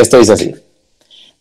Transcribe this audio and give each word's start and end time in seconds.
Esto 0.00 0.18
dice 0.18 0.32
así. 0.32 0.54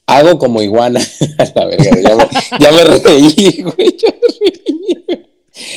Hago 0.06 0.38
como 0.38 0.62
iguana. 0.62 1.00
la 1.56 1.66
verga, 1.66 2.02
ya 2.02 2.16
me, 2.16 2.28
ya 2.60 2.72
me 2.72 2.84
reí, 2.84 3.62
güey. 3.62 3.98
Ya 3.98 4.10
me 4.10 4.28
reí. 4.40 5.26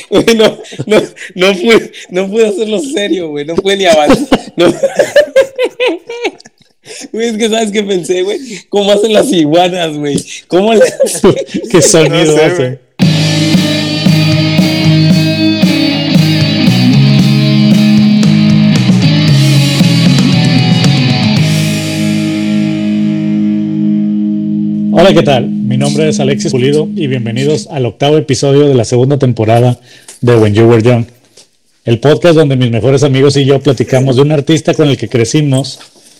Güey, 0.09 0.35
no, 0.35 0.57
no, 0.85 1.01
no, 1.35 1.53
pude, 1.53 1.91
no 2.09 2.29
pude 2.29 2.47
hacerlo 2.47 2.79
serio, 2.79 3.29
güey. 3.29 3.45
No 3.45 3.55
pude 3.55 3.77
ni 3.77 3.85
avanzar. 3.85 4.53
No. 4.55 4.73
Güey, 7.11 7.27
es 7.27 7.37
que 7.37 7.49
sabes 7.49 7.71
qué 7.71 7.83
pensé, 7.83 8.23
güey. 8.23 8.39
¿Cómo 8.69 8.91
hacen 8.91 9.13
las 9.13 9.31
iguanas, 9.31 9.97
güey? 9.97 10.17
¿Cómo 10.47 10.73
le... 10.73 10.81
¿Qué 11.71 11.81
sonido 11.81 12.25
No 12.25 12.37
sé, 12.37 12.43
hace? 12.43 12.79
Hola, 24.95 25.11
¿qué 25.11 25.23
tal? 25.23 25.49
Mi 25.49 25.75
nombre 25.75 26.07
es 26.07 26.19
Alexis 26.19 26.51
Pulido 26.51 26.87
y 26.95 27.07
bienvenidos 27.07 27.65
al 27.71 27.87
octavo 27.87 28.15
episodio 28.15 28.67
de 28.67 28.75
la 28.75 28.85
segunda 28.85 29.17
temporada 29.17 29.79
de 30.21 30.35
When 30.35 30.53
You 30.53 30.65
Were 30.65 30.83
Young, 30.83 31.05
el 31.83 31.99
podcast 31.99 32.35
donde 32.35 32.55
mis 32.55 32.69
mejores 32.69 33.01
amigos 33.01 33.35
y 33.37 33.43
yo 33.43 33.59
platicamos 33.59 34.17
de 34.17 34.21
un 34.21 34.31
artista 34.31 34.75
con 34.75 34.87
el 34.87 34.95
que 34.95 35.09
crecimos, 35.09 35.79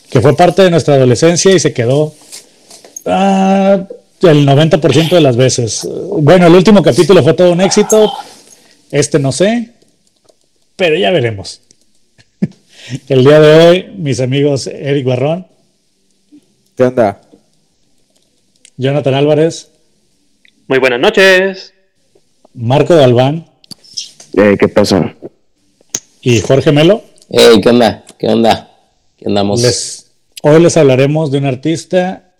que 0.09 0.22
fue 0.22 0.36
parte 0.36 0.63
de 0.63 0.72
nuestra 0.72 0.96
adolescencia 0.96 1.54
y 1.54 1.59
se 1.59 1.72
quedó 1.72 2.16
ah, 3.05 3.86
el 4.23 4.48
90% 4.48 5.10
de 5.12 5.21
las 5.21 5.38
veces. 5.38 5.88
Bueno, 6.20 6.48
el 6.48 6.55
último 6.55 6.82
capítulo 6.82 7.21
fue 7.21 7.35
todo 7.35 7.52
un 7.52 7.62
éxito, 7.62 8.12
este 8.90 9.20
no 9.20 9.32
sé, 9.32 9.70
pero 10.76 10.96
ya 10.98 11.12
veremos. 11.12 11.62
El 13.08 13.24
día 13.24 13.40
de 13.40 13.68
hoy, 13.68 13.85
mis 13.96 14.20
amigos 14.20 14.66
Eric 14.66 15.05
Barrón, 15.05 15.46
¿Qué 16.76 16.85
onda? 16.85 17.21
Jonathan 18.77 19.13
Álvarez, 19.13 19.70
Muy 20.68 20.79
buenas 20.79 20.99
noches. 20.99 21.74
Marco 22.54 22.96
Galván 22.96 23.46
Eh, 24.35 24.55
¿Qué 24.60 24.68
pasó? 24.68 25.04
y 26.21 26.40
Jorge 26.40 26.71
Melo. 26.71 27.04
¿qué 27.30 27.70
onda? 27.70 28.05
¿Qué 28.18 28.27
onda? 28.27 28.71
¿Qué 29.18 29.26
andamos? 29.27 29.62
Les, 29.62 30.12
hoy 30.41 30.62
les 30.62 30.77
hablaremos 30.77 31.32
de 31.32 31.40
un 31.40 31.46
artista 31.46 32.32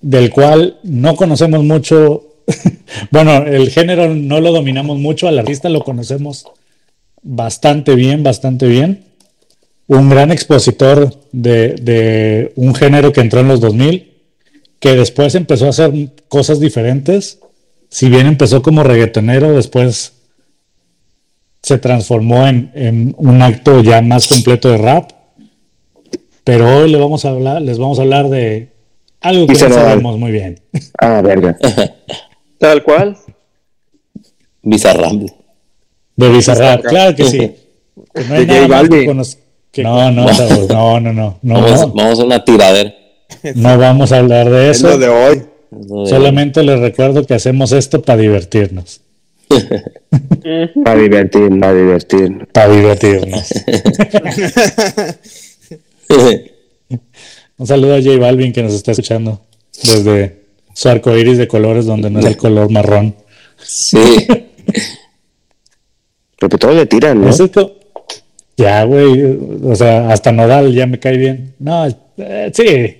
del 0.00 0.30
cual 0.30 0.78
no 0.84 1.16
conocemos 1.16 1.64
mucho. 1.64 2.22
bueno, 3.10 3.38
el 3.38 3.70
género 3.70 4.14
no 4.14 4.40
lo 4.40 4.52
dominamos 4.52 4.98
mucho, 4.98 5.26
al 5.26 5.38
artista 5.38 5.68
lo 5.68 5.80
conocemos 5.82 6.46
bastante 7.22 7.96
bien, 7.96 8.22
bastante 8.22 8.66
bien. 8.68 9.04
Un 9.88 10.08
gran 10.08 10.30
expositor 10.30 11.12
de, 11.32 11.70
de 11.74 12.52
un 12.54 12.72
género 12.74 13.12
que 13.12 13.20
entró 13.20 13.40
en 13.40 13.48
los 13.48 13.60
2000, 13.60 14.12
que 14.86 14.94
después 14.94 15.34
empezó 15.34 15.66
a 15.66 15.70
hacer 15.70 15.90
cosas 16.28 16.60
diferentes. 16.60 17.40
Si 17.88 18.08
bien 18.08 18.26
empezó 18.28 18.62
como 18.62 18.84
reggaetonero, 18.84 19.52
después 19.52 20.12
se 21.60 21.78
transformó 21.78 22.46
en, 22.46 22.70
en 22.74 23.14
un 23.18 23.42
acto 23.42 23.82
ya 23.82 24.00
más 24.00 24.28
completo 24.28 24.68
de 24.68 24.78
rap. 24.78 25.10
Pero 26.44 26.76
hoy 26.76 26.92
le 26.92 26.98
vamos 26.98 27.24
a 27.24 27.30
hablar, 27.30 27.62
les 27.62 27.78
vamos 27.78 27.98
a 27.98 28.02
hablar 28.02 28.28
de 28.28 28.68
algo 29.20 29.48
que 29.48 29.54
no 29.54 29.58
sabemos 29.74 30.18
muy 30.18 30.30
bien. 30.30 30.60
Ah, 31.00 31.20
verga. 31.20 31.56
Tal 32.58 32.84
cual. 32.84 33.16
Bizarrap. 34.62 35.12
De 36.14 36.28
Bizarrap, 36.28 36.84
claro 36.84 37.16
que 37.16 37.24
sí. 37.24 37.38
No 38.28 38.34
hay 38.34 38.46
De 38.46 38.54
nada 38.54 38.68
más 38.68 38.88
que 38.88 39.06
conoc- 39.08 39.38
No, 39.78 40.12
no, 40.12 40.26
no, 40.26 41.00
no, 41.00 41.12
no, 41.12 41.38
no, 41.42 41.54
Vamos, 41.60 41.80
no, 41.80 41.92
vamos 41.92 42.20
a 42.20 42.24
una 42.24 42.44
tiradera. 42.44 42.94
No 43.54 43.78
vamos 43.78 44.12
a 44.12 44.18
hablar 44.18 44.50
de 44.50 44.70
Es 44.70 44.78
eso. 44.78 44.88
lo 44.90 44.98
de 44.98 45.08
hoy. 45.08 45.42
Solamente 46.08 46.62
les 46.62 46.78
recuerdo 46.80 47.24
que 47.26 47.34
hacemos 47.34 47.72
esto 47.72 48.02
para 48.02 48.20
divertirnos. 48.20 49.00
Para 50.84 51.00
divertir, 51.00 51.60
para 51.60 51.72
divertir. 51.74 52.48
Para 52.52 52.68
divertirnos. 52.74 53.48
Un 57.58 57.66
saludo 57.66 57.94
a 57.94 58.02
J 58.02 58.18
Balvin 58.18 58.52
que 58.52 58.62
nos 58.62 58.74
está 58.74 58.92
escuchando 58.92 59.40
desde 59.82 60.42
su 60.74 60.88
arco 60.88 61.16
iris 61.16 61.38
de 61.38 61.48
colores 61.48 61.86
donde 61.86 62.10
no 62.10 62.20
es 62.20 62.26
el 62.26 62.36
color 62.36 62.70
marrón. 62.70 63.14
sí. 63.62 64.26
Porque 66.38 66.58
todos 66.58 66.74
le 66.76 66.84
tiran, 66.84 67.22
¿no? 67.22 67.30
¿Es 67.30 67.40
esto? 67.40 67.78
Ya, 68.58 68.84
güey. 68.84 69.38
O 69.64 69.74
sea, 69.74 70.10
hasta 70.10 70.32
Nodal 70.32 70.70
ya 70.74 70.86
me 70.86 70.98
cae 71.00 71.16
bien. 71.16 71.54
No, 71.58 71.86
eh, 72.18 72.50
sí. 72.52 72.94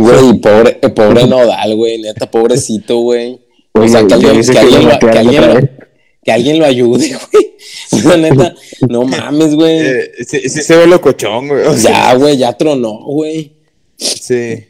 Güey, 0.00 0.32
pobre, 0.40 0.78
eh, 0.82 0.88
pobre 0.88 1.26
Nodal, 1.28 1.76
güey. 1.76 1.98
Neta, 2.00 2.30
pobrecito, 2.30 2.98
güey. 2.98 3.38
O 3.72 3.86
sea, 3.86 4.04
que 4.06 4.14
alguien, 4.14 4.42
que 4.42 4.58
alguien 4.58 4.82
lo 4.84 4.88
lo, 4.92 4.98
que 4.98 5.06
batearon 5.06 5.18
alguien 5.18 5.42
otra 5.42 5.54
lo- 5.54 5.60
vez. 5.60 5.70
que 6.24 6.32
alguien 6.32 6.58
lo 6.58 6.64
ayude, 6.66 7.08
güey. 7.32 7.46
O 7.92 7.96
sea, 7.96 8.16
neta, 8.16 8.54
no 8.88 9.04
mames, 9.04 9.54
güey. 9.54 9.78
Eh, 9.78 10.10
sí, 10.26 10.40
sí 10.48 10.62
se 10.62 10.76
ve 10.76 10.86
locochón, 10.88 11.48
güey. 11.48 11.66
O 11.66 11.74
sea, 11.76 11.92
Ya, 12.12 12.14
güey, 12.16 12.36
ya 12.36 12.52
tronó, 12.54 12.98
güey. 13.04 13.52
sí. 13.96 14.66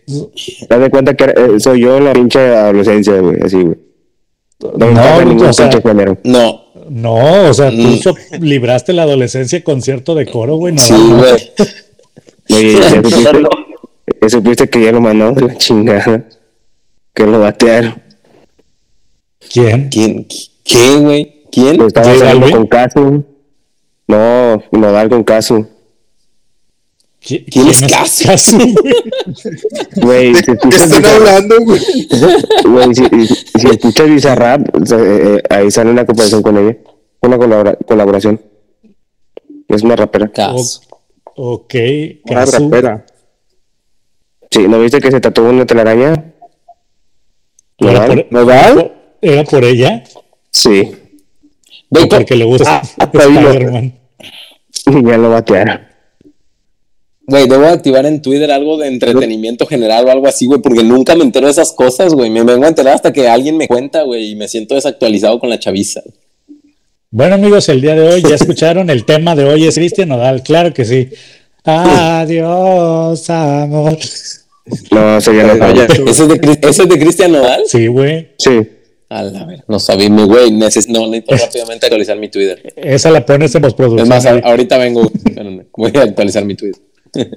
Te 0.69 0.79
das 0.79 0.91
cuenta 0.91 1.15
que 1.17 1.25
eh, 1.25 1.59
soy 1.61 1.81
yo 1.81 1.99
la 1.99 2.13
pinche 2.13 2.39
adolescencia, 2.41 3.15
güey. 3.21 3.37
Así, 3.43 3.57
güey. 3.57 3.77
No, 4.77 4.91
No, 4.91 5.49
o 5.49 5.53
sea. 5.55 5.71
No, 6.25 6.63
No, 6.91 7.49
o 7.49 7.55
sea, 7.55 7.71
tú 7.71 7.77
Mm. 7.77 8.43
libraste 8.45 8.93
la 8.93 9.05
adolescencia 9.05 9.65
con 9.65 9.81
cierto 9.81 10.15
decoro, 10.15 10.57
güey. 10.57 10.75
No, 10.75 10.81
sí, 10.81 10.93
güey. 10.95 11.51
Oye, 12.53 12.73
¿ya 12.75 13.33
supiste, 14.11 14.19
ya 14.23 14.29
supiste 14.29 14.71
que 14.71 14.83
ya 14.85 14.93
lo 14.93 15.01
mandó 15.01 15.33
de 15.33 15.43
la 15.47 15.57
chingada? 15.57 16.25
Que 17.15 17.27
lo 17.27 17.41
batearon. 17.41 18.03
¿Quién? 19.53 19.89
¿Quién? 19.89 20.27
¿Qué, 20.65 20.97
güey? 20.99 21.45
¿Quién? 21.51 21.77
Lo 21.79 21.87
estaba 21.87 22.07
¿J 22.07 22.19
saliendo 22.19 22.41
Balvin? 22.47 22.57
con 22.59 22.67
Casu. 22.69 23.25
No, 24.07 24.63
Nodal 24.73 25.09
con 25.09 25.25
Casu. 25.25 25.67
¿Qui- 27.23 27.45
¿Quién 27.51 27.69
es 27.69 27.81
Casu? 27.83 28.25
Casu, 28.27 28.59
güey? 29.97 30.35
Si 30.35 30.43
¿Qué 30.45 30.53
están 30.69 31.05
hablando, 31.05 31.57
güey? 31.65 31.81
güey, 32.65 32.95
si, 32.95 33.05
si 33.59 33.67
escuchas 33.69 34.09
Bizarrap, 34.09 34.69
eh, 34.69 34.73
eh, 35.39 35.43
ahí 35.51 35.71
sale 35.71 35.91
una 35.91 36.07
comparación 36.07 36.43
con 36.43 36.57
ella. 36.57 36.77
Una 37.21 37.37
colabora- 37.37 37.77
colaboración. 37.87 38.41
Es 39.69 39.83
una 39.83 39.97
rapera. 39.97 40.29
Caso. 40.33 40.81
ok, 41.37 41.75
Una 42.25 42.41
Casu. 42.41 42.65
rapera. 42.71 43.05
Sí, 44.51 44.67
¿no 44.69 44.81
viste 44.81 45.01
que 45.01 45.11
se 45.11 45.21
tatuó 45.21 45.49
una 45.49 45.65
telaraña? 45.67 46.33
¿Era 47.79 47.93
¿Nodal? 47.93 48.07
por, 48.09 48.33
¿Nodal? 48.33 48.93
¿Era 49.23 49.45
por 49.45 49.65
ella? 49.65 50.05
Sí, 50.51 50.93
Güey, 51.89 52.05
¿O 52.05 52.09
porque 52.09 52.37
le 52.37 52.45
gusta 52.45 52.83
Ah, 52.99 53.11
lo- 53.13 53.21
Spider-Man? 53.21 53.95
y 54.87 55.07
ya 55.09 55.17
lo 55.19 55.31
batearon. 55.31 55.81
Güey, 57.27 57.47
debo 57.49 57.67
activar 57.67 58.07
en 58.07 58.21
Twitter 58.23 58.51
algo 58.51 58.77
de 58.77 58.89
entretenimiento 58.89 59.65
general 59.67 60.07
o 60.07 60.11
algo 60.11 60.27
así, 60.27 60.47
güey, 60.47 60.61
porque 60.61 60.83
nunca 60.83 61.15
me 61.15 61.23
entero 61.23 61.47
de 61.47 61.53
esas 61.53 61.71
cosas, 61.73 62.13
güey. 62.13 62.29
Me 62.29 62.43
vengo 62.43 62.65
a 62.65 62.69
enterar 62.69 62.95
hasta 62.95 63.13
que 63.13 63.29
alguien 63.29 63.57
me 63.57 63.69
cuenta, 63.69 64.03
güey, 64.03 64.33
y 64.33 64.37
me 64.37 64.49
siento 64.49 64.75
desactualizado 64.75 65.39
con 65.39 65.49
la 65.49 65.59
chaviza. 65.61 66.03
Bueno, 67.13 67.37
amigos, 67.37 67.69
el 67.69 67.81
día 67.81 67.95
de 67.95 68.09
hoy 68.09 68.23
ya 68.23 68.35
escucharon. 68.35 68.91
El 68.91 69.05
tema 69.05 69.37
de 69.37 69.45
hoy 69.45 69.65
es 69.67 69.77
Cristian 69.77 70.09
Nodal, 70.09 70.43
claro 70.43 70.73
que 70.75 70.85
sí. 70.85 71.09
Adiós, 71.65 73.31
amor. 73.31 73.97
No, 74.91 75.19
eso 75.19 75.33
ya 75.33 75.43
no 75.47 75.55
No. 75.57 75.83
¿Ese 75.83 76.23
es 76.23 76.29
de, 76.29 76.59
es 76.63 76.79
Cristian 76.99 77.33
Nodal? 77.33 77.63
Sí, 77.67 77.87
güey. 77.87 78.29
Sí, 78.39 78.61
A 79.09 79.23
la 79.23 79.45
ver, 79.45 79.65
no 79.69 79.79
mi 80.11 80.25
güey, 80.25 80.51
neces 80.53 80.89
no, 80.89 81.07
necesito 81.09 81.37
rápidamente 81.37 81.87
actualizar 81.87 82.17
mi 82.19 82.29
Twitter. 82.29 82.73
Esa 82.77 83.11
la 83.11 83.25
pones 83.27 83.55
en 83.55 83.59
Es 83.65 83.69
postproducción. 83.73 84.09
más, 84.09 84.27
a- 84.27 84.33
güey. 84.33 84.43
ahorita 84.45 84.79
vengo, 84.79 85.11
voy 85.77 85.93
a 85.95 86.03
actualizar 86.03 86.45
mi 86.45 86.55
Twitter. 86.55 86.81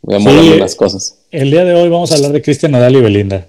Voy 0.00 0.16
a 0.16 0.20
Sí. 0.20 0.24
mover 0.24 0.54
unas 0.56 0.74
cosas. 0.74 1.18
El 1.30 1.50
día 1.50 1.64
de 1.66 1.74
hoy 1.74 1.88
vamos 1.90 2.10
a 2.12 2.14
hablar 2.14 2.32
de 2.32 2.40
Cristian 2.40 2.72
Nodal 2.72 2.96
y 2.96 3.00
Belinda. 3.02 3.46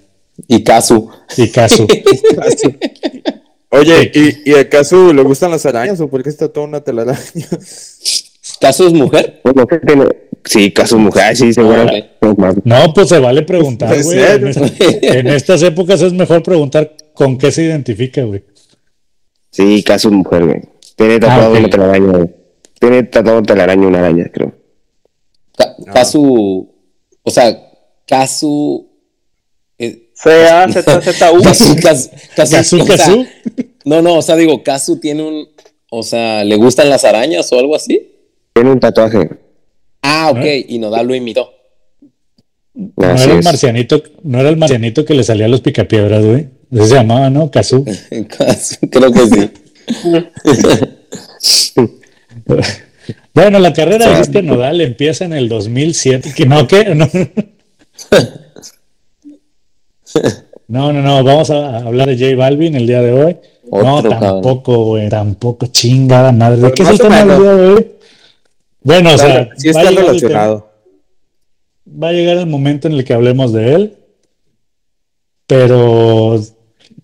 Y 0.48 0.62
Casu. 0.64 1.10
Y 1.38 1.48
Casu. 1.50 1.88
Oye, 3.72 4.12
¿y, 4.14 4.52
¿y 4.52 4.56
acaso 4.56 5.14
le 5.14 5.22
gustan 5.22 5.52
las 5.52 5.66
arañas 5.66 6.00
o 6.02 6.08
por 6.10 6.24
qué 6.24 6.30
está 6.30 6.50
toda 6.50 6.66
una 6.66 6.82
telaraña? 6.82 7.20
¿Casu 8.60 8.88
es 8.88 8.94
mujer? 8.94 9.40
bueno, 9.44 9.66
¿qué 9.68 9.78
tiene? 9.80 10.06
Sí, 10.46 10.72
caso 10.72 10.98
mujer, 10.98 11.36
sí, 11.36 11.54
seguro. 11.54 11.86
Ah, 12.22 12.54
No, 12.64 12.94
pues 12.94 13.10
se 13.10 13.20
vale 13.20 13.42
preguntar, 13.44 13.94
¿En 13.94 14.04
güey. 14.04 14.18
serio? 14.20 14.48
En, 14.48 14.64
es- 14.64 15.04
en 15.04 15.28
estas 15.28 15.62
épocas 15.64 16.02
es 16.02 16.14
mejor 16.14 16.42
preguntar 16.44 16.96
con 17.14 17.38
qué 17.38 17.52
se 17.52 17.64
identifica, 17.64 18.24
güey. 18.24 18.44
Sí, 19.52 19.84
caso 19.84 20.10
mujer, 20.12 20.46
güey. 20.46 20.62
Tiene 20.96 21.20
tatuado 21.20 21.44
Ah, 21.44 21.50
ok. 21.54 21.60
una 21.60 21.70
telaraña, 21.70 22.12
güey. 22.18 22.30
Tiene 22.80 23.04
tatuado 23.04 23.42
telaraña 23.44 23.88
una 23.88 24.00
araña, 24.00 24.30
creo. 24.34 24.54
Ca- 25.58 25.76
Casu, 25.94 26.70
o 27.24 27.32
sea, 27.32 27.58
Casu... 28.08 28.88
eh, 29.78 30.10
C-A-Z-Z-U. 30.14 31.42
Casu, 31.44 31.76
Casu, 31.82 32.10
Casu, 32.36 32.56
Casu, 32.56 32.78
sea, 32.78 32.86
Casu. 32.98 33.26
No, 33.86 34.02
no, 34.02 34.16
o 34.16 34.22
sea, 34.22 34.36
digo, 34.36 34.64
Casu 34.64 35.00
tiene 35.00 35.24
un... 35.24 35.48
O 35.92 36.04
sea, 36.04 36.44
¿le 36.44 36.56
gustan 36.56 36.90
las 36.90 37.04
arañas 37.04 37.52
o 37.52 37.60
algo 37.60 37.76
así? 37.76 38.12
Tiene 38.54 38.72
un 38.72 38.80
tatuaje. 38.80 39.30
Ah, 40.02 40.32
ok, 40.32 40.46
y 40.68 40.80
Nodal 40.80 41.08
lo 41.08 41.16
imitó. 41.16 41.54
No 42.74 42.92
era 43.06 43.34
el 43.34 43.44
marcianito, 43.44 44.02
no 44.24 44.40
era 44.40 44.50
el 44.50 44.58
marcianito 44.58 45.04
que 45.04 45.14
le 45.14 45.24
salía 45.24 45.46
a 45.46 45.50
los 45.50 45.62
picapiedras, 45.62 46.24
güey. 46.26 46.48
Se 46.72 46.96
llamaba, 46.96 47.30
¿no? 47.30 47.50
Kazoo. 47.52 47.84
Creo 48.92 49.12
que 49.12 49.28
sí. 49.28 49.50
Bueno, 53.34 53.60
la 53.60 53.74
carrera 53.74 54.08
de 54.08 54.16
Cristian 54.16 54.46
Nodal 54.46 54.82
empieza 54.82 55.26
en 55.26 55.34
el 55.34 55.50
2007. 55.50 56.34
Que 56.36 56.46
no, 56.46 56.68
¿qué? 56.68 56.96
No. 56.96 57.08
No, 60.68 60.94
no, 60.94 61.02
no, 61.02 61.24
vamos 61.24 61.50
a 61.50 61.78
hablar 61.78 62.10
de 62.10 62.18
J 62.18 62.36
Balvin 62.36 62.76
el 62.76 62.86
día 62.86 63.02
de 63.02 63.12
hoy. 63.12 63.38
no, 63.72 63.96
Otro, 63.96 64.12
tampoco, 64.20 64.86
güey, 64.86 65.10
tampoco, 65.10 65.68
chingada 65.68 66.32
madre. 66.32 66.62
¿De 66.62 66.72
qué 66.74 66.84
es 66.84 66.90
el 66.90 67.00
tema 67.00 67.26
del 67.26 67.40
día 67.40 67.56
de 67.56 67.68
hoy? 67.68 67.92
Bueno, 68.82 69.14
o 69.14 69.18
sea, 69.18 69.50
sí 69.58 69.68
va, 69.68 69.72
está 69.72 69.80
a 69.82 69.92
llegar 69.92 70.04
el 70.06 70.08
relacionado. 70.20 70.72
va 72.02 72.08
a 72.10 72.14
llegar 72.14 72.38
el 72.38 72.48
momento 72.48 72.88
en 72.88 72.94
el 72.94 73.04
que 73.04 73.14
hablemos 73.14 73.52
de 73.54 73.74
él, 73.76 73.98
pero 75.48 76.40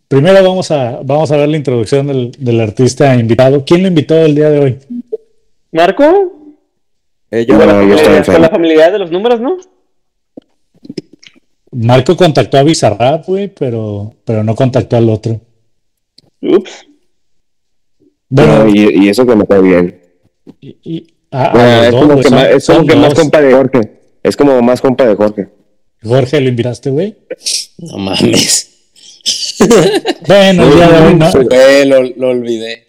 primero 0.08 0.44
vamos 0.44 0.72
a, 0.72 1.00
vamos 1.04 1.32
a 1.32 1.38
ver 1.38 1.50
la 1.50 1.58
introducción 1.58 2.08
del, 2.08 2.32
del 2.38 2.62
artista 2.62 3.16
invitado. 3.16 3.64
¿Quién 3.66 3.82
lo 3.82 3.88
invitó 3.90 4.16
el 4.18 4.36
día 4.36 4.50
de 4.50 4.60
hoy? 4.60 4.78
¿Marco? 5.72 6.04
Eh, 7.32 7.46
yo- 7.46 7.56
No, 7.58 7.60
Con 7.66 7.68
la, 7.68 7.74
yo 7.74 7.96
estoy 7.96 8.06
familiaridad, 8.06 8.34
con 8.34 8.42
la 8.42 8.50
familiaridad 8.50 8.92
de 8.94 9.00
los 9.00 9.12
números, 9.12 9.42
¿no? 9.42 9.58
Marco 11.72 12.16
contactó 12.16 12.58
a 12.58 12.64
Bizarrap, 12.64 13.26
güey, 13.26 13.50
pero, 13.54 14.14
pero 14.24 14.44
no 14.44 14.56
contactó 14.56 14.96
al 14.96 15.10
otro. 15.10 15.42
Ups. 16.42 16.86
Bueno, 18.30 18.64
No, 18.66 18.70
y, 18.70 19.06
y 19.06 19.10
eso 19.10 19.26
que 19.26 19.36
me 19.36 19.46
cae 19.46 19.62
bien. 19.62 20.02
y- 20.62 20.78
y- 20.84 21.08
a- 21.32 21.46
a 21.46 21.52
Bueno, 21.52 21.76
los 21.78 21.86
es 21.86 21.92
dos, 21.92 22.02
como 22.02 22.14
güey, 22.14 22.24
que, 22.24 22.30
son- 22.30 22.36
más, 22.38 22.48
es 22.50 22.66
como 22.66 22.78
son 22.80 22.88
que 22.88 22.96
más 22.96 23.10
dos. 23.10 23.20
compa 23.20 23.42
de 23.42 23.54
Jorge. 23.54 23.92
Es 24.24 24.36
como 24.38 24.62
más 24.62 24.82
compa 24.82 25.06
de 25.06 25.16
Jorge. 25.16 25.48
Jorge, 26.04 26.42
¿lo 26.42 26.50
invitaste, 26.50 26.90
güey? 26.90 27.16
No 27.80 27.98
mames. 27.98 28.72
Bueno, 30.28 30.64
el 30.68 30.76
día 30.76 30.88
de 30.90 31.08
hoy 31.08 31.14
no, 31.16 31.32
lo, 31.86 32.04
lo 32.18 32.30
olvidé. 32.30 32.84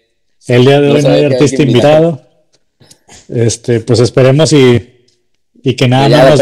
el 0.47 0.65
día 0.65 0.79
de 0.81 0.91
hoy 0.91 1.01
no 1.01 1.09
hay 1.09 1.23
artista 1.25 1.63
invitado. 1.63 2.21
Este, 3.29 3.79
pues 3.79 3.99
esperemos 4.01 4.53
y, 4.53 5.05
y 5.63 5.75
que 5.75 5.87
nada 5.87 6.09
más 6.09 6.39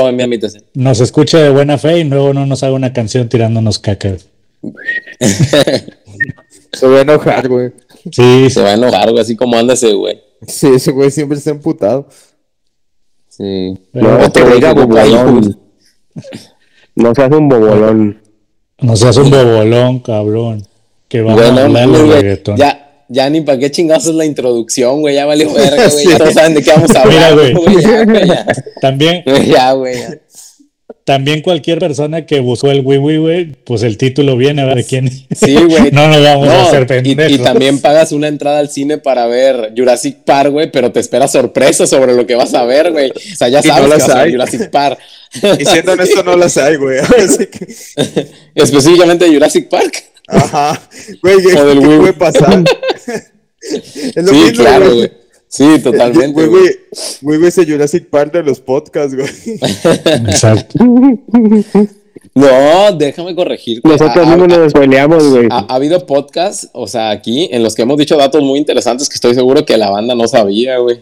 nos 0.74 1.00
escuche 1.00 1.38
de 1.38 1.50
buena 1.50 1.78
fe 1.78 2.00
y 2.00 2.04
luego 2.04 2.34
no 2.34 2.46
nos 2.46 2.64
haga 2.64 2.74
una 2.74 2.92
canción 2.92 3.30
tirándonos 3.30 3.80
caca. 3.80 4.18
Se 6.74 6.88
va 6.88 6.98
a 6.98 7.02
enojar, 7.02 7.48
güey. 7.48 7.72
Sí, 8.12 8.50
Se 8.50 8.62
va 8.62 8.72
a 8.72 8.74
enojar, 8.74 9.10
güey, 9.12 9.22
así 9.22 9.36
como 9.36 9.56
anda 9.58 9.74
ese 9.76 9.94
güey. 9.94 10.20
Sí, 10.48 10.68
ese 10.76 10.92
güey 10.92 11.12
siempre 11.12 11.38
está 11.38 11.52
emputado. 11.52 12.08
Sí. 13.30 13.78
pero 13.92 14.18
No, 14.20 14.32
te 14.32 14.46
diga 14.50 14.74
bobolón. 14.74 15.60
No 16.96 17.14
seas 17.14 17.32
un 17.32 17.50
bobolón. 17.50 18.22
no 18.80 18.96
seas 18.96 19.18
un 19.18 19.30
bobolón, 19.30 20.00
cabrón. 20.00 20.66
Que 21.08 21.22
Güey, 21.22 21.34
a 21.48 21.52
no 21.52 21.60
hablar 21.62 21.90
de 21.90 22.00
güey. 22.00 22.12
reggaetón. 22.22 22.58
Ya, 22.58 23.04
ya 23.10 23.30
ni 23.30 23.42
para 23.42 23.60
qué 23.60 23.70
chingados 23.70 24.06
es 24.08 24.16
la 24.16 24.26
introducción, 24.26 25.02
güey. 25.02 25.16
Ya 25.16 25.26
valió 25.26 25.54
verga, 25.54 25.90
güey. 25.90 26.06
Ya 26.08 26.18
todos 26.18 26.34
saben 26.34 26.54
de 26.56 26.64
qué 26.64 26.72
vamos 26.72 26.96
a 26.96 27.06
Mira, 27.06 27.28
hablar, 27.28 27.54
güey. 27.54 27.54
güey. 27.54 27.84
Ya, 27.84 28.04
güey. 28.06 28.28
Ya, 28.28 28.46
También, 28.82 29.24
Güey, 29.26 29.46
ya, 29.48 29.72
güey. 29.74 29.96
También 31.06 31.42
cualquier 31.44 31.78
persona 31.78 32.25
que 32.25 32.40
buscó 32.40 32.72
el 32.72 32.81
Wii 32.84 32.98
Wii, 32.98 33.18
güey, 33.18 33.46
pues 33.63 33.84
el 33.84 33.96
título 33.98 34.36
viene 34.38 34.63
a 34.63 34.66
ver 34.66 34.78
de 34.78 34.84
quién. 34.86 35.10
Sí, 35.10 35.54
güey. 35.56 35.90
no 35.92 36.07
nos 36.07 36.22
vamos 36.24 36.48
a 36.50 36.63
hacer 36.63 36.81
y, 36.84 36.86
pendejos. 36.88 37.31
y 37.31 37.38
también 37.38 37.80
pagas 37.80 38.12
una 38.12 38.28
entrada 38.28 38.57
al 38.57 38.69
cine 38.69 38.98
para 38.98 39.28
ver 39.28 39.72
Jurassic 39.78 40.18
Park, 40.25 40.50
güey, 40.52 40.72
pero 40.72 40.92
te 40.92 41.00
espera 41.00 41.28
sorpresa 41.28 41.86
sobre 41.86 42.16
lo 42.16 42.25
que 42.25 42.34
vas 42.34 42.56
a 42.56 42.66
ver, 42.66 42.92
güey. 42.92 43.12
O 43.12 43.36
sea, 43.36 43.48
ya 43.50 43.62
Y 43.63 43.68
no 43.68 43.74
sabes 43.75 43.86
que 43.86 43.98
vas 44.02 44.10
a 44.10 44.24
ver. 44.24 44.31
Jurassic 44.31 44.69
Park. 44.72 45.00
Y 45.60 45.66
siendo 45.66 45.92
honesto, 45.92 46.24
no 46.24 46.36
las 46.38 46.57
hay, 46.57 46.78
güey. 46.78 46.98
Que, 47.51 48.28
Específicamente 48.56 49.28
Jurassic 49.28 49.69
Park. 49.69 50.04
ajá. 50.28 50.81
Güey, 51.22 51.36
¿qué, 51.46 51.56
O 51.60 51.66
del 51.66 51.80
qué 51.81 51.88
Wii. 51.88 51.98
puede 52.00 52.13
pasar? 52.13 52.63
es 53.06 54.16
lo 54.16 54.28
Sí, 54.30 54.36
mismo, 54.36 54.63
claro, 54.63 54.96
güey. 54.96 55.12
Sí, 55.56 55.80
totalmente. 55.80 56.34
Güey, 56.34 56.48
güey. 56.48 56.80
güey, 57.22 57.38
güey, 57.38 57.48
ese 57.48 57.66
Jurassic 57.66 58.10
Park 58.10 58.34
de 58.34 58.44
los 58.44 58.60
podcasts, 58.60 59.16
güey. 59.16 59.30
Exacto. 60.28 60.80
No, 62.34 62.92
déjame 62.92 63.34
corregirte. 63.34 63.88
Nosotros 63.88 64.28
mismos 64.28 64.52
ha- 64.52 64.57
nos 64.57 64.72
spoileamos, 64.72 65.24
güey. 65.30 65.48
ha, 65.50 65.60
ha 65.69 65.75
habido 65.75 66.06
podcasts, 66.06 66.69
o 66.74 66.86
sea, 66.86 67.10
aquí, 67.12 67.48
en 67.52 67.63
los 67.63 67.75
que 67.75 67.84
hemos 67.84 67.98
dicho 67.98 68.18
datos 68.18 68.42
muy 68.44 68.60
interesantes 68.60 69.07
que 69.07 69.16
estoy 69.16 69.34
seguro 69.36 69.66
que 69.66 69.78
la 69.78 69.90
banda 69.90 70.16
no 70.16 70.28
sabía, 70.28 70.78
güey. 70.80 71.02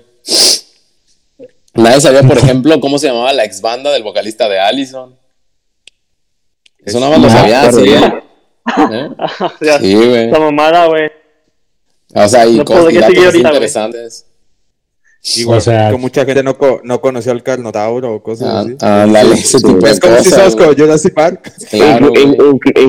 Nadie 1.74 2.02
sabía, 2.02 2.22
por 2.22 2.38
ejemplo, 2.44 2.80
cómo 2.80 3.00
se 3.00 3.08
llamaba 3.08 3.34
la 3.34 3.46
ex 3.46 3.62
banda 3.62 3.92
del 3.92 4.04
vocalista 4.04 4.48
de 4.48 4.60
Allison. 4.60 5.16
Eso 6.86 7.00
nada 7.00 7.18
más 7.18 7.22
lo 7.22 7.28
Ah, 7.28 7.32
sabía, 7.32 7.72
sí. 7.72 7.90
¿Eh? 8.94 9.10
Sí, 9.82 9.96
güey. 9.96 10.30
La 10.30 10.40
mamada, 10.40 10.86
güey. 10.88 11.10
O 12.14 12.28
sea, 12.28 12.46
y 12.46 12.58
No 12.58 12.66
cosas 12.66 12.94
y 12.94 12.98
datos 12.98 13.36
interesantes. 13.36 14.26
Igual 15.38 15.60
O 15.60 15.62
sea- 15.62 15.90
que 15.90 15.98
mucha 15.98 16.26
gente 16.26 16.44
no, 16.44 16.58
co- 16.58 16.82
no 16.84 17.00
conoció 17.00 17.32
al 17.32 17.44
Carnotauro 17.44 18.16
o 18.16 18.22
cosas 18.24 18.68
Ah, 18.82 19.04
así. 19.04 19.40
Ese 19.40 19.58
tipo 19.60 19.78
de 19.78 19.92
es 19.92 20.00
como 20.00 20.18
si 20.18 20.30
sabes 20.30 20.56
con 20.56 20.76
Jurassic 20.76 21.14
Park. 21.14 21.50
Claro, 21.70 22.12
in- 22.20 22.36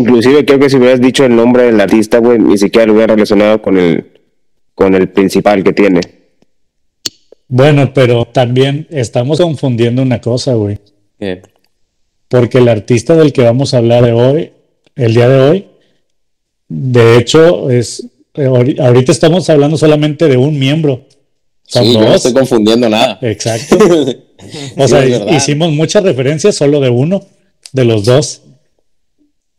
inclusive 0.01 0.45
creo 0.45 0.59
que 0.59 0.69
si 0.69 0.77
hubieras 0.77 1.01
dicho 1.01 1.25
el 1.25 1.37
nombre 1.37 1.65
del 1.65 1.81
artista, 1.81 2.19
güey, 2.19 2.41
ni 2.41 2.59
siquiera 2.59 2.87
lo 2.87 2.95
hubiera 2.95 3.15
relacionado 3.15 3.63
con 3.63 3.79
el, 3.79 4.11
con 4.75 4.95
el 4.97 5.09
principal 5.11 5.63
que 5.63 5.73
tiene. 5.73 6.01
Bueno, 7.47 7.93
pero 7.95 8.25
también 8.25 8.89
estamos 8.91 9.39
confundiendo 9.41 10.03
una 10.03 10.21
cosa, 10.21 10.55
güey. 10.55 10.79
¿Qué? 11.21 11.43
Porque 12.29 12.59
el 12.59 12.69
artista 12.69 13.15
del 13.15 13.33
que 13.33 13.43
vamos 13.43 13.75
a 13.75 13.79
hablar 13.79 14.03
de 14.05 14.13
hoy, 14.13 14.53
el 14.97 15.15
día 15.15 15.29
de 15.29 15.41
hoy, 15.41 15.67
de 16.69 17.17
hecho, 17.19 17.71
es 17.71 18.01
eh, 18.35 18.49
ahori- 18.49 18.81
ahorita 18.81 19.13
estamos 19.13 19.49
hablando 19.51 19.77
solamente 19.77 20.27
de 20.27 20.37
un 20.37 20.59
miembro. 20.59 21.07
Son 21.67 21.85
Sí, 21.85 21.93
yo 21.95 22.01
no 22.01 22.07
dos. 22.07 22.17
estoy 22.17 22.33
confundiendo 22.35 22.89
nada. 22.89 23.19
Exacto. 23.23 23.79
O 24.77 24.83
Sí, 24.87 24.89
sea, 24.89 25.37
hicimos 25.37 25.71
muchas 25.73 26.03
referencias 26.03 26.55
solo 26.55 26.79
de 26.81 26.91
uno, 26.91 27.25
de 27.73 27.85
los 27.87 28.05
dos. 28.05 28.43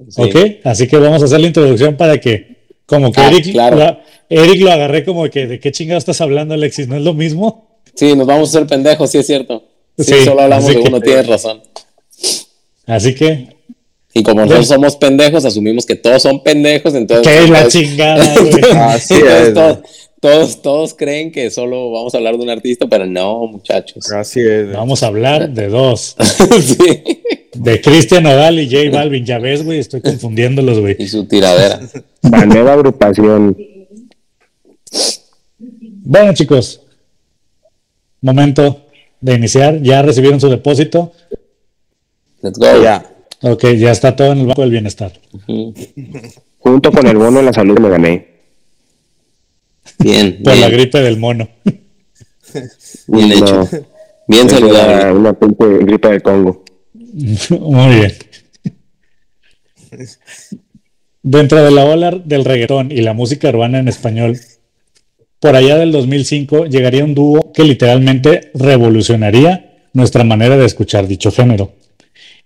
Sí. 0.10 0.22
¿Ok? 0.22 0.36
Así 0.64 0.88
que 0.88 0.98
vamos 0.98 1.22
a 1.22 1.26
hacer 1.26 1.40
la 1.40 1.48
introducción 1.48 1.96
para 1.98 2.20
que, 2.20 2.68
como 2.86 3.12
que 3.12 3.20
Ah, 3.22 3.30
Eric, 3.30 3.52
claro. 3.52 3.78
lo, 3.78 4.00
Eric 4.30 4.62
lo 4.62 4.72
agarré 4.72 5.04
como 5.04 5.28
que, 5.30 5.48
¿de 5.48 5.60
qué 5.60 5.72
chingado 5.72 5.98
estás 5.98 6.22
hablando, 6.22 6.54
Alexis? 6.54 6.88
¿No 6.88 6.98
es 6.98 7.02
lo 7.02 7.14
mismo? 7.16 7.80
Sí, 7.96 8.16
nos 8.16 8.28
vamos 8.28 8.50
a 8.50 8.58
hacer 8.58 8.68
pendejos, 8.68 9.10
sí 9.10 9.18
es 9.18 9.26
cierto. 9.26 9.64
Sí, 9.98 10.04
Sí, 10.04 10.26
solo 10.26 10.42
hablamos 10.42 10.68
de 10.68 10.76
que- 10.76 10.88
uno, 10.90 11.00
tienes 11.02 11.26
razón. 11.28 11.64
Así 12.86 13.16
que, 13.16 13.56
Y 14.14 14.22
como 14.24 14.42
nosotros 14.42 14.68
somos 14.68 14.96
pendejos, 14.98 15.44
asumimos 15.46 15.86
que 15.86 15.96
todos 15.96 16.22
son 16.22 16.44
pendejos, 16.44 16.94
entonces... 16.94 17.28
¿qué 17.28 17.44
es 17.44 17.50
la 17.50 17.68
chingada, 17.68 18.36
güey? 18.40 18.64
Así 18.78 19.16
es. 19.16 19.54
todos, 19.54 19.80
todos, 20.22 20.62
todos 20.62 20.94
creen 20.94 21.32
que 21.32 21.52
solo 21.52 21.92
vamos 21.92 22.14
a 22.14 22.18
hablar 22.18 22.38
de 22.38 22.44
un 22.44 22.50
artista, 22.50 22.88
pero 22.88 23.06
no, 23.06 23.48
muchachos. 23.48 24.12
Así 24.12 24.40
es. 24.40 24.72
Vamos 24.72 25.04
a 25.04 25.08
hablar 25.08 25.50
de 25.50 25.68
dos. 25.68 26.16
sí. 26.62 27.22
De 27.54 27.82
Cristian 27.82 28.24
Nodal 28.24 28.60
y 28.60 28.70
J 28.70 28.96
Balvin. 28.96 29.26
Ya 29.26 29.40
ves, 29.40 29.64
güey, 29.64 29.80
estoy 29.80 30.02
confundiéndolos, 30.02 30.80
güey. 30.80 30.96
Y 31.00 31.08
su 31.08 31.26
tiradera. 31.26 31.80
La 32.22 32.46
nueva 32.46 32.74
agrupación. 32.74 33.58
Bueno, 36.08 36.34
chicos, 36.34 36.82
momento 38.22 38.86
de 39.22 39.36
iniciar. 39.36 39.82
Ya 39.82 40.02
recibieron 40.02 40.40
su 40.40 40.50
depósito. 40.50 41.12
Let's 42.42 42.58
go. 42.58 42.82
Ya. 42.82 43.12
Ok, 43.42 43.66
ya 43.78 43.92
está 43.92 44.16
todo 44.16 44.32
en 44.32 44.40
el 44.40 44.48
banco 44.48 44.62
del 44.62 44.72
bienestar. 44.72 45.14
Ujú. 45.34 45.74
Junto 46.60 46.92
con 46.92 47.06
el 47.06 47.18
bono 47.18 47.40
de 47.40 47.44
la 47.44 47.54
salud 47.54 47.78
me 47.80 47.90
gané. 47.90 48.35
Bien, 50.00 50.42
Por 50.44 50.58
la 50.58 50.70
gripe 50.70 51.00
del 51.02 51.18
mono. 51.18 51.50
bien 53.08 53.30
No, 53.30 53.36
hecho. 53.36 53.70
Bien 54.28 54.50
saludable. 54.50 55.12
una 55.14 55.34
pinche 55.34 55.78
gripe 55.80 56.10
del 56.10 56.22
Congo. 56.22 56.64
Muy 57.50 57.96
bien. 57.96 58.14
Dentro 61.24 61.64
de 61.64 61.72
la 61.72 61.86
ola 61.86 62.12
del 62.12 62.46
reggaetón 62.46 62.92
y 62.92 63.02
la 63.02 63.14
música 63.14 63.50
urbana 63.50 63.80
en 63.80 63.88
español, 63.88 64.38
por 65.40 65.56
allá 65.56 65.78
del 65.78 65.92
2005 65.92 66.66
llegaría 66.66 67.04
un 67.04 67.16
dúo 67.16 67.52
que 67.52 67.64
literalmente 67.64 68.52
revolucionaría 68.54 69.88
nuestra 69.94 70.24
manera 70.24 70.58
de 70.58 70.66
escuchar 70.66 71.08
dicho 71.08 71.32
género. 71.32 71.74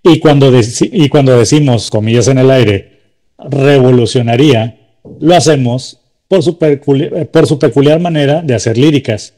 Y 0.02 0.20
cuando, 0.20 0.52
deci- 0.52 0.90
y 0.92 1.10
cuando 1.10 1.38
decimos, 1.38 1.90
comillas 1.90 2.28
en 2.30 2.38
el 2.38 2.52
aire, 2.52 3.00
revolucionaría, 3.38 4.78
lo 5.20 5.36
hacemos 5.36 5.99
por 6.30 6.44
su, 6.44 6.58
eh, 6.62 7.26
por 7.26 7.48
su 7.48 7.60
peculiar 7.60 8.00
manera 8.00 8.42
de 8.42 8.56
hacer 8.56 8.78
líricas. 8.78 9.34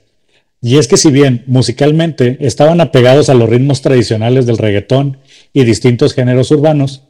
Y 0.61 0.77
es 0.77 0.87
que 0.87 0.97
si 0.97 1.09
bien 1.09 1.43
musicalmente 1.47 2.37
estaban 2.41 2.81
apegados 2.81 3.29
a 3.29 3.33
los 3.33 3.49
ritmos 3.49 3.81
tradicionales 3.81 4.45
del 4.45 4.59
reggaetón 4.59 5.17
y 5.53 5.63
distintos 5.63 6.13
géneros 6.13 6.51
urbanos, 6.51 7.01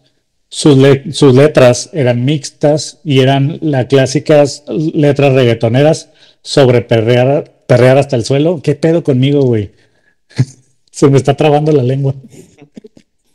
sus, 0.48 0.78
sus 1.12 1.36
letras 1.36 1.90
eran 1.92 2.24
mixtas 2.24 3.00
y 3.04 3.20
eran 3.20 3.58
las 3.62 3.88
clásicas 3.88 4.64
letras 4.70 5.34
reggaetoneras 5.34 6.12
sobre 6.42 6.82
perrear, 6.82 7.52
perrear 7.68 7.98
hasta 7.98 8.16
el 8.16 8.24
suelo. 8.24 8.62
¿Qué 8.62 8.76
pedo 8.76 9.04
conmigo, 9.04 9.42
güey? 9.42 9.72
Se 10.92 11.10
me 11.10 11.18
está 11.18 11.36
trabando 11.36 11.72
la 11.72 11.84
lengua. 11.84 12.16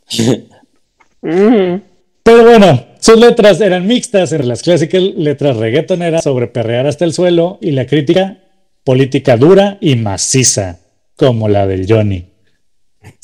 Pero 2.27 2.43
bueno, 2.43 2.85
sus 2.99 3.17
letras 3.17 3.61
eran 3.61 3.87
mixtas 3.87 4.33
entre 4.33 4.47
las 4.47 4.61
clásicas 4.61 5.01
letras 5.01 5.55
reggaetoneras 5.55 6.25
sobre 6.25 6.47
perrear 6.47 6.85
hasta 6.85 7.05
el 7.05 7.13
suelo 7.13 7.57
y 7.61 7.71
la 7.71 7.85
crítica 7.85 8.39
política 8.83 9.37
dura 9.37 9.77
y 9.79 9.95
maciza, 9.95 10.79
como 11.15 11.47
la 11.47 11.65
del 11.65 11.85
Johnny. 11.87 12.25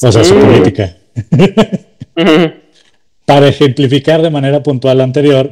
O 0.02 0.10
sea, 0.10 0.24
su 0.24 0.40
política. 0.40 0.96
Para 3.26 3.50
ejemplificar 3.50 4.22
de 4.22 4.30
manera 4.30 4.64
puntual 4.64 5.00
lo 5.00 5.04
anterior, 5.04 5.52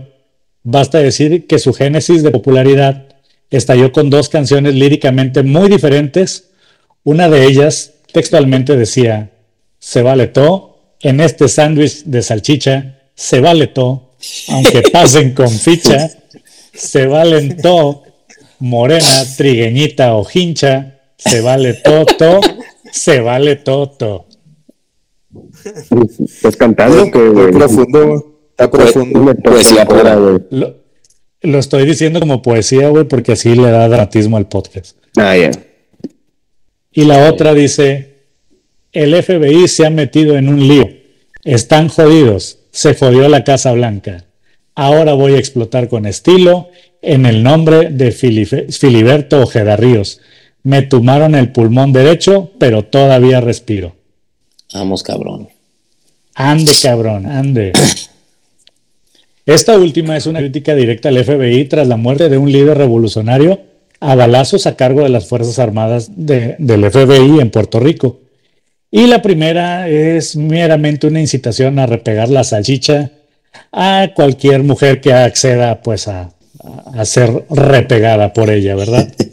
basta 0.64 1.00
decir 1.00 1.46
que 1.46 1.60
su 1.60 1.74
génesis 1.74 2.24
de 2.24 2.32
popularidad 2.32 3.10
estalló 3.50 3.92
con 3.92 4.10
dos 4.10 4.30
canciones 4.30 4.76
líricamente 4.76 5.44
muy 5.44 5.68
diferentes. 5.68 6.52
Una 7.04 7.28
de 7.28 7.48
ellas 7.48 7.96
textualmente 8.14 8.78
decía, 8.78 9.32
se 9.78 10.04
vale 10.04 10.28
todo, 10.28 10.96
en 11.02 11.20
este 11.20 11.50
sándwich 11.50 12.06
de 12.06 12.22
salchicha, 12.22 13.01
se 13.22 13.40
vale 13.40 13.68
todo, 13.68 14.10
aunque 14.50 14.82
pasen 14.92 15.34
con 15.36 15.48
ficha, 15.50 16.10
se 16.74 17.06
valen 17.06 17.56
todo, 17.58 18.04
morena, 18.60 19.24
trigueñita 19.38 20.16
o 20.16 20.26
hincha, 20.34 21.00
se 21.18 21.42
vale 21.42 21.76
todo, 21.76 22.06
todo, 22.18 22.40
se 22.92 23.20
vale 23.20 23.58
todo, 23.58 23.90
todo. 23.92 24.26
Estás 26.26 26.58
cantando 26.58 27.12
que, 27.12 27.20
Muy 27.20 27.30
güey. 27.30 27.52
profundo. 27.52 28.40
Está 28.50 28.72
profundo. 28.72 29.20
Me 29.20 29.36
toca 29.36 29.52
Poesía 29.52 29.86
pura. 29.86 30.16
güey. 30.16 30.40
Lo, 30.50 30.76
lo 31.42 31.60
estoy 31.60 31.86
diciendo 31.86 32.20
como 32.20 32.42
poesía, 32.42 32.90
güey, 32.90 33.04
porque 33.06 33.34
así 33.34 33.54
le 33.56 33.70
da 33.70 33.88
dramatismo 33.88 34.38
al 34.38 34.48
podcast. 34.48 34.98
Ah, 35.16 35.38
ya. 35.38 35.52
Y 36.92 37.04
la 37.06 37.30
otra 37.30 37.54
dice, 37.54 38.26
el 38.92 39.14
FBI 39.22 39.68
se 39.68 39.86
ha 39.86 39.90
metido 39.92 40.38
en 40.38 40.50
un 40.50 40.68
lío. 40.68 40.90
Están 41.44 41.88
jodidos. 41.88 42.58
Se 42.72 42.96
jodió 42.96 43.28
la 43.30 43.44
Casa 43.44 43.72
Blanca. 43.74 44.26
Ahora 44.76 45.14
voy 45.14 45.34
a 45.34 45.38
explotar 45.40 45.90
con 45.90 46.06
estilo 46.06 46.70
en 47.02 47.26
el 47.26 47.44
nombre 47.44 47.90
de 47.90 48.12
Filiberto 48.12 49.42
Ojeda 49.42 49.76
Ríos. 49.76 50.22
Me 50.64 50.82
tumaron 50.84 51.36
el 51.36 51.52
pulmón 51.52 51.92
derecho, 51.92 52.52
pero 52.58 52.84
todavía 52.86 53.42
respiro. 53.42 53.96
Vamos, 54.74 55.04
cabrón. 55.04 55.50
Ande, 56.36 56.72
cabrón, 56.82 57.26
ande. 57.26 57.74
Esta 59.46 59.78
última 59.78 60.16
es 60.16 60.28
una 60.28 60.40
crítica 60.40 60.76
directa 60.76 61.10
al 61.10 61.24
FBI 61.24 61.66
tras 61.66 61.88
la 61.88 61.98
muerte 61.98 62.30
de 62.30 62.38
un 62.38 62.52
líder 62.52 62.78
revolucionario 62.78 63.60
a 64.00 64.16
balazos 64.16 64.68
a 64.68 64.76
cargo 64.76 65.02
de 65.02 65.10
las 65.10 65.28
Fuerzas 65.28 65.60
Armadas 65.60 66.12
de- 66.16 66.56
del 66.60 66.90
FBI 66.90 67.40
en 67.40 67.50
Puerto 67.50 67.80
Rico. 67.80 68.20
Y 68.92 69.08
la 69.08 69.22
primera 69.22 69.88
es 69.88 70.36
meramente 70.36 71.08
una 71.08 71.22
incitación 71.22 71.80
a 71.80 71.86
repegar 71.86 72.30
la 72.30 72.44
salchicha 72.44 73.12
a 73.72 74.10
cualquier 74.14 74.64
mujer 74.64 75.00
que 75.00 75.14
acceda 75.14 75.82
pues 75.82 76.10
a, 76.10 76.32
a 76.94 77.06
ser 77.06 77.46
repegada 77.50 78.34
por 78.34 78.50
ella, 78.50 78.76
¿verdad? 78.76 79.12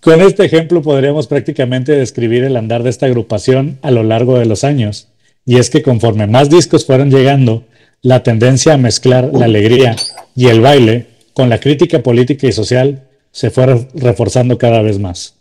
Con 0.00 0.20
este 0.20 0.44
ejemplo 0.44 0.82
podríamos 0.82 1.26
prácticamente 1.26 1.92
describir 1.92 2.44
el 2.44 2.56
andar 2.56 2.82
de 2.82 2.90
esta 2.90 3.06
agrupación 3.06 3.78
a 3.82 3.90
lo 3.90 4.02
largo 4.02 4.38
de 4.38 4.46
los 4.46 4.62
años. 4.64 5.08
Y 5.44 5.56
es 5.58 5.70
que 5.70 5.82
conforme 5.82 6.26
más 6.26 6.50
discos 6.50 6.84
fueron 6.84 7.10
llegando, 7.10 7.64
la 8.02 8.22
tendencia 8.22 8.74
a 8.74 8.78
mezclar 8.78 9.30
la 9.32 9.46
alegría 9.46 9.96
y 10.36 10.46
el 10.48 10.60
baile 10.60 11.06
con 11.32 11.48
la 11.48 11.58
crítica 11.58 12.02
política 12.02 12.46
y 12.46 12.52
social 12.52 13.04
se 13.32 13.50
fue 13.50 13.66
re- 13.66 13.88
reforzando 13.94 14.58
cada 14.58 14.82
vez 14.82 14.98
más. 14.98 15.34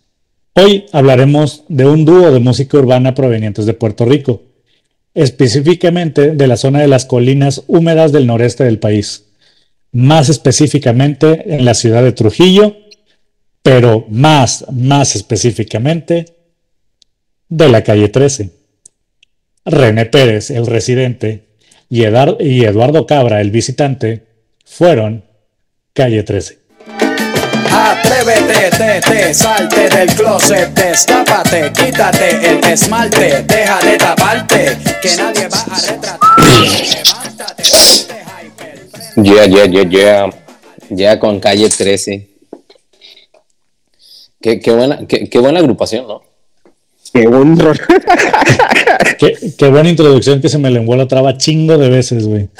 Hoy 0.59 0.87
hablaremos 0.91 1.65
de 1.67 1.85
un 1.85 2.03
dúo 2.03 2.31
de 2.31 2.39
música 2.39 2.79
urbana 2.79 3.13
provenientes 3.13 3.67
de 3.67 3.75
Puerto 3.75 4.05
Rico, 4.05 4.41
específicamente 5.13 6.31
de 6.31 6.47
la 6.47 6.57
zona 6.57 6.79
de 6.79 6.87
las 6.87 7.05
colinas 7.05 7.63
húmedas 7.67 8.11
del 8.11 8.25
noreste 8.25 8.63
del 8.63 8.79
país, 8.79 9.25
más 9.91 10.29
específicamente 10.29 11.53
en 11.53 11.63
la 11.63 11.75
ciudad 11.75 12.01
de 12.01 12.11
Trujillo, 12.11 12.75
pero 13.61 14.07
más, 14.09 14.65
más 14.71 15.15
específicamente 15.15 16.25
de 17.49 17.69
la 17.69 17.83
calle 17.83 18.09
13. 18.09 18.49
René 19.63 20.07
Pérez, 20.07 20.49
el 20.49 20.65
residente, 20.65 21.49
y, 21.87 22.03
Eduardo 22.03 23.05
Cabra, 23.05 23.41
el 23.41 23.51
visitante, 23.51 24.25
fueron 24.65 25.23
calle 25.93 26.23
13. 26.23 26.66
Atrévete, 27.77 28.71
te, 28.75 29.01
te, 29.01 29.33
salte 29.35 29.87
del 29.87 30.07
closet, 30.15 30.73
destápate, 30.73 31.71
quítate 31.71 32.49
el 32.49 32.63
esmalte, 32.63 33.43
deja 33.43 33.79
de 33.81 33.97
taparte, 33.97 34.77
que 34.99 35.15
nadie 35.15 35.47
va 35.47 35.59
a 35.59 35.79
retratarte. 35.79 36.37
Yeah, 39.21 39.45
yeah, 39.45 39.65
yeah, 39.65 39.83
yeah. 39.83 40.29
Ya 40.89 41.19
con 41.19 41.39
calle 41.39 41.69
13. 41.69 42.27
Qué, 44.41 44.59
qué 44.59 44.71
buena, 44.71 45.05
qué, 45.07 45.29
qué 45.29 45.39
buena 45.39 45.59
agrupación, 45.59 46.07
¿no? 46.07 46.23
Qué 47.13 47.27
buen 47.27 47.59
rol. 47.59 47.79
Qué, 49.19 49.35
qué 49.57 49.69
buena 49.69 49.89
introducción 49.89 50.41
que 50.41 50.49
se 50.49 50.57
me 50.59 50.69
lenguó 50.69 50.95
la 50.95 51.07
traba 51.07 51.37
chingo 51.37 51.77
de 51.77 51.89
veces, 51.89 52.27
güey. 52.27 52.49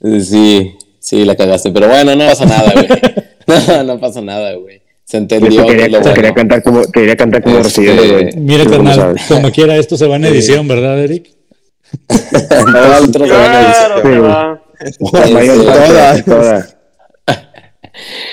Sí, 0.00 0.77
sí, 1.08 1.24
la 1.24 1.34
cagaste. 1.36 1.70
Pero 1.72 1.88
bueno, 1.88 2.14
no 2.14 2.26
pasa 2.26 2.44
nada, 2.44 2.72
güey. 2.72 2.88
No, 3.48 3.82
no 3.82 3.98
pasa 3.98 4.20
nada, 4.20 4.52
güey. 4.56 4.82
Se 5.04 5.16
entendió. 5.16 5.64
quería, 5.64 5.88
lo 5.88 6.12
quería 6.12 6.34
cantar 6.34 6.62
como, 6.62 6.82
quería 6.92 7.16
cantar 7.16 7.42
como 7.42 7.60
Este, 7.60 7.96
güey. 7.96 8.36
Mira, 8.36 8.66
carnal, 8.66 9.16
como 9.26 9.50
quiera, 9.50 9.76
esto 9.76 9.96
se 9.96 10.06
va 10.06 10.16
en 10.16 10.26
edición, 10.26 10.68
¿verdad, 10.68 10.98
Eric? 11.02 11.30
Nosotros 12.10 13.26
Claro 13.28 14.02
que 14.02 14.18
va. 14.18 14.62
Este, 14.80 15.56
toda, 15.56 16.22
toda. 16.24 16.68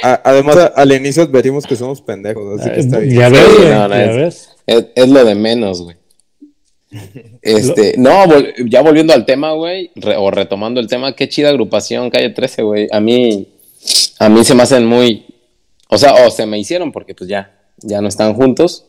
A- 0.04 0.22
además, 0.26 0.58
a- 0.58 0.66
al 0.76 0.92
inicio 0.92 1.24
advertimos 1.24 1.66
que 1.66 1.76
somos 1.78 2.02
pendejos, 2.02 2.60
así 2.60 2.70
que 2.70 2.80
está 2.82 3.00
bien. 3.00 3.16
Ya 3.20 3.30
ves, 3.30 3.40
Sí, 3.48 3.56
güey, 3.58 3.70
no, 3.70 3.88
no, 3.88 3.96
ya 3.96 4.04
es- 4.06 4.16
ves. 4.18 4.50
Es, 4.68 4.86
es 4.96 5.10
lo 5.10 5.24
de 5.26 5.36
menos, 5.36 5.82
güey. 5.82 5.96
Este, 7.42 7.96
no, 7.98 8.26
vol- 8.26 8.54
ya 8.70 8.82
volviendo 8.82 9.14
al 9.14 9.26
tema, 9.26 9.52
güey, 9.54 9.92
re- 9.96 10.16
o 10.18 10.32
retomando 10.32 10.80
el 10.80 10.88
tema, 10.88 11.16
qué 11.16 11.28
chida 11.28 11.50
agrupación 11.50 12.10
Calle 12.10 12.30
13, 12.30 12.62
güey. 12.64 12.88
A 12.92 13.00
mí, 13.00 13.48
a 14.20 14.30
mí 14.30 14.44
se 14.44 14.56
me 14.56 14.64
hacen 14.64 14.86
muy, 14.86 15.26
o 15.90 15.98
sea, 15.98 16.26
o 16.26 16.32
se 16.32 16.46
me 16.46 16.58
hicieron 16.60 16.92
porque 16.92 17.14
pues 17.16 17.30
ya, 17.30 17.52
ya 17.78 18.02
no 18.02 18.08
están 18.08 18.34
juntos, 18.34 18.86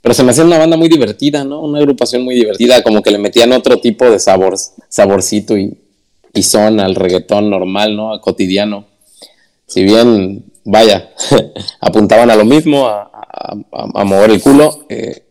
pero 0.00 0.14
se 0.14 0.22
me 0.24 0.30
hacen 0.30 0.46
una 0.46 0.58
banda 0.58 0.76
muy 0.76 0.88
divertida, 0.88 1.44
¿no? 1.44 1.60
Una 1.62 1.78
agrupación 1.78 2.22
muy 2.24 2.34
divertida, 2.34 2.82
como 2.82 3.02
que 3.02 3.10
le 3.10 3.18
metían 3.18 3.52
otro 3.52 3.78
tipo 3.78 4.08
de 4.10 4.18
sabor, 4.18 4.56
saborcito 4.88 5.56
y, 5.56 5.76
y 6.34 6.42
son 6.42 6.80
al 6.80 6.94
reggaetón 6.94 7.50
normal, 7.50 7.96
¿no? 7.96 8.12
A 8.12 8.20
cotidiano. 8.20 8.86
Si 9.66 9.84
bien, 9.84 10.44
vaya, 10.64 11.10
apuntaban 11.80 12.30
a 12.30 12.36
lo 12.36 12.44
mismo, 12.44 12.86
a, 12.88 13.02
a- 13.02 13.54
a- 13.72 14.00
a 14.00 14.04
mover 14.04 14.30
el 14.30 14.40
culo, 14.40 14.86
eh, 14.88 15.24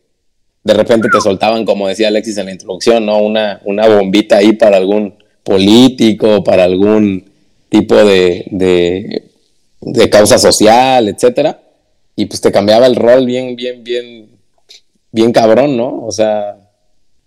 de 0.68 0.74
repente 0.74 1.08
te 1.10 1.22
soltaban, 1.22 1.64
como 1.64 1.88
decía 1.88 2.10
Alexis 2.10 2.38
en 2.38 2.48
la 2.48 2.52
introducción, 2.52 3.06
¿no? 3.06 3.20
Una, 3.20 3.62
una 3.64 3.88
bombita 3.88 4.36
ahí 4.36 4.52
para 4.52 4.76
algún 4.76 5.14
político, 5.42 6.44
para 6.44 6.66
algún 6.66 7.24
tipo 7.70 7.96
de, 7.96 8.44
de, 9.80 10.10
causa 10.10 10.38
social, 10.38 11.08
etcétera. 11.08 11.62
Y 12.18 12.26
pues 12.26 12.42
te 12.42 12.52
cambiaba 12.52 12.86
el 12.86 12.98
rol 12.98 13.26
bien, 13.26 13.56
bien, 13.56 13.82
bien, 13.82 14.28
bien 15.14 15.32
cabrón, 15.32 15.78
¿no? 15.78 16.04
O 16.06 16.12
sea, 16.12 16.58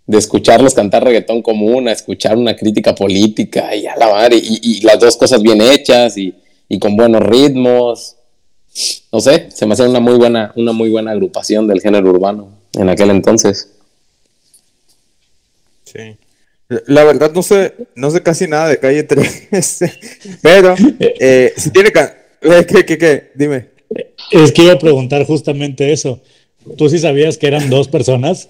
de 0.07 0.19
escucharlos 0.19 0.75
cantar 0.75 1.03
reggaetón 1.03 1.41
común 1.41 1.89
a 1.89 1.93
escuchar 1.93 2.37
una 2.37 2.55
crítica 2.55 2.95
política 2.95 3.75
y 3.75 3.87
a 3.87 3.97
la 3.97 4.11
madre, 4.11 4.37
y, 4.37 4.61
y 4.63 4.81
las 4.83 5.01
dos 5.01 5.17
cosas 5.17 5.41
bien 5.41 5.63
hechas 5.63 6.19
y, 6.19 6.35
y 6.69 6.79
con 6.79 6.95
buenos 6.95 7.23
ritmos. 7.23 8.17
No 9.11 9.21
sé, 9.21 9.49
se 9.51 9.65
me 9.65 9.73
hace 9.73 9.89
una 9.89 10.01
muy 10.01 10.17
buena, 10.17 10.53
una 10.57 10.73
muy 10.73 10.91
buena 10.91 11.13
agrupación 11.13 11.67
del 11.67 11.81
género 11.81 12.11
urbano 12.11 12.60
en 12.75 12.89
aquel 12.89 13.11
entonces. 13.11 13.69
Sí. 15.85 16.17
La- 16.87 17.05
verdad 17.05 17.33
no 17.33 17.43
sé, 17.43 17.75
no 17.97 18.11
sé 18.11 18.23
casi 18.23 18.47
nada 18.47 18.69
de 18.69 18.79
calle 18.79 19.03
13, 19.03 19.93
pero 20.43 20.75
eh, 21.01 21.53
si 21.57 21.71
tiene 21.71 21.91
can- 21.91 22.13
eh, 22.43 22.65
¿Qué, 22.67 22.85
qué, 22.85 22.97
qué? 22.97 23.31
Dime. 23.35 23.67
Es 24.31 24.53
que 24.53 24.63
iba 24.63 24.75
a 24.75 24.79
preguntar 24.79 25.25
justamente 25.27 25.93
eso. 25.93 26.21
¿Tú 26.77 26.89
sí 26.89 26.99
sabías 26.99 27.39
que 27.39 27.49
eran 27.49 27.69
dos 27.69 27.89
personas? 27.89 28.49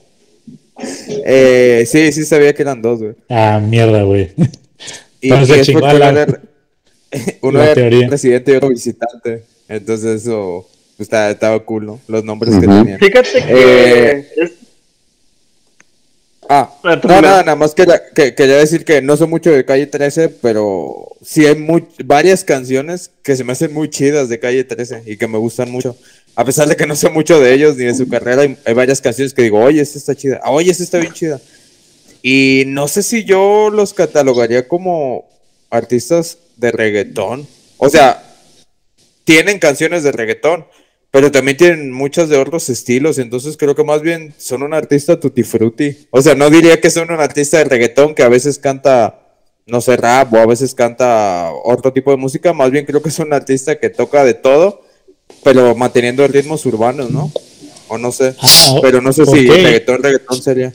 Eh, 1.25 1.85
sí, 1.87 2.13
sí 2.13 2.25
sabía 2.25 2.55
que 2.55 2.63
eran 2.63 2.83
dos, 2.83 3.01
güey. 3.01 3.15
Ah, 3.29 3.61
mierda, 3.63 4.03
güey. 4.03 4.33
Y, 5.21 5.33
es 5.33 5.71
porque 5.71 5.73
uno 5.73 5.91
era, 5.91 6.41
uno 7.43 7.63
era 7.63 8.09
presidente 8.09 8.53
y 8.53 8.57
otro 8.57 8.69
visitante. 8.69 9.45
Entonces 9.69 10.23
eso 10.23 10.69
estaba, 11.03 11.31
estaba 11.31 11.59
cool, 11.65 11.87
¿no? 11.87 12.01
Los 12.09 12.25
nombres 12.25 12.55
que 12.55 12.61
tenían. 12.61 12.99
Fíjate 12.99 13.31
que 13.33 13.45
Eh, 13.49 14.29
es- 14.37 14.53
Ah, 16.53 16.69
no, 16.83 16.97
nada, 17.21 17.45
nada 17.45 17.55
más 17.55 17.75
quería, 17.77 18.03
que, 18.13 18.35
quería 18.35 18.57
decir 18.57 18.85
que 18.85 19.01
no 19.01 19.17
sé 19.17 19.25
mucho 19.27 19.53
de 19.53 19.65
Calle 19.65 19.87
13, 19.87 20.29
pero 20.29 21.11
sí 21.25 21.47
hay 21.47 21.55
muy, 21.55 21.85
varias 22.05 22.43
canciones 22.43 23.09
que 23.23 23.37
se 23.37 23.45
me 23.45 23.53
hacen 23.53 23.73
muy 23.73 23.89
chidas 23.89 24.29
de 24.29 24.41
Calle 24.41 24.65
13 24.65 25.05
y 25.07 25.17
que 25.17 25.29
me 25.29 25.39
gustan 25.39 25.71
mucho. 25.71 25.97
A 26.35 26.45
pesar 26.45 26.67
de 26.69 26.75
que 26.75 26.87
no 26.87 26.97
sé 26.97 27.09
mucho 27.09 27.39
de 27.39 27.55
ellos 27.55 27.77
ni 27.77 27.85
de 27.85 27.95
su 27.95 28.09
carrera, 28.09 28.43
hay, 28.43 28.57
hay 28.65 28.75
varias 28.75 29.01
canciones 29.01 29.33
que 29.33 29.43
digo, 29.43 29.61
oye, 29.61 29.81
esta 29.81 29.99
está 29.99 30.17
chida, 30.17 30.41
oye, 30.47 30.73
esta 30.73 30.83
está 30.83 30.99
bien 30.99 31.13
chida. 31.13 31.41
Y 32.21 32.65
no 32.67 32.89
sé 32.89 33.05
si 33.05 33.23
yo 33.23 33.71
los 33.71 33.95
catalogaría 33.95 34.67
como 34.67 35.29
artistas 35.71 36.39
de 36.57 36.73
reggaetón. 36.73 37.47
O 37.79 37.89
sea, 37.89 38.25
tienen 39.23 39.61
canciones 39.61 40.03
de 40.03 40.11
reggaetón, 40.11 40.67
pero 41.11 41.33
también 41.33 41.57
tienen 41.57 41.91
muchas 41.91 42.29
de 42.29 42.37
otros 42.37 42.69
estilos. 42.69 43.19
Entonces 43.19 43.57
creo 43.57 43.75
que 43.75 43.85
más 43.85 44.03
bien 44.03 44.35
son 44.39 44.63
un 44.63 44.75
artista 44.75 45.19
tutti 45.19 45.43
frutti. 45.43 46.07
O 46.11 46.23
sea, 46.23 46.35
no 46.35 46.51
diría 46.51 46.81
que 46.81 46.91
son 46.91 47.11
un 47.11 47.21
artista 47.21 47.59
de 47.59 47.65
reggaetón 47.65 48.15
que 48.15 48.23
a 48.23 48.29
veces 48.29 48.59
canta, 48.59 49.21
no 49.67 49.81
sé, 49.81 49.97
rap 49.97 50.33
o 50.33 50.39
a 50.39 50.47
veces 50.47 50.75
canta 50.75 51.51
otro 51.65 51.93
tipo 51.93 52.11
de 52.13 52.17
música. 52.17 52.53
Más 52.53 52.71
bien 52.71 52.87
creo 52.87 53.03
que 53.03 53.09
es 53.09 53.19
un 53.19 53.33
artista 53.33 53.79
que 53.79 53.91
toca 53.91 54.25
de 54.25 54.35
todo, 54.35 54.83
pero 55.43 55.75
manteniendo 55.75 56.27
ritmos 56.29 56.65
urbanos, 56.67 57.11
¿no? 57.11 57.33
O 57.89 57.99
no 57.99 58.13
sé. 58.13 58.35
Ah, 58.41 58.79
pero 58.81 59.01
no 59.01 59.13
sé 59.13 59.27
si 59.27 59.49
reggaetón, 59.49 60.03
reggaetón 60.03 60.41
sería. 60.43 60.73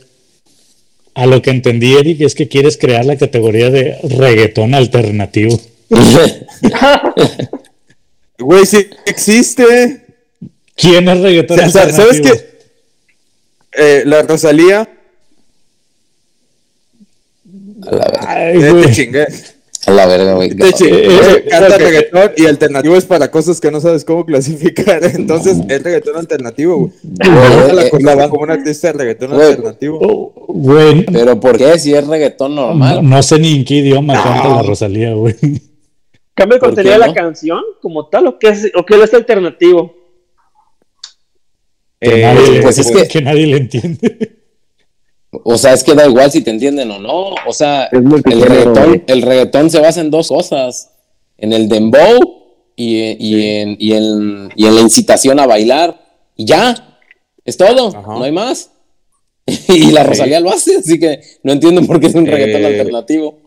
A 1.13 1.25
lo 1.25 1.41
que 1.41 1.49
entendí, 1.49 1.93
Eric, 1.93 2.19
es 2.19 2.35
que 2.35 2.49
quieres 2.49 2.77
crear 2.77 3.05
la 3.05 3.15
categoría 3.15 3.69
de 3.69 3.97
reggaetón 4.03 4.73
alternativo. 4.73 5.57
Güey, 8.37 8.65
sí 8.65 8.89
existe. 9.05 10.04
¿Quién 10.75 11.08
es 11.10 11.20
reggaetón 11.22 11.58
sa- 11.58 11.63
alternativo? 11.84 11.98
¿Sabes 11.98 12.22
qué? 12.22 12.55
Eh, 13.77 14.03
la 14.05 14.22
Rosalía. 14.24 14.89
A 17.88 17.91
la 17.91 18.05
verga, 18.05 18.25
Ay, 18.27 18.58
eh, 18.63 18.84
te 18.88 18.91
chingué. 18.94 19.27
a 19.86 19.91
la 19.91 20.05
verga, 20.08 20.34
güey. 20.34 20.55
Te 20.55 20.74
chingué. 20.74 21.05
eh, 21.08 21.46
Canta 21.50 21.75
ok. 21.75 21.82
reggaetón 21.82 22.32
y 22.38 22.46
alternativo 22.48 22.96
es 22.96 23.05
para 23.05 23.29
cosas 23.29 23.62
que 23.62 23.70
no 23.70 23.79
sabes 23.79 24.03
cómo 24.03 24.25
clasificar. 24.25 25.03
Entonces 25.15 25.58
es 25.70 25.84
reggaetón 25.84 26.17
alternativo, 26.17 26.77
güey. 26.77 26.91
Güey, 27.03 27.74
la 28.03 28.13
eh, 28.25 28.29
como 28.29 28.44
un 28.44 28.51
artista 28.51 28.88
de 28.88 28.94
reggaetón 28.94 29.34
alternativo. 29.34 30.00
Oh, 30.01 30.32
Güey, 30.48 31.05
Pero 31.05 31.39
¿por 31.39 31.58
qué 31.58 31.77
si 31.77 31.94
es 31.94 32.08
reggaetón 32.08 32.55
no, 32.55 32.67
normal? 32.67 33.08
no 33.08 33.22
sé 33.22 33.38
ni 33.39 33.55
en 33.58 33.65
qué 33.65 33.75
idioma 33.75 34.13
canta 34.24 34.48
la 34.50 34.63
Rosalía, 34.63 35.13
güey. 35.13 35.36
¿Cambia 36.34 36.55
el 36.55 36.60
¿Por 36.60 36.70
contenido 36.70 36.94
de 36.94 37.00
no? 37.00 37.08
la 37.08 37.13
canción 37.13 37.62
como 37.82 38.08
tal 38.08 38.27
o 38.27 38.39
qué 38.39 38.50
es, 38.50 38.72
o 38.75 38.86
qué 38.86 39.01
es 39.03 39.13
alternativo? 39.13 39.94
Que, 42.09 42.19
Eh, 42.19 42.21
nadie, 42.24 42.62
pues 42.62 42.77
es 42.77 42.91
que- 42.91 43.07
que 43.07 43.21
nadie 43.21 43.47
le 43.47 43.57
entiende. 43.57 44.38
O 45.43 45.57
sea, 45.57 45.74
es 45.74 45.83
que 45.83 45.93
da 45.95 46.07
igual 46.07 46.31
si 46.31 46.41
te 46.41 46.51
entienden 46.51 46.89
o 46.91 47.00
no. 47.00 47.35
O 47.47 47.53
sea, 47.53 47.85
Es 47.85 48.00
el 48.25 48.41
reggaetón, 48.41 49.03
el 49.63 49.69
se 49.71 49.79
basa 49.79 50.01
en 50.01 50.12
dos 50.12 50.29
cosas. 50.29 50.91
En 51.38 51.51
el 51.51 51.67
dembow 51.67 52.19
y, 52.75 52.95
y 53.19 53.57
en, 53.59 53.75
y, 53.79 53.93
en, 53.93 54.50
y 54.55 54.65
en 54.65 54.75
la 54.75 54.81
incitación 54.81 55.39
a 55.39 55.45
bailar. 55.47 56.00
Y 56.35 56.45
ya. 56.45 57.00
Es 57.43 57.57
todo. 57.57 57.89
Ajá. 57.89 58.13
No 58.13 58.24
hay 58.24 58.31
más. 58.31 58.71
y 59.67 59.91
la 59.91 60.03
Rosalía 60.03 60.39
lo 60.39 60.50
hace, 60.51 60.77
así 60.77 61.00
que 61.00 61.19
no 61.43 61.51
entiendo 61.53 61.83
por 61.83 62.00
qué 62.00 62.07
es 62.07 62.15
un 62.15 62.25
reggaetón 62.25 62.63
Eh, 62.63 62.65
alternativo. 62.67 63.38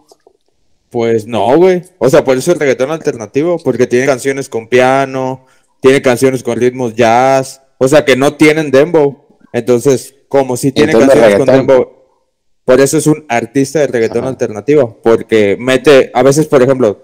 Pues 0.91 1.27
no, 1.27 1.57
güey. 1.57 1.83
O 1.99 2.09
sea, 2.09 2.23
por 2.25 2.37
eso 2.37 2.53
es 2.53 2.59
reggaetón 2.59 2.91
alternativo, 2.91 3.59
porque 3.65 3.87
tiene 3.87 4.07
canciones 4.07 4.49
con 4.49 4.69
piano, 4.69 5.45
tiene 5.81 6.00
canciones 6.00 6.43
con 6.43 6.59
ritmos 6.59 6.95
jazz, 6.95 7.61
o 7.79 7.89
sea, 7.89 8.05
que 8.05 8.17
no 8.17 8.35
tienen 8.35 8.71
dembow. 8.71 9.27
Entonces, 9.53 10.15
como 10.29 10.57
si 10.57 10.73
tiene 10.73 10.93
Entonces, 10.93 11.19
canciones 11.19 11.39
con 11.39 11.57
dembow, 11.57 11.93
por 12.65 12.81
eso 12.81 12.99
es 12.99 13.07
un 13.07 13.25
artista 13.29 13.79
de 13.79 13.87
reggaetón 13.87 14.19
Ajá. 14.19 14.29
alternativo, 14.29 15.01
porque 15.03 15.57
mete, 15.59 16.11
a 16.13 16.23
veces, 16.23 16.47
por 16.47 16.63
ejemplo, 16.63 17.03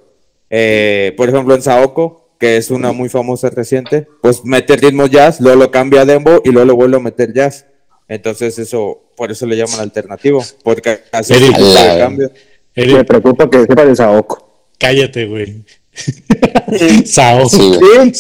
eh, 0.51 1.15
por 1.17 1.29
ejemplo, 1.29 1.55
en 1.55 1.63
Saoko, 1.63 2.35
que 2.39 2.59
es 2.59 2.71
una 2.71 2.93
muy 2.93 3.09
famosa 3.09 3.49
reciente, 3.49 4.07
pues 4.21 4.45
mete 4.45 4.77
ritmos 4.77 5.11
jazz, 5.11 5.41
luego 5.41 5.61
lo 5.63 5.71
cambia 5.71 6.03
a 6.03 6.05
dembow 6.05 6.43
y 6.45 6.51
luego 6.51 6.67
lo 6.67 6.77
vuelve 6.77 6.97
a 6.99 7.01
meter 7.01 7.33
jazz. 7.33 7.65
Entonces, 8.09 8.59
eso, 8.59 9.05
por 9.17 9.31
eso 9.31 9.47
le 9.47 9.57
llaman 9.57 9.81
alternativo, 9.81 10.45
porque 10.63 11.01
hace 11.13 11.35
ese 11.37 11.47
Eric. 11.47 11.57
de 11.57 11.79
Ala. 11.79 11.99
cambio. 11.99 12.31
Me 12.77 13.05
preocupa 13.05 13.49
que 13.49 13.61
sepa 13.63 13.87
de 13.87 13.97
Saoko. 13.97 14.69
cállate, 14.79 15.27
güey. 15.27 15.65
Sao. 17.07 17.49
Sí, 17.49 17.73
güey. 17.79 18.13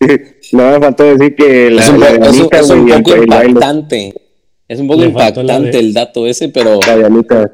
No 0.52 0.70
me 0.70 0.78
faltó 0.80 1.04
decir 1.04 1.34
que 1.36 1.70
la, 1.70 1.82
es 1.82 1.88
un, 1.88 2.00
la 2.00 2.08
es 2.10 2.38
un- 2.40 2.48
es 2.54 2.70
un 2.70 2.90
el, 2.90 3.02
poco 3.02 3.14
el 3.16 3.22
impactante. 3.24 4.14
Es 4.68 4.80
un 4.80 4.86
poco 4.88 5.02
impactante 5.04 5.78
el 5.78 5.92
dato 5.94 6.26
ese, 6.26 6.48
pero, 6.50 6.78
la 6.80 7.50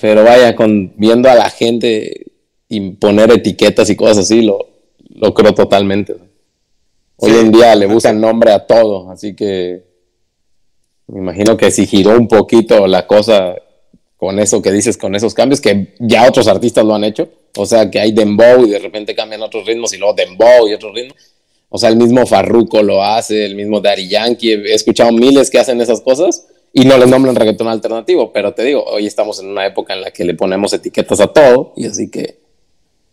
pero 0.00 0.24
vaya, 0.24 0.54
con 0.56 0.92
viendo 0.96 1.28
a 1.28 1.34
la 1.34 1.50
gente 1.50 2.26
y 2.68 2.90
poner 2.92 3.30
etiquetas 3.32 3.90
y 3.90 3.96
cosas 3.96 4.18
así, 4.18 4.42
lo, 4.42 4.58
lo 5.08 5.34
creo 5.34 5.52
totalmente. 5.54 6.14
Hoy 7.16 7.32
Sí. 7.32 7.38
en 7.38 7.52
día 7.52 7.74
le 7.74 7.86
usan 7.86 8.20
nombre 8.20 8.52
a 8.52 8.66
todo, 8.66 9.10
así 9.10 9.34
que 9.34 9.84
me 11.08 11.18
imagino 11.20 11.56
que 11.56 11.70
si 11.70 11.86
giró 11.86 12.16
un 12.16 12.28
poquito 12.28 12.86
la 12.86 13.06
cosa 13.06 13.56
con 14.16 14.38
eso 14.38 14.62
que 14.62 14.70
dices, 14.72 14.96
con 14.96 15.14
esos 15.14 15.34
cambios, 15.34 15.60
que 15.60 15.94
ya 15.98 16.26
otros 16.28 16.46
artistas 16.48 16.84
lo 16.84 16.94
han 16.94 17.04
hecho, 17.04 17.28
o 17.56 17.66
sea, 17.66 17.90
que 17.90 18.00
hay 18.00 18.12
dembow 18.12 18.64
y 18.66 18.70
de 18.70 18.78
repente 18.78 19.14
cambian 19.14 19.42
otros 19.42 19.66
ritmos 19.66 19.92
y 19.92 19.98
luego 19.98 20.14
dembow 20.14 20.68
y 20.68 20.74
otros 20.74 20.94
ritmos. 20.94 21.16
O 21.68 21.78
sea, 21.78 21.88
el 21.88 21.96
mismo 21.96 22.26
Farruko 22.26 22.82
lo 22.82 23.02
hace, 23.02 23.44
el 23.46 23.54
mismo 23.54 23.80
Daddy 23.80 24.08
Yankee, 24.08 24.52
he 24.52 24.74
escuchado 24.74 25.12
miles 25.12 25.50
que 25.50 25.58
hacen 25.58 25.80
esas 25.80 26.00
cosas 26.00 26.46
y 26.72 26.84
no 26.84 26.96
les 26.98 27.08
nombran 27.08 27.34
reggaetón 27.36 27.68
alternativo, 27.68 28.32
pero 28.32 28.54
te 28.54 28.64
digo, 28.64 28.84
hoy 28.84 29.06
estamos 29.06 29.40
en 29.40 29.46
una 29.48 29.66
época 29.66 29.94
en 29.94 30.00
la 30.02 30.10
que 30.10 30.24
le 30.24 30.34
ponemos 30.34 30.72
etiquetas 30.72 31.20
a 31.20 31.28
todo 31.28 31.72
y 31.76 31.86
así 31.86 32.10
que 32.10 32.38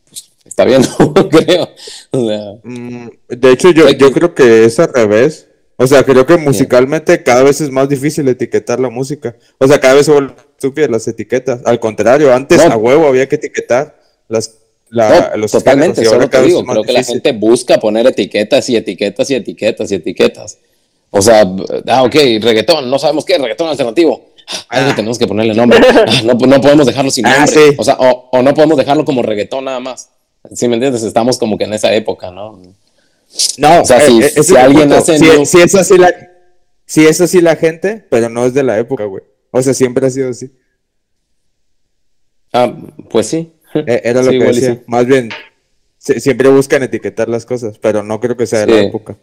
pues, 0.10 0.32
está 0.46 0.66
bien, 0.66 0.82
creo. 1.32 1.70
O 2.12 2.28
sea, 2.28 2.40
Mm, 2.64 3.08
De 3.30 3.52
hecho, 3.52 3.72
yo, 3.72 3.86
que- 3.88 4.12
creo 4.12 4.34
que 4.34 4.66
es 4.66 4.80
al 4.80 4.94
revés. 4.94 5.48
O 5.80 5.86
sea, 5.86 6.02
creo 6.04 6.26
que 6.26 6.38
musicalmente 6.38 7.22
cada 7.22 7.44
vez 7.44 7.62
es 7.62 7.70
más 7.70 7.88
difícil 7.88 8.28
etiquetar 8.28 8.80
la 8.80 8.90
música. 8.90 9.36
O 9.60 9.68
sea, 9.68 9.80
cada 9.80 9.94
vez 9.94 10.08
se 10.08 10.12
vuelven 10.12 10.36
estúpidas 10.56 10.90
las 10.90 11.08
etiquetas. 11.08 11.62
Al 11.66 11.80
contrario, 11.80 12.34
antes 12.34 12.66
No. 12.66 12.74
a 12.74 12.78
huevo 12.78 13.06
había 13.08 13.30
que 13.30 13.36
etiquetar 13.36 13.97
las, 14.28 14.56
la- 14.90 15.32
No, 15.32 15.38
los 15.38 15.52
totalmente, 15.52 16.02
te 16.02 16.08
cada 16.08 16.28
vez 16.44 16.48
digo, 16.48 16.64
creo 16.66 16.84
que 16.84 16.92
la 16.94 17.04
gente 17.04 17.32
busca 17.34 17.78
poner 17.80 18.08
etiquetas 18.08 18.70
y 18.70 18.76
etiquetas 18.76 19.30
y 19.30 19.36
etiquetas 19.36 19.92
y 19.92 19.96
etiquetas. 19.96 20.58
O 21.10 21.22
sea, 21.22 21.42
ah, 21.88 22.04
ok, 22.04 22.14
reggaetón, 22.42 22.90
no 22.90 23.00
sabemos 23.00 23.24
qué 23.26 23.34
es 23.36 23.42
reggaetón 23.42 23.70
alternativo. 23.70 24.26
Ah, 24.50 24.80
algo 24.80 24.96
tenemos 24.96 25.18
que 25.18 25.28
ponerle 25.28 25.54
nombre. 25.54 25.80
Ah, 26.08 26.22
no, 26.24 26.34
no 26.34 26.62
podemos 26.62 26.86
dejarlo 26.86 27.12
sin 27.12 27.26
Ah, 27.26 27.40
nombre. 27.46 27.54
sí. 27.70 27.76
O 27.78 27.84
sea, 27.84 27.96
o, 28.00 28.30
o 28.32 28.42
no 28.42 28.54
podemos 28.54 28.78
dejarlo 28.78 29.04
como 29.06 29.22
reggaetón 29.22 29.66
nada 29.66 29.80
más. 29.80 30.10
¿Sí 30.54 30.68
me 30.68 30.76
entiendes? 30.76 31.04
Estamos 31.04 31.38
como 31.38 31.58
que 31.58 31.66
en 31.66 31.74
esa 31.74 31.94
época, 31.94 32.32
¿no? 32.32 32.62
No, 33.58 33.82
O 33.82 33.86
sea, 33.86 33.98
eh, 33.98 34.08
si- 34.08 34.24
eh, 34.24 34.44
si 34.44 34.56
alguien 34.56 34.92
hace 34.94 35.18
Si, 35.20 35.46
si 35.46 35.62
es 35.62 35.76
así 35.76 35.98
la, 35.98 36.14
si 36.86 37.06
es 37.06 37.20
así 37.20 37.42
la 37.42 37.56
gente, 37.58 38.06
pero 38.10 38.30
no 38.30 38.46
es 38.46 38.54
de 38.54 38.64
la 38.64 38.78
época, 38.80 39.04
güey. 39.06 39.24
O 39.52 39.62
sea, 39.62 39.74
siempre 39.74 40.08
ha 40.08 40.10
sido 40.10 40.30
así. 40.30 40.50
Ah, 42.54 42.74
pues 43.10 43.28
sí. 43.28 43.52
Eh, 43.86 44.02
Era 44.04 44.22
lo 44.24 44.32
Sí, 44.32 44.40
que 44.40 44.46
decía. 44.46 44.74
sí. 44.76 44.80
Más 44.88 45.06
bien, 45.06 45.30
si- 45.98 46.20
siempre 46.20 46.50
buscan 46.50 46.84
etiquetar 46.84 47.28
las 47.30 47.46
cosas, 47.46 47.78
pero 47.80 48.04
no 48.04 48.20
creo 48.20 48.38
que 48.38 48.46
sea 48.48 48.66
de 48.66 48.68
la 48.74 48.82
época. 48.82 49.18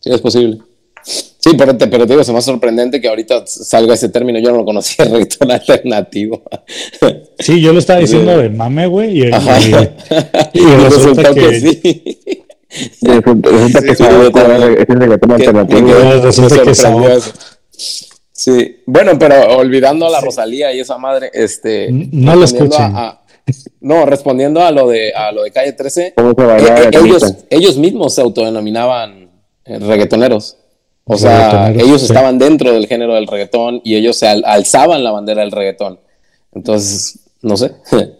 Sí, 0.00 0.10
es 0.12 0.20
posible. 0.20 0.58
Sí, 1.02 1.50
pero 1.56 1.76
te, 1.76 1.86
pero 1.86 2.04
te 2.06 2.12
digo, 2.14 2.22
es 2.22 2.30
más 2.30 2.44
sorprendente 2.44 3.00
que 3.00 3.06
ahorita 3.08 3.46
salga 3.46 3.94
ese 3.94 4.08
término. 4.08 4.40
Yo 4.40 4.50
no 4.50 4.58
lo 4.58 4.64
conocía, 4.64 5.04
reggaetón 5.10 5.50
alternativo. 5.52 6.42
Sí, 7.38 7.60
yo 7.60 7.72
lo 7.72 7.78
estaba 7.78 8.00
diciendo 8.00 8.36
de 8.36 8.48
mame, 8.50 8.86
güey. 8.88 9.20
Y, 9.28 9.32
Ajá. 9.32 9.60
y- 9.60 9.72
Y 10.58 10.62
y 10.62 10.76
resulta 10.76 11.32
que, 11.34 11.40
que- 11.40 11.60
sí. 11.60 12.42
Resulta, 13.02 13.50
resulta 13.50 13.80
que 13.82 13.94
Sí, 13.94 14.02
es 14.02 14.88
el 14.88 15.00
reggaetón 15.00 15.28
Que- 15.28 15.34
alternativo. 15.46 15.86
que- 15.86 16.20
Resulta 16.20 16.54
me 16.56 16.62
que 16.62 16.74
sorprendió 16.74 17.08
Sao- 17.10 17.16
eso. 17.18 17.32
Sí, 18.32 18.76
bueno, 18.86 19.18
pero 19.18 19.56
olvidando 19.56 20.06
a 20.06 20.10
la 20.10 20.20
Rosalía 20.20 20.72
y 20.74 20.80
esa 20.80 20.98
madre, 20.98 21.30
este. 21.32 21.88
No 21.90 22.34
lo 22.36 22.44
escuchen. 22.44 22.82
a- 22.94 23.08
a- 23.08 23.25
no, 23.80 24.06
respondiendo 24.06 24.60
a 24.62 24.70
lo 24.70 24.88
de 24.88 25.12
a 25.14 25.30
lo 25.32 25.44
de 25.44 25.52
calle 25.52 25.72
13, 25.72 26.14
¿Cómo 26.16 26.34
se 26.34 26.66
eh, 26.66 26.90
ellos, 26.92 27.34
ellos 27.50 27.76
mismos 27.76 28.14
se 28.14 28.20
autodenominaban 28.20 29.30
eh, 29.64 29.78
reggaetoneros. 29.78 30.56
O 31.04 31.16
sea, 31.16 31.70
ellos 31.70 32.00
sí. 32.00 32.06
estaban 32.06 32.36
dentro 32.38 32.72
del 32.72 32.88
género 32.88 33.14
del 33.14 33.28
reggaetón 33.28 33.80
y 33.84 33.94
ellos 33.94 34.16
se 34.16 34.26
al- 34.26 34.44
alzaban 34.44 35.04
la 35.04 35.12
bandera 35.12 35.42
del 35.42 35.52
reggaetón. 35.52 36.00
Entonces, 36.52 37.20
no 37.42 37.56
sé. 37.56 37.72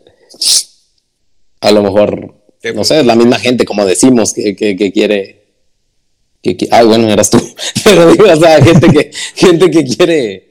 A 1.61 1.73
lo 1.73 1.83
mejor, 1.83 2.27
no 2.27 2.75
pues. 2.75 2.89
sé, 2.89 3.01
es 3.01 3.07
la 3.07 3.17
misma 3.17 3.39
gente, 3.39 3.65
como 3.65 3.85
decimos, 3.85 4.33
que, 4.33 4.55
que, 4.55 4.77
que 4.77 4.93
quiere. 4.93 5.47
Que, 6.43 6.57
ah, 6.71 6.85
bueno, 6.85 7.09
eras 7.09 7.31
tú. 7.31 7.39
Pero 7.85 8.13
digo, 8.13 8.25
o 8.31 8.37
sea, 8.37 8.63
gente 8.63 8.89
que, 8.89 9.11
gente 9.35 9.71
que 9.71 9.85
quiere. 9.85 10.46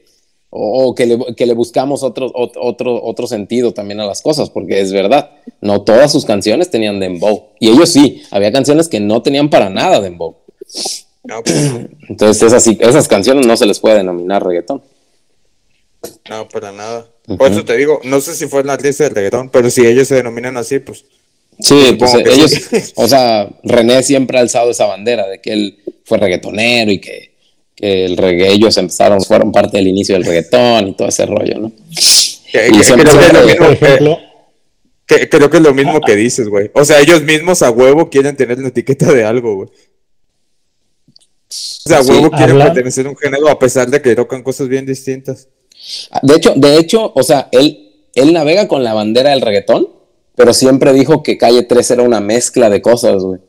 O, 0.58 0.88
o 0.88 0.94
que, 0.94 1.06
le, 1.06 1.18
que 1.36 1.46
le 1.46 1.52
buscamos 1.54 2.02
otro, 2.02 2.32
ot- 2.32 2.56
otro, 2.58 3.02
otro 3.04 3.26
sentido 3.26 3.72
también 3.74 4.00
a 4.00 4.06
las 4.06 4.22
cosas, 4.22 4.48
porque 4.50 4.80
es 4.80 4.92
verdad, 4.92 5.30
no 5.60 5.82
todas 5.82 6.10
sus 6.12 6.24
canciones 6.24 6.70
tenían 6.70 6.98
dembow. 7.00 7.48
Y 7.60 7.68
ellos 7.70 7.90
sí, 7.90 8.22
había 8.30 8.50
canciones 8.52 8.88
que 8.88 9.00
no 9.00 9.22
tenían 9.22 9.50
para 9.50 9.68
nada 9.70 10.00
dembow. 10.00 10.36
No, 11.24 11.42
pues, 11.42 11.72
Entonces 12.08 12.52
esas, 12.80 13.08
canciones 13.08 13.46
no 13.46 13.56
se 13.56 13.66
les 13.66 13.80
puede 13.80 13.96
denominar 13.96 14.44
reggaetón. 14.44 14.82
no, 16.28 16.48
para 16.48 16.72
nada. 16.72 17.06
Por 17.36 17.50
eso 17.50 17.64
te 17.64 17.76
digo, 17.76 18.00
no 18.04 18.20
sé 18.20 18.34
si 18.34 18.46
fue 18.46 18.62
la 18.64 18.74
artista 18.74 19.04
de 19.04 19.10
reggaetón, 19.10 19.50
pero 19.50 19.70
si 19.70 19.84
ellos 19.86 20.08
se 20.08 20.14
denominan 20.16 20.56
así, 20.56 20.78
pues 20.78 21.04
Sí, 21.58 21.96
pues 21.98 22.12
que 22.12 22.32
ellos, 22.32 22.50
sí. 22.50 22.92
o 22.96 23.08
sea, 23.08 23.48
René 23.64 24.02
siempre 24.02 24.38
ha 24.38 24.42
alzado 24.42 24.70
esa 24.70 24.86
bandera 24.86 25.26
de 25.26 25.40
que 25.40 25.52
él 25.52 25.78
fue 26.04 26.18
reggaetonero 26.18 26.92
y 26.92 27.00
que 27.00 27.35
que 27.76 28.04
el 28.06 28.16
reggae, 28.16 28.50
ellos 28.52 28.76
empezaron, 28.78 29.22
fueron 29.22 29.52
parte 29.52 29.76
del 29.76 29.86
inicio 29.88 30.14
del 30.16 30.24
reggaetón 30.24 30.88
y 30.88 30.92
todo 30.94 31.08
ese 31.08 31.26
rollo, 31.26 31.58
¿no? 31.60 31.72
Que- 32.50 32.68
Y 32.68 32.72
que- 32.78 32.84
siempre- 32.84 33.04
creo, 33.10 33.18
que 33.20 33.26
es 33.26 33.32
lo 33.34 33.46
mismo 33.46 33.66
que, 33.68 33.72
ejemplo, 33.74 34.18
que- 35.06 35.28
creo 35.28 35.50
que 35.50 35.56
es 35.58 35.62
lo 35.62 35.74
mismo 35.74 36.00
que 36.00 36.16
dices, 36.16 36.48
güey. 36.48 36.70
O 36.74 36.84
sea, 36.84 37.00
ellos 37.00 37.22
mismos 37.22 37.62
a 37.62 37.70
huevo 37.70 38.08
quieren 38.10 38.34
tener 38.36 38.58
la 38.58 38.68
etiqueta 38.68 39.12
de 39.12 39.24
algo, 39.24 39.54
güey. 39.56 39.68
O 41.48 41.88
sea, 41.88 41.98
a 41.98 42.02
Sí, 42.02 42.10
huevo 42.10 42.30
quieren 42.30 42.58
pertenecer 42.58 43.06
a 43.06 43.10
un 43.10 43.16
género 43.16 43.48
a 43.48 43.58
pesar 43.58 43.88
de 43.88 44.02
que 44.02 44.16
tocan 44.16 44.42
cosas 44.42 44.68
bien 44.68 44.84
distintas. 44.86 45.48
De 46.22 46.34
hecho, 46.34 46.54
de 46.56 46.78
hecho, 46.78 47.12
o 47.14 47.22
sea, 47.22 47.48
él, 47.52 47.92
él 48.14 48.32
navega 48.32 48.66
con 48.66 48.82
la 48.82 48.94
bandera 48.94 49.30
del 49.30 49.42
reggaetón, 49.42 49.88
pero 50.34 50.52
siempre 50.52 50.92
dijo 50.92 51.22
que 51.22 51.38
Calle 51.38 51.62
3 51.62 51.90
era 51.92 52.02
una 52.02 52.20
mezcla 52.20 52.68
de 52.70 52.82
cosas, 52.82 53.22
güey. 53.22 53.40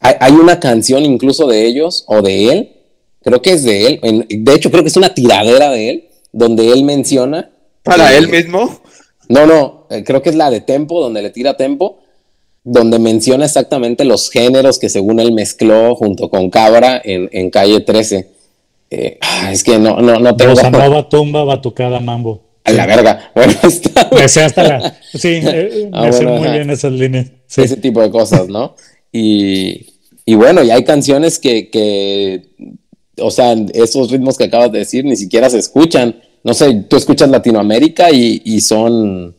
Hay, 0.00 0.14
hay 0.18 0.32
una 0.32 0.58
canción 0.58 1.04
incluso 1.04 1.46
de 1.46 1.66
ellos 1.66 2.04
o 2.08 2.22
de 2.22 2.46
él, 2.52 2.72
creo 3.22 3.42
que 3.42 3.52
es 3.52 3.64
de 3.64 3.86
él, 3.86 4.00
en- 4.02 4.44
de 4.44 4.54
hecho 4.54 4.70
creo 4.70 4.82
que 4.82 4.88
es 4.88 4.96
una 4.96 5.14
tiradera 5.14 5.70
de 5.70 5.90
él, 5.90 6.04
donde 6.32 6.70
él 6.72 6.84
menciona... 6.84 7.50
Para 7.82 8.08
que- 8.10 8.16
él 8.18 8.28
mismo. 8.28 8.80
No, 9.28 9.46
no, 9.46 9.86
eh, 9.90 10.02
creo 10.04 10.22
que 10.22 10.30
es 10.30 10.36
la 10.36 10.50
de 10.50 10.60
Tempo, 10.60 11.00
donde 11.00 11.22
le 11.22 11.30
tira 11.30 11.56
Tempo, 11.56 11.98
donde 12.64 12.98
menciona 12.98 13.44
exactamente 13.46 14.04
los 14.04 14.28
géneros 14.30 14.78
que 14.78 14.88
según 14.88 15.18
él 15.20 15.32
mezcló 15.32 15.94
junto 15.94 16.28
con 16.28 16.50
Cabra 16.50 17.00
en, 17.02 17.28
en 17.32 17.48
Calle 17.50 17.80
13. 17.80 18.28
Eh, 18.90 19.18
ah, 19.20 19.50
es 19.52 19.62
que 19.64 19.78
no, 19.78 20.00
no, 20.00 20.18
no 20.18 20.36
tengo... 20.36 20.50
bossa 20.52 20.70
nova, 20.70 21.08
tumba, 21.08 21.44
batucada, 21.44 22.00
mambo. 22.00 22.42
A 22.64 22.72
la 22.72 22.86
verga. 22.86 23.30
Bueno, 23.34 23.54
está. 23.62 24.10
Me 24.12 24.28
sé 24.28 24.42
hasta 24.42 24.62
la. 24.64 24.98
Sí, 25.14 25.40
eh, 25.42 25.88
Ah, 25.92 26.02
me 26.06 26.12
sé 26.12 26.24
bueno, 26.24 26.38
muy 26.38 26.48
ajá. 26.48 26.56
bien 26.56 26.70
esas 26.70 26.92
líneas. 26.92 27.26
Sí. 27.46 27.62
ese 27.62 27.76
tipo 27.78 28.02
de 28.02 28.10
cosas, 28.10 28.48
¿no? 28.48 28.74
Y, 29.12 29.86
y 30.26 30.34
bueno, 30.34 30.62
y 30.62 30.70
hay 30.70 30.84
canciones 30.84 31.38
que, 31.38 31.70
que, 31.70 32.42
o 33.20 33.30
sea, 33.30 33.54
esos 33.74 34.10
ritmos 34.10 34.36
que 34.38 34.44
acabas 34.44 34.72
de 34.72 34.78
decir 34.80 35.04
ni 35.04 35.16
siquiera 35.16 35.48
se 35.50 35.58
escuchan. 35.58 36.20
No 36.42 36.54
sé, 36.54 36.72
tú 36.88 36.96
escuchas 36.96 37.28
Latinoamérica 37.30 38.10
y, 38.10 38.40
y 38.44 38.60
son, 38.60 39.34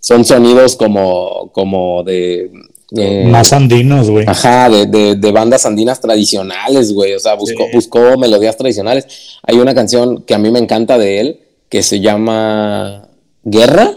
son 0.00 0.24
sonidos 0.24 0.74
como, 0.76 1.50
como 1.52 2.02
de... 2.02 2.50
eh, 2.96 3.24
Más 3.26 3.52
andinos, 3.52 4.10
güey. 4.10 4.24
Ajá, 4.28 4.68
de, 4.68 4.86
de, 4.86 5.14
de 5.14 5.32
bandas 5.32 5.64
andinas 5.66 6.00
tradicionales, 6.00 6.92
güey. 6.92 7.14
O 7.14 7.20
sea, 7.20 7.34
buscó, 7.34 7.64
Sí. 7.66 7.70
buscó 7.74 8.18
melodías 8.18 8.56
tradicionales. 8.56 9.38
Hay 9.44 9.58
una 9.58 9.74
canción 9.74 10.22
que 10.22 10.34
a 10.34 10.38
mí 10.38 10.50
me 10.50 10.58
encanta 10.58 10.98
de 10.98 11.20
él 11.20 11.40
que 11.68 11.82
se 11.84 12.00
llama 12.00 13.08
Guerra. 13.44 13.92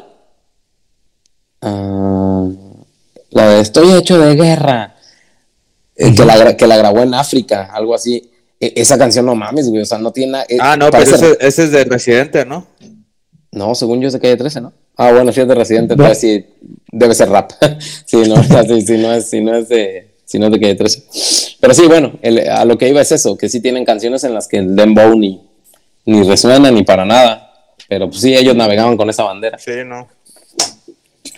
Ah, 1.62 2.48
la 3.32 3.50
de 3.50 3.62
Estoy 3.62 3.94
hecho 3.98 4.20
de 4.20 4.36
guerra. 4.36 4.96
Eh, 5.96 6.14
que, 6.16 6.26
la, 6.26 6.58
que 6.58 6.68
la 6.68 6.78
grabó 6.78 7.00
en 7.00 7.14
África, 7.14 7.70
algo 7.74 7.94
así. 7.96 8.30
E- 8.66 8.74
esa 8.76 8.98
canción 8.98 9.26
no 9.26 9.36
mames, 9.36 9.70
güey. 9.70 9.82
O 9.82 9.86
sea, 9.86 9.98
no 9.98 10.12
tiene 10.12 10.34
nada. 10.34 10.46
eh, 10.50 10.58
Ah, 10.60 10.76
no, 10.78 10.90
pero 10.92 11.04
ese, 11.04 11.38
ese 11.40 11.64
es 11.66 11.72
de 11.72 11.84
Residente, 11.86 12.46
¿no? 12.46 12.68
No, 13.52 13.76
según 13.76 14.02
yo 14.02 14.08
es 14.08 14.14
de 14.14 14.20
calle 14.20 14.36
13, 14.38 14.62
¿no? 14.62 14.74
Ah, 14.98 15.12
bueno, 15.12 15.32
si 15.32 15.42
es 15.42 15.48
de 15.48 15.56
Residente, 15.56 15.96
No. 15.96 16.14
sí, 16.16 16.46
debe 16.92 17.14
ser 17.14 17.30
rap. 17.30 17.52
sí, 18.06 18.18
no, 18.28 18.36
o 18.36 18.44
sea, 18.44 18.64
sí, 18.64 18.82
sí, 18.82 18.98
no 18.98 19.14
es, 19.14 19.30
si 19.30 19.42
no 19.42 19.56
es 19.56 19.70
de, 19.70 20.08
si 20.26 20.40
no 20.40 20.48
es 20.48 20.52
de 20.54 20.60
calle 20.60 20.76
13. 20.76 21.04
Pero 21.60 21.74
sí, 21.74 21.84
bueno, 21.88 22.14
el- 22.22 22.48
a 22.50 22.66
lo 22.66 22.78
que 22.78 22.90
iba 22.90 23.02
es 23.02 23.12
eso, 23.12 23.38
que 23.38 23.50
sí 23.50 23.60
tienen 23.62 23.86
canciones 23.86 24.24
en 24.24 24.34
las 24.34 24.48
que 24.48 24.58
el 24.58 24.76
dembow 24.76 25.18
ni, 25.18 25.42
ni 26.06 26.24
resuena 26.24 26.72
ni 26.72 26.84
para 26.84 27.06
nada. 27.06 27.52
Pero 27.90 28.10
pues 28.10 28.22
sí, 28.22 28.34
ellos 28.36 28.56
navegaban 28.56 28.98
con 28.98 29.10
esa 29.10 29.24
bandera. 29.24 29.60
Sí, 29.60 29.72
no. 29.86 30.08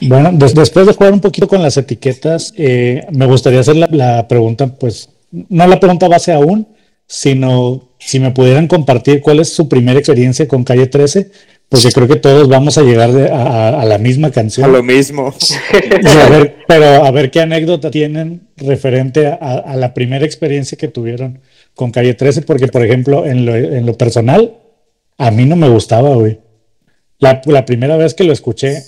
Bueno, 0.02 0.30
des- 0.34 0.54
después 0.54 0.86
de 0.88 0.94
jugar 0.94 1.14
un 1.14 1.22
poquito 1.22 1.48
con 1.48 1.62
las 1.62 1.78
etiquetas, 1.78 2.54
eh, 2.58 3.06
me 3.12 3.26
gustaría 3.26 3.60
hacer 3.62 3.76
la, 3.78 3.88
la 3.92 4.28
pregunta, 4.28 4.68
pues, 4.68 5.10
no 5.32 5.68
la 5.68 5.80
pregunta 5.80 6.08
base 6.08 6.34
aún, 6.34 6.68
sino 7.08 7.90
si 8.00 8.20
me 8.20 8.32
pudieran 8.32 8.68
compartir 8.68 9.22
cuál 9.22 9.40
es 9.40 9.50
su 9.50 9.68
primera 9.70 10.00
experiencia 10.00 10.48
con 10.48 10.64
Calle 10.64 10.88
13, 10.88 11.32
porque 11.70 11.92
creo 11.92 12.08
que 12.08 12.16
todos 12.18 12.48
vamos 12.48 12.78
a 12.78 12.84
llegar 12.84 13.12
de- 13.12 13.30
a, 13.32 13.42
a- 13.70 13.82
a 13.82 13.86
la 13.86 13.98
misma 13.98 14.28
A 14.28 14.32
canción. 14.32 14.72
lo 14.72 14.84
mismo. 14.84 15.34
A 16.06 16.30
ver, 16.30 16.58
pero 16.68 16.86
a 17.06 17.12
ver 17.12 17.32
qué 17.32 17.42
anécdota 17.42 17.90
tienen 17.92 18.48
referente 18.58 19.28
a, 19.28 19.34
a 19.36 19.76
la 19.76 19.94
primera 19.94 20.26
experiencia 20.26 20.78
que 20.78 20.88
tuvieron 20.88 21.40
con 21.74 21.92
Calle 21.92 22.14
13, 22.14 22.44
porque 22.44 22.68
por 22.68 22.84
ejemplo, 22.86 23.26
en 23.26 23.46
lo, 23.46 23.56
en 23.56 23.86
lo 23.86 23.98
personal, 23.98 24.54
a 25.18 25.32
mí 25.32 25.46
no 25.46 25.56
me 25.56 25.68
gustaba, 25.70 26.16
güey. 26.16 26.40
La, 27.20 27.42
la 27.46 27.66
primera 27.66 27.98
vez 27.98 28.14
que 28.14 28.24
lo 28.26 28.34
escuché, 28.34 28.84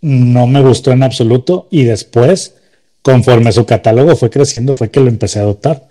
no 0.00 0.46
me 0.46 0.60
gustó 0.62 0.92
en 0.92 1.02
absoluto 1.02 1.66
y 1.70 1.84
después, 1.84 2.54
conforme 3.02 3.52
su 3.52 3.66
catálogo 3.66 4.16
fue 4.16 4.30
creciendo, 4.30 4.76
fue 4.76 4.90
que 4.90 5.00
lo 5.00 5.08
empecé 5.08 5.38
a 5.38 5.42
adoptar. 5.42 5.87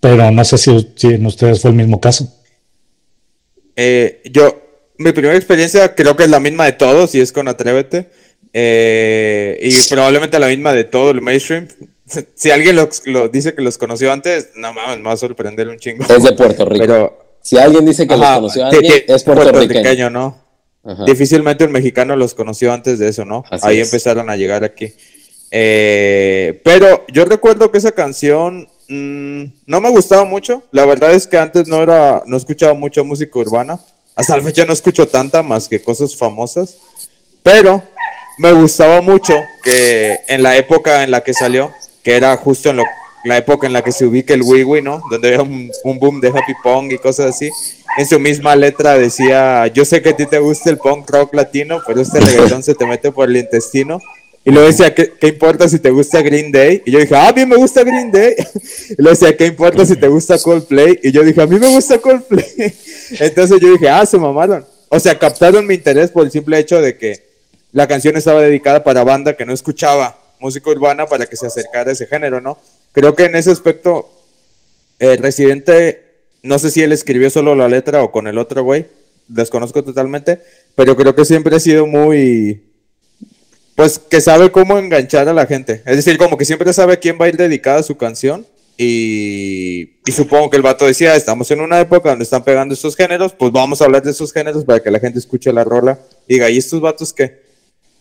Pero 0.00 0.30
no 0.30 0.44
sé 0.44 0.58
si, 0.58 0.92
si 0.96 1.08
en 1.08 1.26
ustedes 1.26 1.60
fue 1.62 1.70
el 1.70 1.76
mismo 1.76 2.00
caso. 2.00 2.32
Eh, 3.76 4.20
yo, 4.30 4.60
mi 4.98 5.12
primera 5.12 5.36
experiencia 5.36 5.94
creo 5.94 6.16
que 6.16 6.24
es 6.24 6.30
la 6.30 6.40
misma 6.40 6.64
de 6.66 6.72
todos 6.72 7.14
y 7.14 7.20
es 7.20 7.32
con 7.32 7.48
Atrévete. 7.48 8.08
Eh, 8.52 9.58
y 9.62 9.74
probablemente 9.88 10.38
la 10.38 10.46
misma 10.48 10.72
de 10.72 10.84
todo 10.84 11.10
el 11.10 11.20
mainstream. 11.22 11.68
Si 12.34 12.50
alguien 12.50 12.76
los- 12.76 13.06
lo, 13.06 13.28
dice 13.28 13.54
que 13.54 13.62
los 13.62 13.78
conoció 13.78 14.12
antes, 14.12 14.50
no 14.56 14.74
mames, 14.74 14.98
me 14.98 15.04
va 15.04 15.12
a 15.12 15.16
sorprender 15.16 15.68
un 15.68 15.78
chingo. 15.78 16.04
Es 16.06 16.22
de 16.22 16.32
Puerto 16.34 16.66
Rico. 16.66 16.84
Pero, 16.84 17.36
si 17.40 17.56
alguien 17.56 17.86
dice 17.86 18.06
que 18.06 18.14
los 18.14 18.26
conoció 18.28 18.66
a 18.66 18.70
ti- 18.70 18.76
alguien, 18.76 18.92
ti- 19.06 19.12
es 19.12 19.24
puertorriqueño. 19.24 20.10
¿no? 20.10 20.38
Ajá. 20.84 21.04
Difícilmente 21.06 21.64
un 21.64 21.72
mexicano 21.72 22.14
los 22.14 22.34
conoció 22.34 22.74
antes 22.74 22.98
de 22.98 23.08
eso, 23.08 23.24
¿no? 23.24 23.42
Así 23.50 23.66
Ahí 23.66 23.80
es. 23.80 23.88
empezaron 23.88 24.28
a 24.28 24.36
llegar 24.36 24.64
aquí. 24.64 24.92
Eh, 25.50 26.60
pero 26.62 27.06
yo 27.10 27.24
recuerdo 27.24 27.72
que 27.72 27.78
esa 27.78 27.92
canción 27.92 28.68
mm, 28.88 29.44
no 29.66 29.80
me 29.80 29.90
gustaba 29.90 30.24
mucho. 30.24 30.62
La 30.70 30.84
verdad 30.86 31.12
es 31.12 31.26
que 31.26 31.38
antes 31.38 31.68
no 31.68 31.82
era, 31.82 32.22
no 32.26 32.36
escuchaba 32.36 32.74
mucha 32.74 33.02
música 33.02 33.38
urbana. 33.38 33.78
Hasta 34.16 34.36
la 34.36 34.42
fecha 34.44 34.64
no 34.64 34.72
escucho 34.72 35.08
tanta 35.08 35.42
más 35.42 35.68
que 35.68 35.82
cosas 35.82 36.16
famosas. 36.16 36.76
Pero 37.42 37.82
me 38.38 38.52
gustaba 38.52 39.00
mucho 39.00 39.34
que 39.62 40.18
en 40.28 40.42
la 40.42 40.56
época 40.56 41.02
en 41.02 41.10
la 41.10 41.22
que 41.22 41.34
salió, 41.34 41.72
que 42.02 42.16
era 42.16 42.36
justo 42.36 42.70
en 42.70 42.76
lo- 42.76 42.84
la 43.24 43.38
época 43.38 43.66
en 43.66 43.72
la 43.72 43.82
que 43.82 43.90
se 43.92 44.04
ubica 44.04 44.34
el 44.34 44.42
Wii 44.42 44.82
¿no? 44.82 45.00
Donde 45.10 45.28
había 45.28 45.42
un, 45.42 45.70
un 45.82 45.98
boom 45.98 46.20
de 46.20 46.28
happy 46.28 46.52
pong 46.62 46.92
y 46.92 46.98
cosas 46.98 47.34
así. 47.34 47.50
En 47.96 48.06
su 48.06 48.18
misma 48.20 48.54
letra 48.54 48.98
decía, 48.98 49.66
yo 49.68 49.84
sé 49.84 50.02
que 50.02 50.10
a 50.10 50.16
ti 50.16 50.26
te 50.26 50.38
gusta 50.38 50.68
el 50.70 50.78
punk 50.78 51.08
rock 51.10 51.32
latino, 51.34 51.80
pero 51.86 52.00
este 52.02 52.20
reggaetón 52.20 52.62
se 52.62 52.74
te 52.74 52.84
mete 52.86 53.10
por 53.12 53.28
el 53.30 53.36
intestino. 53.38 53.98
Y 54.44 54.50
luego 54.50 54.66
decía, 54.66 54.94
¿qué, 54.94 55.12
qué 55.18 55.28
importa 55.28 55.68
si 55.68 55.78
te 55.78 55.90
gusta 55.90 56.20
Green 56.20 56.52
Day? 56.52 56.82
Y 56.84 56.90
yo 56.90 56.98
dije, 56.98 57.14
ah, 57.14 57.28
a 57.28 57.32
mí 57.32 57.46
me 57.46 57.56
gusta 57.56 57.82
Green 57.82 58.10
Day. 58.10 58.34
Y 58.90 58.96
luego 58.98 59.18
decía, 59.18 59.34
¿qué 59.36 59.46
importa 59.46 59.86
si 59.86 59.96
te 59.96 60.06
gusta 60.08 60.38
Coldplay? 60.38 61.00
Y 61.02 61.10
yo 61.10 61.22
dije, 61.22 61.40
a 61.40 61.46
mí 61.46 61.58
me 61.58 61.68
gusta 61.68 61.98
Coldplay. 61.98 62.44
Entonces 63.18 63.58
yo 63.60 63.72
dije, 63.72 63.88
ah, 63.88 64.04
se 64.04 64.18
mamaron. 64.18 64.66
O 64.90 65.00
sea, 65.00 65.18
captaron 65.18 65.66
mi 65.66 65.74
interés 65.74 66.10
por 66.10 66.24
el 66.24 66.30
simple 66.30 66.58
hecho 66.58 66.80
de 66.82 66.98
que 66.98 67.24
la 67.72 67.88
canción 67.88 68.16
estaba 68.16 68.42
dedicada 68.42 68.84
para 68.84 69.02
banda 69.02 69.34
que 69.34 69.46
no 69.46 69.52
escuchaba 69.52 70.18
música 70.38 70.70
urbana 70.70 71.06
para 71.06 71.26
que 71.26 71.36
se 71.36 71.46
acercara 71.46 71.90
a 71.90 71.92
ese 71.94 72.06
género, 72.06 72.40
¿no? 72.40 72.58
Creo 72.92 73.14
que 73.14 73.24
en 73.24 73.34
ese 73.34 73.50
aspecto, 73.50 74.10
el 74.98 75.18
Residente, 75.18 76.04
no 76.42 76.58
sé 76.58 76.70
si 76.70 76.82
él 76.82 76.92
escribió 76.92 77.30
solo 77.30 77.54
la 77.54 77.68
letra 77.68 78.02
o 78.02 78.12
con 78.12 78.26
el 78.26 78.38
otro 78.38 78.62
güey, 78.62 78.86
desconozco 79.26 79.82
totalmente, 79.82 80.40
pero 80.74 80.96
creo 80.96 81.14
que 81.14 81.24
siempre 81.24 81.56
ha 81.56 81.60
sido 81.60 81.86
muy, 81.86 82.62
pues 83.74 83.98
que 83.98 84.20
sabe 84.20 84.50
cómo 84.52 84.78
enganchar 84.78 85.28
a 85.28 85.32
la 85.32 85.46
gente. 85.46 85.82
Es 85.84 85.96
decir, 85.96 86.16
como 86.16 86.36
que 86.36 86.44
siempre 86.44 86.72
sabe 86.72 86.94
a 86.94 86.96
quién 86.96 87.18
va 87.20 87.26
a 87.26 87.28
ir 87.28 87.36
dedicada 87.36 87.82
su 87.82 87.96
canción. 87.96 88.46
Y, 88.76 90.00
y 90.04 90.12
supongo 90.12 90.50
que 90.50 90.56
el 90.56 90.62
vato 90.62 90.84
decía, 90.84 91.14
estamos 91.14 91.50
en 91.52 91.60
una 91.60 91.80
época 91.80 92.10
donde 92.10 92.24
están 92.24 92.42
pegando 92.42 92.74
estos 92.74 92.96
géneros, 92.96 93.32
pues 93.32 93.52
vamos 93.52 93.80
a 93.80 93.84
hablar 93.84 94.02
de 94.02 94.10
esos 94.10 94.32
géneros 94.32 94.64
para 94.64 94.80
que 94.80 94.90
la 94.90 94.98
gente 94.98 95.18
escuche 95.18 95.52
la 95.52 95.62
rola 95.62 96.00
y 96.26 96.34
diga, 96.34 96.50
¿y 96.50 96.58
estos 96.58 96.80
vatos 96.80 97.12
qué? 97.12 97.40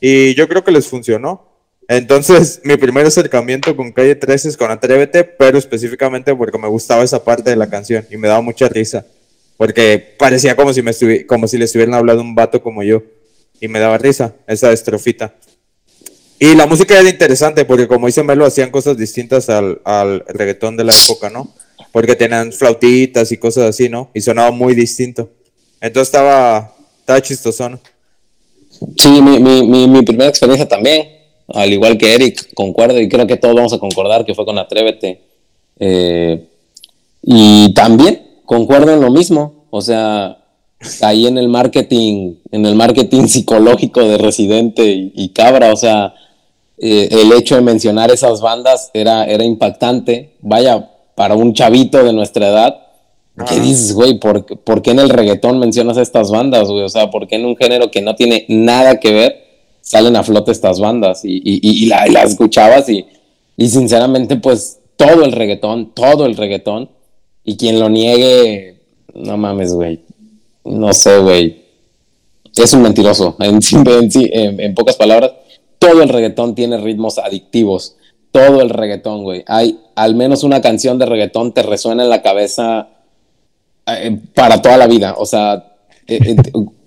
Y 0.01 0.33
yo 0.35 0.47
creo 0.49 0.63
que 0.63 0.71
les 0.71 0.87
funcionó. 0.87 1.47
Entonces, 1.87 2.61
mi 2.65 2.75
primer 2.77 3.05
acercamiento 3.05 3.75
con 3.75 3.91
Calle 3.91 4.15
13 4.15 4.49
es 4.49 4.57
con 4.57 4.71
Atrévete, 4.71 5.23
pero 5.23 5.57
específicamente 5.57 6.35
porque 6.35 6.57
me 6.57 6.67
gustaba 6.67 7.03
esa 7.03 7.23
parte 7.23 7.49
de 7.49 7.55
la 7.55 7.69
canción 7.69 8.05
y 8.09 8.17
me 8.17 8.27
daba 8.27 8.41
mucha 8.41 8.67
risa. 8.67 9.05
Porque 9.57 10.15
parecía 10.17 10.55
como 10.55 10.73
si, 10.73 10.81
me 10.81 10.93
como 11.25 11.47
si 11.47 11.57
le 11.57 11.65
estuvieran 11.65 11.93
hablando 11.93 12.21
un 12.21 12.35
vato 12.35 12.61
como 12.61 12.83
yo. 12.83 13.03
Y 13.59 13.67
me 13.67 13.79
daba 13.79 13.97
risa 13.97 14.35
esa 14.47 14.73
estrofita. 14.73 15.35
Y 16.43 16.55
la 16.55 16.67
música 16.67 16.99
era 16.99 17.09
interesante 17.09 17.63
porque 17.63 17.87
como 17.87 18.07
dice 18.07 18.21
Melo, 18.21 18.45
hacían 18.45 18.69
cosas 18.69 18.97
distintas 18.97 19.47
al, 19.47 19.79
al 19.85 20.25
reggaetón 20.27 20.75
de 20.75 20.83
la 20.83 20.91
época, 20.91 21.29
¿no? 21.29 21.47
Porque 21.93 22.17
tenían 22.17 22.51
flautitas 22.51 23.31
y 23.31 23.37
cosas 23.37 23.69
así, 23.69 23.87
¿no? 23.87 24.09
Y 24.13 24.19
sonaba 24.19 24.51
muy 24.51 24.75
distinto. 24.75 25.29
Entonces 25.79 26.09
estaba, 26.09 26.75
estaba 26.99 27.21
chistosón. 27.21 27.79
Sí, 28.97 29.21
mi, 29.21 29.39
mi, 29.39 29.65
mi, 29.65 29.87
mi 29.87 30.01
primera 30.01 30.29
experiencia 30.29 30.67
también, 30.67 31.07
al 31.47 31.71
igual 31.71 31.97
que 31.97 32.13
Eric, 32.13 32.53
concuerdo 32.53 32.99
y 32.99 33.07
creo 33.07 33.25
que 33.25 33.37
todos 33.37 33.55
vamos 33.55 33.71
a 33.71 33.79
concordar 33.79 34.25
que 34.25 34.35
fue 34.35 34.43
con 34.43 34.57
Atrévete. 34.57 35.21
Eh, 35.79 36.45
y 37.21 37.73
también 37.73 38.21
concuerdo 38.43 38.93
en 38.93 38.99
lo 38.99 39.11
mismo, 39.11 39.63
o 39.69 39.79
sea, 39.79 40.39
ahí 40.99 41.25
en 41.25 41.37
el 41.37 41.47
marketing, 41.47 42.33
en 42.51 42.65
el 42.65 42.75
marketing 42.75 43.27
psicológico 43.27 44.01
de 44.01 44.17
Residente 44.17 44.83
y 45.15 45.29
Cabra, 45.29 45.71
o 45.71 45.77
sea, 45.77 46.13
eh, 46.77 47.09
el 47.11 47.31
hecho 47.33 47.55
de 47.55 47.61
mencionar 47.61 48.11
esas 48.11 48.41
bandas 48.41 48.89
era, 48.93 49.25
era 49.25 49.43
impactante. 49.43 50.33
Vaya, 50.41 50.89
para 51.15 51.35
un 51.35 51.53
chavito 51.53 52.03
de 52.03 52.13
nuestra 52.13 52.47
edad, 52.47 52.79
¿Qué 53.49 53.59
dices, 53.59 53.93
güey? 53.93 54.19
¿Por, 54.19 54.45
por 54.61 54.83
qué 54.83 54.91
en 54.91 54.99
el 54.99 55.09
reggaetón 55.09 55.57
mencionas 55.57 55.97
a 55.97 56.03
estas 56.03 56.29
bandas, 56.29 56.67
güey? 56.69 56.83
O 56.83 56.89
sea, 56.89 57.09
¿por 57.09 57.27
qué 57.27 57.37
en 57.37 57.45
un 57.45 57.55
género 57.57 57.89
que 57.89 57.99
no 58.03 58.13
tiene 58.13 58.45
nada 58.47 58.99
que 58.99 59.11
ver 59.11 59.43
salen 59.81 60.15
a 60.15 60.21
flote 60.23 60.51
estas 60.51 60.79
bandas? 60.79 61.25
Y, 61.25 61.37
y, 61.37 61.55
y, 61.67 61.83
y 61.83 61.85
la- 61.87 62.07
y 62.07 62.11
las 62.11 62.29
escuchabas 62.29 62.87
y, 62.89 63.07
y 63.57 63.67
sinceramente, 63.69 64.35
pues 64.35 64.77
todo 64.97 65.23
el 65.25 65.31
reggaetón, 65.31 65.95
todo 65.95 66.27
el 66.27 66.37
reggaetón. 66.37 66.91
Y 67.43 67.57
quien 67.57 67.79
lo 67.79 67.89
niegue, 67.89 68.81
no 69.15 69.35
mames, 69.35 69.73
güey. 69.73 70.01
No 70.63 70.93
sé, 70.93 71.17
güey. 71.17 71.63
Es 72.55 72.71
un 72.75 72.83
mentiroso. 72.83 73.35
En, 73.39 73.55
en, 73.87 74.09
en- 74.31 74.59
en 74.59 74.75
pocas 74.75 74.95
palabras, 74.95 75.31
todo 75.87 76.01
el 76.01 76.09
reggaetón 76.09 76.55
tiene 76.55 76.77
ritmos 76.77 77.17
adictivos. 77.17 77.97
Todo 78.31 78.61
el 78.61 78.69
reggaetón, 78.69 79.23
güey. 79.23 79.43
Hay 79.47 79.79
al 79.95 80.15
menos 80.15 80.43
una 80.43 80.61
canción 80.61 80.97
de 80.97 81.05
reggaetón 81.05 81.53
te 81.53 81.61
resuena 81.63 82.03
en 82.03 82.09
la 82.09 82.21
cabeza 82.21 82.87
eh, 83.87 84.17
para 84.33 84.61
toda 84.61 84.77
la 84.77 84.87
vida. 84.87 85.15
O 85.17 85.25
sea, 85.25 85.75
eh, 86.07 86.19
eh, 86.21 86.35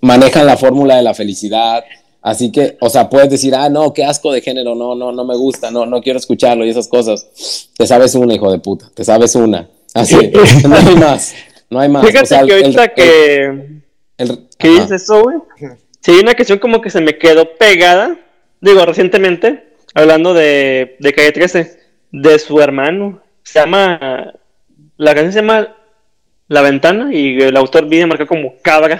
manejan 0.01 0.45
la 0.45 0.57
fórmula 0.57 0.95
de 0.97 1.03
la 1.03 1.13
felicidad. 1.13 1.83
Así 2.21 2.51
que, 2.51 2.75
o 2.81 2.89
sea, 2.89 3.09
puedes 3.09 3.29
decir, 3.29 3.55
ah, 3.55 3.69
no, 3.69 3.93
qué 3.93 4.03
asco 4.03 4.33
de 4.33 4.41
género, 4.41 4.75
no, 4.75 4.95
no, 4.95 5.11
no 5.13 5.23
me 5.23 5.37
gusta, 5.37 5.71
no, 5.71 5.85
no 5.85 6.01
quiero 6.01 6.19
escucharlo 6.19 6.65
y 6.65 6.69
esas 6.69 6.87
cosas. 6.89 7.69
Te 7.77 7.87
sabes 7.87 8.15
una, 8.15 8.33
hijo 8.33 8.51
de 8.51 8.59
puta, 8.59 8.89
te 8.93 9.05
sabes 9.05 9.35
una. 9.35 9.69
Así, 9.93 10.15
no 10.67 10.75
hay 10.75 10.95
más, 10.95 11.33
no 11.69 11.79
hay 11.79 11.87
más. 11.89 12.05
Fíjate 12.05 12.23
O 12.23 12.27
sea, 12.27 12.43
que 12.43 12.53
ahorita 12.53 12.83
el- 12.83 12.93
que, 12.93 13.43
el- 14.17 14.31
ajá. 14.31 14.69
dices 14.83 15.03
eso, 15.03 15.23
güey. 15.23 15.37
Sí, 16.01 16.11
hay 16.11 16.19
una 16.19 16.33
canción 16.33 16.59
como 16.59 16.81
que 16.81 16.89
se 16.89 16.99
me 16.99 17.17
quedó 17.17 17.45
pegada, 17.57 18.17
digo, 18.61 18.85
recientemente, 18.85 19.73
hablando 19.93 20.33
de, 20.33 20.95
de 20.99 21.13
Calle 21.13 21.31
13, 21.31 21.79
de 22.11 22.39
su 22.39 22.59
hermano. 22.61 23.21
Se 23.43 23.59
llama, 23.59 24.33
la 24.97 25.13
canción 25.15 25.33
se 25.33 25.39
llama 25.39 25.75
La 26.47 26.61
Ventana 26.61 27.13
y 27.13 27.41
el 27.41 27.55
autor 27.57 27.87
viene 27.87 28.07
marcado 28.07 28.27
como 28.27 28.55
Cabra. 28.61 28.99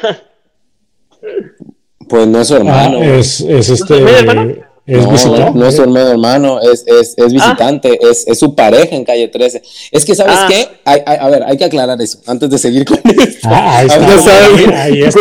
Pues 2.10 2.28
no 2.28 2.40
es 2.42 2.48
su 2.48 2.54
Ah, 2.56 2.58
hermano. 2.58 2.98
güey. 3.00 3.20
es, 3.20 3.42
es 3.42 3.70
este. 3.70 4.00
¿No 4.00 4.08
es 4.08 4.24
mi 4.24 4.30
hermano? 4.30 4.56
Es 4.88 5.04
no, 5.04 5.12
visitante. 5.12 5.42
no, 5.42 5.52
no 5.54 5.68
es 5.68 5.76
su 5.76 5.82
hermano, 5.84 6.08
hermano, 6.10 6.62
es, 6.62 6.86
es, 6.88 7.14
es 7.18 7.34
visitante, 7.34 8.00
es, 8.10 8.26
es 8.26 8.40
su 8.40 8.56
pareja 8.56 8.96
en 8.96 9.04
calle 9.04 9.28
13. 9.28 9.62
Es 9.92 10.06
que, 10.06 10.16
¿sabes 10.16 10.36
Ah. 10.38 10.48
qué? 10.50 10.68
Hay- 10.86 11.02
hay- 11.06 11.18
a 11.20 11.28
ver, 11.28 11.44
hay 11.44 11.58
que 11.58 11.66
aclarar 11.66 12.02
eso 12.02 12.20
antes 12.26 12.50
de 12.50 12.58
seguir 12.58 12.86
con 12.86 12.98
esto. 13.04 13.50
Ah, 13.52 13.80
ahí 13.80 13.88
está. 13.88 14.00
no 14.00 14.22
sabemos. 14.22 14.74
ahí, 14.76 15.04
está. 15.04 15.20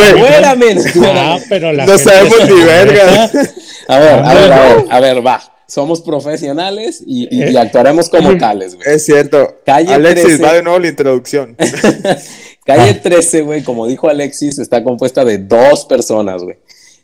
Ah, 1.04 1.38
pero 1.48 1.72
la 1.72 1.84
No 1.84 1.98
sabemos 1.98 2.36
ni 2.48 2.62
verga. 2.64 3.30
A 3.88 3.98
ver, 4.00 4.08
a 4.10 4.34
ver, 4.34 4.52
a 4.52 4.56
Ah, 4.56 4.74
ver, 4.74 4.84
a 4.90 5.00
ver, 5.00 5.26
va. 5.26 5.52
Somos 5.68 6.00
profesionales 6.00 7.02
y, 7.04 7.24
y- 7.30 7.50
y 7.50 7.56
Eh. 7.56 7.58
actuaremos 7.58 8.08
como 8.08 8.36
tales, 8.38 8.76
güey. 8.76 8.86
Es 8.94 9.04
cierto. 9.04 9.56
Calle 9.66 9.94
Alexis, 9.94 10.24
13. 10.26 10.42
va 10.44 10.52
de 10.54 10.62
nuevo 10.62 10.78
la 10.78 10.88
introducción. 10.88 11.56
Calle 12.64 12.94
13, 12.94 13.42
güey, 13.42 13.62
como 13.62 13.86
dijo 13.86 14.08
Alexis, 14.08 14.58
está 14.58 14.82
compuesta 14.82 15.24
de 15.24 15.38
dos 15.38 15.84
personas, 15.84 16.42
güey. 16.42 16.56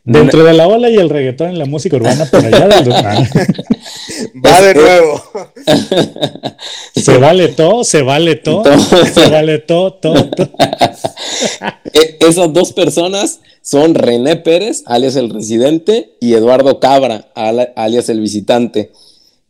Dentro 0.05 0.43
de 0.43 0.53
la 0.53 0.67
ola 0.67 0.89
y 0.89 0.95
el 0.97 1.09
reggaetón 1.09 1.49
en 1.51 1.59
la 1.59 1.65
música 1.65 1.95
urbana, 1.95 2.25
por 2.25 2.43
allá 2.45 2.67
del 2.67 2.91
Va 4.45 4.61
de 4.61 4.71
Es- 4.71 4.75
nuevo. 4.75 5.23
Se 6.95 7.17
vale 7.17 7.47
todo, 7.49 7.83
se 7.83 8.01
vale 8.01 8.35
todo, 8.35 8.63
Todo. 8.63 9.05
se 9.05 9.29
vale 9.29 9.59
todo, 9.59 9.93
todo, 9.93 10.29
todo. 10.29 10.49
E- 11.93 12.17
esas 12.21 12.51
dos 12.53 12.73
personas 12.73 13.39
son 13.61 13.95
René 13.95 14.35
Pérez, 14.37 14.83
alias 14.85 15.15
el 15.15 15.29
residente, 15.29 16.15
y 16.19 16.33
Eduardo 16.33 16.79
Cabra, 16.79 17.27
alias 17.75 18.09
el 18.09 18.19
visitante. 18.19 18.91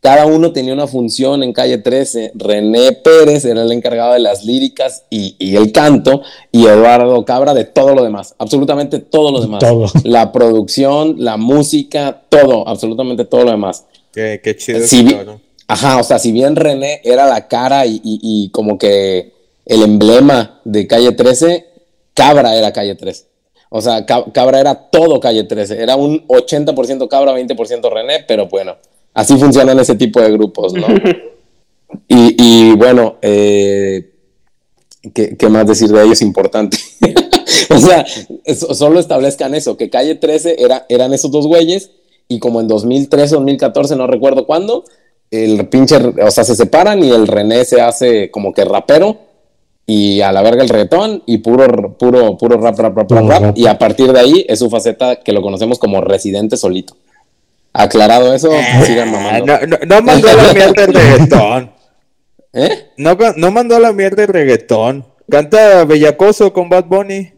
Cada 0.04 0.26
uno 0.26 0.52
tenía 0.52 0.74
una 0.74 0.86
función 0.86 1.44
en 1.44 1.54
calle 1.54 1.78
13. 1.78 2.34
René 2.36 2.92
Pérez 2.92 3.46
era 3.46 3.63
el 3.63 3.72
encargado 3.72 4.12
de 4.13 4.20
las 4.20 4.44
líricas 4.44 5.06
y, 5.10 5.36
y 5.39 5.56
el 5.56 5.72
canto, 5.72 6.22
y 6.52 6.66
Eduardo 6.68 7.24
Cabra 7.24 7.54
de 7.54 7.63
todo 7.63 7.96
lo 7.96 8.04
demás, 8.04 8.36
absolutamente 8.38 9.00
todo 9.00 9.32
lo 9.32 9.39
demás. 9.39 9.62
Todo. 9.62 9.86
La 10.04 10.34
producción, 10.34 11.16
la 11.20 11.38
música, 11.38 12.22
todo, 12.28 12.68
absolutamente 12.68 13.24
todo 13.24 13.46
lo 13.46 13.52
demás. 13.52 13.86
Qué, 14.13 14.42
qué 14.44 14.58
chido. 14.58 14.86
Ajá, 15.70 15.98
o 15.98 16.04
sea, 16.04 16.20
si 16.20 16.34
bien 16.34 16.58
René 16.58 17.00
era 17.06 17.26
la 17.26 17.48
cara 17.48 17.86
y, 17.86 18.02
y- 18.04 18.20
y 18.22 18.50
como 18.50 18.78
que 18.78 19.32
el 19.66 19.82
emblema 19.84 20.60
de 20.66 20.86
calle 20.86 21.13
13, 21.13 21.66
Cabra 22.13 22.56
era 22.58 22.74
calle 22.74 22.96
13. 22.96 23.26
O 23.70 23.82
sea, 23.82 24.06
Ca- 24.06 24.26
Cabra 24.34 24.60
era 24.60 24.76
todo 24.76 25.22
calle 25.22 25.46
13. 25.46 25.82
Era 25.82 25.96
un 25.96 26.28
80% 26.28 27.08
Cabra, 27.08 27.34
20% 27.34 27.89
René, 27.89 28.26
pero 28.28 28.48
bueno, 28.48 28.76
así 29.13 29.38
funcionan 29.38 29.80
ese 29.80 29.95
tipo 29.95 30.19
de 30.21 30.32
grupos, 30.32 30.73
¿no? 30.73 30.88
y, 32.08 32.36
y 32.38 32.71
bueno, 32.76 33.15
eh, 33.21 34.12
¿qué, 35.13 35.36
qué 35.38 35.49
más 35.49 35.67
decir 35.67 35.89
de 35.89 36.04
ellos 36.04 36.21
importante? 36.21 36.78
o 37.69 37.78
sea, 37.78 38.06
eso- 38.45 38.73
solo 38.73 38.99
establezcan 38.99 39.54
eso, 39.56 39.78
que 39.78 39.89
calle 39.89 40.15
13 40.15 40.56
era, 40.63 40.86
eran 40.89 41.13
esos 41.13 41.32
dos 41.32 41.47
güeyes 41.47 41.91
y 42.28 42.39
como 42.39 42.62
en 42.62 42.67
2013 42.67 43.36
o 43.36 43.39
2014, 43.39 43.95
no 43.95 44.08
recuerdo 44.08 44.45
cuándo, 44.45 44.86
el 45.32 45.67
pinche, 45.67 45.97
o 45.97 46.32
sea, 46.32 46.43
se 46.43 46.56
separan 46.56 47.04
y 47.04 47.10
el 47.12 47.28
René 47.28 47.65
se 47.65 47.82
hace 47.82 48.30
como 48.32 48.54
que 48.54 48.65
rapero 48.65 49.17
y 49.86 50.21
a 50.21 50.32
la 50.32 50.41
verga 50.41 50.63
el 50.63 50.69
reggaetón 50.69 51.23
y 51.26 51.39
puro, 51.39 51.97
puro, 51.97 52.38
puro 52.38 52.58
rap, 52.62 52.80
rap, 52.80 52.95
rap, 52.95 53.12
rap, 53.12 53.28
rap, 53.30 53.41
rap. 53.41 53.58
y 53.58 53.67
a 53.67 53.78
partir 53.78 54.13
de 54.13 54.19
ahí 54.19 54.45
es 54.47 54.60
su 54.60 54.69
faceta 54.69 55.17
que 55.17 55.34
lo 55.34 55.41
conocemos 55.41 55.78
como 55.80 55.99
residente 56.02 56.56
solito. 56.56 56.95
Aclarado 57.74 58.34
eso, 58.36 58.52
sigan 58.86 59.10
Ah, 59.10 59.12
mamando. 59.12 59.46
no, 59.46 59.60
no, 59.68 59.78
no 59.86 60.02
mandó 60.04 60.30
a 60.30 60.34
la 60.36 60.54
mierda 60.54 60.84
el 60.86 60.94
reggaetón. 60.94 61.72
¿Eh? 62.54 62.90
No, 62.98 63.18
no 63.36 63.52
mandó 63.52 63.76
a 63.76 63.80
la 63.80 63.92
mierda 63.94 64.22
el 64.24 64.28
reggaetón. 64.30 65.06
Canta 65.30 65.84
Bellacoso 65.86 66.54
con 66.54 66.70
Bad 66.70 66.86
Bunny. 66.86 67.34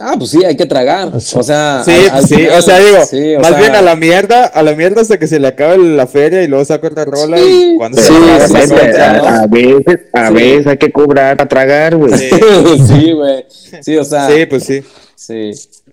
Ah, 0.00 0.14
pues 0.16 0.30
sí, 0.30 0.44
hay 0.44 0.56
que 0.56 0.64
tragar. 0.64 1.08
O 1.14 1.20
sea, 1.20 1.82
Sí, 1.84 1.90
al- 1.90 2.10
al 2.18 2.24
sí, 2.24 2.36
final, 2.36 2.58
o 2.58 2.62
sea, 2.62 2.78
digo, 2.78 3.04
sí, 3.04 3.34
o 3.34 3.40
más 3.40 3.48
sea, 3.48 3.58
bien 3.58 3.74
a 3.74 3.82
la 3.82 3.96
mierda, 3.96 4.44
a 4.46 4.62
la 4.62 4.72
mierda 4.76 5.00
hasta 5.02 5.18
que 5.18 5.26
se 5.26 5.40
le 5.40 5.48
acabe 5.48 5.76
la 5.76 6.06
feria 6.06 6.42
y 6.44 6.46
luego 6.46 6.64
saca 6.64 6.86
otra 6.86 7.04
rola 7.04 7.36
Sí, 7.36 7.72
y 7.74 7.76
cuando 7.76 8.00
sí, 8.00 8.06
se 8.06 8.14
acabe 8.14 8.46
sí, 8.46 8.52
saca 8.52 8.66
sí, 8.66 8.72
otra, 8.74 9.14
sí, 9.14 9.18
¿no? 9.20 9.26
a, 9.26 9.38
a 9.42 9.46
veces, 9.48 9.98
a 10.12 10.28
Sí. 10.28 10.34
veces 10.34 10.66
hay 10.68 10.76
que 10.78 10.92
cobrar 10.92 11.36
para 11.36 11.48
tragar, 11.48 11.96
güey. 11.96 12.12
Sí, 12.16 12.30
sí, 12.86 13.12
güey. 13.12 13.44
Sí, 13.82 13.96
o 13.96 14.04
sea, 14.04 14.28
sí, 14.30 14.46
pues 14.46 14.64
sí. 14.64 14.82
sí. 15.16 15.50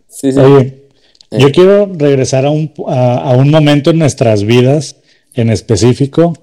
Sí, 0.07 0.31
sí. 0.31 0.39
Oye, 0.39 0.84
yo 1.31 1.51
quiero 1.51 1.91
regresar 1.93 2.45
a 2.45 2.51
un, 2.51 2.71
a, 2.87 3.15
a 3.31 3.35
un 3.37 3.49
momento 3.51 3.89
en 3.91 3.99
nuestras 3.99 4.43
vidas 4.43 4.97
en 5.33 5.49
específico, 5.49 6.33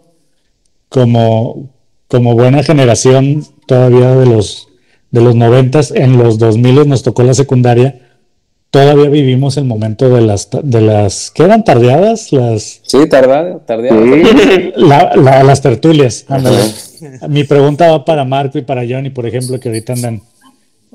como, 0.88 1.70
como 2.08 2.34
buena 2.34 2.62
generación 2.62 3.44
todavía 3.66 4.14
de 4.14 4.26
los, 4.26 4.68
de 5.10 5.20
los 5.22 5.34
noventas, 5.34 5.90
en 5.92 6.18
los 6.18 6.38
2000 6.38 6.86
nos 6.88 7.02
tocó 7.02 7.22
la 7.22 7.34
secundaria, 7.34 8.00
todavía 8.70 9.08
vivimos 9.08 9.56
el 9.56 9.64
momento 9.64 10.08
de 10.10 10.20
las, 10.22 10.48
de 10.62 10.80
las, 10.80 11.30
¿qué 11.30 11.44
eran 11.44 11.64
tardeadas? 11.64 12.32
Las, 12.32 12.80
Sí, 14.04 14.72
la- 14.76 15.14
la- 15.16 15.42
las 15.42 15.60
tertulias, 15.62 16.24
ándale. 16.28 16.58
Mi 17.28 17.44
pregunta 17.44 17.90
va 17.90 18.04
para 18.04 18.24
Marco 18.24 18.58
y 18.58 18.62
para 18.62 18.82
Johnny, 18.88 19.10
por 19.10 19.26
ejemplo, 19.26 19.58
que 19.58 19.68
ahorita 19.68 19.94
andan 19.94 20.22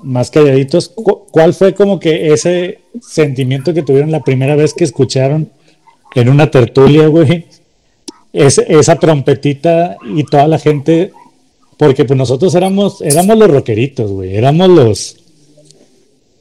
más 0.04 0.30
calladitos. 0.32 0.90
¿Cu- 0.90 1.26
¿Cuál 1.32 1.54
fue 1.54 1.74
como 1.74 2.00
que 2.00 2.32
ese 2.34 2.80
sentimiento 3.02 3.74
que 3.74 3.84
tuvieron 3.84 4.12
la 4.12 4.24
primera 4.24 4.56
vez 4.56 4.74
que 4.74 4.84
escucharon 4.84 5.50
en 6.16 6.30
una 6.30 6.50
tertulia, 6.52 7.08
güey? 7.08 7.46
Es- 8.34 8.58
esa 8.60 8.96
trompetita 8.98 9.98
y 10.16 10.24
toda 10.24 10.48
la 10.48 10.60
gente, 10.60 11.12
porque 11.78 12.06
pues 12.06 12.18
nosotros 12.18 12.54
éramos, 12.56 13.02
éramos 13.02 13.38
los 13.38 13.50
rockeritos, 13.50 14.12
güey, 14.12 14.36
éramos 14.36 14.70
los, 14.70 15.18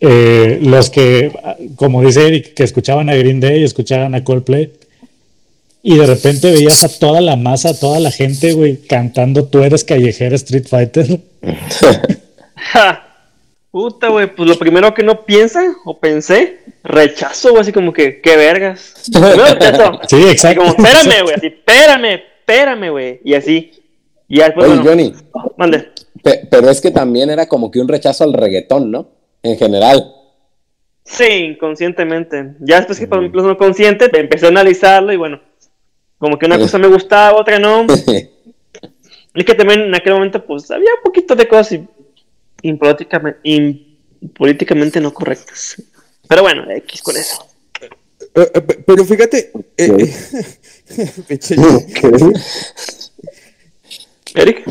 eh, 0.00 0.58
los 0.62 0.90
que, 0.90 1.32
como 1.76 2.02
dice 2.02 2.26
Eric, 2.26 2.54
que 2.54 2.64
escuchaban 2.64 3.08
a 3.08 3.14
Green 3.14 3.40
Day, 3.40 3.62
escuchaban 3.64 4.14
a 4.14 4.24
Coldplay. 4.24 4.72
Y 5.82 5.96
de 5.96 6.06
repente 6.06 6.50
veías 6.50 6.82
a 6.82 6.88
toda 6.98 7.20
la 7.20 7.36
masa, 7.36 7.68
a 7.70 7.74
toda 7.78 8.00
la 8.00 8.10
gente, 8.10 8.52
güey, 8.54 8.76
cantando 8.76 9.44
Tú 9.44 9.62
eres 9.62 9.84
callejera 9.84 10.34
Street 10.34 10.66
Fighter. 10.68 11.20
Puta, 13.76 14.08
güey, 14.08 14.34
pues 14.34 14.48
lo 14.48 14.58
primero 14.58 14.94
que 14.94 15.02
no 15.02 15.26
piensa 15.26 15.62
o 15.84 15.98
pensé, 15.98 16.60
rechazo, 16.82 17.50
güey, 17.50 17.60
así 17.60 17.74
como 17.74 17.92
que, 17.92 18.22
qué 18.22 18.34
vergas. 18.34 18.94
Rechazo. 19.12 20.00
Sí, 20.08 20.16
Así 20.16 20.30
exacto. 20.30 20.62
como, 20.62 20.70
espérame, 20.72 21.22
güey, 21.24 21.34
así, 21.34 21.46
espérame, 21.48 22.04
espérame, 22.38 22.90
güey. 22.90 23.20
Y 23.22 23.34
así. 23.34 23.70
Y 24.28 24.38
ya 24.38 24.46
después, 24.46 24.64
Oye, 24.70 24.76
bueno, 24.80 24.88
Johnny, 24.90 25.14
mande. 25.58 25.90
pe- 26.22 26.48
pero 26.50 26.70
es 26.70 26.80
que 26.80 26.90
también 26.90 27.28
era 27.28 27.46
como 27.46 27.70
que 27.70 27.78
un 27.78 27.86
rechazo 27.88 28.24
al 28.24 28.32
reggaetón, 28.32 28.90
¿no? 28.90 29.10
En 29.42 29.58
general. 29.58 30.10
Sí, 31.04 31.24
inconscientemente. 31.24 32.54
Ya 32.60 32.76
después 32.78 32.98
que 32.98 33.06
por 33.06 33.18
ejemplo 33.18 33.42
no 33.42 33.58
consciente, 33.58 34.08
empecé 34.18 34.46
a 34.46 34.48
analizarlo 34.48 35.12
y 35.12 35.16
bueno, 35.16 35.38
como 36.16 36.38
que 36.38 36.46
una 36.46 36.58
cosa 36.58 36.78
me 36.78 36.88
gustaba, 36.88 37.38
otra 37.38 37.58
no. 37.58 37.84
Y 39.38 39.44
que 39.44 39.54
también 39.54 39.82
en 39.82 39.94
aquel 39.94 40.14
momento, 40.14 40.42
pues, 40.46 40.70
había 40.70 40.88
un 40.94 41.02
poquito 41.04 41.34
de 41.36 41.46
cosas 41.46 41.72
im- 41.72 41.88
impolíticamente, 42.68 43.40
im- 43.44 43.96
políticamente 44.34 45.00
no 45.00 45.12
correctas. 45.14 45.82
Pero 46.28 46.42
bueno, 46.42 46.68
X 46.70 47.02
con 47.02 47.16
eso. 47.16 47.46
Eh, 48.34 48.50
eh, 48.54 48.60
pe- 48.60 48.78
Pero 48.86 49.04
fíjate, 49.04 49.50
eh, 49.76 50.14
eh, 51.28 51.38
Eric. 54.34 54.64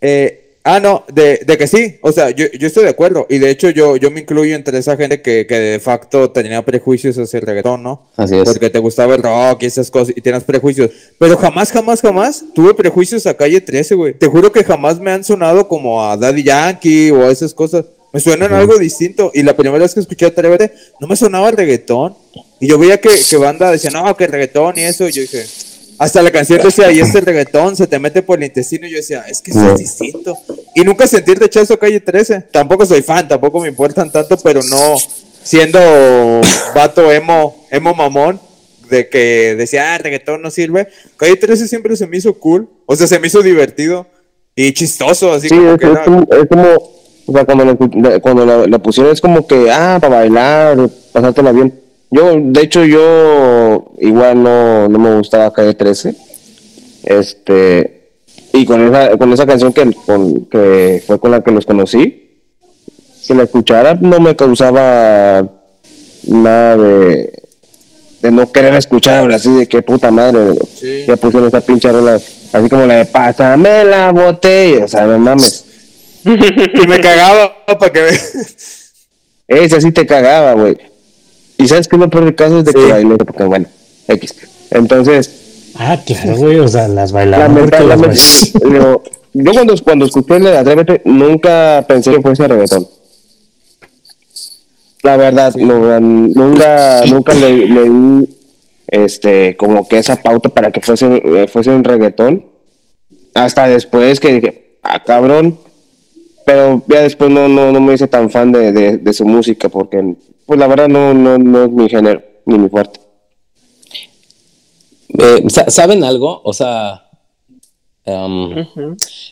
eh, 0.00 0.45
Ah, 0.68 0.80
no, 0.80 1.04
de, 1.14 1.42
de 1.46 1.56
que 1.56 1.68
sí, 1.68 1.96
o 2.00 2.10
sea, 2.10 2.30
yo, 2.30 2.46
yo 2.58 2.66
estoy 2.66 2.82
de 2.82 2.90
acuerdo. 2.90 3.24
Y 3.30 3.38
de 3.38 3.50
hecho, 3.50 3.70
yo, 3.70 3.94
yo 3.96 4.10
me 4.10 4.22
incluyo 4.22 4.52
entre 4.56 4.76
esa 4.78 4.96
gente 4.96 5.22
que, 5.22 5.46
que 5.46 5.54
de 5.54 5.78
facto 5.78 6.32
tenía 6.32 6.64
prejuicios 6.64 7.16
hacia 7.16 7.38
el 7.38 7.46
reggaetón, 7.46 7.84
¿no? 7.84 8.08
Así 8.16 8.34
es. 8.34 8.42
Porque 8.42 8.68
te 8.68 8.80
gustaba 8.80 9.14
el 9.14 9.22
rock 9.22 9.62
y 9.62 9.66
esas 9.66 9.92
cosas 9.92 10.12
y 10.16 10.20
tienes 10.20 10.42
prejuicios. 10.42 10.90
Pero 11.20 11.36
jamás, 11.36 11.70
jamás, 11.70 12.00
jamás 12.00 12.44
tuve 12.52 12.74
prejuicios 12.74 13.24
a 13.28 13.34
calle 13.34 13.60
13, 13.60 13.94
güey. 13.94 14.14
Te 14.14 14.26
juro 14.26 14.50
que 14.50 14.64
jamás 14.64 14.98
me 14.98 15.12
han 15.12 15.22
sonado 15.22 15.68
como 15.68 16.04
a 16.04 16.16
Daddy 16.16 16.42
Yankee 16.42 17.12
o 17.12 17.22
a 17.22 17.30
esas 17.30 17.54
cosas. 17.54 17.84
Me 18.12 18.18
suenan 18.18 18.52
algo 18.52 18.76
distinto. 18.76 19.30
Y 19.34 19.44
la 19.44 19.54
primera 19.54 19.78
vez 19.78 19.94
que 19.94 20.00
escuché 20.00 20.26
Atrévete, 20.26 20.72
no 20.98 21.06
me 21.06 21.14
sonaba 21.14 21.48
el 21.48 21.56
reggaetón. 21.56 22.16
Y 22.58 22.66
yo 22.66 22.76
veía 22.76 23.00
que, 23.00 23.10
que 23.30 23.36
banda 23.36 23.70
decía, 23.70 23.90
no, 23.90 24.16
que 24.16 24.24
el 24.24 24.32
reggaetón 24.32 24.76
y 24.78 24.80
eso. 24.80 25.08
Y 25.08 25.12
yo 25.12 25.22
dije, 25.22 25.46
hasta 25.98 26.22
la 26.22 26.30
canción 26.30 26.60
decía, 26.62 26.90
y 26.92 27.00
este 27.00 27.20
reggaetón 27.22 27.76
se 27.76 27.86
te 27.86 27.98
mete 27.98 28.22
por 28.22 28.38
el 28.38 28.44
intestino. 28.44 28.86
Y 28.86 28.90
yo 28.90 28.96
decía, 28.98 29.24
es 29.28 29.40
que 29.40 29.50
eso 29.50 29.72
es 29.72 29.78
distinto. 29.78 30.36
Y 30.74 30.82
nunca 30.82 31.06
sentí 31.06 31.34
rechazo 31.34 31.78
calle 31.78 32.00
13. 32.00 32.42
Tampoco 32.52 32.84
soy 32.86 33.02
fan, 33.02 33.26
tampoco 33.28 33.60
me 33.60 33.68
importan 33.68 34.10
tanto, 34.12 34.36
pero 34.38 34.60
no 34.62 34.96
siendo 35.42 35.78
vato 36.74 37.10
emo, 37.12 37.66
emo 37.70 37.94
mamón, 37.94 38.40
de 38.90 39.08
que 39.08 39.54
decía, 39.56 39.94
ah, 39.94 39.98
reggaetón 39.98 40.42
no 40.42 40.50
sirve. 40.50 40.88
Calle 41.16 41.36
13 41.36 41.66
siempre 41.68 41.96
se 41.96 42.06
me 42.06 42.16
hizo 42.18 42.34
cool. 42.34 42.68
O 42.86 42.94
sea, 42.96 43.06
se 43.06 43.18
me 43.18 43.26
hizo 43.28 43.42
divertido 43.42 44.06
y 44.54 44.72
chistoso, 44.72 45.32
así 45.32 45.48
Sí, 45.48 45.54
como 45.56 45.72
es, 45.72 45.78
que 45.78 45.86
es 45.86 45.92
era- 45.92 46.04
como, 46.04 46.20
es 46.30 46.48
como, 46.48 46.92
o 47.26 47.32
sea, 47.32 47.44
cuando, 47.44 47.64
la, 47.64 48.20
cuando 48.20 48.46
la, 48.46 48.66
la 48.66 48.78
pusieron 48.78 49.12
es 49.12 49.20
como 49.20 49.46
que, 49.46 49.70
ah, 49.70 49.98
para 50.00 50.16
bailar, 50.16 50.88
pasártela 51.12 51.52
bien. 51.52 51.80
Yo, 52.16 52.40
de 52.40 52.62
hecho, 52.62 52.82
yo 52.86 53.92
igual 53.98 54.42
no, 54.42 54.88
no 54.88 54.98
me 54.98 55.16
gustaba 55.18 55.52
Calle 55.52 55.74
13. 55.74 56.16
Este, 57.04 58.08
y 58.54 58.64
con 58.64 58.80
esa, 58.88 59.18
con 59.18 59.32
esa 59.34 59.46
canción 59.46 59.70
que, 59.74 59.92
con, 60.06 60.46
que 60.46 61.02
fue 61.06 61.20
con 61.20 61.30
la 61.30 61.42
que 61.42 61.50
los 61.50 61.66
conocí, 61.66 62.40
que 63.26 63.34
la 63.34 63.42
escuchara 63.42 63.98
no 64.00 64.18
me 64.18 64.34
causaba 64.34 65.46
nada 66.26 66.76
de, 66.78 67.42
de 68.22 68.30
no 68.30 68.50
querer 68.50 68.74
escuchar, 68.76 69.30
así 69.30 69.52
de 69.52 69.68
que 69.68 69.82
puta 69.82 70.10
madre, 70.10 70.54
ya 71.06 71.16
pusieron 71.16 71.48
esa 71.48 71.60
pinche 71.60 71.92
rola, 71.92 72.14
así 72.14 72.68
como 72.70 72.86
la 72.86 72.94
de 72.94 73.04
pásame 73.04 73.84
la 73.84 74.10
botella, 74.10 74.86
o 74.86 74.88
sea, 74.88 75.04
no 75.04 75.18
mames. 75.18 75.66
y 76.24 76.86
me 76.86 76.98
cagaba 76.98 77.66
para 77.66 77.92
que. 77.92 78.08
Ese 79.48 79.80
sí 79.82 79.92
te 79.92 80.06
cagaba, 80.06 80.54
güey. 80.54 80.95
Y 81.58 81.68
sabes 81.68 81.88
que 81.88 81.96
lo 81.96 82.08
peor 82.10 82.24
del 82.24 82.34
caso 82.34 82.58
es 82.58 82.64
de 82.64 82.72
que 82.74 82.80
Sí. 82.84 82.90
bailé, 82.90 83.16
porque 83.16 83.44
bueno, 83.44 83.66
X. 84.08 84.34
Entonces, 84.70 85.30
Ah, 85.78 86.00
claro, 86.06 86.36
güey, 86.36 86.58
o 86.58 86.68
sea, 86.68 86.88
las 86.88 87.12
las 87.12 87.26
lamentablemente, 87.26 88.16
yo, 88.62 89.02
yo 89.34 89.52
cuando, 89.52 89.74
cuando 89.84 90.04
escuché 90.06 90.36
el 90.36 90.44
de 90.44 90.56
Atrévete, 90.56 91.02
nunca 91.04 91.84
pensé 91.86 92.12
que 92.12 92.22
fuese 92.22 92.48
reggaetón. 92.48 92.88
La 95.02 95.16
verdad, 95.16 95.54
no, 95.54 96.00
nunca, 96.00 97.04
nunca 97.06 97.34
le, 97.34 97.66
leí 97.68 98.28
este, 98.88 99.56
como 99.56 99.86
que 99.86 99.98
esa 99.98 100.16
pauta 100.16 100.48
para 100.48 100.70
que 100.72 100.80
fuese, 100.80 101.22
eh, 101.24 101.46
fuese 101.46 101.70
un 101.70 101.84
reggaetón. 101.84 102.44
Hasta 103.34 103.68
después 103.68 104.18
que 104.18 104.32
dije, 104.32 104.78
ah, 104.82 105.02
cabrón. 105.04 105.58
Pero 106.46 106.82
ya 106.86 107.02
después 107.02 107.30
no, 107.30 107.48
no, 107.48 107.70
no 107.72 107.80
me 107.80 107.94
hice 107.94 108.06
tan 108.08 108.30
fan 108.30 108.50
de, 108.52 108.72
de, 108.72 108.98
de 108.98 109.12
su 109.12 109.24
música 109.26 109.68
porque, 109.68 110.14
pues 110.46 110.58
la 110.58 110.66
verdad, 110.66 110.88
no, 110.88 111.12
no, 111.12 111.36
no 111.38 111.64
es 111.64 111.70
mi 111.70 111.88
género, 111.88 112.22
ni 112.46 112.58
mi 112.58 112.68
fuerte. 112.68 113.00
Eh, 115.18 115.44
sa- 115.48 115.70
¿Saben 115.70 116.04
algo? 116.04 116.40
O 116.44 116.52
sea, 116.52 117.02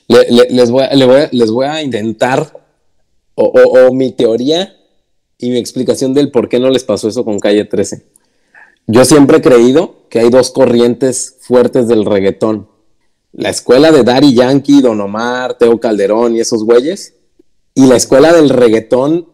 le- 0.09 0.47
les, 0.51 0.71
voy 0.71 0.83
a, 0.85 0.95
le 0.95 1.05
voy 1.07 1.17
a- 1.23 1.29
les 1.33 1.51
voy 1.51 1.67
a 1.67 1.83
intentar, 1.83 2.53
o, 3.35 3.45
o- 3.45 3.87
o 3.89 3.93
mi 3.95 4.13
teoría 4.13 4.77
y 5.39 5.51
mi 5.51 5.59
explicación 5.59 6.15
del 6.15 6.31
por 6.31 6.49
qué 6.49 6.59
no 6.59 6.71
les 6.71 6.85
pasó 6.85 7.09
eso 7.09 7.25
con 7.25 7.39
Calle 7.39 7.65
13. 7.65 8.07
Yo 8.87 9.05
siempre 9.05 9.39
he 9.39 9.43
creído 9.43 10.07
que 10.11 10.21
hay 10.21 10.31
dos 10.31 10.51
corrientes 10.51 11.37
fuertes 11.41 11.89
del 11.89 12.05
reggaetón. 12.05 12.69
La 13.33 13.51
escuela 13.51 13.91
de 13.91 14.05
Daddy 14.05 14.35
Yankee, 14.35 14.81
Don 14.81 15.01
Omar, 15.01 15.57
Teo 15.59 15.81
Calderón 15.81 16.37
y 16.37 16.41
esos 16.41 16.65
güeyes. 16.65 17.15
Y 17.75 17.87
la 17.87 17.97
escuela 17.97 18.33
del 18.33 18.49
reggaetón 18.51 19.29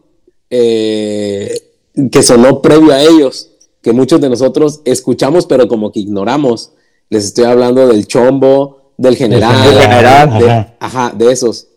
eh, 0.49 1.70
que 2.11 2.23
sonó 2.23 2.61
previo 2.61 2.93
a 2.93 3.01
ellos, 3.01 3.49
que 3.81 3.91
muchos 3.93 4.21
de 4.21 4.29
nosotros 4.29 4.81
escuchamos 4.85 5.45
pero 5.45 5.67
como 5.67 5.91
que 5.91 5.99
ignoramos. 5.99 6.71
Les 7.09 7.25
estoy 7.25 7.45
hablando 7.45 7.87
del 7.87 8.07
chombo, 8.07 8.93
del 8.97 9.17
general, 9.17 9.61
Del 9.63 9.81
general, 9.81 10.39
de, 10.39 10.49
ajá. 10.51 10.75
ajá, 10.79 11.13
de 11.17 11.31
esos. 11.31 11.67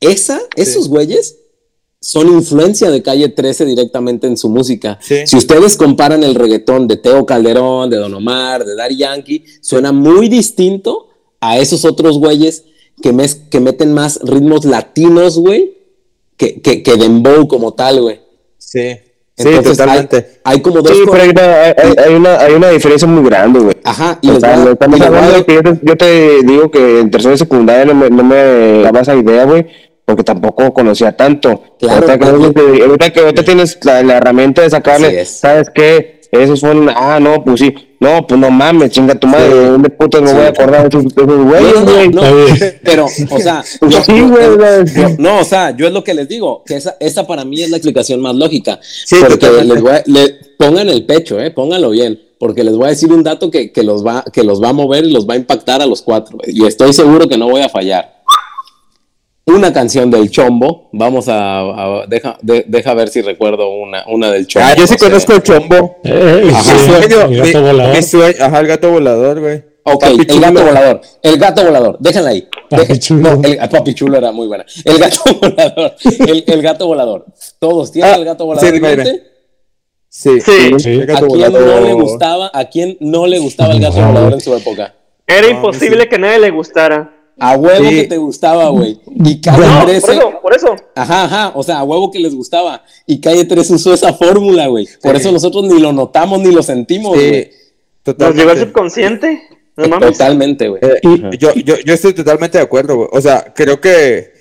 Esa, 0.00 0.40
esos 0.56 0.88
güeyes 0.88 1.36
son 2.00 2.28
influencia 2.28 2.90
de 2.90 3.02
Calle 3.02 3.30
13 3.30 3.64
directamente 3.64 4.26
en 4.26 4.36
su 4.36 4.50
música. 4.50 4.98
Sí. 5.00 5.26
Si 5.26 5.36
ustedes 5.36 5.76
comparan 5.78 6.22
el 6.22 6.34
reggaetón 6.34 6.86
de 6.86 6.96
Teo 6.98 7.24
Calderón, 7.24 7.88
de 7.90 7.96
Don 7.96 8.12
Omar, 8.14 8.64
de 8.64 8.76
Daddy 8.76 8.96
Yankee, 8.98 9.44
suena 9.62 9.90
muy 9.90 10.28
distinto 10.28 11.08
a 11.40 11.58
esos 11.58 11.84
otros 11.86 12.18
güeyes 12.18 12.64
que, 13.02 13.12
mes- 13.12 13.40
que 13.50 13.58
meten 13.60 13.92
más 13.94 14.20
ritmos 14.22 14.64
latinos, 14.66 15.38
güey, 15.38 15.78
que, 16.36 16.60
que, 16.60 16.82
que 16.82 16.96
dembow 16.96 17.48
como 17.48 17.72
tal, 17.72 18.02
güey. 18.02 18.20
Sí, 18.58 18.96
sí, 19.36 19.50
totalmente. 19.62 20.16
Hay, 20.44 20.54
hay 20.56 20.60
como 20.62 20.80
dos... 20.82 20.92
Sí, 20.96 21.02
pero 21.10 21.22
hay 21.22 21.28
una, 21.30 21.62
hay, 21.62 21.74
hay- 22.06 22.14
una, 22.14 22.36
hay 22.40 22.52
una 22.54 22.68
diferencia 22.70 23.08
muy 23.08 23.24
grande, 23.28 23.60
güey. 23.60 23.76
Ajá, 23.84 24.18
y 24.22 24.30
O 24.30 24.40
sea, 24.40 24.50
voy 24.52 24.60
a- 24.60 24.64
no 24.64 24.70
estamos 24.72 24.96
y 24.96 25.00
les 25.00 25.08
voy 25.10 25.18
a 25.18 25.22
hablando 25.24 25.46
yo 25.46 25.62
te, 25.62 25.78
yo 25.82 25.96
te 25.96 26.42
digo 26.44 26.70
que 26.70 27.00
en 27.00 27.10
tercera 27.10 27.34
y 27.34 27.38
secundaria 27.38 27.84
no 27.84 27.94
me, 27.94 28.10
no 28.10 28.22
me 28.24 28.82
daba 28.82 29.00
esa 29.00 29.14
idea, 29.14 29.44
güey, 29.44 29.66
porque 30.04 30.22
tampoco 30.22 30.72
conocía 30.74 31.16
tanto. 31.16 31.62
Claro, 31.78 32.06
ahorita, 32.06 32.18
que, 32.18 32.26
porque- 32.38 32.82
ahorita 32.82 33.10
que- 33.10 33.20
ahorita 33.20 33.42
tienes 33.44 33.78
la, 33.84 34.02
la 34.02 34.16
herramienta 34.18 34.62
de 34.62 34.70
sacarle, 34.70 35.20
es. 35.22 35.30
¿sabes 35.30 35.68
qué? 35.74 36.20
Esos 36.42 36.60
fueron, 36.60 36.88
ah, 36.94 37.18
no, 37.20 37.44
pues 37.44 37.60
sí, 37.60 37.72
no, 38.00 38.26
pues 38.26 38.40
no 38.40 38.50
mames, 38.50 38.90
chinga 38.90 39.14
tu 39.14 39.26
madre, 39.26 39.54
¿de 39.54 39.66
dónde 39.70 39.88
putas 39.90 40.20
me 40.20 40.28
Sí. 40.28 40.34
voy 40.34 40.44
a 40.44 40.48
acordar 40.48 40.82
de 40.90 40.98
esos, 40.98 41.16
No, 41.16 41.44
güeyes, 41.44 41.74
no, 42.12 42.22
no, 42.22 42.32
güey? 42.32 42.52
pero, 42.82 43.06
o 43.06 43.38
sea, 43.38 43.62
yo- 43.88 44.02
sí, 44.02 44.20
güey, 44.20 44.48
no, 45.18 45.38
o 45.38 45.44
sea, 45.44 45.76
yo 45.76 45.86
es 45.86 45.92
lo 45.92 46.02
que 46.02 46.12
les 46.14 46.28
digo, 46.28 46.62
que 46.66 46.76
esa, 46.76 46.96
esa 46.98 47.26
para 47.26 47.44
mí 47.44 47.62
es 47.62 47.70
la 47.70 47.76
explicación 47.76 48.20
más 48.20 48.34
lógica. 48.34 48.80
Sí, 48.82 49.16
porque 49.26 49.48
les 49.64 49.80
voy 49.80 49.92
a- 49.92 50.02
le- 50.06 50.34
pongan 50.58 50.88
el 50.88 51.04
pecho, 51.06 51.40
eh, 51.40 51.50
pónganlo 51.52 51.90
bien, 51.90 52.20
porque 52.38 52.64
les 52.64 52.76
voy 52.76 52.86
a 52.86 52.90
decir 52.90 53.12
un 53.12 53.22
dato 53.22 53.50
que, 53.50 53.70
que 53.72 53.82
los 53.84 54.04
va, 54.04 54.24
que 54.32 54.42
los 54.42 54.62
va 54.62 54.70
a 54.70 54.72
mover 54.72 55.04
y 55.04 55.12
los 55.12 55.28
va 55.28 55.34
a 55.34 55.36
impactar 55.36 55.80
a 55.82 55.86
los 55.86 56.02
cuatro, 56.02 56.38
y 56.46 56.66
estoy 56.66 56.92
seguro 56.92 57.28
que 57.28 57.38
no 57.38 57.48
voy 57.48 57.62
a 57.62 57.68
fallar. 57.68 58.13
Una 59.46 59.72
canción 59.74 60.10
del 60.10 60.30
Chombo, 60.30 60.88
vamos 60.92 61.28
a, 61.28 61.60
a- 61.60 62.06
deja, 62.08 62.38
de- 62.40 62.64
deja 62.66 62.94
ver 62.94 63.08
si 63.10 63.20
recuerdo 63.20 63.68
una, 63.70 64.04
una 64.08 64.30
del 64.30 64.46
Chombo. 64.46 64.66
Ah, 64.66 64.74
yo 64.74 64.86
sí 64.86 64.94
no 64.94 64.98
sé. 64.98 65.04
conozco 65.06 65.32
el 65.34 65.42
chombo. 65.42 65.96
Eh, 66.02 66.48
Ajá. 66.50 66.62
sí, 66.62 66.72
Mi 66.72 66.86
sueño, 66.86 67.20
el 67.20 67.36
gato 67.36 67.58
mi- 67.60 67.62
volador. 67.66 67.96
mi 67.96 68.02
sueño- 68.02 68.36
ajá, 68.44 68.60
el 68.60 68.66
gato 68.66 68.90
volador, 68.90 69.40
güey. 69.40 69.62
Ok, 69.86 70.00
Papi 70.00 70.14
el 70.20 70.26
chulo. 70.26 70.40
gato 70.40 70.64
volador. 70.64 71.00
El 71.22 71.38
gato 71.38 71.64
volador. 71.64 71.96
Déjenla 72.00 72.30
ahí. 72.30 72.48
Papi 72.70 72.98
chulo. 72.98 73.36
No, 73.36 73.42
el, 73.46 73.58
papi 73.68 73.94
chulo 73.94 74.16
era 74.16 74.32
muy 74.32 74.46
buena. 74.46 74.64
El 74.82 74.98
gato 74.98 75.20
volador. 75.42 75.94
El, 76.26 76.44
el 76.46 76.62
gato 76.62 76.86
volador. 76.86 77.26
¿Todos 77.58 77.92
tienen 77.92 78.12
Ah, 78.14 78.16
el 78.16 78.24
gato 78.24 78.46
volador 78.46 78.66
sí, 78.66 78.72
dime. 78.74 79.04
Sí, 80.08 80.40
Sí. 80.40 80.72
Sí. 80.78 80.90
el 80.90 81.10
¿A 81.10 81.20
quién 81.20 81.52
no 81.52 81.80
le 81.80 81.92
gustaba? 81.92 82.50
¿A 82.54 82.64
quién 82.64 82.96
no 83.00 83.26
le 83.26 83.38
gustaba 83.40 83.74
el 83.74 83.80
gato 83.80 83.96
volador 84.00 84.32
en 84.32 84.40
su 84.40 84.54
época? 84.56 84.94
Era 85.26 85.48
imposible 85.48 86.08
que 86.08 86.18
nadie 86.18 86.38
le 86.38 86.50
gustara. 86.50 87.13
A 87.38 87.56
huevo 87.56 87.88
Sí. 87.88 87.94
que 87.96 88.04
te 88.04 88.16
gustaba, 88.16 88.68
güey. 88.68 89.00
Y 89.24 89.40
calle 89.40 89.66
No, 89.66 89.78
por 89.80 89.86
13. 89.88 90.12
eso, 90.12 90.32
por 90.40 90.54
eso. 90.54 90.76
Ajá, 90.94 91.24
ajá. 91.24 91.52
O 91.56 91.62
sea, 91.62 91.78
a 91.80 91.84
huevo 91.84 92.10
que 92.10 92.20
les 92.20 92.34
gustaba. 92.34 92.84
Y 93.06 93.20
calle 93.20 93.44
13 93.44 93.74
usó 93.74 93.92
esa 93.92 94.12
fórmula, 94.14 94.68
güey. 94.68 94.86
Por 95.02 95.16
Sí. 95.16 95.20
eso 95.22 95.32
nosotros 95.32 95.64
ni 95.64 95.80
lo 95.80 95.92
notamos 95.92 96.40
ni 96.40 96.52
lo 96.52 96.62
sentimos, 96.62 97.18
Sí, 97.18 97.28
güey. 97.28 97.30
Nos 97.36 97.46
llegó 97.46 97.52
el 98.06 98.16
totalmente. 98.16 98.60
subconsciente. 98.60 99.42
No 99.76 99.88
mames. 99.88 100.12
Totalmente, 100.12 100.68
güey. 100.68 100.80
Eh, 100.84 101.00
yo, 101.38 101.52
yo, 101.54 101.76
yo 101.84 101.94
estoy 101.94 102.12
totalmente 102.14 102.58
de 102.58 102.64
acuerdo, 102.64 102.96
güey. 102.96 103.08
O 103.12 103.20
sea, 103.20 103.52
creo 103.54 103.80
que 103.80 104.32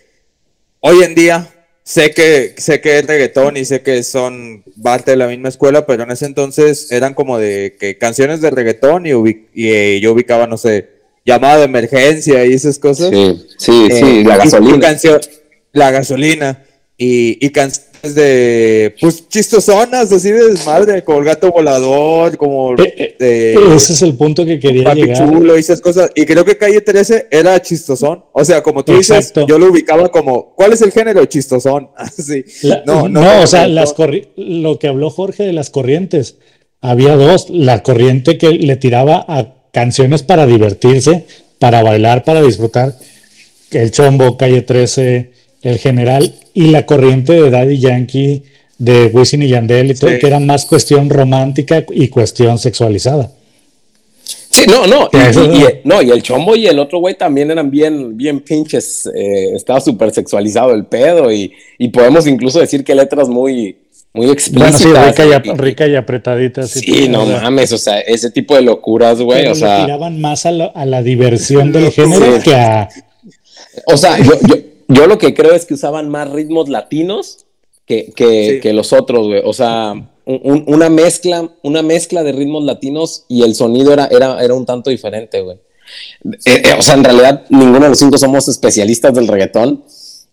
hoy 0.81 1.01
en 1.01 1.15
día 1.15 1.47
sé 1.81 2.11
que, 2.11 2.53
sé 2.57 2.79
que 2.81 2.99
es 2.99 3.07
reggaetón 3.07 3.57
y 3.57 3.65
sé 3.65 3.81
que 3.81 4.03
son 4.03 4.63
parte 4.83 5.11
de 5.11 5.17
la 5.17 5.27
misma 5.27 5.49
escuela, 5.49 5.85
pero 5.87 6.03
en 6.03 6.11
ese 6.11 6.25
entonces 6.27 6.91
eran 6.91 7.13
como 7.15 7.39
de 7.39 7.75
que 7.79 7.97
canciones 7.97 8.41
de 8.41 8.51
reggaetón 8.51 9.07
y, 9.07 9.11
ubi- 9.11 9.47
y, 9.55 9.69
eh, 9.69 9.99
yo 10.01 10.13
ubicaba, 10.13 10.45
no 10.45 10.57
sé, 10.57 10.92
llamada 11.25 11.57
de 11.59 11.65
emergencia 11.65 12.45
y 12.45 12.53
esas 12.53 12.77
cosas. 12.79 13.09
Sí, 13.09 13.45
sí, 13.57 13.87
Eh, 13.91 13.95
sí. 13.99 14.23
La 14.23 14.37
gasolina. 14.37 14.79
canción- 14.79 15.21
la 15.71 15.91
gasolina. 15.91 16.63
Y, 16.97 17.43
y 17.45 17.49
canciones 17.49 18.13
de, 18.13 18.93
pues, 19.01 19.27
chistosonas, 19.29 20.11
así 20.11 20.29
de 20.31 20.49
desmadre, 20.49 21.03
como 21.03 21.19
el 21.19 21.25
gato 21.25 21.51
volador, 21.51 22.37
como 22.37 22.73
Eh, 22.75 22.93
eh, 22.97 23.15
de... 23.17 23.75
Ese 23.75 23.93
es 23.93 24.01
el 24.03 24.15
punto 24.15 24.45
que 24.45 24.59
quería 24.59 24.83
Papi 24.83 25.01
llegar. 25.03 25.17
chulo 25.27 25.57
y 25.57 25.59
esas 25.61 25.81
cosas. 25.81 26.11
Y 26.13 26.25
creo 26.25 26.45
que 26.45 26.57
Calle 26.57 26.81
13 26.81 27.27
era 27.31 27.59
chistosón. 27.61 28.25
O 28.33 28.43
sea, 28.45 28.61
como 28.61 28.83
tú 28.85 28.93
Exacto. 28.93 29.41
dices, 29.41 29.45
yo 29.47 29.57
lo 29.57 29.71
ubicaba 29.71 30.09
como, 30.09 30.53
¿cuál 30.53 30.73
es 30.73 30.81
el 30.81 30.91
género? 30.91 31.25
Chistosón. 31.25 31.89
Así. 31.97 32.43
La- 32.61 32.83
no, 32.85 33.07
no, 33.09 33.21
no, 33.21 33.41
o 33.41 33.47
sea, 33.47 33.67
las 33.67 33.95
lo 34.35 34.77
que 34.79 34.87
habló 34.87 35.09
Jorge 35.09 35.43
de 35.43 35.53
las 35.53 35.69
corrientes, 35.69 36.37
había 36.81 37.15
dos, 37.15 37.49
la 37.49 37.81
corriente 37.83 38.37
que 38.37 38.49
le 38.51 38.75
tiraba 38.75 39.25
a 39.27 39.62
canciones 39.77 40.23
para 40.23 40.45
divertirse, 40.45 41.25
para 41.59 41.83
bailar, 41.83 42.23
para 42.23 42.41
disfrutar, 42.41 42.95
el 43.71 43.91
chombo, 43.91 44.37
calle 44.37 44.61
13, 44.61 45.31
el 45.63 45.79
general 45.79 46.33
y 46.53 46.67
la 46.67 46.85
corriente 46.85 47.33
de 47.33 47.49
Daddy 47.49 47.79
Yankee, 47.79 48.43
de 48.77 49.07
Wisin 49.07 49.41
y 49.43 49.47
Yandel 49.49 49.91
y 49.91 49.95
todo, 49.95 50.11
Sí. 50.11 50.19
que 50.19 50.27
era 50.27 50.39
más 50.39 50.65
cuestión 50.65 51.09
romántica 51.09 51.83
y 51.91 52.07
cuestión 52.09 52.57
sexualizada. 52.59 53.31
Sí, 54.49 54.65
no, 54.67 54.85
no. 54.85 55.09
Sí, 55.11 55.17
Y, 55.17 55.29
eso 55.29 55.43
y- 55.45 55.47
no. 55.47 55.55
y- 55.55 55.73
no, 55.83 56.01
y 56.03 56.11
el 56.11 56.21
chombo 56.21 56.55
y 56.55 56.67
el 56.67 56.77
otro 56.77 56.99
güey 56.99 57.15
también 57.17 57.49
eran 57.49 57.71
bien, 57.71 58.15
bien 58.15 58.39
pinches. 58.41 59.09
eh, 59.15 59.53
estaba 59.55 59.81
súper 59.81 60.13
sexualizado 60.13 60.73
el 60.73 60.85
pedo. 60.85 61.31
Y, 61.31 61.51
y 61.79 61.87
podemos 61.89 62.27
incluso 62.27 62.59
decir 62.59 62.83
que 62.83 62.93
letras 62.93 63.27
muy, 63.27 63.75
muy 64.13 64.27
Bueno, 64.27 64.33
explícitas. 64.33 64.77
sí, 64.81 64.87
rica 64.93 65.25
y, 65.25 65.29
y- 65.29 65.33
ap- 65.33 65.59
rica 65.59 65.87
y 65.87 65.95
apretadita. 65.95 66.61
así 66.61 66.79
Sí, 66.81 67.09
no 67.09 67.25
mames, 67.25 67.71
o 67.73 67.77
sea, 67.77 67.99
ese 67.99 68.29
tipo 68.31 68.55
de 68.55 68.61
locuras, 68.61 69.19
güey, 69.21 69.45
o 69.47 69.49
le 69.49 69.55
sea, 69.55 69.85
tiraban 69.85 70.21
más 70.21 70.45
a 70.45 70.51
la, 70.51 70.65
a 70.65 70.85
la 70.85 71.01
diversión 71.01 71.71
del 71.71 71.91
género 71.91 72.35
Sí. 72.37 72.43
que 72.43 72.55
a. 72.55 72.89
o 73.87 73.97
sea, 73.97 74.19
yo, 74.19 74.33
yo, 74.47 74.55
yo 74.87 75.07
lo 75.07 75.17
que 75.17 75.33
creo 75.33 75.53
es 75.53 75.65
que 75.65 75.73
usaban 75.73 76.09
más 76.09 76.29
ritmos 76.29 76.69
latinos 76.69 77.45
que, 77.87 78.13
que, 78.15 78.49
Sí. 78.55 78.59
que 78.61 78.73
los 78.73 78.93
otros, 78.93 79.27
güey, 79.27 79.41
o 79.43 79.51
sea, 79.53 79.93
un- 80.25 80.39
un- 80.43 80.63
una 80.67 80.89
mezcla, 80.89 81.49
una 81.63 81.81
mezcla 81.81 82.23
de 82.23 82.31
ritmos 82.33 82.63
latinos 82.63 83.25
y 83.27 83.41
el 83.43 83.55
sonido 83.55 83.91
era, 83.93 84.07
era, 84.11 84.41
era 84.43 84.53
un 84.53 84.65
tanto 84.65 84.89
diferente, 84.89 85.41
güey. 85.41 85.57
Eh, 86.45 86.61
eh, 86.65 86.73
o 86.77 86.81
sea, 86.81 86.93
en 86.95 87.03
realidad 87.03 87.43
ninguno 87.49 87.81
de 87.81 87.89
los 87.89 87.99
cinco 87.99 88.17
somos 88.17 88.47
especialistas 88.47 89.13
del 89.13 89.27
reggaetón. 89.27 89.83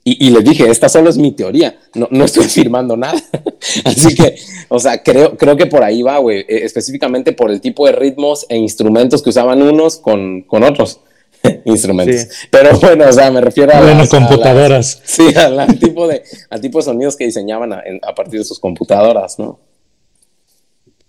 Y, 0.03 0.27
y 0.29 0.31
les 0.31 0.43
dije, 0.45 0.71
esta 0.71 0.89
solo 0.89 1.11
es 1.11 1.19
mi 1.19 1.33
teoría, 1.33 1.79
no, 1.95 2.09
no 2.11 2.25
estoy 2.25 2.45
afirmando 2.47 2.97
nada. 2.97 3.21
Así 3.85 4.15
que, 4.15 4.35
o 4.69 4.79
sea, 4.79 5.03
creo, 5.03 5.37
creo 5.37 5.57
que 5.57 5.67
por 5.67 5.85
ahí 5.85 6.03
va, 6.03 6.19
güey, 6.19 6.41
eh, 6.41 6.65
específicamente 6.65 7.33
por 7.33 7.51
el 7.51 7.61
tipo 7.61 7.85
de 7.87 7.93
ritmos 7.93 8.47
e 8.49 8.57
instrumentos 8.57 9.23
que 9.23 9.29
usaban 9.31 9.61
unos 9.63 9.99
con, 9.99 10.43
con 10.43 10.63
otros 10.63 11.01
instrumentos. 11.67 12.23
Sí. 12.23 12.47
Pero 12.51 12.79
bueno, 12.81 13.05
o 13.09 13.13
sea, 13.13 13.31
me 13.31 13.41
refiero 13.43 13.73
a, 13.75 13.81
Bueno, 13.81 13.99
las- 13.99 14.13
a 14.15 14.19
las- 14.21 14.29
computadoras. 14.29 15.03
sí, 15.05 15.35
al, 15.37 15.59
al 15.61 15.79
tipo 15.79 16.09
de, 16.09 16.23
al 16.49 16.61
tipo 16.63 16.79
de 16.79 16.85
sonidos 16.85 17.15
que 17.17 17.27
diseñaban 17.27 17.73
a, 17.75 17.83
a 18.03 18.15
partir 18.15 18.41
de 18.41 18.45
sus 18.45 18.59
computadoras, 18.59 19.39
¿no? 19.39 19.61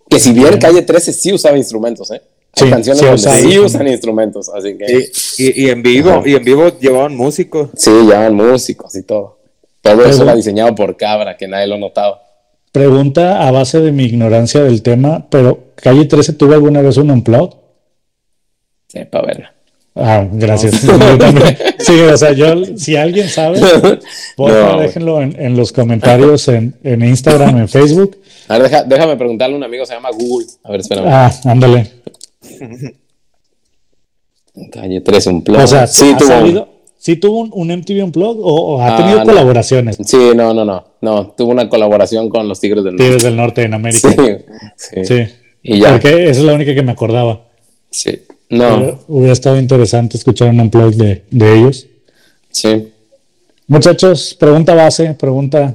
Que 0.10 0.20
si 0.20 0.34
bien 0.34 0.58
Calle 0.60 0.82
13 0.82 1.14
sí 1.14 1.32
usaba 1.32 1.58
instrumentos, 1.58 2.12
¿eh? 2.12 2.22
Hay 2.54 2.66
Sí, 2.66 2.70
canciones 2.70 3.00
sí 3.00 3.06
donde 3.30 3.42
sí 3.54 3.60
usan 3.60 3.88
instrumentos, 3.88 4.50
así 4.50 4.78
que... 4.78 4.86
Y, 5.38 5.44
y- 5.44 5.66
y 5.66 5.70
en 5.70 5.82
vivo, 5.82 6.10
Ajá. 6.12 6.22
y 6.30 6.36
en 6.36 6.44
vivo 6.44 6.68
llevaban 6.80 7.16
músicos. 7.16 7.70
Sí, 7.76 7.90
llevan 7.90 8.36
músicos 8.36 8.94
y 8.96 9.04
todo. 9.04 9.40
Todo 9.82 10.06
eso 10.06 10.24
era 10.24 10.36
diseñado 10.36 10.76
por 10.76 10.96
Cabra, 10.98 11.38
que 11.38 11.48
nadie 11.48 11.68
lo 11.68 11.78
notaba. 11.78 12.22
Pregunta 12.72 13.48
a 13.48 13.52
base 13.52 13.80
de 13.80 13.92
mi 13.92 14.04
ignorancia 14.04 14.64
del 14.64 14.82
tema, 14.84 15.28
pero 15.30 15.72
¿Calle 15.76 16.06
13 16.06 16.34
tuvo 16.34 16.54
alguna 16.54 16.82
vez 16.82 16.98
un 16.98 17.10
unplug? 17.12 17.56
Sepa 18.88 19.22
verla. 19.22 19.54
Ah, 19.96 20.26
gracias. 20.32 20.82
Sí, 21.80 22.00
o 22.00 22.16
sea, 22.16 22.32
yo, 22.34 22.64
si 22.78 22.96
alguien 22.96 23.28
sabe, 23.28 23.60
por 24.38 24.52
favor, 24.52 24.82
déjenlo 24.84 25.20
en, 25.22 25.36
en 25.42 25.58
los 25.58 25.72
comentarios 25.74 26.48
en, 26.48 26.76
en 26.84 27.04
Instagram, 27.04 27.58
en 27.58 27.68
Facebook. 27.68 28.18
A 28.48 28.60
ver, 28.60 28.70
deja- 28.70 28.84
déjame 28.84 29.16
preguntarle 29.18 29.56
a 29.56 29.58
un 29.58 29.64
amigo, 29.64 29.84
se 29.86 29.96
llama 29.96 30.10
Google. 30.12 30.46
A 30.64 30.72
ver, 30.72 30.82
espérame. 30.82 31.08
Ah, 31.10 31.32
ándale. 31.46 31.92
Calle 34.72 35.02
13, 35.02 35.30
un 35.30 35.44
plug. 35.44 35.60
O 35.62 35.68
sea, 35.68 35.88
sí, 35.88 36.12
¿ha 36.14 36.18
tuvo. 36.18 36.28
un- 36.30 36.34
sabido- 36.40 36.68
¿sí 36.98 37.16
tuvo 37.16 37.40
un, 37.40 37.52
un 37.54 37.72
MTV 37.80 38.04
Unplugged 38.04 38.42
o, 38.44 38.76
o 38.76 38.82
ha 38.82 38.94
Ah, 38.96 38.98
tenido 38.98 39.20
no. 39.20 39.26
colaboraciones? 39.26 39.98
Sí, 40.06 40.18
no, 40.36 40.54
no, 40.54 40.66
no. 40.66 40.86
No, 41.02 41.28
tuvo 41.38 41.52
una 41.52 41.70
colaboración 41.70 42.30
con 42.30 42.48
los 42.48 42.60
Tigres 42.60 42.84
del 42.84 42.94
Norte. 42.96 43.04
Tigres 43.06 43.24
del 43.24 43.36
Norte 43.38 43.64
en 43.64 43.74
América. 43.74 44.10
Sí, 44.10 44.16
sí. 44.76 45.06
Sí. 45.06 45.24
Y 45.64 45.80
ya. 45.80 45.92
Porque 45.94 46.30
esa 46.30 46.40
es 46.42 46.46
la 46.46 46.54
única 46.54 46.76
que 46.76 46.84
me 46.84 46.92
acordaba. 46.92 47.42
Sí. 47.90 48.22
No, 48.50 48.76
Hubiera, 48.78 48.98
hubiera 49.08 49.34
estado 49.34 49.58
interesante 49.58 50.18
escuchar 50.18 50.50
un 50.50 50.60
unplug 50.60 50.94
de, 50.96 51.24
de 51.32 51.58
ellos. 51.58 51.88
sí. 52.50 52.88
Muchachos, 53.68 54.36
pregunta 54.38 54.74
base, 54.76 55.14
pregunta. 55.14 55.74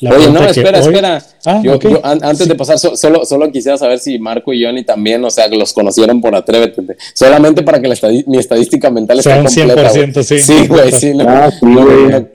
La 0.00 0.10
Oye, 0.14 0.30
no, 0.30 0.44
espera, 0.44 0.78
hoy- 0.80 0.86
espera. 0.86 1.22
Ah, 1.44 1.60
yo, 1.64 1.74
ok. 1.74 1.82
yo, 1.88 2.00
an- 2.04 2.22
antes 2.22 2.46
de 2.46 2.54
pasar, 2.54 2.78
so- 2.78 2.96
solo, 2.96 3.24
solo 3.24 3.50
quisiera 3.50 3.76
saber 3.78 3.98
si 3.98 4.18
Marco 4.18 4.52
y 4.52 4.64
Johnny 4.64 4.84
también, 4.84 5.24
o 5.24 5.30
sea, 5.30 5.48
que 5.50 5.56
los 5.56 5.72
conocieron 5.72 6.20
por 6.20 6.34
Atrévete. 6.36 6.82
Solamente 7.14 7.62
para 7.62 7.80
que 7.80 7.88
la 7.88 7.96
mi 8.26 8.38
estadística 8.38 8.90
mental 8.90 9.18
esté 9.18 9.30
Sea 9.30 9.38
un 9.40 9.46
completa. 9.46 9.90
100%, 9.90 10.12
güey. 10.14 10.24
sí. 10.24 10.38
Sí, 10.40 10.66
güey, 10.68 10.92
sí. 10.92 11.14
No, 11.14 11.24
Ah, 11.28 11.50
sí, 11.50 11.66
no, 11.66 11.84
güey. 11.84 12.06
no. 12.06 12.28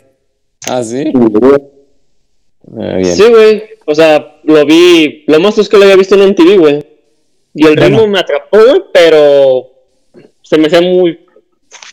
Ah, 0.67 0.83
sí. 0.83 1.03
Ah, 2.77 2.97
bien. 2.97 3.15
Sí, 3.15 3.23
güey. 3.29 3.63
O 3.85 3.95
sea, 3.95 4.37
lo 4.43 4.65
vi. 4.65 5.23
Lo 5.27 5.39
más 5.39 5.57
es 5.57 5.67
que 5.69 5.77
lo 5.77 5.83
había 5.83 5.95
visto 5.95 6.15
en 6.15 6.21
un 6.21 6.35
TV, 6.35 6.57
güey. 6.57 6.85
Y 7.53 7.67
el 7.67 7.75
ritmo 7.77 8.07
me 8.07 8.19
atrapó, 8.19 8.57
güey, 8.57 8.81
pero 8.93 9.67
se 10.41 10.57
me 10.57 10.67
hacía 10.67 10.81
muy 10.81 11.19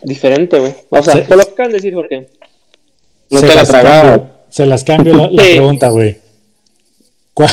diferente, 0.03 0.59
güey. 0.59 0.73
O 0.89 1.03
sea, 1.03 1.15
Sí. 1.15 1.21
por 1.29 1.37
lo 1.37 1.45
que 1.45 1.51
acaban 1.53 1.73
de 1.73 1.77
decir, 1.79 1.95
Jorge. 1.95 2.29
No 3.31 3.41
se, 3.41 3.47
te 3.47 3.55
la 3.55 3.65
tragaba. 3.65 4.31
Se 4.51 4.67
las 4.67 4.85
cambio 4.85 5.31
la, 5.31 5.43
pregunta, 5.43 5.89
güey. 5.89 6.19
¿Cuál, 7.35 7.51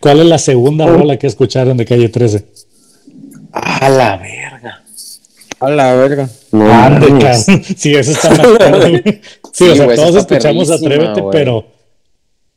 cuál 0.00 0.20
es 0.20 0.26
la 0.26 0.38
segunda 0.38 0.86
rola 0.86 1.18
que 1.18 1.26
escucharon 1.26 1.76
de 1.76 1.84
Calle 1.84 2.08
13? 2.08 2.44
A 3.52 3.88
la 3.88 4.16
verga. 4.16 4.82
A 5.60 5.70
la 5.70 5.94
verga. 5.94 6.28
No, 6.52 6.72
Ande, 6.72 7.08
cabrón. 7.08 7.62
Sí, 7.76 7.94
eso 7.94 8.12
está 8.12 8.30
más. 8.30 8.46
Sí, 9.52 9.64
Sí, 9.64 9.68
o 9.70 9.74
sea, 9.74 9.94
todos 9.94 10.16
escuchamos 10.16 10.70
Atrévete, 10.70 11.22
pero 11.32 11.66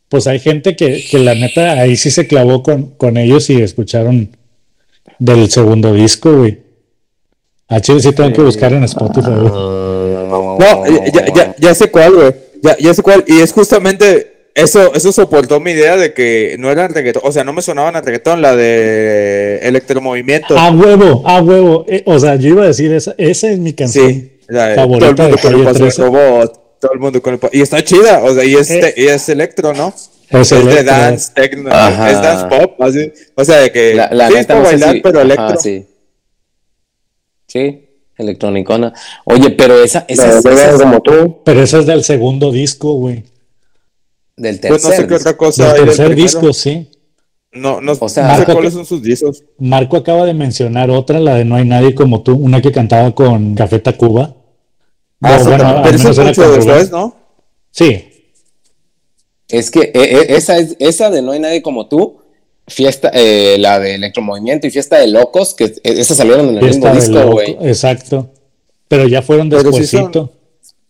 pues 0.08 0.28
hay 0.28 0.40
gente 0.40 0.76
que, 0.76 1.04
que 1.10 1.20
la 1.20 1.34
neta 1.34 1.72
ahí 1.72 1.96
sí 1.96 2.12
se 2.12 2.28
clavó 2.28 2.62
con, 2.62 2.92
con 2.92 3.18
ellos 3.18 3.50
y 3.50 3.62
escucharon 3.62 4.36
del 5.18 5.50
segundo 5.50 5.94
disco, 5.94 6.38
güey. 6.38 6.60
A 7.70 7.80
Chile 7.80 8.02
sí 8.02 8.12
tengo 8.12 8.34
que 8.34 8.42
buscar 8.42 8.74
en 8.74 8.84
Spotify, 8.84 9.30
güey. 9.30 9.52
No, 9.52 10.58
ya, 10.60 11.06
ya, 11.12 11.34
ya, 11.34 11.56
ya 11.58 11.74
sé 11.74 11.90
cuál, 11.90 12.14
güey. 12.14 12.34
Ya, 12.62 12.78
ya 12.78 12.94
sé 12.94 13.02
cuál. 13.02 13.24
Y 13.28 13.40
es 13.42 13.52
justamente 13.54 14.50
eso, 14.54 14.94
eso 14.94 15.12
soportó 15.12 15.60
mi 15.60 15.72
idea 15.72 15.98
de 15.98 16.14
que 16.14 16.56
no 16.60 16.70
eran 16.72 16.94
reggaetón. 16.94 17.24
O 17.26 17.32
sea, 17.32 17.44
no 17.44 17.54
me 17.54 17.62
sonaban 17.62 17.96
a 17.96 18.02
reggaetón, 18.02 18.42
la 18.42 18.56
de 18.56 19.60
electromovimiento. 19.64 20.58
A 20.58 20.72
huevo, 20.72 21.24
a 21.28 21.42
huevo. 21.42 21.86
Eh, 21.88 22.04
o 22.06 22.20
sea, 22.20 22.36
yo 22.36 22.50
iba 22.50 22.64
a 22.64 22.68
decir, 22.68 22.92
esa, 22.94 23.16
esa 23.18 23.50
es 23.50 23.60
mi 23.60 23.74
canción. 23.74 24.10
sí, 24.10 24.40
la 24.48 24.76
todo 24.76 24.84
el 24.86 24.90
mundo 24.90 25.16
con 25.42 25.54
el 25.56 25.64
paso 25.64 25.80
del 25.80 25.94
13. 25.94 26.02
robot. 26.04 26.58
Todo 26.82 26.94
el 26.94 27.00
mundo 27.00 27.22
con 27.22 27.34
el 27.34 27.40
paso. 27.40 27.52
Y 27.56 27.62
está 27.62 27.84
chida, 27.84 28.24
o 28.24 28.34
sea, 28.34 28.44
y 28.44 28.56
es, 28.56 28.70
Eh. 28.72 28.94
y 28.98 29.06
es 29.08 29.30
electro, 29.30 29.74
¿no? 29.74 29.94
Es 30.30 30.52
Es, 30.52 30.66
de 30.66 30.84
dance, 30.84 31.32
techno, 31.36 31.70
Ajá. 31.72 32.10
es 32.12 32.22
dance 32.22 32.46
pop, 32.58 32.82
así. 32.82 33.12
O 33.36 33.44
sea, 33.46 33.58
de 33.62 33.72
que 33.72 33.94
La, 33.96 34.10
la 34.12 34.28
sí, 34.28 34.34
es 34.34 34.40
neta 34.40 34.54
para 34.54 34.60
no 34.60 34.66
sé 34.70 34.72
bailar, 34.76 34.96
si- 34.96 35.02
pero 35.02 35.20
ajá, 35.20 35.26
electro. 35.26 35.60
sí. 35.62 35.86
Sí, 37.48 37.90
electronicona. 38.22 38.94
Oye, 39.26 39.52
pero 39.52 39.84
esa, 39.84 40.06
esa, 40.08 40.42
como 40.78 41.02
tú. 41.02 41.38
Pero 41.44 41.62
esa 41.64 41.80
es 41.80 41.86
del 41.86 42.04
segundo 42.04 42.52
disco, 42.52 42.94
güey. 42.94 43.24
del 44.38 44.60
Pues 44.60 44.84
no 44.84 44.90
tercer. 44.90 44.96
sé 45.04 45.08
qué 45.08 45.16
otra 45.16 45.38
cosa 45.38 45.64
Del 45.64 45.72
hay 45.74 45.86
del 45.86 45.98
tercer 45.98 46.16
disco, 46.16 46.54
sí. 46.54 46.90
No, 47.54 47.82
no, 47.82 47.94
O 48.00 48.08
sea, 48.10 48.28
no 48.28 48.38
sé 48.38 48.38
Marco, 48.40 48.54
cuáles 48.54 48.74
son 48.74 48.86
sus 48.86 49.02
discos. 49.02 49.44
Marco 49.58 49.98
acaba 49.98 50.26
de 50.26 50.34
mencionar 50.34 50.90
otra, 50.90 51.20
la 51.20 51.36
de 51.36 51.46
No 51.46 51.56
hay 51.56 51.66
nadie 51.66 51.94
como 51.94 52.22
tú, 52.22 52.34
una 52.36 52.62
que 52.62 52.72
cantaba 52.72 53.14
con 53.14 53.56
Café 53.56 53.80
Tacuba. 53.80 54.36
Ah, 55.22 55.38
O 55.38 55.42
eso 55.42 55.50
bueno, 55.50 55.82
pero 55.84 55.96
eso 55.98 56.24
mucho 56.24 56.52
después, 56.52 56.92
¿no? 56.92 57.16
Sí, 57.72 58.08
Es 59.50 59.70
que 59.70 59.82
eh, 59.82 59.92
eh, 59.94 60.26
esa, 60.30 60.58
es, 60.58 60.76
esa 60.80 61.10
de 61.10 61.22
No 61.22 61.34
hay 61.34 61.40
nadie 61.40 61.62
como 61.62 61.88
tú, 61.88 62.21
fiesta, 62.72 63.12
eh, 63.14 63.58
la 63.60 63.80
de 63.80 63.96
electromovimiento 63.96 64.66
y 64.68 64.72
fiesta 64.72 64.98
de 64.98 65.08
locos, 65.08 65.54
que 65.54 65.66
eh, 65.66 65.80
esas 65.84 66.18
salieron 66.18 66.50
en 66.50 66.58
el 66.58 66.64
Fiesta 66.64 66.92
mismo 66.94 67.16
disco, 67.18 67.32
güey. 67.32 67.58
Exacto. 67.62 68.30
Pero 68.88 69.08
ya 69.08 69.22
fueron 69.22 69.50
Pero 69.50 69.72
sí 69.72 69.80
despuesito. 69.80 70.32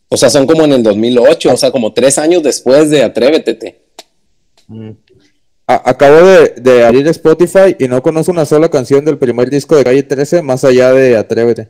O 0.10 0.18
sea, 0.18 0.30
son 0.30 0.46
como 0.46 0.64
en 0.64 0.74
el 0.74 0.84
2008, 0.84 1.54
o 1.54 1.58
sea, 1.58 1.72
como 1.72 1.94
tres 1.94 2.18
años 2.18 2.44
después 2.44 2.90
de 2.90 3.04
Atrévete. 3.04 3.82
A- 5.68 5.90
acabo 5.90 6.16
de, 6.26 6.50
de 6.58 6.84
abrir 6.86 7.08
Spotify 7.08 7.76
y 7.80 7.88
no 7.88 8.02
conozco 8.02 8.32
una 8.32 8.46
sola 8.46 8.70
canción 8.70 9.06
del 9.06 9.18
primer 9.18 9.50
disco 9.50 9.76
de 9.76 9.84
Calle 9.84 10.04
13 10.04 10.42
más 10.42 10.64
allá 10.64 10.92
de 10.92 11.16
Atrévete. 11.18 11.70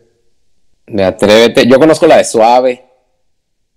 De 0.88 1.04
Atrévete. 1.04 1.68
Yo 1.68 1.78
conozco 1.80 2.08
la 2.08 2.18
de 2.18 2.24
Suave 2.24 2.84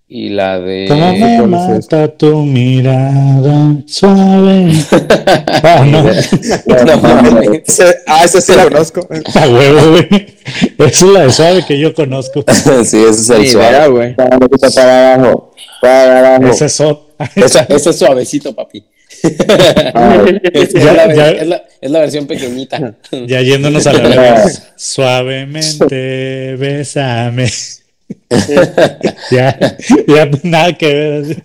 y 0.07 0.29
la 0.29 0.59
de. 0.59 0.85
¿Cómo 0.87 1.11
me 1.13 1.19
¿cuál 1.19 1.53
es 1.77 1.85
mata 1.91 2.07
tu 2.15 2.43
mirada 2.43 3.75
suave? 3.87 4.71
Ah, 5.67 5.83
no. 5.85 6.03
No 6.03 6.09
ah, 8.07 8.23
esa 8.23 8.39
sí 8.41 8.53
la 8.55 8.65
conozco. 8.65 9.07
A 9.33 9.47
huevo, 9.49 9.91
güey. 9.91 10.07
Esa 10.77 11.05
es 11.05 11.11
la 11.11 11.21
de 11.21 11.31
suave 11.31 11.65
que 11.65 11.79
yo 11.79 11.93
conozco. 11.93 12.43
sí, 12.83 12.97
ese 12.97 13.09
es 13.09 13.29
el 13.31 13.41
Ni 13.41 13.47
suave. 13.47 13.87
güey. 13.89 14.15
Para 14.15 14.35
abajo, 14.35 14.49
para 14.75 15.13
abajo. 15.15 15.51
Para 15.81 16.35
abajo. 16.35 16.53
Ese 16.53 16.65
es. 16.65 16.81
Esa- 17.35 17.65
ese 17.69 17.89
es 17.89 17.97
suavecito, 17.97 18.53
papi. 18.53 18.85
Ah, 19.95 20.23
es, 20.53 20.73
Ya- 20.73 20.93
la, 20.93 21.15
ya- 21.15 21.29
es 21.31 21.47
la- 21.47 21.63
es 21.81 21.91
la 21.91 21.99
versión 21.99 22.27
pequeñita. 22.27 22.95
Ya 23.27 23.41
yéndonos 23.41 23.87
a 23.87 23.93
la 23.93 23.99
verga. 24.07 24.45
Suavemente, 24.75 26.55
bésame. 26.57 27.49
Ya, 29.31 29.57
ya 30.07 30.29
nada 30.43 30.73
que 30.77 30.93
ver. 30.93 31.43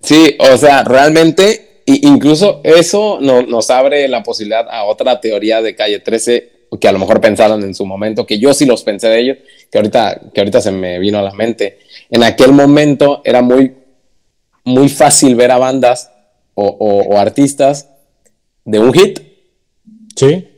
Sí, 0.00 0.36
o 0.38 0.56
sea, 0.58 0.84
realmente, 0.84 1.82
incluso 1.86 2.60
eso 2.64 3.18
no- 3.20 3.42
nos 3.42 3.70
abre 3.70 4.06
la 4.08 4.22
posibilidad 4.22 4.66
a 4.70 4.84
otra 4.84 5.20
teoría 5.20 5.62
de 5.62 5.74
Calle 5.74 6.00
13 6.00 6.50
que 6.80 6.88
a 6.88 6.92
lo 6.92 6.98
mejor 6.98 7.20
pensaron 7.20 7.62
en 7.62 7.72
su 7.74 7.86
momento, 7.86 8.26
que 8.26 8.38
yo 8.40 8.52
sí 8.52 8.66
los 8.66 8.82
pensé 8.82 9.06
de 9.08 9.20
ellos, 9.20 9.38
que 9.70 9.78
ahorita, 9.78 10.20
que 10.34 10.40
ahorita 10.40 10.60
se 10.60 10.72
me 10.72 10.98
vino 10.98 11.18
a 11.18 11.22
la 11.22 11.32
mente. 11.32 11.78
En 12.10 12.24
aquel 12.24 12.50
momento 12.52 13.22
era 13.24 13.42
muy, 13.42 13.72
muy 14.64 14.88
fácil 14.88 15.36
ver 15.36 15.52
a 15.52 15.58
bandas 15.58 16.10
o, 16.54 16.66
o- 16.66 17.14
o 17.14 17.18
artistas 17.18 17.88
de 18.64 18.80
un 18.80 18.92
hit. 18.92 19.20
Sí. 20.16 20.48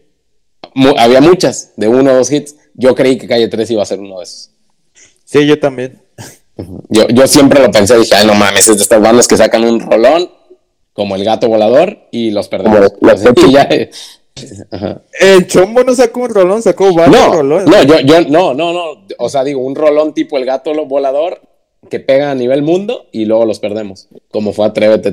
Mu- 0.74 0.94
había 0.96 1.20
muchas, 1.20 1.72
de 1.76 1.86
uno 1.88 2.12
o 2.12 2.16
dos 2.16 2.32
hits. 2.32 2.56
Yo 2.74 2.94
creí 2.94 3.18
que 3.18 3.28
Calle 3.28 3.48
3 3.48 3.70
iba 3.72 3.82
a 3.82 3.86
ser 3.86 4.00
uno 4.00 4.18
de 4.18 4.24
esos. 4.24 4.50
Sí, 5.26 5.46
yo 5.46 5.58
también. 5.58 6.00
Yo, 6.88 7.06
yo 7.08 7.26
siempre 7.26 7.60
lo 7.60 7.70
pensé, 7.70 7.98
dije, 7.98 8.14
ay, 8.14 8.26
no 8.26 8.34
mames, 8.34 8.66
es 8.66 8.76
de 8.76 8.82
estas 8.82 9.02
bandas 9.02 9.28
que 9.28 9.36
sacan 9.36 9.64
un 9.64 9.80
rolón, 9.80 10.30
como 10.94 11.16
el 11.16 11.24
gato 11.24 11.48
volador, 11.48 11.98
y 12.10 12.30
los 12.30 12.48
perdemos. 12.48 12.92
Como 12.92 13.12
los 13.12 13.52
ya, 13.52 13.62
eh. 13.64 13.90
El 15.20 15.46
chombo 15.46 15.82
no 15.82 15.94
sacó 15.94 16.20
un 16.20 16.30
rolón, 16.30 16.62
sacó 16.62 16.94
varios 16.94 17.16
No, 17.16 17.32
rolones. 17.32 17.66
no, 17.66 17.82
yo, 17.82 18.00
yo, 18.00 18.20
no, 18.28 18.54
no, 18.54 18.72
no. 18.72 19.04
O 19.18 19.28
sea, 19.28 19.44
digo, 19.44 19.60
un 19.60 19.74
rolón 19.74 20.14
tipo 20.14 20.38
el 20.38 20.44
gato 20.44 20.72
volador 20.86 21.40
que 21.90 22.00
pega 22.00 22.30
a 22.30 22.34
nivel 22.34 22.62
mundo 22.62 23.06
y 23.12 23.24
luego 23.24 23.44
los 23.44 23.58
perdemos. 23.58 24.08
Como 24.30 24.52
fue 24.52 24.66
Atrévete. 24.66 25.12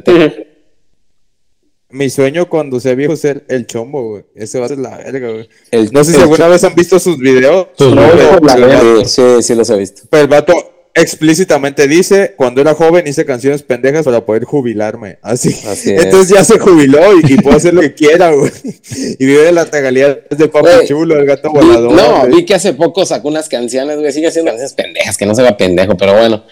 Mi 1.93 2.09
sueño 2.09 2.49
cuando 2.49 2.79
sea 2.79 2.95
viejo 2.95 3.13
es 3.13 3.19
ser 3.21 3.43
el 3.49 3.67
chombo, 3.67 4.09
güey. 4.09 4.23
Ese 4.35 4.59
va 4.59 4.65
a 4.65 4.69
ser 4.69 4.79
la 4.79 4.97
verga, 4.97 5.29
güey. 5.29 5.47
El- 5.71 5.91
No 5.91 6.03
sé 6.03 6.13
si 6.13 6.19
alguna 6.21 6.47
vez 6.47 6.63
han 6.63 6.75
visto 6.75 6.99
sus 6.99 7.17
videos. 7.17 7.67
Sus 7.77 7.93
No, 7.95 8.01
videos, 8.11 8.41
la 8.41 8.55
vato- 8.55 9.05
Sí, 9.05 9.21
sí, 9.41 9.55
los 9.55 9.69
he 9.69 9.77
visto. 9.77 10.01
pero 10.09 10.23
el 10.23 10.27
vato 10.29 10.53
explícitamente 10.95 11.87
dice, 11.87 12.33
cuando 12.37 12.61
era 12.61 12.75
joven 12.75 13.07
hice 13.07 13.25
canciones 13.25 13.63
pendejas 13.63 14.05
para 14.05 14.25
poder 14.25 14.43
jubilarme. 14.43 15.17
Así. 15.21 15.49
Así 15.67 15.91
es. 15.95 16.03
Entonces 16.05 16.35
ya 16.35 16.43
se 16.43 16.59
jubiló 16.59 16.99
y, 17.19 17.33
y 17.33 17.37
puede 17.37 17.57
hacer 17.57 17.73
lo 17.73 17.81
que 17.81 17.93
quiera, 17.93 18.31
güey. 18.31 18.51
Y 19.19 19.25
vive 19.25 19.43
de 19.43 19.51
las 19.51 19.69
regalías 19.71 20.17
de 20.29 20.47
Papi 20.47 20.67
Güey, 20.75 20.87
Chulo, 20.87 21.19
el 21.19 21.25
gato 21.25 21.51
Vi- 21.51 21.59
volador. 21.59 21.91
no, 21.93 22.19
güey. 22.21 22.31
vi 22.37 22.45
que 22.45 22.55
hace 22.55 22.73
poco 22.73 23.05
sacó 23.05 23.27
unas 23.27 23.49
canciones, 23.49 23.97
güey. 23.99 24.11
Sigue 24.11 24.27
haciendo 24.27 24.49
canciones 24.51 24.73
pendejas, 24.73 25.17
que 25.17 25.25
no 25.25 25.35
se 25.35 25.41
vea 25.43 25.55
pendejo, 25.57 25.95
pero 25.97 26.13
bueno. 26.17 26.43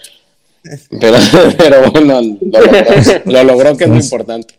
Pero, 1.00 1.16
pero 1.58 1.90
bueno, 1.90 2.20
lo 2.20 2.60
logró, 2.60 3.22
lo 3.24 3.42
logró, 3.44 3.76
que 3.76 3.82
es 3.84 3.90
lo 3.90 3.96
importante. 3.96 4.54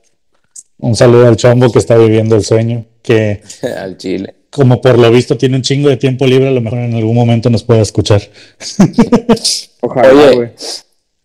Un 0.83 0.95
saludo 0.95 1.27
al 1.27 1.37
chombo 1.37 1.71
que 1.71 1.79
está 1.79 1.97
viviendo 1.97 2.35
el 2.35 2.43
sueño, 2.43 2.85
que 3.01 3.41
Al 3.77 3.97
chile. 3.97 4.33
como 4.49 4.81
por 4.81 4.99
lo 4.99 5.09
visto 5.11 5.37
tiene 5.37 5.55
un 5.55 5.61
chingo 5.61 5.89
de 5.89 5.97
tiempo 5.97 6.25
libre, 6.27 6.49
a 6.49 6.51
lo 6.51 6.61
mejor 6.61 6.79
en 6.79 6.93
algún 6.93 7.15
momento 7.15 7.49
nos 7.49 7.63
pueda 7.63 7.81
escuchar. 7.81 8.21
Ojalá, 9.81 10.09
Oye, 10.09 10.35
güey. 10.35 10.49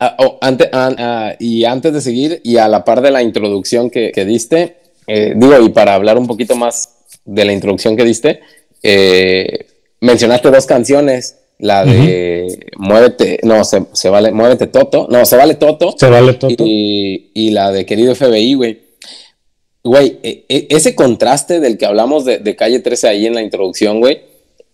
Ah, 0.00 0.14
oh, 0.20 0.38
ante- 0.40 0.70
ah, 0.72 0.94
ah, 0.98 1.34
y 1.40 1.64
antes 1.64 1.92
de 1.92 2.00
seguir, 2.00 2.40
y 2.44 2.56
a 2.58 2.68
la 2.68 2.84
par 2.84 3.00
de 3.00 3.10
la 3.10 3.22
introducción 3.22 3.90
que, 3.90 4.12
que 4.12 4.24
diste, 4.24 4.76
eh, 5.08 5.32
digo, 5.36 5.60
y 5.60 5.70
para 5.70 5.94
hablar 5.94 6.18
un 6.18 6.26
poquito 6.28 6.54
más 6.54 6.90
de 7.24 7.44
la 7.44 7.52
introducción 7.52 7.96
que 7.96 8.04
diste, 8.04 8.40
eh, 8.84 9.66
mencionaste 10.00 10.50
dos 10.52 10.66
canciones, 10.66 11.36
la 11.58 11.84
de 11.84 12.66
Muévete, 12.76 13.40
no, 13.42 13.64
se, 13.64 13.82
se 13.92 14.08
vale, 14.08 14.30
Muévete 14.30 14.68
Toto, 14.68 15.08
no, 15.10 15.24
se 15.26 15.36
vale 15.36 15.56
Toto, 15.56 15.96
Se 15.98 16.08
vale 16.08 16.34
todo. 16.34 16.50
y, 16.58 17.32
y 17.34 17.50
la 17.50 17.72
de 17.72 17.84
Querido 17.84 18.14
FBI, 18.14 18.54
güey. 18.54 18.87
Güey, 19.84 20.18
e- 20.22 20.44
e- 20.48 20.66
ese 20.70 20.94
contraste 20.94 21.60
del 21.60 21.78
que 21.78 21.86
hablamos 21.86 22.24
de, 22.24 22.38
de 22.38 22.56
Calle 22.56 22.80
13 22.80 23.08
ahí 23.08 23.26
en 23.26 23.34
la 23.34 23.42
introducción, 23.42 24.00
güey, 24.00 24.20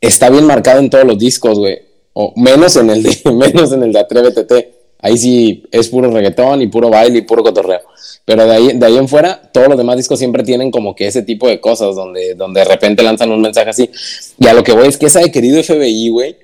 está 0.00 0.30
bien 0.30 0.44
marcado 0.44 0.80
en 0.80 0.90
todos 0.90 1.04
los 1.04 1.18
discos, 1.18 1.58
güey. 1.58 1.78
O 2.12 2.32
menos 2.36 2.76
en 2.76 2.90
el 2.90 3.02
de, 3.02 3.16
menos 3.32 3.72
en 3.72 3.82
el 3.82 3.92
de 3.92 3.98
Atrévete. 3.98 4.44
Te. 4.44 4.74
Ahí 5.00 5.18
sí 5.18 5.64
es 5.70 5.88
puro 5.88 6.10
reggaetón 6.10 6.62
y 6.62 6.66
puro 6.68 6.88
baile 6.88 7.18
y 7.18 7.22
puro 7.22 7.42
cotorreo. 7.42 7.80
Pero 8.24 8.46
de 8.46 8.54
ahí, 8.54 8.72
de 8.72 8.86
ahí 8.86 8.96
en 8.96 9.06
fuera, 9.08 9.50
todos 9.52 9.68
los 9.68 9.76
demás 9.76 9.98
discos 9.98 10.18
siempre 10.18 10.42
tienen 10.42 10.70
como 10.70 10.94
que 10.96 11.06
ese 11.06 11.22
tipo 11.22 11.46
de 11.46 11.60
cosas 11.60 11.94
donde, 11.94 12.34
donde 12.34 12.60
de 12.60 12.64
repente 12.64 13.02
lanzan 13.02 13.30
un 13.30 13.42
mensaje 13.42 13.68
así. 13.68 13.90
Y 14.38 14.46
a 14.46 14.54
lo 14.54 14.64
que 14.64 14.72
voy 14.72 14.88
es 14.88 14.96
que 14.96 15.06
esa 15.06 15.20
de 15.20 15.30
Querido 15.30 15.62
FBI, 15.62 16.08
güey, 16.08 16.36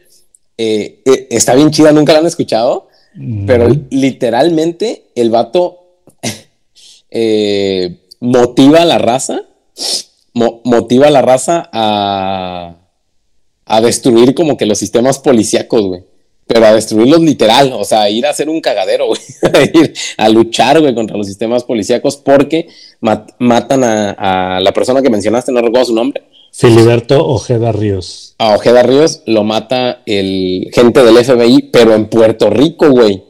eh, 0.58 1.00
eh, 1.06 1.26
está 1.30 1.54
bien 1.54 1.70
chida, 1.70 1.90
nunca 1.92 2.12
la 2.12 2.18
han 2.18 2.26
escuchado. 2.26 2.88
Pero 3.46 3.68
literalmente 3.90 5.04
el 5.14 5.30
vato 5.30 5.96
eh, 7.10 7.96
motiva 8.20 8.82
a 8.82 8.84
la 8.84 8.98
raza, 8.98 9.42
mo- 10.34 10.60
motiva 10.64 11.08
a 11.08 11.10
la 11.10 11.22
raza 11.22 11.68
a, 11.72 12.76
a 13.66 13.80
destruir 13.80 14.34
como 14.34 14.56
que 14.56 14.66
los 14.66 14.78
sistemas 14.78 15.18
policíacos, 15.18 15.82
güey. 15.82 16.04
Pero 16.46 16.66
a 16.66 16.74
destruirlos 16.74 17.20
literal, 17.20 17.72
o 17.72 17.84
sea, 17.84 18.02
a 18.02 18.10
ir 18.10 18.26
a 18.26 18.30
hacer 18.30 18.48
un 18.48 18.60
cagadero, 18.60 19.06
güey. 19.08 19.20
A 19.54 19.62
ir 19.62 19.94
a 20.16 20.28
luchar, 20.28 20.80
güey, 20.80 20.94
contra 20.94 21.16
los 21.16 21.26
sistemas 21.28 21.62
policíacos 21.64 22.16
porque 22.16 22.68
mat- 23.00 23.30
matan 23.38 23.84
a, 23.84 24.56
a 24.56 24.60
la 24.60 24.72
persona 24.72 25.00
que 25.00 25.10
mencionaste, 25.10 25.52
no 25.52 25.60
recuerdo 25.60 25.86
su 25.86 25.94
nombre. 25.94 26.24
Filiberto 26.52 27.24
Ojeda 27.24 27.70
Ríos. 27.70 28.34
A 28.38 28.56
Ojeda 28.56 28.82
Ríos 28.82 29.22
lo 29.26 29.44
mata 29.44 30.02
el 30.06 30.68
gente 30.74 31.04
del 31.04 31.24
FBI, 31.24 31.70
pero 31.72 31.94
en 31.94 32.08
Puerto 32.08 32.50
Rico, 32.50 32.90
güey. 32.90 33.22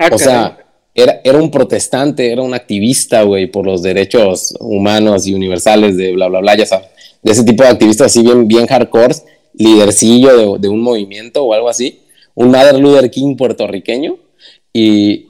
Ah, 0.00 0.08
O 0.12 0.18
sea, 0.18 0.57
era, 0.98 1.20
era 1.22 1.38
un 1.38 1.50
protestante, 1.50 2.32
era 2.32 2.42
un 2.42 2.54
activista, 2.54 3.22
güey, 3.22 3.46
por 3.46 3.64
los 3.64 3.82
derechos 3.82 4.52
humanos 4.58 5.28
y 5.28 5.34
universales 5.34 5.96
de 5.96 6.12
bla, 6.12 6.26
bla, 6.26 6.40
bla, 6.40 6.56
ya 6.56 6.66
sabes. 6.66 6.88
De 7.22 7.30
ese 7.30 7.44
tipo 7.44 7.62
de 7.62 7.68
activistas 7.68 8.06
así 8.06 8.22
bien, 8.22 8.48
bien 8.48 8.66
hardcore, 8.66 9.14
lidercillo 9.54 10.36
de, 10.36 10.58
de 10.58 10.68
un 10.68 10.80
movimiento 10.80 11.44
o 11.44 11.54
algo 11.54 11.68
así. 11.68 12.00
Un 12.34 12.50
Mother 12.50 12.78
Luther 12.80 13.10
King 13.10 13.36
puertorriqueño. 13.36 14.16
Y, 14.72 15.28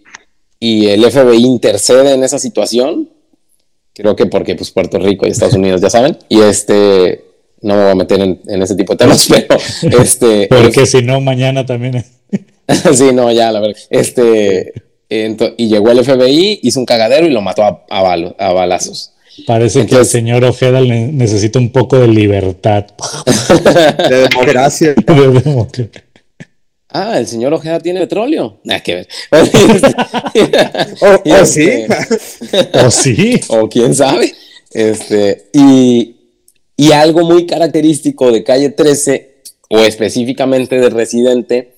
y 0.59 0.87
el 0.87 1.05
FBI 1.05 1.45
intercede 1.45 2.15
en 2.15 2.25
esa 2.25 2.39
situación. 2.39 3.11
Creo 3.93 4.17
que 4.17 4.25
porque, 4.25 4.55
pues, 4.55 4.71
Puerto 4.71 4.99
Rico 4.99 5.27
y 5.27 5.31
Estados 5.31 5.55
Unidos, 5.55 5.83
ya 5.83 5.91
saben. 5.91 6.17
Y 6.31 6.41
este, 6.41 7.25
no 7.61 7.75
me 7.75 7.83
voy 7.83 7.93
a 7.93 7.95
meter 7.95 8.21
en, 8.21 8.41
en 8.47 8.63
ese 8.63 8.75
tipo 8.75 8.95
de 8.95 8.99
temas, 8.99 9.29
pero 9.83 10.03
este... 10.03 10.47
Porque 10.49 10.87
si 10.87 11.03
no, 11.03 11.21
mañana 11.21 11.67
también. 11.67 12.05
sí, 12.95 13.11
no, 13.13 13.31
ya, 13.33 13.53
la 13.53 13.61
verdad. 13.61 13.77
Este, 13.91 14.73
ento- 15.11 15.55
y 15.57 15.69
llegó 15.69 15.91
el 15.91 16.05
FBI, 16.05 16.61
hizo 16.63 16.81
un 16.81 16.87
cagadero 16.87 17.27
y 17.27 17.31
lo 17.31 17.41
mató 17.41 17.63
a, 17.65 17.85
a 17.89 18.03
balo- 18.03 18.35
a 18.39 18.53
balazos. 18.53 19.13
Parece 19.47 19.75
que 19.75 19.81
el 19.81 19.87
Entonces- 19.91 20.11
señor 20.13 20.45
Ojeda 20.45 20.81
ne- 20.81 21.13
necesita 21.13 21.59
un 21.59 21.71
poco 21.71 21.99
de 21.99 22.09
libertad. 22.09 22.87
De 24.09 24.29
democracia. 24.29 24.95
De 25.07 25.15
democracia. 25.41 26.05
Ah, 26.91 27.19
el 27.19 27.27
señor 27.27 27.53
Ojeda 27.53 27.79
tiene 27.81 28.01
petróleo. 28.01 28.59
Nada 28.65 28.81
que 28.81 28.95
ver. 28.95 29.09
O, 31.01 31.07
o 31.07 31.37
este- 31.37 31.45
sí. 31.47 32.59
¿O 32.85 32.91
sí? 32.91 33.41
o 33.49 33.69
quién 33.69 33.95
sabe. 33.95 34.33
Este, 34.73 35.47
y, 35.53 36.17
y 36.77 36.93
algo 36.93 37.23
muy 37.25 37.47
característico 37.47 38.31
de 38.33 38.43
calle 38.45 38.71
13, 38.71 39.37
o 39.71 39.79
específicamente 39.81 40.79
de 40.81 40.91
Residente, 40.91 41.75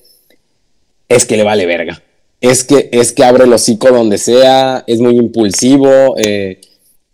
es 1.09 1.25
que 1.25 1.37
le 1.37 1.43
vale 1.43 1.65
verga. 1.65 2.01
Es 2.41 2.63
que, 2.63 2.89
es 2.91 3.11
que 3.13 3.23
abre 3.23 3.43
el 3.45 3.53
hocico 3.53 3.89
donde 3.91 4.17
sea, 4.17 4.83
es 4.87 4.99
muy 4.99 5.15
impulsivo, 5.15 6.15
eh, 6.17 6.59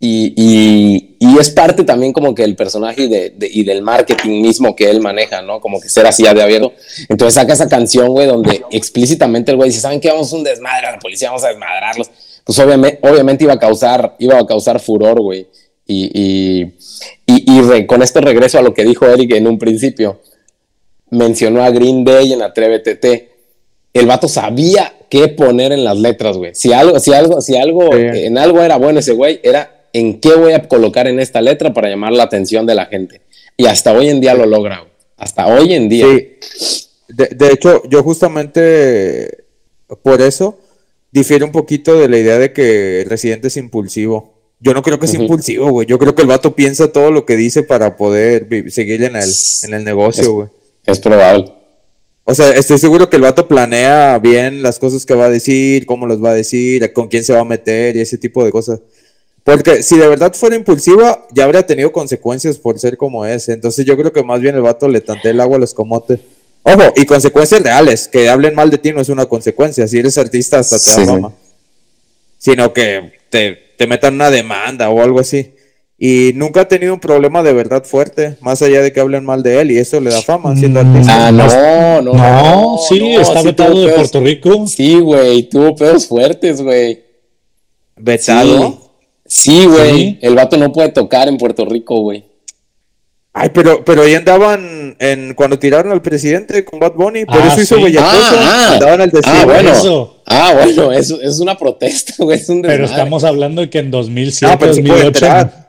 y, 0.00 0.32
y- 0.36 1.38
es 1.38 1.50
parte 1.50 1.84
también 1.84 2.12
como 2.12 2.34
que 2.34 2.42
el 2.44 2.56
personaje 2.56 3.06
de- 3.08 3.30
de- 3.30 3.48
y 3.52 3.62
del 3.64 3.82
marketing 3.82 4.40
mismo 4.42 4.74
que 4.74 4.88
él 4.90 5.00
maneja, 5.00 5.40
¿no? 5.42 5.60
Como 5.60 5.80
que 5.80 5.88
ser 5.88 6.06
así 6.06 6.22
de 6.24 6.30
abierto. 6.42 6.72
Entonces 7.08 7.34
saca 7.34 7.52
esa 7.52 7.68
canción, 7.68 8.08
güey, 8.08 8.26
donde 8.26 8.62
explícitamente 8.72 9.50
el 9.52 9.56
güey 9.56 9.68
dice, 9.70 9.80
¿saben 9.80 10.00
qué? 10.00 10.08
Vamos 10.08 10.32
a 10.32 10.36
un 10.36 10.42
desmadre 10.44 10.86
a 10.88 10.92
la 10.92 10.98
policía, 10.98 11.28
vamos 11.28 11.44
a 11.44 11.48
desmadrarlos. 11.48 12.10
Pues 12.44 12.58
obviamente, 12.58 12.98
obviamente 13.08 13.44
iba 13.44 13.52
a 13.52 13.58
causar, 13.58 14.16
iba 14.18 14.38
a 14.38 14.46
causar 14.46 14.80
furor, 14.80 15.20
güey. 15.20 15.46
Y, 15.86 16.72
y, 17.26 17.60
re- 17.62 17.86
con 17.86 18.02
esto 18.02 18.20
regreso 18.20 18.58
a 18.58 18.62
lo 18.62 18.74
que 18.74 18.84
dijo 18.84 19.06
Eric 19.06 19.32
en 19.34 19.46
un 19.46 19.58
principio. 19.58 20.20
Mencionó 21.10 21.62
a 21.62 21.70
Green 21.70 22.04
Day 22.04 22.32
en 22.32 22.42
Atrévete. 22.42 23.30
El 23.92 24.06
vato 24.06 24.26
sabía 24.28 24.92
qué 25.10 25.28
poner 25.28 25.72
en 25.72 25.84
las 25.84 25.98
letras, 25.98 26.36
güey. 26.36 26.54
Si 26.54 26.72
algo, 26.72 26.98
si 27.00 27.12
algo, 27.12 27.40
si 27.40 27.56
algo, 27.56 27.90
Sí. 27.92 27.98
en 28.24 28.38
algo 28.38 28.60
era 28.62 28.76
bueno 28.76 29.00
ese 29.00 29.12
güey, 29.12 29.40
era 29.42 29.86
en 29.92 30.20
qué 30.20 30.34
voy 30.34 30.52
a 30.52 30.68
colocar 30.68 31.06
en 31.08 31.18
esta 31.20 31.40
letra 31.40 31.72
para 31.72 31.88
llamar 31.88 32.12
la 32.12 32.24
atención 32.24 32.66
de 32.66 32.74
la 32.74 32.86
gente. 32.86 33.22
Y 33.56 33.66
hasta 33.66 33.92
hoy 33.92 34.08
en 34.08 34.20
día 34.20 34.34
lo 34.34 34.46
logra, 34.46 34.80
güey. 34.80 34.92
Hasta 35.16 35.46
hoy 35.46 35.72
en 35.74 35.88
día. 35.88 36.06
Sí. 36.56 36.86
De, 37.08 37.26
de 37.28 37.52
hecho, 37.52 37.82
yo 37.88 38.02
justamente 38.02 39.44
por 40.02 40.20
eso 40.20 40.58
difiere 41.10 41.44
un 41.44 41.52
poquito 41.52 41.98
de 41.98 42.08
la 42.08 42.18
idea 42.18 42.38
de 42.38 42.52
que 42.52 43.00
el 43.02 43.08
residente 43.10 43.48
es 43.48 43.56
impulsivo. 43.56 44.34
Yo 44.60 44.74
no 44.74 44.82
creo 44.82 44.98
que 44.98 45.06
es 45.06 45.14
Ujú. 45.14 45.22
impulsivo, 45.22 45.70
güey. 45.70 45.86
Yo 45.86 45.98
creo 45.98 46.14
que 46.14 46.22
el 46.22 46.28
vato 46.28 46.54
piensa 46.54 46.92
todo 46.92 47.10
lo 47.10 47.24
que 47.24 47.36
dice 47.36 47.62
para 47.62 47.96
poder 47.96 48.46
seguir 48.70 49.02
en 49.04 49.16
el, 49.16 49.30
en 49.64 49.74
el 49.74 49.84
negocio, 49.84 50.32
güey. 50.32 50.48
Es 50.84 50.98
probable. 51.00 51.52
O 52.30 52.34
sea, 52.34 52.50
estoy 52.50 52.76
seguro 52.76 53.08
que 53.08 53.16
el 53.16 53.22
vato 53.22 53.48
planea 53.48 54.18
bien 54.18 54.62
las 54.62 54.78
cosas 54.78 55.06
que 55.06 55.14
va 55.14 55.24
a 55.24 55.30
decir, 55.30 55.86
cómo 55.86 56.06
las 56.06 56.22
va 56.22 56.32
a 56.32 56.34
decir, 56.34 56.92
con 56.92 57.08
quién 57.08 57.24
se 57.24 57.32
va 57.32 57.40
a 57.40 57.44
meter 57.44 57.96
y 57.96 58.00
ese 58.02 58.18
tipo 58.18 58.44
de 58.44 58.52
cosas. 58.52 58.80
Porque 59.44 59.82
si 59.82 59.96
de 59.96 60.06
verdad 60.08 60.34
fuera 60.34 60.54
impulsiva, 60.54 61.26
ya 61.32 61.44
habría 61.44 61.64
tenido 61.66 61.90
consecuencias 61.90 62.58
por 62.58 62.78
ser 62.78 62.98
como 62.98 63.24
es. 63.24 63.48
Entonces 63.48 63.86
yo 63.86 63.96
creo 63.96 64.12
que 64.12 64.22
más 64.22 64.42
bien 64.42 64.54
el 64.56 64.60
vato 64.60 64.88
le 64.88 65.00
tantea 65.00 65.30
el 65.30 65.40
agua 65.40 65.56
a 65.56 65.60
los 65.60 65.72
comotes. 65.72 66.20
Ojo, 66.64 66.92
y 66.96 67.06
consecuencias 67.06 67.62
reales. 67.62 68.08
Que 68.08 68.28
hablen 68.28 68.54
mal 68.54 68.68
de 68.68 68.76
ti 68.76 68.92
no 68.92 69.00
es 69.00 69.08
una 69.08 69.24
consecuencia. 69.24 69.88
Si 69.88 69.98
eres 69.98 70.18
artista, 70.18 70.58
hasta 70.58 70.76
te 70.76 70.82
Sí, 70.82 70.90
da 70.90 70.96
sí. 70.96 71.06
fama. 71.06 71.32
Sino 72.36 72.74
que 72.74 73.10
te, 73.30 73.56
te 73.78 73.86
metan 73.86 74.16
una 74.16 74.30
demanda 74.30 74.90
o 74.90 75.00
algo 75.00 75.18
así. 75.20 75.54
Y 76.00 76.30
nunca 76.36 76.60
ha 76.60 76.68
tenido 76.68 76.94
un 76.94 77.00
problema 77.00 77.42
de 77.42 77.52
verdad 77.52 77.82
fuerte, 77.84 78.36
más 78.40 78.62
allá 78.62 78.80
de 78.82 78.92
que 78.92 79.00
hablen 79.00 79.24
mal 79.24 79.42
de 79.42 79.60
él 79.60 79.72
y 79.72 79.78
eso 79.78 80.00
le 80.00 80.10
da 80.10 80.22
fama 80.22 80.54
siendo 80.56 80.78
artista. 80.80 81.26
Ah, 81.26 81.32
no, 81.32 82.02
no. 82.02 82.12
No, 82.14 82.78
sí, 82.88 83.14
está 83.16 83.40
sí 83.40 83.46
vetado 83.46 83.74
de 83.80 83.86
pedos- 83.88 83.94
Puerto 83.96 84.20
Rico. 84.20 84.66
Sí, 84.68 84.94
güey, 85.00 85.42
tuvo 85.48 85.74
pedos 85.74 86.06
fuertes, 86.06 86.62
güey. 86.62 87.02
Vetado. 87.96 88.92
Sí, 89.26 89.66
güey. 89.66 89.92
Sí. 89.94 90.18
El 90.22 90.34
vato 90.36 90.56
no 90.56 90.72
puede 90.72 90.90
tocar 90.90 91.28
en 91.28 91.36
Puerto 91.36 91.64
Rico, 91.64 92.00
güey. 92.00 92.24
Ay, 93.32 93.50
pero, 93.52 93.84
pero 93.84 94.02
ahí 94.02 94.14
andaban 94.14 94.96
en 94.98 95.34
cuando 95.34 95.58
tiraron 95.58 95.92
al 95.92 96.02
presidente 96.02 96.64
con 96.64 96.80
Bad 96.80 96.94
Bunny, 96.94 97.24
por 97.24 97.36
Ah, 97.40 97.48
eso 97.48 97.60
hizo 97.60 97.76
sí. 97.86 97.96
Ah, 97.98 98.30
ah. 98.32 98.70
andaban 98.74 99.00
al. 99.02 99.12
Ah, 99.24 99.42
bueno. 99.44 99.70
Eso. 99.72 100.22
Ah, 100.26 100.52
bueno, 100.54 100.92
eso 100.92 101.20
es 101.20 101.38
una 101.38 101.56
protesta, 101.56 102.14
güey. 102.18 102.38
Es 102.38 102.48
un 102.48 102.62
Pero 102.62 102.84
estamos 102.86 103.22
hablando 103.24 103.60
de 103.60 103.70
que 103.70 103.78
en 103.80 103.90
2007, 103.90 104.52
No, 104.52 104.58
pero 104.58 104.74
sí 104.74 104.82
puede 104.82 105.04
2008. 105.04 105.26
entrar. 105.26 105.67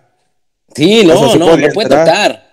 Sí, 0.80 1.04
no, 1.06 1.14
O 1.14 1.18
sea, 1.20 1.30
sí 1.30 1.40
no, 1.40 1.46
no 1.58 1.68
puede 1.74 1.86
entrar. 1.86 2.06
tocar. 2.06 2.50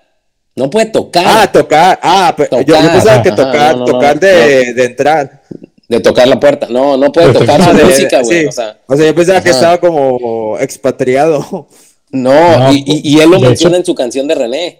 No 0.54 0.70
puede 0.70 0.86
tocar. 0.86 1.24
Ah, 1.26 1.52
tocar. 1.52 1.98
Ah, 2.02 2.34
pe- 2.36 2.48
yo, 2.50 2.60
yo 2.62 2.74
Tocar. 2.76 2.92
pensaba 2.92 3.22
que 3.22 3.30
tocar, 3.30 3.72
no, 3.76 3.80
no, 3.80 3.86
no, 3.86 3.92
tocar 3.92 4.18
de, 4.20 4.72
de 4.74 4.84
entrar. 4.84 5.42
de 5.88 6.00
tocar 6.00 6.26
la 6.26 6.40
puerta. 6.40 6.66
No, 6.70 6.96
no 6.96 7.12
puede 7.12 7.32
tocar 7.32 7.60
Ah, 7.60 7.70
su 7.70 7.76
de- 7.76 7.84
música, 7.84 8.22
güey. 8.22 8.40
sí. 8.42 8.46
O 8.86 8.96
sea, 8.96 9.06
yo 9.06 9.14
pensaba 9.14 9.40
que 9.42 9.50
estaba 9.50 9.78
como 9.78 10.58
expatriado. 10.58 11.68
no, 12.10 12.58
No, 12.58 12.72
y, 12.72 12.84
y- 12.86 13.00
y 13.16 13.20
él 13.20 13.30
lo 13.30 13.38
menciona 13.40 13.76
hecho- 13.76 13.80
en 13.82 13.86
su 13.86 13.94
canción 13.94 14.26
de 14.26 14.34
René. 14.34 14.78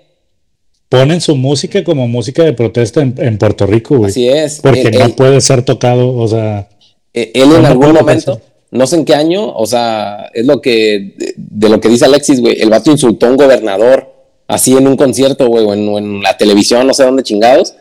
Ponen 0.88 1.20
su 1.20 1.34
música 1.36 1.82
como 1.84 2.06
música 2.08 2.42
de 2.44 2.52
protesta 2.52 3.00
en, 3.02 3.12
en 3.18 3.36
Puerto 3.38 3.66
Rico, 3.66 3.96
güey. 3.98 4.10
Así 4.10 4.28
es. 4.28 4.60
Porque 4.60 4.82
Él- 4.82 4.98
no 4.98 5.04
él- 5.06 5.12
puede 5.14 5.40
ser 5.40 5.62
tocado, 5.62 6.14
o 6.16 6.26
sea, 6.28 6.68
Eh, 7.12 7.32
él 7.34 7.52
en 7.52 7.62
no 7.62 7.68
algún 7.68 7.92
momento, 7.92 8.34
pensar. 8.36 8.45
No 8.70 8.86
sé 8.86 8.96
en 8.96 9.04
qué 9.04 9.14
año, 9.14 9.52
o 9.54 9.66
sea, 9.66 10.30
es 10.34 10.46
lo 10.46 10.60
que, 10.60 11.14
de, 11.36 11.68
lo 11.68 11.80
que 11.80 11.88
dice 11.88 12.04
Alexis, 12.04 12.40
güey, 12.40 12.60
el 12.60 12.70
vato 12.70 12.90
insultó 12.90 13.26
a 13.26 13.30
un 13.30 13.36
gobernador, 13.36 14.12
así 14.48 14.72
en 14.72 14.86
un 14.86 14.96
concierto, 14.96 15.46
güey, 15.48 15.64
o 15.64 15.74
en, 15.74 15.88
o 15.88 15.98
en 15.98 16.22
la 16.22 16.36
televisión, 16.36 16.86
no 16.86 16.94
sé 16.94 17.04
dónde 17.04 17.22
chingados, 17.22 17.74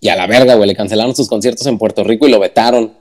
y 0.00 0.08
a 0.08 0.16
la 0.16 0.26
verga, 0.26 0.54
güey, 0.54 0.68
le 0.68 0.76
cancelaron 0.76 1.14
sus 1.14 1.28
conciertos 1.28 1.66
en 1.66 1.78
Puerto 1.78 2.04
Rico 2.04 2.26
y 2.26 2.30
lo 2.30 2.38
vetaron. 2.38 2.92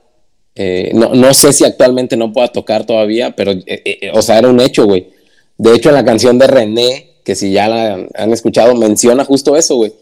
Eh, 0.56 0.92
no, 0.94 1.14
no 1.16 1.34
sé 1.34 1.52
si 1.52 1.66
actualmente 1.66 2.16
no 2.16 2.32
pueda 2.32 2.48
tocar 2.48 2.86
todavía, 2.86 3.36
pero, 3.36 3.52
eh, 3.52 3.64
eh, 3.66 4.12
o 4.14 4.22
sea, 4.22 4.38
era 4.38 4.48
un 4.48 4.62
hecho, 4.62 4.86
güey. 4.86 5.10
De 5.58 5.76
hecho, 5.76 5.90
en 5.90 5.96
la 5.96 6.06
canción 6.06 6.38
de 6.38 6.48
René, 6.48 7.10
que 7.24 7.36
si 7.36 7.52
ya 7.52 7.68
la 7.68 8.08
han 8.16 8.32
escuchado, 8.32 8.76
menciona 8.76 9.26
justo 9.26 9.58
eso, 9.58 9.76
güey. 9.76 9.94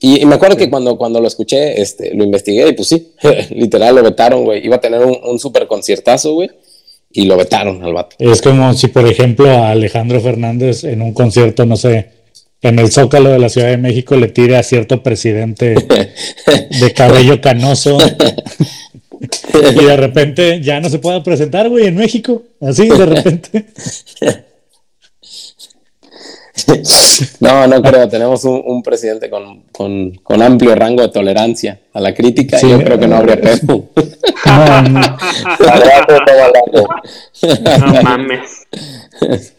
Y, 0.00 0.22
y 0.22 0.26
me 0.26 0.36
acuerdo 0.36 0.56
que 0.56 0.70
cuando, 0.70 0.96
cuando 0.96 1.20
lo 1.20 1.26
escuché, 1.26 1.80
este, 1.80 2.14
lo 2.14 2.24
investigué 2.24 2.68
y 2.68 2.72
pues 2.72 2.88
sí, 2.88 3.12
literal 3.50 3.96
lo 3.96 4.02
vetaron, 4.02 4.44
güey. 4.44 4.64
Iba 4.64 4.76
a 4.76 4.80
tener 4.80 5.00
un, 5.04 5.18
un 5.22 5.38
super 5.38 5.66
conciertazo, 5.66 6.34
güey. 6.34 6.50
Y 7.10 7.24
lo 7.24 7.36
vetaron 7.36 7.82
al 7.82 7.94
vato. 7.94 8.16
es 8.18 8.42
como 8.42 8.74
si, 8.74 8.88
por 8.88 9.06
ejemplo, 9.06 9.48
a 9.48 9.70
Alejandro 9.70 10.20
Fernández 10.20 10.84
en 10.84 11.00
un 11.00 11.14
concierto, 11.14 11.64
no 11.64 11.76
sé, 11.76 12.10
en 12.60 12.78
el 12.78 12.90
Zócalo 12.90 13.30
de 13.30 13.38
la 13.38 13.48
Ciudad 13.48 13.68
de 13.68 13.78
México 13.78 14.16
le 14.16 14.28
tire 14.28 14.56
a 14.56 14.62
cierto 14.62 15.02
presidente 15.02 15.74
de 16.80 16.92
cabello 16.92 17.40
canoso 17.40 17.98
y 19.20 19.84
de 19.84 19.96
repente 19.96 20.60
ya 20.60 20.80
no 20.80 20.88
se 20.88 20.98
pueda 20.98 21.22
presentar, 21.22 21.68
güey, 21.68 21.86
en 21.86 21.96
México. 21.96 22.42
Así, 22.60 22.88
de 22.88 23.06
repente. 23.06 23.66
No, 27.40 27.66
no 27.66 27.82
creo. 27.82 28.08
Tenemos 28.08 28.44
un, 28.44 28.62
un 28.64 28.82
presidente 28.82 29.28
con, 29.30 29.62
con, 29.72 30.14
con 30.16 30.42
amplio 30.42 30.74
rango 30.74 31.02
de 31.02 31.08
tolerancia 31.08 31.80
a 31.92 32.00
la 32.00 32.14
crítica. 32.14 32.58
Sí. 32.58 32.68
Yo 32.68 32.78
creo 32.78 32.98
que 32.98 33.08
no 33.08 33.16
habría 33.16 33.36
pedo. 33.40 33.88
No, 34.46 35.16
mames. 38.02 38.66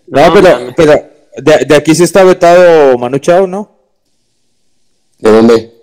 No, 0.08 0.34
pero, 0.34 0.74
pero 0.76 0.94
de, 1.38 1.66
de 1.66 1.76
aquí 1.76 1.96
sí 1.96 2.04
está 2.04 2.24
vetado 2.24 2.98
Manu 2.98 3.20
Chao, 3.20 3.48
¿no? 3.48 3.78
¿De 5.18 5.32
dónde? 5.32 5.74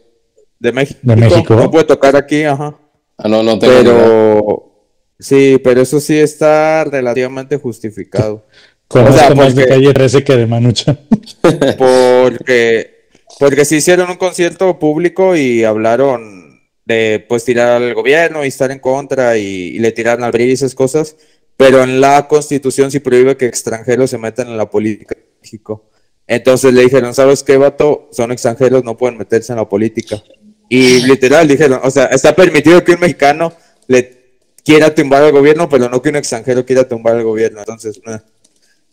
De 0.59 0.73
México. 0.73 1.01
De 1.03 1.17
México. 1.17 1.55
No 1.55 1.71
puede 1.71 1.85
tocar 1.85 2.17
aquí, 2.17 2.45
ajá. 2.45 2.79
Ah, 3.19 3.29
no, 3.29 3.43
no 3.43 3.59
tengo 3.59 3.75
idea. 3.75 3.85
Pero 3.85 4.73
sí, 5.19 5.61
pero 5.63 5.83
eso 5.83 6.01
sí 6.01 6.19
está 6.19 6.85
relativamente 6.85 7.59
justificado. 7.59 8.45
Conozco 8.89 9.15
O 9.15 9.19
sea, 9.19 9.35
más 9.35 9.55
de 9.55 9.63
porque- 9.63 9.75
calle 9.75 9.93
13 9.95 10.25
que 10.25 10.37
de 10.37 10.47
Manucha. 10.47 10.99
Porque, 11.79 13.09
porque 13.39 13.65
sí 13.65 13.77
hicieron 13.77 14.11
un 14.11 14.17
concierto 14.17 14.79
público 14.79 15.37
y 15.37 15.65
hablaron 15.65 16.61
de 16.85 17.25
pues 17.29 17.45
tirar 17.45 17.83
al 17.83 17.95
gobierno 17.95 18.45
y 18.45 18.49
estar 18.49 18.71
en 18.71 18.79
contra 18.79 19.37
y, 19.39 19.43
y 19.45 19.79
le 19.79 19.93
tiraron 19.93 20.25
al 20.25 20.31
PRI 20.33 20.45
y 20.45 20.53
esas 20.53 20.75
cosas, 20.75 21.17
pero 21.57 21.83
en 21.83 22.01
la 22.01 22.29
constitución 22.29 22.91
sí 22.91 23.01
prohíbe 23.01 23.37
que 23.37 23.47
extranjeros 23.47 24.11
se 24.11 24.19
metan 24.19 24.49
en 24.49 24.57
la 24.57 24.71
política 24.71 25.15
de 25.17 25.25
México. 25.43 25.85
Entonces 26.29 26.73
le 26.73 26.83
dijeron, 26.83 27.15
¿sabes 27.15 27.43
qué, 27.43 27.57
vato? 27.57 28.09
Son 28.13 28.31
extranjeros, 28.33 28.85
no 28.85 28.97
pueden 28.97 29.19
meterse 29.19 29.53
en 29.53 29.59
la 29.59 29.69
política. 29.69 30.23
Y 30.69 31.03
literal 31.03 31.47
dijeron, 31.47 31.81
o 31.83 31.91
sea, 31.91 32.07
está 32.07 32.35
permitido 32.35 32.83
que 32.85 32.93
un 32.93 33.01
mexicano 33.01 33.53
le 33.87 34.43
quiera 34.65 34.93
tumbar 34.95 35.23
al 35.23 35.33
gobierno, 35.33 35.69
pero 35.69 35.89
no 35.89 36.03
que 36.03 36.09
un 36.09 36.17
extranjero 36.17 36.65
quiera 36.67 36.89
tumbar 36.89 37.15
al 37.17 37.23
gobierno. 37.25 37.61
Entonces, 37.61 38.01
eh. 38.07 38.19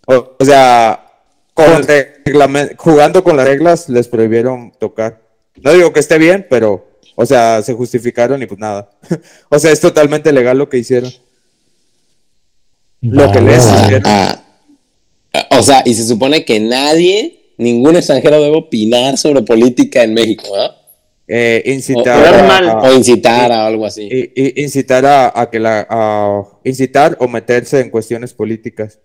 O, 0.08 0.36
o 0.40 0.46
sea, 0.46 1.06
con 1.54 1.86
jugando 2.78 3.24
con 3.24 3.38
las 3.38 3.48
reglas 3.48 3.90
les 3.90 4.08
prohibieron 4.08 4.72
tocar. 4.80 5.22
No 5.62 5.72
digo 5.74 5.94
que 5.94 6.00
esté 6.00 6.18
bien, 6.18 6.48
pero, 6.50 6.88
o 7.16 7.26
sea, 7.26 7.62
se 7.62 7.74
justificaron 7.74 8.42
y 8.42 8.46
pues 8.48 8.60
nada. 8.60 8.90
o 9.50 9.60
sea, 9.60 9.72
es 9.72 9.80
totalmente 9.80 10.32
legal 10.32 10.58
lo 10.58 10.68
que 10.70 10.78
hicieron. 10.80 11.12
Lo 13.02 13.32
que 13.32 13.42
les 13.42 13.66
hicieron. 13.66 14.04
Ah, 14.06 14.44
ah, 15.34 15.48
o 15.60 15.62
sea, 15.62 15.84
y 15.86 15.94
se 15.94 16.06
supone 16.08 16.46
que 16.46 16.60
nadie, 16.60 17.54
ningún 17.58 17.96
extranjero 17.98 18.42
debe 18.42 18.56
opinar 18.58 19.18
sobre 19.18 19.42
política 19.42 20.04
en 20.04 20.14
México, 20.14 20.52
¿verdad? 20.52 20.78
Eh, 21.28 21.64
O, 21.66 21.70
incitar 21.70 22.18
Hablar 22.18 22.36
a- 22.40 22.44
mal. 22.48 22.70
a- 22.70 22.78
o 22.82 22.94
incitar 22.94 23.52
a 23.52 23.66
algo 23.68 23.86
así. 23.86 24.04
i- 24.04 24.32
i- 24.36 24.62
incitar 24.64 25.06
a, 25.06 25.32
a 25.40 25.50
que 25.50 25.60
la 25.60 25.86
a 25.90 26.44
incitar 26.66 27.16
o 27.20 27.28
meterse 27.28 27.80
en 27.80 27.90
cuestiones 27.90 28.34
políticas 28.34 29.00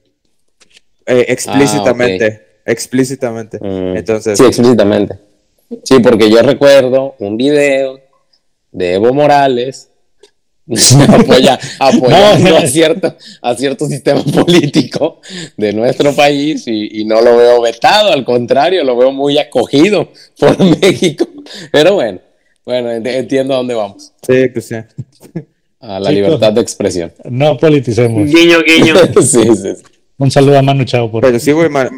Eh, 1.08 1.24
explícitamente 1.28 2.46
explícitamente 2.66 3.58
Mm, 3.60 3.96
entonces 3.96 4.36
Sí, 4.38 4.44
explícitamente. 4.44 5.18
Sí, 5.84 5.98
porque 6.00 6.30
yo 6.30 6.40
recuerdo 6.42 7.14
un 7.18 7.36
video 7.36 7.98
de 8.72 8.94
Evo 8.94 9.12
Morales 9.14 9.88
apoya, 11.08 11.58
apoyando 11.78 12.56
a, 12.58 12.66
cierto, 12.66 13.16
a 13.40 13.54
cierto 13.54 13.86
sistema 13.86 14.22
político 14.34 15.20
de 15.56 15.72
nuestro 15.72 16.12
país 16.14 16.64
y, 16.66 17.00
y 17.00 17.04
no 17.06 17.22
lo 17.22 17.38
veo 17.38 17.62
vetado, 17.62 18.12
al 18.12 18.24
contrario, 18.26 18.84
lo 18.84 18.94
veo 18.96 19.10
muy 19.10 19.38
acogido 19.38 20.10
por 20.38 20.58
México. 20.78 21.26
Pero 21.72 21.94
bueno, 21.94 22.20
bueno, 22.66 22.90
ent- 22.90 23.06
entiendo 23.14 23.54
a 23.54 23.56
dónde 23.58 23.72
vamos, 23.74 24.12
sí 24.26 24.48
pues 24.52 24.66
sí 24.66 24.74
a 25.80 26.00
la 26.00 26.10
Chicos. 26.10 26.12
libertad 26.14 26.52
de 26.52 26.60
expresión. 26.60 27.12
No 27.30 27.56
politicemos. 27.56 28.28
Guiño, 28.28 28.58
guiño. 28.62 28.94
sí, 29.22 29.22
sí, 29.22 29.56
sí. 29.56 29.82
Un 30.18 30.30
saludo 30.30 30.58
a 30.58 30.62
Manu 30.62 30.84
Chao 30.84 31.10
por 31.10 31.22
pero 31.22 31.38
sí 31.38 31.52
güey 31.52 31.68
ma- 31.68 31.88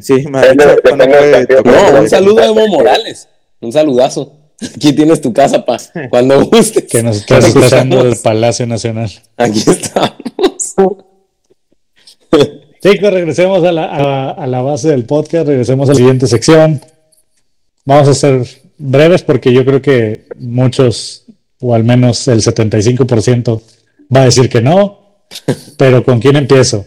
sí 0.00 0.24
ma- 0.28 0.42
Depende- 0.42 0.80
no 0.98 1.62
puede 1.62 2.00
un 2.00 2.08
saludo 2.08 2.40
a 2.40 2.46
Evo 2.46 2.66
Morales, 2.68 3.28
un 3.60 3.72
saludazo. 3.72 4.36
Aquí 4.76 4.92
tienes 4.92 5.20
tu 5.22 5.32
casa, 5.32 5.64
pa, 5.64 5.78
cuando 6.10 6.44
gustes. 6.44 6.84
que 6.84 7.02
nos 7.02 7.16
estás 7.18 7.46
escuchando 7.46 8.04
del 8.04 8.16
Palacio 8.16 8.66
Nacional. 8.66 9.10
Aquí 9.38 9.60
estamos. 9.66 10.12
Chicos, 12.82 13.12
regresemos 13.12 13.62
a 13.64 13.72
la, 13.72 13.84
a- 13.86 14.30
a 14.32 14.46
la 14.46 14.62
base 14.62 14.88
del 14.88 15.04
podcast, 15.04 15.46
regresemos 15.46 15.88
a 15.88 15.92
la 15.92 15.96
siguiente 15.98 16.26
sección. 16.26 16.80
Vamos 17.84 18.08
a 18.08 18.14
ser 18.14 18.46
breves 18.78 19.22
porque 19.22 19.52
yo 19.52 19.64
creo 19.64 19.80
que 19.82 20.26
muchos, 20.38 21.24
o 21.60 21.74
al 21.74 21.84
menos 21.84 22.26
el 22.28 22.40
75%, 22.42 23.60
va 24.14 24.22
a 24.22 24.24
decir 24.24 24.48
que 24.48 24.60
no. 24.60 24.98
Pero 25.76 26.04
¿con 26.04 26.20
quién 26.20 26.36
empiezo? 26.36 26.86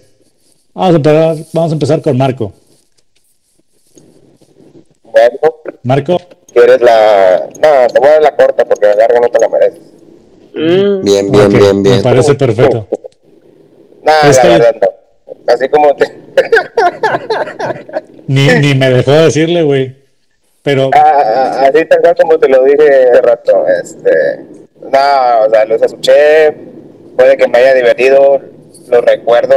Vamos 0.73 0.93
a 0.93 0.97
empezar, 0.97 1.35
vamos 1.53 1.71
a 1.71 1.73
empezar 1.73 2.01
con 2.01 2.17
Marco. 2.17 2.51
Bueno, 5.03 5.37
Marco, 5.83 6.17
quieres 6.51 6.81
la. 6.81 7.47
No, 7.61 7.87
te 7.93 7.99
voy 7.99 8.09
a 8.09 8.13
dar 8.13 8.21
la 8.23 8.35
corta 8.35 8.65
porque 8.65 8.87
la 8.87 8.95
larga 8.95 9.19
no 9.19 9.29
te 9.29 9.39
la 9.39 9.49
mereces. 9.49 9.79
Mm, 10.55 11.03
Bien, 11.03 11.31
bien, 11.31 11.45
ok, 11.45 11.51
bien, 11.53 11.81
me 11.81 11.89
bien. 11.89 12.01
parece 12.01 12.33
perfecto. 12.35 12.87
Nada, 14.03 14.29
Es 14.29 14.37
la 14.43 14.49
verdad 14.49 14.75
no. 14.81 15.53
Así 15.53 15.69
como 15.69 15.95
te. 15.95 16.05
Ni, 18.27 18.47
ni 18.47 18.73
me 18.75 18.89
dejó 18.89 19.11
decirle, 19.11 19.61
güey. 19.63 19.95
Pero 20.63 20.89
Ah, 20.93 21.59
ah, 21.61 21.69
así 21.73 21.85
tal 21.85 21.99
cual 22.01 22.15
como 22.19 22.39
te 22.39 22.47
lo 22.47 22.63
dije 22.63 23.09
hace 23.11 23.21
rato. 23.21 23.65
Este. 23.67 24.39
No, 24.81 25.45
o 25.45 25.49
sea, 25.49 25.65
los 25.65 25.81
escuché. 25.81 26.51
Puede 27.17 27.37
que 27.37 27.47
me 27.47 27.59
haya 27.59 27.73
divertido. 27.75 28.41
Los 28.87 29.05
recuerdo. 29.05 29.55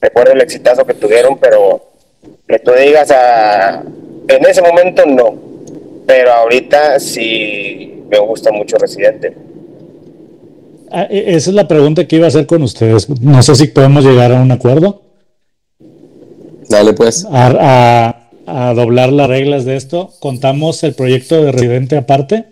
Recuerdo 0.00 0.32
el 0.32 0.40
exitazo 0.40 0.84
que 0.84 0.94
tuvieron, 0.94 1.38
pero 1.38 1.82
que 2.46 2.58
tú 2.58 2.72
digas 2.72 3.10
a. 3.10 3.82
En 4.28 4.46
ese 4.46 4.62
momento 4.62 5.04
no. 5.06 5.34
Pero 6.06 6.32
ahorita 6.32 6.98
sí 7.00 8.02
me 8.10 8.18
gusta 8.18 8.50
mucho 8.52 8.76
Residente. 8.78 9.34
ah, 10.90 11.06
e- 11.10 11.34
esa 11.34 11.50
es 11.50 11.54
la 11.54 11.68
pregunta 11.68 12.06
que 12.06 12.16
iba 12.16 12.26
a 12.26 12.28
hacer 12.28 12.46
con 12.46 12.62
ustedes. 12.62 13.08
No 13.20 13.42
sé 13.42 13.54
si 13.54 13.66
podemos 13.68 14.04
llegar 14.04 14.32
a 14.32 14.40
un 14.40 14.50
acuerdo. 14.52 15.02
Dale 16.68 16.92
pues. 16.92 17.26
a, 17.30 18.14
a- 18.46 18.68
a 18.70 18.74
doblar 18.74 19.12
las 19.12 19.28
reglas 19.28 19.64
de 19.66 19.76
esto. 19.76 20.10
¿Contamos 20.20 20.82
el 20.84 20.94
proyecto 20.94 21.42
de 21.44 21.52
Residente 21.52 21.96
aparte? 21.98 22.46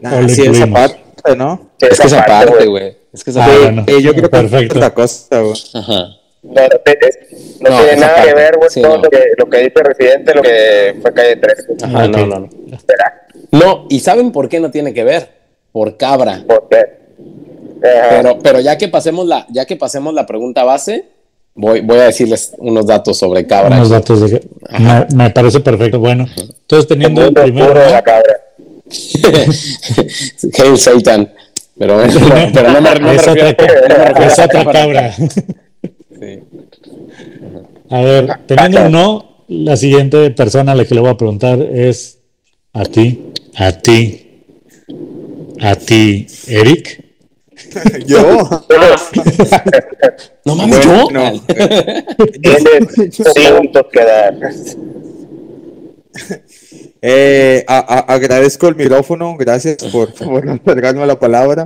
Nah, 0.00 0.18
¿O 0.18 0.20
lo 0.22 0.28
sí, 0.28 0.42
esa 0.42 0.50
incluimos? 0.50 0.78
parte, 0.80 1.36
¿no? 1.36 1.70
Es 1.80 1.88
que 1.88 1.94
esa 1.94 2.04
Esa 2.06 2.26
parte, 2.26 2.50
parte, 2.50 2.66
güey. 2.66 2.96
Es 3.12 3.24
que 3.24 3.30
esa 3.30 3.44
Ah, 3.44 3.46
parte. 3.48 3.62
bueno. 3.62 3.84
Eh, 3.86 4.02
yo 4.02 4.10
creo 4.12 4.24
que 4.24 4.28
Perfecto. 4.28 4.74
es 4.74 4.76
otra 4.76 4.90
cosa, 4.94 5.40
güey. 5.40 5.54
Ajá. 5.74 6.04
No, 6.42 6.50
no, 6.54 6.60
no 6.60 7.82
tiene 7.84 7.96
nada 8.00 8.14
parte. 8.16 8.28
que 8.28 8.34
ver, 8.34 8.56
güey, 8.56 8.70
Sí, 8.70 8.82
todo 8.82 8.96
no. 8.96 9.02
lo, 9.04 9.10
que, 9.10 9.24
lo 9.38 9.46
que 9.48 9.58
dice 9.58 9.82
Residente, 9.82 10.34
lo 10.34 10.42
que 10.42 10.96
fue 11.00 11.12
Calle 11.14 11.36
3. 11.36 11.66
Ajá, 11.84 12.04
Ok. 12.04 12.10
no, 12.10 12.26
no, 12.26 12.40
no. 12.40 12.48
Será. 12.86 13.26
No, 13.52 13.86
¿y 13.88 14.00
saben 14.00 14.32
por 14.32 14.48
qué 14.48 14.58
no 14.58 14.70
tiene 14.70 14.92
que 14.92 15.04
ver? 15.04 15.28
Por 15.70 15.96
cabra. 15.96 16.42
¿Por. 16.46 16.68
Pero, 17.80 18.38
pero 18.42 18.60
ya 18.60 18.76
que 18.78 18.88
pasemos 18.88 19.26
la, 19.26 19.46
ya 19.50 19.64
que 19.66 19.76
pasemos 19.76 20.14
la 20.14 20.24
pregunta 20.26 20.62
base, 20.64 21.04
voy, 21.54 21.80
voy 21.80 21.98
a 21.98 22.04
decirles 22.04 22.52
unos 22.58 22.86
datos 22.86 23.18
sobre 23.18 23.46
cabra. 23.46 23.76
Unos 23.76 23.90
datos 23.90 24.20
de 24.20 24.38
que- 24.40 24.46
me, 24.78 25.06
me 25.14 25.30
parece 25.30 25.60
perfecto. 25.60 25.98
Bueno, 25.98 26.26
entonces 26.36 26.88
teniendo 26.88 27.24
el 27.24 27.32
primero, 27.34 27.74
de 27.74 27.90
la 27.90 28.02
cabra. 28.02 28.36
Hail 30.58 30.78
Satan. 30.78 31.32
Pero, 31.78 31.98
pero 32.52 32.68
no 32.70 32.80
me, 32.80 32.94
no 32.94 33.08
me 33.08 33.12
refiero 33.14 33.48
otra, 33.50 33.66
no 33.88 33.98
me 33.98 34.04
refiero 34.06 34.30
es 34.32 34.38
a 34.38 34.44
otra 34.44 34.64
cabra. 34.72 35.14
Sí. 36.22 36.38
A 37.90 38.00
ver, 38.00 38.38
teniendo 38.46 38.86
un 38.86 38.92
no, 38.92 39.44
la 39.48 39.76
siguiente 39.76 40.30
persona 40.30 40.70
a 40.70 40.74
la 40.76 40.84
que 40.84 40.94
le 40.94 41.00
voy 41.00 41.10
a 41.10 41.16
preguntar 41.16 41.60
es 41.60 42.20
a 42.72 42.84
ti, 42.84 43.32
a 43.56 43.72
ti, 43.72 44.44
a 45.60 45.74
ti, 45.74 46.26
Eric. 46.46 47.02
Yo. 48.06 48.48
No 50.44 50.54
mames, 50.56 50.80
yo. 50.84 51.04
Bueno, 51.10 51.42
Tienes 52.40 53.50
puntos 53.58 53.86
que 53.92 54.04
dar. 54.04 54.34
Eh, 57.00 57.64
a- 57.66 57.78
a- 57.78 58.14
agradezco 58.14 58.68
el 58.68 58.76
micrófono, 58.76 59.36
gracias 59.36 59.76
por, 59.90 60.12
por 60.14 60.48
entregarme 60.48 61.04
la 61.06 61.18
palabra. 61.18 61.64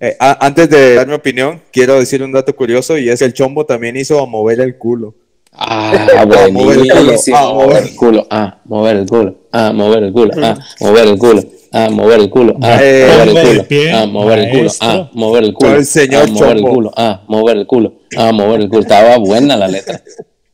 Eh, 0.00 0.14
a- 0.20 0.44
antes 0.46 0.68
de 0.68 0.94
dar 0.94 1.06
mi 1.06 1.14
opinión, 1.14 1.62
quiero 1.72 1.98
decir 1.98 2.22
un 2.22 2.32
dato 2.32 2.54
curioso 2.54 2.98
y 2.98 3.08
es 3.08 3.18
que 3.20 3.24
el 3.24 3.32
chombo 3.32 3.64
también 3.64 3.96
hizo 3.96 4.20
a 4.20 4.26
mover 4.26 4.60
el 4.60 4.76
culo. 4.76 5.14
Ah, 5.52 6.26
mover 6.26 6.48
el 6.48 6.54
culo, 6.54 7.04
buenísimo. 7.04 7.36
a 7.38 7.52
mover. 7.54 7.82
el 7.84 7.94
culo. 7.96 8.26
Ah, 8.30 8.60
mover 8.66 8.96
el 8.96 9.06
culo. 9.06 9.36
Ah, 9.52 9.72
mover 9.72 10.02
el 10.04 10.12
culo. 10.12 10.32
Ah, 10.42 10.58
mover 10.80 11.08
el 11.08 11.18
culo. 11.18 11.42
Ah, 11.72 11.88
mover 11.90 12.20
el 12.20 12.30
culo. 12.30 12.56
Ah, 12.62 12.78
Eh, 12.82 13.06
mover 13.06 13.28
el 13.28 13.66
culo. 13.66 13.92
Ah, 13.94 14.06
mover 14.06 14.38
el 14.38 14.50
culo. 14.50 14.70
Ah, 14.80 15.10
mover 15.14 15.44
el 15.44 15.54
culo. 15.54 15.76
El 15.76 15.86
señor 15.86 16.24
ah, 16.24 16.26
mover 16.30 16.50
el 16.50 16.56
Chombo. 16.62 16.74
culo. 16.74 16.92
Ah, 16.96 17.22
mover 17.28 17.56
el 17.56 17.66
culo. 17.66 17.94
Ah, 18.18 18.32
mover 18.32 18.60
el 18.60 18.68
culo. 18.68 18.82
Estaba 18.82 19.16
buena 19.16 19.56
la 19.56 19.68
letra. 19.68 20.02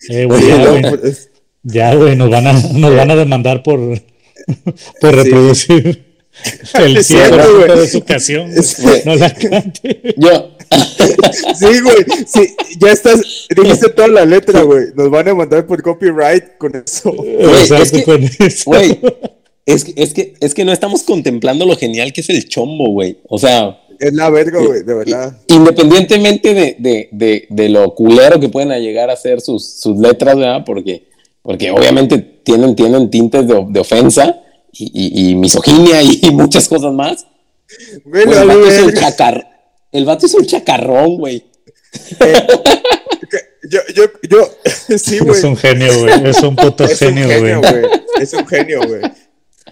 Eh, 0.09 0.25
güey, 0.25 0.41
Sí, 0.41 0.49
ya, 0.49 0.59
no, 0.59 0.71
güey, 0.71 0.83
pues, 1.01 1.31
ya, 1.65 1.95
güey, 1.95 2.15
nos 2.17 2.31
van 2.31 2.47
a, 2.47 2.53
nos 2.53 2.97
van 2.97 3.11
a 3.11 3.17
demandar 3.17 3.63
por, 3.65 3.81
por 5.01 5.15
reproducir 5.17 6.12
el 6.75 6.97
100% 6.97 7.67
güey. 7.67 7.79
de 7.81 7.89
su 7.89 8.05
canción. 8.05 8.51
No 9.05 9.15
la 9.17 9.35
cante. 9.35 10.15
Yo. 10.17 10.51
Sí, 11.55 11.67
güey, 11.83 11.97
sí, 12.27 12.55
ya 12.81 12.93
estás, 12.93 13.21
dijiste 13.55 13.91
toda 13.91 14.09
la 14.09 14.25
letra, 14.25 14.63
güey. 14.63 14.87
Nos 14.95 15.11
van 15.11 15.29
a 15.29 15.35
mandar 15.35 15.67
por 15.67 15.83
copyright 15.83 16.57
con 16.59 16.75
eso. 16.75 17.13
Güey, 17.13 17.37
Exacto, 17.45 17.83
es 17.83 17.93
que- 17.93 18.03
con 18.05 18.23
eso. 18.25 18.63
Güey, 18.71 18.99
es 19.67 19.85
que, 19.85 19.93
es, 19.97 20.15
que, 20.15 20.35
es 20.41 20.55
que 20.55 20.65
no 20.65 20.73
estamos 20.73 21.03
contemplando 21.03 21.67
lo 21.67 21.77
genial 21.77 22.13
que 22.15 22.23
es 22.23 22.31
el 22.31 22.49
chombo, 22.49 22.89
güey. 22.91 23.19
O 23.29 23.39
sea, 23.39 23.79
Es 24.01 24.15
la 24.15 24.31
verga, 24.31 24.61
güey, 24.61 24.83
de 24.83 24.95
verdad. 24.95 25.37
independientemente 25.49 26.55
de, 26.55 26.77
de, 26.79 27.09
de, 27.13 27.47
de 27.51 27.69
lo 27.69 27.95
culero 27.95 28.41
que 28.41 28.49
pueden 28.49 28.71
llegar 28.83 29.11
a 29.11 29.17
ser 29.17 29.41
sus, 29.43 29.65
sus 29.67 29.99
letras, 29.99 30.37
¿verdad? 30.37 30.63
Porque, 30.65 31.05
porque 31.43 31.71
obviamente 31.71 32.19
tienen, 32.19 32.75
tienen 32.75 33.11
tintes 33.11 33.47
de, 33.47 33.67
de 33.69 33.81
ofensa 33.81 34.42
y, 34.73 34.85
y- 34.95 35.31
y 35.31 35.35
misoginia 35.37 36.03
y 36.03 36.21
muchas 36.33 36.69
cosas 36.69 36.93
más. 36.93 37.27
El, 38.13 38.25
vato 38.25 38.67
es 38.69 38.81
un 38.81 38.87
verga. 38.87 39.01
chacar- 39.01 39.47
el 39.93 40.05
vato 40.05 40.27
es 40.27 40.35
un 40.35 40.45
chacarrón, 40.47 41.17
güey. 41.19 41.45
Yo, 43.71 43.79
yo, 43.95 44.05
yo, 44.29 44.51
sí, 44.99 45.19
güey. 45.21 45.39
Es 45.39 45.45
un 45.45 45.57
genio, 45.57 46.01
güey. 46.01 46.29
Es 46.29 46.43
un 46.43 46.57
puto 46.57 46.85
Es 46.85 46.99
genio, 46.99 47.27
güey. 47.27 47.85
Es 48.21 48.33
un 48.35 48.47
genio, 48.47 48.81
güey. 48.87 49.01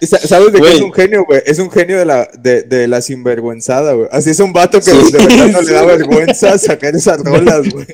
¿Y 0.01 0.07
sa- 0.07 0.17
¿Sabes 0.19 0.51
de 0.51 0.59
qué 0.59 0.73
es 0.73 0.81
un 0.81 0.91
genio, 0.91 1.23
güey? 1.25 1.41
Es 1.45 1.59
un 1.59 1.69
genio 1.71 1.97
de 1.99 2.05
la, 2.05 2.27
de, 2.39 2.63
de 2.63 2.87
la 2.87 3.01
sinvergüenzada, 3.01 3.93
güey. 3.93 4.07
Así 4.11 4.31
es 4.31 4.39
un 4.39 4.51
vato 4.51 4.79
que 4.79 4.91
Sí. 4.91 5.11
de 5.11 5.17
verdad 5.19 5.47
no 5.47 5.61
le 5.61 5.71
da 5.73 5.85
vergüenza 5.85 6.57
sacar 6.57 6.95
esas 6.95 7.19
rolas, 7.23 7.69
güey. 7.69 7.85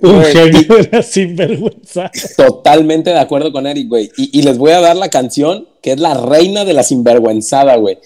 Un 0.00 0.24
genio 0.24 0.76
de 0.76 0.88
la 0.90 1.02
sinvergüenza. 1.02 2.10
Totalmente 2.36 3.10
de 3.10 3.18
acuerdo 3.18 3.52
con 3.52 3.66
Eric, 3.66 3.88
güey. 3.88 4.10
Y, 4.16 4.38
y 4.38 4.42
les 4.42 4.56
voy 4.58 4.72
a 4.72 4.80
dar 4.80 4.96
la 4.96 5.08
canción 5.10 5.68
que 5.82 5.92
es 5.92 6.00
la 6.00 6.14
reina 6.14 6.64
de 6.64 6.72
la 6.72 6.82
sinvergüenzada, 6.82 7.76
güey. 7.76 7.98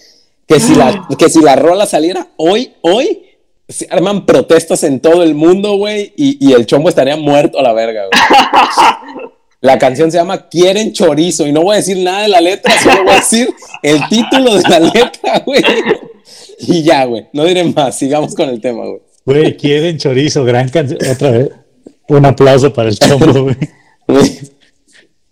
Que 0.47 0.59
si 0.59 0.75
la, 0.75 1.07
que 1.17 1.29
si 1.29 1.41
la 1.41 1.55
rola 1.55 1.85
saliera 1.85 2.27
hoy, 2.37 2.73
hoy, 2.81 3.21
se 3.69 3.87
arman 3.89 4.25
protestas 4.25 4.83
en 4.83 4.99
todo 4.99 5.23
el 5.23 5.33
mundo, 5.33 5.75
güey, 5.77 6.13
y, 6.15 6.37
y 6.45 6.53
el 6.53 6.65
chombo 6.65 6.87
estaría 6.89 7.15
muerto 7.17 7.57
a 7.59 7.63
la 7.63 7.73
verga, 7.73 8.01
güey. 8.03 9.31
La 9.65 9.79
canción 9.79 10.11
se 10.11 10.17
llama 10.17 10.47
Quieren 10.47 10.93
chorizo 10.93 11.47
y 11.47 11.51
no 11.51 11.63
voy 11.63 11.73
a 11.73 11.77
decir 11.77 11.97
nada 11.97 12.21
de 12.21 12.27
la 12.27 12.39
letra, 12.41 12.71
solo 12.81 13.03
voy 13.03 13.13
a 13.13 13.15
decir 13.15 13.49
el 13.81 13.99
título 14.09 14.55
de 14.55 14.61
la 14.69 14.79
letra, 14.79 15.39
güey. 15.45 15.63
Y 16.59 16.83
ya, 16.83 17.05
güey, 17.05 17.25
no 17.33 17.43
diré 17.45 17.63
más, 17.63 17.97
sigamos 17.97 18.35
con 18.35 18.47
el 18.49 18.61
tema, 18.61 18.85
güey. 18.85 19.01
Güey, 19.25 19.57
quieren 19.57 19.97
chorizo, 19.97 20.43
gran 20.45 20.69
canción. 20.69 20.99
Otra 21.11 21.31
vez. 21.31 21.49
Un 22.07 22.25
aplauso 22.25 22.71
para 22.71 22.89
el 22.89 22.99
chombo, 22.99 23.43
güey. 23.43 23.55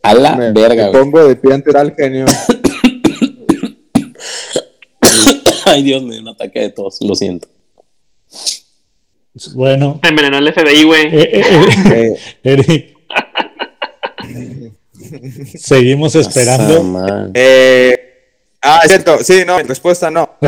A 0.01 0.13
la 0.15 0.35
Me, 0.35 0.51
verga, 0.51 0.85
me 0.85 0.89
güey. 0.89 1.03
pongo 1.03 1.27
de 1.27 1.35
pie 1.35 1.53
ante 1.53 1.69
el 1.79 1.93
genio. 1.95 2.25
Ay, 5.65 5.83
Dios, 5.83 6.03
me 6.03 6.13
dio 6.13 6.21
un 6.21 6.27
ataque 6.29 6.59
de 6.59 6.69
tos, 6.69 6.97
lo 7.01 7.15
siento. 7.15 7.47
Bueno, 9.55 9.99
envenenó 10.03 10.37
el 10.39 10.53
FBI, 10.53 10.83
güey. 10.83 11.05
eh, 11.07 11.29
eh, 11.33 11.43
eh, 11.43 11.73
Eh, 11.91 12.17
Eric. 12.43 12.93
Seguimos 15.57 16.15
esperando. 16.15 17.31
eh, 17.33 17.97
ah, 18.61 18.81
es 18.83 18.89
cierto. 18.89 19.23
Sí, 19.23 19.43
no, 19.45 19.59
respuesta 19.59 20.09
no. 20.11 20.37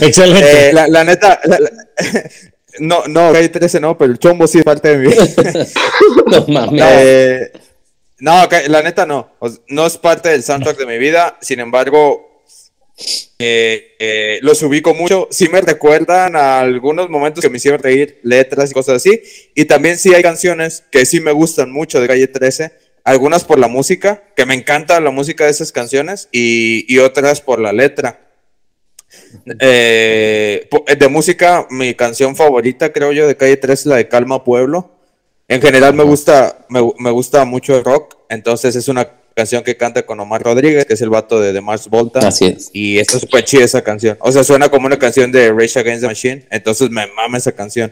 Excelente. 0.00 0.68
Eh, 0.68 0.72
la, 0.72 0.88
la 0.88 1.04
neta, 1.04 1.40
la- 1.44 1.58
la- 1.58 1.70
no, 2.80 3.04
no, 3.08 3.30
hay 3.34 3.48
13 3.48 3.80
no, 3.80 3.96
pero 3.98 4.12
el 4.12 4.18
chombo 4.18 4.46
sí 4.46 4.58
es 4.58 4.64
parte 4.64 4.96
de 4.96 5.08
mí. 5.08 5.14
No 6.30 6.44
mames. 6.46 6.82
Eh, 6.86 7.52
no, 8.20 8.46
la 8.68 8.82
neta 8.82 9.06
no. 9.06 9.32
No 9.68 9.86
es 9.86 9.96
parte 9.96 10.28
del 10.28 10.42
soundtrack 10.42 10.76
de 10.78 10.86
mi 10.86 10.98
vida. 10.98 11.38
Sin 11.40 11.60
embargo, 11.60 12.42
eh, 13.38 13.94
eh, 13.98 14.38
los 14.42 14.62
ubico 14.62 14.94
mucho. 14.94 15.28
Sí 15.30 15.48
me 15.48 15.60
recuerdan 15.60 16.36
a 16.36 16.60
algunos 16.60 17.08
momentos 17.08 17.42
que 17.42 17.48
me 17.50 17.56
hicieron 17.56 17.80
reír, 17.82 18.18
letras 18.22 18.70
y 18.70 18.74
cosas 18.74 18.96
así. 18.96 19.22
Y 19.54 19.64
también 19.64 19.96
sí 19.98 20.12
hay 20.14 20.22
canciones 20.22 20.84
que 20.90 21.06
sí 21.06 21.20
me 21.20 21.32
gustan 21.32 21.70
mucho 21.72 22.00
de 22.00 22.08
Calle 22.08 22.26
13. 22.28 22.72
Algunas 23.08 23.44
por 23.44 23.58
la 23.58 23.68
música, 23.68 24.22
que 24.36 24.44
me 24.44 24.52
encanta 24.52 25.00
la 25.00 25.10
música 25.10 25.46
de 25.46 25.50
esas 25.50 25.72
canciones, 25.72 26.28
y, 26.30 26.84
y 26.92 26.98
otras 26.98 27.40
por 27.40 27.58
la 27.58 27.72
letra. 27.72 28.20
Eh, 29.60 30.68
de 30.98 31.08
música, 31.08 31.66
mi 31.70 31.94
canción 31.94 32.36
favorita, 32.36 32.92
creo 32.92 33.12
yo, 33.12 33.26
de 33.26 33.34
Calle 33.34 33.56
13 33.56 33.72
es 33.72 33.86
la 33.86 33.96
de 33.96 34.08
Calma 34.08 34.44
Pueblo. 34.44 34.90
En 35.48 35.62
general 35.62 35.94
me 35.94 36.02
gusta, 36.02 36.66
me, 36.68 36.80
me 36.98 37.10
gusta 37.10 37.46
mucho 37.46 37.78
el 37.78 37.82
rock, 37.82 38.14
entonces 38.28 38.76
es 38.76 38.88
una 38.88 39.08
canción 39.34 39.64
que 39.64 39.78
canta 39.78 40.04
con 40.04 40.20
Omar 40.20 40.42
Rodríguez, 40.42 40.84
que 40.84 40.92
es 40.92 41.00
el 41.00 41.08
vato 41.08 41.40
de 41.40 41.54
The 41.54 41.62
Mars 41.62 41.88
Volta. 41.88 42.18
Así 42.18 42.44
es. 42.44 42.68
Y 42.74 42.98
está 42.98 43.18
súper 43.18 43.42
chida 43.42 43.64
esa 43.64 43.82
canción. 43.82 44.18
O 44.20 44.30
sea, 44.30 44.44
suena 44.44 44.68
como 44.68 44.86
una 44.86 44.98
canción 44.98 45.32
de 45.32 45.50
Rage 45.50 45.78
Against 45.78 46.02
the 46.02 46.08
Machine, 46.08 46.46
entonces 46.50 46.90
me 46.90 47.06
mama 47.06 47.38
esa 47.38 47.52
canción. 47.52 47.90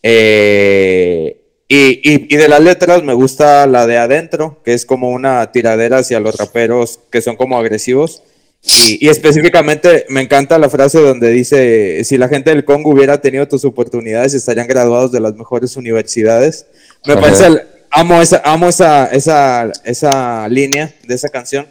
Eh, 0.00 1.43
y, 1.68 2.00
y, 2.08 2.26
y 2.28 2.36
de 2.36 2.48
las 2.48 2.60
letras 2.60 3.02
me 3.02 3.14
gusta 3.14 3.66
la 3.66 3.86
de 3.86 3.98
Adentro, 3.98 4.60
que 4.64 4.74
es 4.74 4.84
como 4.84 5.10
una 5.10 5.50
tiradera 5.52 5.98
hacia 5.98 6.20
los 6.20 6.36
raperos 6.36 7.00
que 7.10 7.22
son 7.22 7.36
como 7.36 7.58
agresivos. 7.58 8.22
Y, 8.62 9.04
y 9.04 9.10
específicamente 9.10 10.06
me 10.08 10.22
encanta 10.22 10.58
la 10.58 10.70
frase 10.70 10.98
donde 10.98 11.30
dice, 11.30 12.02
si 12.04 12.16
la 12.16 12.28
gente 12.28 12.48
del 12.48 12.64
Congo 12.64 12.90
hubiera 12.90 13.20
tenido 13.20 13.46
tus 13.46 13.64
oportunidades, 13.66 14.32
estarían 14.32 14.66
graduados 14.66 15.12
de 15.12 15.20
las 15.20 15.34
mejores 15.34 15.76
universidades. 15.76 16.66
Me 17.06 17.12
Ajá. 17.12 17.20
parece, 17.22 17.62
amo, 17.90 18.22
esa, 18.22 18.40
amo 18.42 18.68
esa, 18.68 19.06
esa, 19.06 19.70
esa 19.84 20.48
línea 20.48 20.94
de 21.06 21.14
esa 21.14 21.28
canción. 21.28 21.68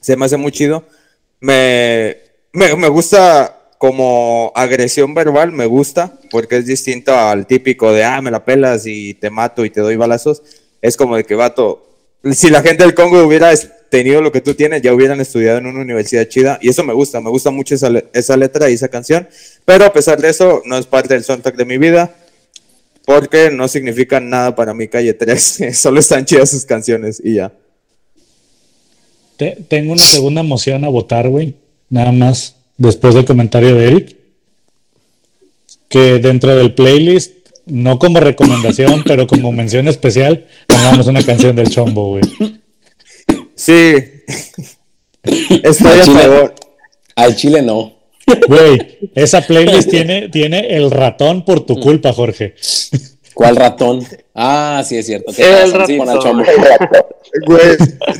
Se 0.00 0.16
me 0.16 0.24
hace 0.24 0.38
muy 0.38 0.52
chido. 0.52 0.84
Me, 1.38 2.16
me, 2.52 2.76
me 2.76 2.88
gusta 2.88 3.58
como 3.76 4.52
agresión 4.54 5.12
verbal, 5.12 5.52
me 5.52 5.66
gusta, 5.66 6.18
porque 6.32 6.56
es 6.56 6.66
distinto 6.66 7.14
al 7.16 7.46
típico 7.46 7.92
de, 7.92 8.02
ah, 8.02 8.20
me 8.20 8.32
la 8.32 8.44
pelas 8.44 8.84
y 8.86 9.14
te 9.14 9.30
mato 9.30 9.64
y 9.64 9.70
te 9.70 9.80
doy 9.80 9.94
balazos. 9.94 10.42
Es 10.80 10.96
como 10.96 11.14
de 11.14 11.22
que, 11.22 11.36
vato, 11.36 11.86
si 12.32 12.50
la 12.50 12.62
gente 12.62 12.82
del 12.82 12.94
Congo 12.94 13.22
hubiera 13.24 13.52
tenido 13.90 14.20
lo 14.22 14.32
que 14.32 14.40
tú 14.40 14.54
tienes, 14.54 14.82
ya 14.82 14.92
hubieran 14.94 15.20
estudiado 15.20 15.58
en 15.58 15.66
una 15.66 15.80
universidad 15.82 16.26
chida. 16.26 16.58
Y 16.62 16.70
eso 16.70 16.82
me 16.82 16.92
gusta, 16.94 17.20
me 17.20 17.30
gusta 17.30 17.50
mucho 17.50 17.74
esa, 17.76 17.90
le- 17.90 18.06
esa 18.14 18.36
letra 18.36 18.68
y 18.70 18.74
esa 18.74 18.88
canción. 18.88 19.28
Pero 19.64 19.84
a 19.84 19.92
pesar 19.92 20.20
de 20.20 20.30
eso, 20.30 20.62
no 20.64 20.76
es 20.78 20.86
parte 20.86 21.14
del 21.14 21.22
soundtrack 21.22 21.54
de 21.56 21.64
mi 21.66 21.78
vida. 21.78 22.14
porque 23.04 23.50
no 23.50 23.66
significan 23.68 24.30
nada 24.30 24.54
para 24.54 24.72
mí 24.74 24.88
Calle 24.88 25.12
13. 25.12 25.74
Solo 25.74 26.00
están 26.00 26.24
chidas 26.24 26.50
sus 26.50 26.64
canciones 26.64 27.20
y 27.22 27.34
ya. 27.34 27.52
Te- 29.36 29.58
tengo 29.68 29.92
una 29.92 30.02
segunda 30.02 30.42
moción 30.42 30.84
a 30.84 30.88
votar, 30.88 31.28
güey. 31.28 31.54
Nada 31.90 32.12
más 32.12 32.56
después 32.78 33.14
del 33.14 33.24
comentario 33.24 33.74
de 33.74 33.86
Eric. 33.88 34.16
Que 35.92 36.18
dentro 36.18 36.56
del 36.56 36.72
playlist, 36.74 37.48
no 37.66 37.98
como 37.98 38.18
recomendación, 38.18 39.02
pero 39.06 39.26
como 39.26 39.52
mención 39.52 39.86
especial, 39.88 40.46
pongamos 40.66 41.06
una 41.06 41.22
canción 41.22 41.54
del 41.54 41.68
Chombo, 41.68 42.08
güey. 42.08 42.22
Sí. 43.54 43.94
Estoy 45.22 46.00
a 46.00 46.04
Chile. 46.04 46.18
favor. 46.18 46.54
Al 47.14 47.36
chile 47.36 47.60
no. 47.62 47.92
Güey, 48.48 49.10
esa 49.14 49.42
playlist 49.42 49.90
tiene, 49.90 50.28
tiene 50.30 50.74
el 50.76 50.90
ratón 50.90 51.44
por 51.44 51.66
tu 51.66 51.78
culpa, 51.78 52.12
Jorge. 52.12 52.54
¿Cuál 53.34 53.56
ratón? 53.56 54.04
Ah, 54.34 54.82
sí, 54.86 54.96
es 54.96 55.06
cierto. 55.06 55.32
¿Qué 55.34 55.42
El? 55.42 55.86
Sí, 55.86 55.98
ratón. 55.98 56.20
chombo. 56.20 56.44
Güey. 57.46 57.76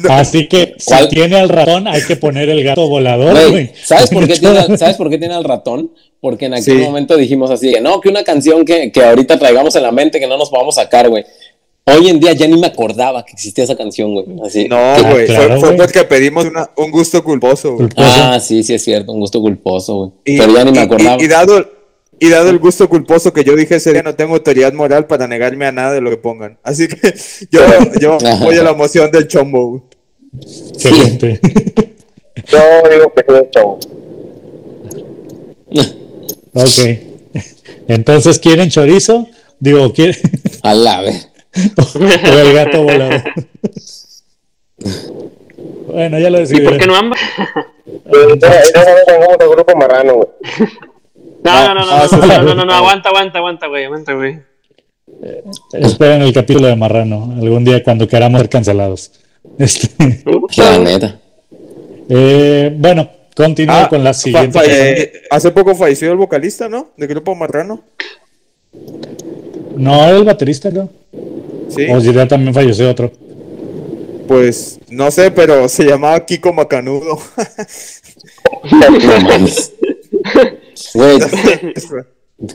Así 0.08 0.48
que 0.48 0.74
si 0.78 0.86
¿Cuál? 0.86 1.08
tiene 1.08 1.36
al 1.36 1.48
ratón, 1.50 1.86
hay 1.86 2.02
que 2.02 2.16
poner 2.16 2.48
el 2.48 2.64
gato 2.64 2.88
volador, 2.88 3.32
Güey, 3.32 3.50
güey. 3.50 3.72
¿sabes 3.84 4.08
por, 4.10 4.26
qué 4.26 4.34
tiene, 4.38 4.78
¿Sabes 4.78 4.96
por 4.96 5.10
qué 5.10 5.18
tiene 5.18 5.34
al 5.34 5.44
ratón? 5.44 5.92
Porque 6.22 6.46
en 6.46 6.54
aquel 6.54 6.78
Sí. 6.78 6.84
momento 6.84 7.16
dijimos 7.16 7.50
así, 7.50 7.72
que 7.72 7.80
no, 7.80 8.00
que 8.00 8.08
una 8.08 8.22
canción 8.22 8.64
que, 8.64 8.90
que 8.92 9.02
ahorita 9.04 9.38
traigamos 9.40 9.74
en 9.76 9.82
la 9.82 9.90
mente 9.90 10.20
que 10.20 10.26
no 10.28 10.38
nos 10.38 10.48
podamos 10.50 10.76
sacar, 10.76 11.08
güey. 11.10 11.24
Hoy 11.84 12.08
en 12.08 12.20
día 12.20 12.32
ya 12.32 12.46
ni 12.46 12.56
me 12.60 12.68
acordaba 12.68 13.24
que 13.24 13.32
existía 13.32 13.64
esa 13.64 13.74
canción, 13.76 14.14
güey. 14.14 14.24
Así. 14.46 14.68
No, 14.68 14.76
Ah, 14.76 14.98
güey. 15.10 15.26
claro, 15.26 15.58
fue, 15.60 15.72
porque 15.72 16.04
pedimos 16.04 16.44
una- 16.44 16.70
un 16.76 16.92
gusto 16.92 17.24
culposo, 17.24 17.74
güey. 17.74 17.88
Ah, 17.96 18.38
sí, 18.40 18.62
sí 18.62 18.72
es 18.72 18.84
cierto, 18.84 19.10
un 19.10 19.18
gusto 19.18 19.40
culposo, 19.40 19.94
güey. 19.96 20.10
Y, 20.24 20.38
Pero 20.38 20.54
ya 20.54 20.64
ni 20.64 20.70
me 20.70 20.78
acordaba. 20.78 21.20
y- 21.20 21.24
y 21.24 21.28
dado, 21.28 21.68
y 22.20 22.28
dado 22.28 22.50
el 22.50 22.60
gusto 22.60 22.88
culposo 22.88 23.32
que 23.32 23.42
yo 23.42 23.56
dije 23.56 23.74
ese 23.74 23.92
día, 23.92 24.04
no 24.04 24.14
tengo 24.14 24.34
autoridad 24.34 24.72
moral 24.72 25.08
para 25.08 25.26
negarme 25.26 25.66
a 25.66 25.72
nada 25.72 25.92
de 25.92 26.00
lo 26.00 26.08
que 26.10 26.18
pongan. 26.18 26.56
Así 26.62 26.86
que 26.86 26.94
yo, 27.50 27.60
yo 28.00 28.16
voy 28.40 28.54
a 28.56 28.62
la 28.62 28.74
moción 28.74 29.10
del 29.10 29.26
chombo. 29.26 29.70
güey. 29.70 29.82
Excelente. 30.72 31.40
Yo 32.48 32.58
digo 32.90 33.12
que 33.12 33.20
es 33.40 33.50
chavo. 33.50 33.78
Ok. 36.54 36.98
Entonces, 37.88 38.38
¿quieren 38.38 38.70
chorizo? 38.70 39.26
Digo, 39.58 39.92
¿quieren 39.92 40.16
A 40.62 40.74
la 40.74 41.00
vez. 41.02 41.28
o 41.94 41.98
el 42.38 42.52
gato 42.54 42.82
volador? 42.82 43.22
bueno, 45.86 46.18
ya 46.18 46.30
lo 46.30 46.38
¿Y 46.38 46.40
decidí. 46.40 46.60
por 46.64 46.78
qué 46.78 46.86
no 46.86 46.96
ambas? 46.96 47.20
Tengamos 48.10 49.36
el 49.40 49.48
grupo 49.48 49.76
marrano, 49.76 50.14
güey. 50.14 50.28
No, 51.44 51.74
no, 51.74 51.74
no, 51.74 51.80
Ah, 51.90 52.06
no, 52.10 52.18
no, 52.18 52.26
no, 52.26 52.42
no, 52.42 52.54
no, 52.54 52.64
no, 52.64 52.72
aguanta, 52.74 53.08
aguanta, 53.08 53.38
aguanta, 53.38 53.66
güey, 53.66 53.84
aguanta, 53.84 54.12
güey. 54.14 54.38
Esperen 55.72 56.22
el 56.22 56.32
capítulo 56.32 56.68
de 56.68 56.76
Marrano, 56.76 57.34
algún 57.40 57.64
día 57.64 57.82
cuando 57.82 58.06
queramos 58.08 58.40
ser 58.40 58.48
cancelados. 58.48 59.12
Este, 59.58 59.88
La 60.56 60.78
neta. 60.78 61.18
eh, 62.08 62.72
bueno, 62.76 63.10
continúo 63.34 63.74
Ah, 63.76 63.88
con 63.88 64.02
la 64.04 64.12
siguiente. 64.14 64.58
eh, 64.66 65.12
hace 65.30 65.50
poco 65.50 65.74
falleció 65.74 66.10
el 66.12 66.18
vocalista, 66.18 66.68
¿no? 66.68 66.90
De 66.96 67.06
Grupo 67.06 67.34
Marrano. 67.34 67.82
No, 69.76 70.04
era 70.06 70.16
el 70.18 70.24
baterista, 70.24 70.70
¿no? 70.70 70.88
Sí. 71.68 71.86
O 71.90 72.00
si 72.00 72.12
ya 72.12 72.26
también 72.28 72.52
falleció 72.54 72.90
otro. 72.90 73.10
Pues 74.28 74.78
no 74.90 75.10
sé, 75.10 75.30
pero 75.30 75.68
se 75.68 75.84
llamaba 75.84 76.24
Kiko 76.24 76.52
Macanudo. 76.52 77.18
No 78.70 79.20
mames. 79.22 79.72
Güey, 80.94 81.18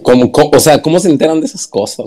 ¿cómo- 0.01 0.31
cómo- 0.31 0.49
o 0.53 0.59
sea, 0.59 0.81
¿cómo 0.81 0.99
se 0.99 1.09
enteran 1.09 1.39
de 1.39 1.45
esas 1.47 1.67
cosas. 1.67 2.05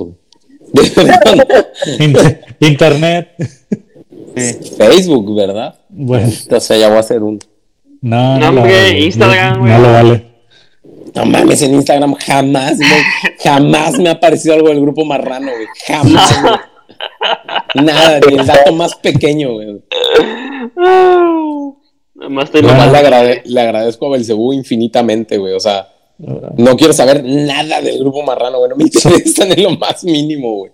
Inter- 1.98 2.40
Internet. 2.60 3.28
Facebook, 4.76 5.34
¿verdad? 5.36 5.78
Bueno, 5.88 6.30
O 6.50 6.60
sea, 6.60 6.76
ya 6.76 6.88
voy 6.88 6.96
a 6.96 7.00
hacer 7.00 7.22
un. 7.22 7.38
No, 8.02 8.38
No, 8.38 8.48
hombre, 8.48 8.62
vale, 8.72 9.00
Instagram, 9.00 9.54
no, 9.54 9.60
güey. 9.60 9.72
no 9.72 9.78
lo 9.78 9.92
vale. 9.92 10.26
No 11.14 11.24
mames, 11.26 11.62
en 11.62 11.74
Instagram 11.74 12.14
jamás, 12.14 12.76
güey. 12.78 12.90
Jamás 13.42 13.98
me 13.98 14.08
ha 14.08 14.12
aparecido 14.12 14.54
algo 14.54 14.68
del 14.68 14.80
grupo 14.80 15.04
marrano, 15.04 15.50
güey. 15.50 15.66
Jamás, 15.86 16.40
güey. 16.42 16.54
Nada, 17.84 18.20
ni 18.20 18.38
el 18.38 18.46
dato 18.46 18.72
más 18.72 18.94
pequeño, 18.96 19.54
güey. 19.54 19.80
Nada 22.14 22.28
más 22.28 22.44
estoy 22.44 22.62
Bueno. 22.62 22.90
Le, 22.92 22.98
agrade- 22.98 23.42
le 23.44 23.60
agradezco 23.60 24.06
a 24.06 24.10
Belcebú 24.10 24.52
infinitamente, 24.52 25.38
güey. 25.38 25.54
O 25.54 25.60
sea, 25.60 25.88
no 26.18 26.76
quiero 26.76 26.92
saber 26.92 27.24
nada 27.24 27.80
del 27.80 27.98
grupo 27.98 28.22
marrano, 28.22 28.58
güey. 28.58 28.70
No 28.70 28.76
me 28.76 28.84
interesa 28.92 29.44
en 29.44 29.62
lo 29.62 29.70
más 29.78 30.04
mínimo, 30.04 30.54
güey. 30.58 30.72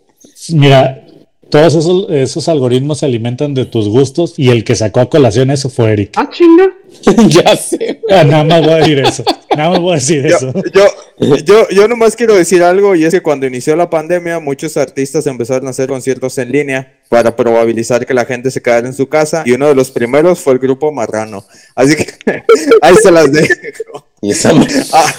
Mira, 0.52 1.05
todos 1.48 1.74
esos, 1.76 2.06
esos 2.10 2.48
algoritmos 2.48 2.98
se 2.98 3.06
alimentan 3.06 3.54
de 3.54 3.64
tus 3.66 3.88
gustos 3.88 4.34
y 4.36 4.50
el 4.50 4.64
que 4.64 4.74
sacó 4.74 5.00
a 5.00 5.08
colación 5.08 5.50
eso 5.50 5.70
fue 5.70 5.92
Eric. 5.92 6.10
Ah, 6.16 6.28
chinga. 6.32 6.68
ya 7.28 7.56
sé, 7.56 8.00
güey. 8.02 8.18
Ah, 8.18 8.24
nada 8.24 8.44
más 8.44 8.60
voy 8.62 8.70
a 8.72 8.76
decir 8.78 8.98
eso. 9.00 9.24
Nada 9.56 9.70
más 9.70 9.80
voy 9.80 9.92
a 9.92 9.94
decir 9.96 10.26
Yo, 10.26 10.36
eso. 10.36 10.52
yo, 10.74 11.36
yo, 11.44 11.68
yo 11.70 11.88
nomás 11.88 12.16
quiero 12.16 12.34
decir 12.34 12.62
algo 12.62 12.94
y 12.94 13.04
es 13.04 13.12
que 13.14 13.22
cuando 13.22 13.46
inició 13.46 13.76
la 13.76 13.88
pandemia 13.88 14.40
muchos 14.40 14.76
artistas 14.76 15.26
empezaron 15.26 15.66
a 15.66 15.70
hacer 15.70 15.88
conciertos 15.88 16.36
en 16.38 16.50
línea 16.52 16.94
para 17.08 17.36
probabilizar 17.36 18.04
que 18.06 18.14
la 18.14 18.24
gente 18.24 18.50
se 18.50 18.60
quedara 18.60 18.86
en 18.86 18.94
su 18.94 19.08
casa 19.08 19.42
y 19.46 19.52
uno 19.52 19.68
de 19.68 19.74
los 19.74 19.90
primeros 19.90 20.40
fue 20.40 20.54
el 20.54 20.58
grupo 20.58 20.90
Marrano. 20.92 21.44
Así 21.74 21.96
que 21.96 22.06
ahí 22.82 22.94
se 23.00 23.10
las 23.12 23.30
dejo. 23.32 24.06
Y 24.20 24.32
esa 24.32 24.50
Ah, 24.92 25.14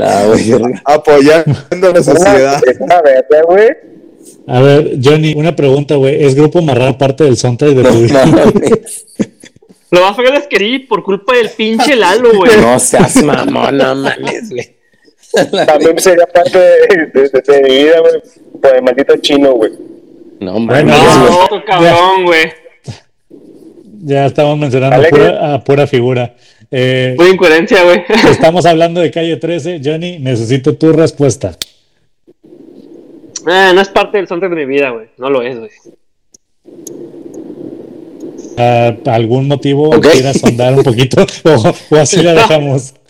Ah, 0.00 0.24
güey. 0.26 0.52
apoyando 0.84 1.88
a 1.88 1.92
la 1.92 2.02
sociedad. 2.02 2.60
Es 2.66 2.78
una 2.80 3.00
verga, 3.00 3.42
güey. 3.46 3.68
A 4.46 4.60
ver, 4.60 4.98
Johnny, 5.02 5.34
una 5.36 5.54
pregunta, 5.54 5.96
güey. 5.96 6.24
¿Es 6.24 6.34
Grupo 6.34 6.62
Marrano 6.62 6.96
parte 6.96 7.24
del 7.24 7.36
soundtrack 7.36 7.72
de 7.72 7.82
No, 7.82 7.90
tu 7.90 8.00
vida? 8.00 8.26
mames. 8.26 9.06
Lo 9.90 10.00
más 10.02 10.16
feo 10.16 10.32
es 10.34 10.46
que 10.48 10.58
sí, 10.58 10.78
por 10.80 11.02
culpa 11.02 11.34
del 11.36 11.48
pinche 11.50 11.96
Lalo, 11.96 12.32
güey. 12.34 12.50
no 12.60 12.78
seas 12.78 13.22
mamón, 13.24 13.76
no 13.78 13.94
mames, 13.94 14.50
güey. 14.50 14.76
También 15.66 15.98
sería 15.98 16.26
parte 16.26 16.58
de, 16.58 17.10
de- 17.14 17.28
de- 17.28 17.42
de 17.42 17.62
mi 17.62 17.84
vida, 17.84 18.00
güey. 18.00 18.12
Por 18.60 18.76
el 18.76 18.82
maldito 18.82 19.16
chino, 19.18 19.52
güey. 19.52 19.72
No 20.40 20.58
mames. 20.58 20.84
No, 20.84 21.44
otro 21.44 21.62
cabrón, 21.66 22.24
güey. 22.24 22.46
Ya 24.00 24.26
estamos 24.26 24.56
mencionando 24.58 25.06
pura, 25.08 25.54
a 25.54 25.64
pura 25.64 25.86
figura. 25.86 26.34
Eh, 26.70 27.14
Muy 27.18 27.30
incoherencia, 27.30 27.82
güey. 27.82 28.04
estamos 28.30 28.64
hablando 28.66 29.00
de 29.00 29.10
calle 29.10 29.36
13. 29.36 29.80
Johnny, 29.84 30.18
necesito 30.18 30.74
tu 30.76 30.92
respuesta. 30.92 31.56
Ah, 33.48 33.72
no 33.74 33.80
es 33.80 33.88
parte 33.88 34.18
del 34.18 34.28
soundtrack 34.28 34.52
de 34.52 34.66
mi 34.66 34.74
vida, 34.74 34.90
güey. 34.90 35.08
No 35.16 35.30
lo 35.30 35.42
es, 35.42 35.58
güey. 35.58 35.70
Ah, 38.56 38.94
¿Algún 39.06 39.48
motivo 39.48 39.88
Ok. 39.90 40.08
quieras 40.12 40.40
sondar 40.40 40.74
un 40.74 40.82
poquito? 40.82 41.24
o, 41.44 41.74
o 41.94 41.96
así 41.98 42.22
la 42.22 42.34
dejamos. 42.34 42.94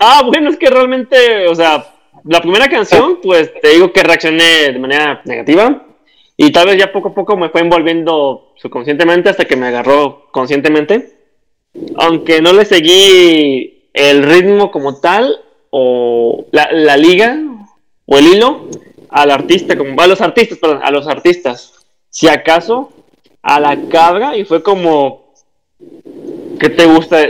Ah, 0.00 0.22
bueno, 0.24 0.48
es 0.48 0.56
que 0.56 0.70
realmente, 0.70 1.46
o 1.46 1.54
sea, 1.54 1.84
la 2.24 2.40
primera 2.40 2.66
canción, 2.70 3.18
pues 3.22 3.52
te 3.60 3.68
digo 3.68 3.92
que 3.92 4.02
reaccioné 4.02 4.72
de 4.72 4.78
manera 4.78 5.20
negativa. 5.26 5.84
Y 6.38 6.50
tal 6.50 6.68
vez 6.68 6.78
ya 6.78 6.90
poco 6.90 7.10
a 7.10 7.14
poco 7.14 7.36
me 7.36 7.50
fue 7.50 7.60
envolviendo 7.60 8.54
subconscientemente 8.56 9.28
hasta 9.28 9.44
que 9.44 9.56
me 9.56 9.66
agarró 9.66 10.28
conscientemente. 10.32 11.12
Aunque 11.96 12.40
no 12.40 12.54
le 12.54 12.64
seguí 12.64 13.90
el 13.92 14.22
ritmo 14.22 14.70
como 14.70 14.98
tal, 14.98 15.30
o 15.68 16.46
la, 16.52 16.72
la 16.72 16.96
liga, 16.96 17.38
o 18.06 18.16
el 18.16 18.28
hilo, 18.28 18.64
al 19.10 19.30
artista, 19.30 19.76
como 19.76 20.00
a 20.00 20.06
los 20.06 20.20
artistas, 20.20 20.58
perdón, 20.58 20.80
a 20.82 20.90
los 20.90 21.06
artistas. 21.06 21.74
Si 22.08 22.28
acaso, 22.28 22.92
a 23.42 23.60
la 23.60 23.78
cabra, 23.88 24.36
y 24.36 24.44
fue 24.44 24.62
como, 24.62 25.32
¿qué 26.58 26.68
te 26.68 26.86
gusta? 26.86 27.28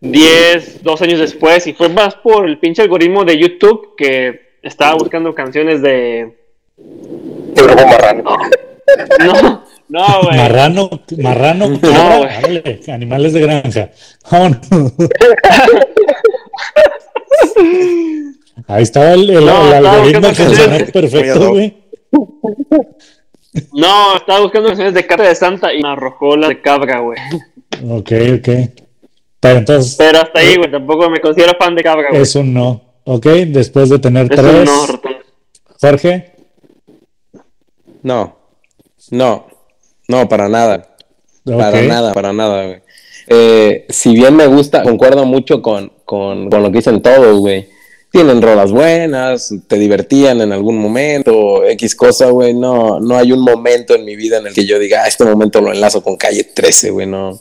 10, 0.00 0.82
2 0.82 1.02
años 1.02 1.20
después, 1.20 1.66
y 1.66 1.74
fue 1.74 1.88
más 1.88 2.14
por 2.16 2.48
el 2.48 2.58
pinche 2.58 2.82
algoritmo 2.82 3.24
de 3.24 3.38
YouTube 3.38 3.94
que 3.96 4.58
estaba 4.62 4.94
buscando 4.94 5.34
canciones 5.34 5.82
de. 5.82 6.36
El 7.56 7.64
grupo 7.64 7.86
marrano. 7.86 8.36
No, 9.24 9.64
no, 9.88 10.04
güey. 10.22 10.36
Marrano, 10.36 10.90
marrano, 11.16 11.68
güey. 11.68 11.94
árale, 11.94 12.80
animales 12.88 13.32
de 13.32 13.40
granja. 13.40 13.90
Vámonos. 14.30 14.58
Ahí 18.68 18.82
estaba 18.82 19.12
el, 19.12 19.28
el- 19.30 19.44
No, 19.46 19.60
el 19.68 19.72
estaba 19.74 19.94
algoritmo 19.94 20.20
canciones. 20.34 20.90
perfecto, 20.92 21.50
güey. 21.50 21.82
No, 23.72 24.16
estaba 24.16 24.40
buscando 24.40 24.68
canciones 24.68 24.94
de 24.94 25.06
Carta 25.06 25.24
de 25.28 25.34
Santa 25.34 25.72
y 25.74 25.82
me 25.82 25.88
arrojó 25.90 26.36
la 26.36 26.48
de 26.48 26.60
Cabra, 26.62 27.00
güey. 27.00 27.18
Ok, 27.88 28.12
ok. 28.38 28.48
Pero 29.40 29.58
entonces 29.58 29.96
Pero 29.96 30.20
hasta 30.20 30.38
ahí, 30.40 30.56
güey, 30.56 30.70
tampoco 30.70 31.10
me 31.10 31.20
considero 31.20 31.52
fan 31.58 31.74
de 31.74 31.82
Cabra, 31.82 32.08
güey. 32.10 32.22
es 32.22 32.34
un 32.36 32.54
no. 32.54 32.80
Ok, 33.04 33.26
después 33.48 33.88
de 33.88 33.98
tener 33.98 34.32
Es 34.32 34.38
un 34.38 34.44
tres. 34.44 34.64
no, 34.64 34.86
rotundo. 34.86 35.18
Jorge, 35.80 36.32
No, 38.02 38.36
no, 39.10 39.46
no, 40.08 40.28
para 40.28 40.48
nada. 40.48 40.88
Para 41.44 41.82
nada, 41.82 42.12
para 42.12 42.32
nada, 42.32 42.66
güey. 42.66 42.82
Eh, 43.26 43.86
si 43.88 44.14
bien 44.14 44.36
me 44.36 44.46
gusta, 44.46 44.82
concuerdo 44.82 45.24
mucho 45.26 45.60
con, 45.62 45.92
con, 46.04 46.48
con 46.50 46.62
lo 46.62 46.70
que 46.70 46.78
dicen 46.78 47.02
todos, 47.02 47.38
güey. 47.38 47.68
Tienen 48.12 48.42
rolas 48.42 48.70
buenas, 48.70 49.52
te 49.66 49.76
divertían 49.76 50.40
en 50.42 50.52
algún 50.52 50.76
momento, 50.78 51.64
X 51.64 51.94
cosa, 51.96 52.26
güey. 52.26 52.54
No, 52.54 53.00
no 53.00 53.16
hay 53.16 53.32
un 53.32 53.40
momento 53.40 53.94
en 53.94 54.04
mi 54.04 54.14
vida 54.16 54.36
en 54.38 54.46
el 54.46 54.52
que 54.54 54.66
yo 54.66 54.78
diga, 54.78 55.02
ah, 55.04 55.08
este 55.08 55.24
momento 55.24 55.60
lo 55.60 55.72
enlazo 55.72 56.02
con 56.02 56.16
calle 56.16 56.44
13, 56.44 56.90
güey, 56.90 57.06
no. 57.06 57.40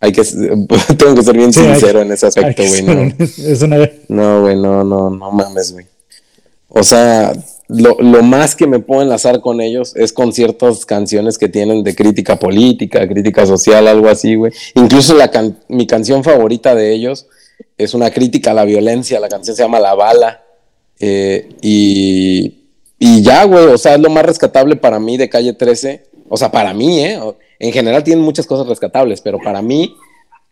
Hay 0.00 0.12
que, 0.12 0.22
tengo 0.98 1.14
que 1.14 1.22
ser 1.22 1.36
bien 1.36 1.52
Sí, 1.52 1.60
hay 1.60 1.66
sincero 1.72 2.00
que- 2.00 2.06
en 2.06 2.12
ese 2.12 2.26
hay 2.26 2.28
aspecto, 2.28 2.62
güey. 2.66 2.82
No. 2.82 3.14
Es 3.18 3.62
una 3.62 3.88
no, 4.08 4.42
güey, 4.42 4.56
no, 4.56 4.82
no, 4.84 5.10
no 5.10 5.30
mames, 5.30 5.72
güey. 5.72 5.86
O 6.68 6.82
sea, 6.82 7.32
lo, 7.68 7.96
lo 8.00 8.22
más 8.22 8.56
que 8.56 8.66
me 8.66 8.78
puedo 8.80 9.02
enlazar 9.02 9.40
con 9.40 9.60
ellos 9.60 9.94
es 9.96 10.12
con 10.12 10.32
ciertas 10.32 10.84
canciones 10.86 11.38
que 11.38 11.48
tienen 11.48 11.84
de 11.84 11.94
crítica 11.94 12.36
política, 12.38 13.06
crítica 13.08 13.46
social, 13.46 13.86
algo 13.86 14.08
así, 14.08 14.34
güey. 14.34 14.52
Incluso 14.74 15.14
la 15.14 15.30
can- 15.30 15.58
mi 15.68 15.86
canción 15.86 16.24
favorita 16.24 16.74
de 16.74 16.92
ellos 16.92 17.26
es 17.78 17.94
una 17.94 18.10
crítica 18.10 18.50
a 18.50 18.54
la 18.54 18.64
violencia, 18.64 19.20
la 19.20 19.28
canción 19.28 19.56
se 19.56 19.62
llama 19.62 19.80
La 19.80 19.94
Bala. 19.94 20.42
eh, 20.98 21.48
y, 21.62 22.54
y 22.98 23.22
ya, 23.22 23.44
güey, 23.44 23.66
o 23.66 23.78
sea, 23.78 23.94
es 23.94 24.00
lo 24.00 24.10
más 24.10 24.24
rescatable 24.24 24.76
para 24.76 24.98
mí 25.00 25.16
de 25.16 25.30
Calle 25.30 25.54
13. 25.54 26.04
O 26.28 26.36
sea, 26.36 26.50
para 26.50 26.74
mí, 26.74 27.00
¿eh? 27.04 27.18
En 27.58 27.72
general 27.72 28.04
tienen 28.04 28.24
muchas 28.24 28.46
cosas 28.46 28.66
rescatables, 28.66 29.20
pero 29.20 29.38
para 29.38 29.62
mí 29.62 29.94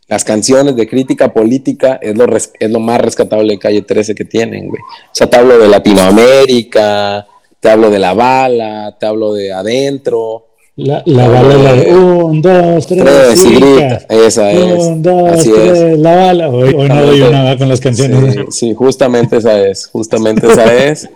las 0.09 0.25
canciones 0.25 0.75
de 0.75 0.89
crítica 0.89 1.33
política 1.33 1.99
es 2.01 2.17
lo, 2.17 2.25
es 2.35 2.71
lo 2.71 2.81
más 2.81 3.01
rescatable 3.01 3.53
de 3.53 3.59
Calle 3.59 3.83
13 3.83 4.15
que 4.15 4.25
tienen, 4.25 4.69
güey. 4.69 4.81
O 4.81 5.15
sea, 5.15 5.29
te 5.29 5.37
hablo 5.37 5.59
de 5.59 5.69
Latinoamérica, 5.69 7.27
te 7.61 7.69
hablo 7.69 7.91
de 7.91 7.99
La 7.99 8.15
Bala, 8.15 8.97
te 8.99 9.05
hablo 9.05 9.35
de 9.35 9.53
Adentro. 9.53 10.47
La, 10.81 11.03
la 11.07 11.26
bala 11.26 11.55
la 11.57 11.72
de 11.74 11.93
un, 11.93 12.41
dos, 12.41 12.87
tres, 12.87 13.03
Tres, 13.05 13.45
y 13.45 13.55
grita. 13.57 13.97
Esa 14.09 14.53
es. 14.53 14.81
Un, 14.85 15.03
dos, 15.03 15.33
Así 15.33 15.51
tres, 15.53 15.76
es. 15.76 15.99
la 15.99 16.14
bala. 16.14 16.49
Hoy, 16.51 16.72
hoy 16.72 16.89
no 16.89 17.03
doy 17.05 17.20
una 17.22 17.59
con 17.59 17.68
las 17.68 17.81
canciones. 17.81 18.35
Sí, 18.35 18.41
sí, 18.51 18.74
justamente 18.74 19.39
esa 19.39 19.59
es, 19.61 19.87
justamente 19.89 20.47
esa 20.47 20.72
es. 20.72 21.09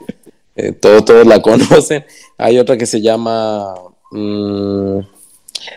Eh, 0.56 0.72
todo- 0.72 1.04
todos 1.04 1.24
la 1.26 1.40
conocen. 1.42 2.04
Hay 2.38 2.58
otra 2.58 2.76
que 2.76 2.86
se 2.86 3.00
llama 3.00 3.72
mm, 4.10 4.98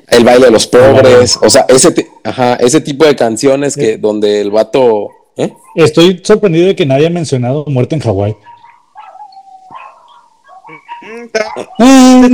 El 0.10 0.24
baile 0.24 0.46
de 0.48 0.52
los 0.52 0.66
pobres. 0.66 1.38
O 1.44 1.50
sea, 1.52 1.66
ese, 1.70 1.94
ajá, 2.24 2.56
ese 2.56 2.82
tipo 2.82 3.06
de 3.06 3.16
canciones 3.16 3.76
que 3.76 3.98
donde 3.98 4.42
el 4.42 4.50
vato. 4.50 5.10
¿eh? 5.38 5.54
Estoy 5.76 6.22
sorprendido 6.24 6.66
de 6.68 6.76
que 6.76 6.88
nadie 6.88 7.06
ha 7.06 7.12
mencionado 7.12 7.66
Muerte 7.68 7.94
en 7.94 8.02
Hawái. 8.02 8.36
Mm, 11.78 12.34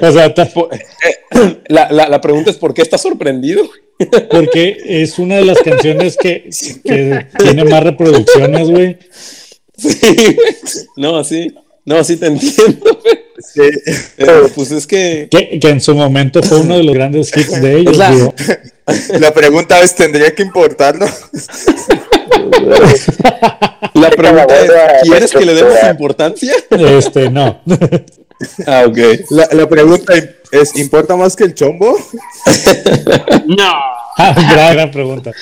o 0.02 0.12
sea, 0.12 0.34
ta- 0.34 0.48
La, 1.68 1.90
la- 1.92 2.08
la 2.08 2.20
pregunta 2.20 2.50
es: 2.50 2.56
¿por 2.56 2.74
qué 2.74 2.82
estás 2.82 3.00
sorprendido? 3.02 3.68
porque 4.30 4.78
es 5.02 5.18
una 5.18 5.36
de 5.36 5.44
las 5.44 5.58
canciones 5.60 6.16
que, 6.16 6.48
que 6.84 7.26
tiene 7.38 7.64
más 7.64 7.82
reproducciones, 7.84 8.68
güey. 8.70 8.98
Sí, 9.76 10.36
no, 10.96 11.22
sí. 11.24 11.54
No, 11.84 12.02
sí 12.04 12.16
te 12.16 12.26
entiendo. 12.26 13.00
sí. 13.38 13.62
Pero, 14.16 14.48
pues 14.54 14.70
es 14.70 14.86
que. 14.86 15.28
Que, 15.30 15.58
que 15.58 15.68
en 15.68 15.80
su 15.80 15.94
momento 15.94 16.42
fue 16.42 16.60
uno 16.60 16.76
de 16.78 16.82
los 16.84 16.94
grandes 16.94 17.34
hits 17.36 17.60
de 17.60 17.78
ellos. 17.78 17.96
La- 17.96 18.10
digo. 18.10 18.34
La 19.20 19.32
pregunta 19.32 19.80
es, 19.80 19.94
¿tendría 19.94 20.34
que 20.34 20.42
importarlo? 20.42 21.06
La 23.94 24.10
pregunta 24.10 24.60
es: 24.60 24.70
¿quieres 25.02 25.32
que 25.32 25.44
le 25.44 25.54
demos 25.54 25.76
importancia? 25.90 26.52
Este, 26.70 27.30
no. 27.30 27.60
Ah, 28.66 28.84
ok. 28.86 28.98
La, 29.30 29.48
la 29.52 29.68
pregunta 29.68 30.14
es, 30.50 30.76
¿importa 30.76 31.16
más 31.16 31.36
que 31.36 31.44
el 31.44 31.54
chombo? 31.54 31.98
No. 33.46 33.72
Ah, 34.16 34.34
gran, 34.52 34.74
gran 34.74 34.90
pregunta. 34.90 35.32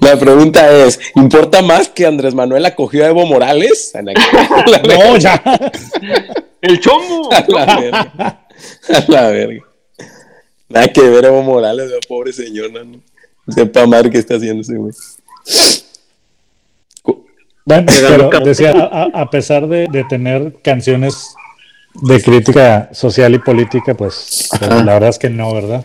La 0.00 0.18
pregunta 0.18 0.70
es: 0.70 0.98
¿importa 1.14 1.62
más 1.62 1.88
que 1.88 2.06
Andrés 2.06 2.34
Manuel 2.34 2.64
acogió 2.66 3.04
a 3.04 3.08
Evo 3.08 3.26
Morales? 3.26 3.92
No, 3.94 5.16
ya. 5.18 5.42
El 6.60 6.80
chombo. 6.80 7.32
A 7.32 7.44
la 7.48 7.80
verga. 7.80 8.46
A 8.88 9.04
la 9.08 9.28
verga. 9.28 9.60
Nada 10.68 10.88
que 10.88 11.02
ver 11.02 11.24
Evo 11.24 11.42
Morales, 11.42 11.90
pobre 12.08 12.32
señor, 12.32 12.70
no, 12.72 12.84
no. 12.84 13.00
Sepa 13.48 13.86
madre 13.86 14.10
qué 14.10 14.18
está 14.18 14.36
haciendo 14.36 14.62
ese 14.62 14.76
güey. 14.76 14.92
Bueno, 17.64 17.86
pero 18.00 18.30
decía, 18.44 18.72
a, 18.72 19.30
pesar 19.30 19.68
de, 19.68 19.86
de 19.88 20.04
tener 20.04 20.56
canciones 20.62 21.34
de 22.02 22.20
crítica 22.22 22.88
social 22.92 23.34
y 23.34 23.38
política, 23.38 23.94
pues, 23.94 24.48
pues, 24.58 24.70
la 24.84 24.94
verdad 24.94 25.10
es 25.10 25.18
que 25.18 25.30
no, 25.30 25.52
¿verdad? 25.54 25.84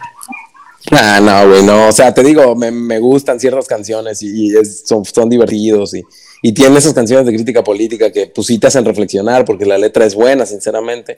Ah, 0.91 1.19
no, 1.21 1.49
güey, 1.49 1.63
no. 1.63 1.87
O 1.87 1.91
sea, 1.91 2.13
te 2.13 2.23
digo, 2.23 2.55
me, 2.55 2.71
me 2.71 2.99
gustan 2.99 3.39
ciertas 3.39 3.67
canciones 3.67 4.21
y, 4.21 4.47
y 4.51 4.55
es- 4.57 4.83
son, 4.85 5.03
son 5.03 5.29
divertidos 5.29 5.95
y, 5.95 6.03
y 6.43 6.53
tienen 6.53 6.77
esas 6.77 6.93
canciones 6.93 7.25
de 7.25 7.33
crítica 7.33 7.63
política 7.63 8.11
que 8.11 8.27
pues 8.27 8.47
sí 8.47 8.59
te 8.59 8.67
hacen 8.67 8.85
reflexionar 8.85 9.45
porque 9.45 9.65
la 9.65 9.77
letra 9.79 10.05
es 10.05 10.13
buena, 10.13 10.45
sinceramente. 10.45 11.17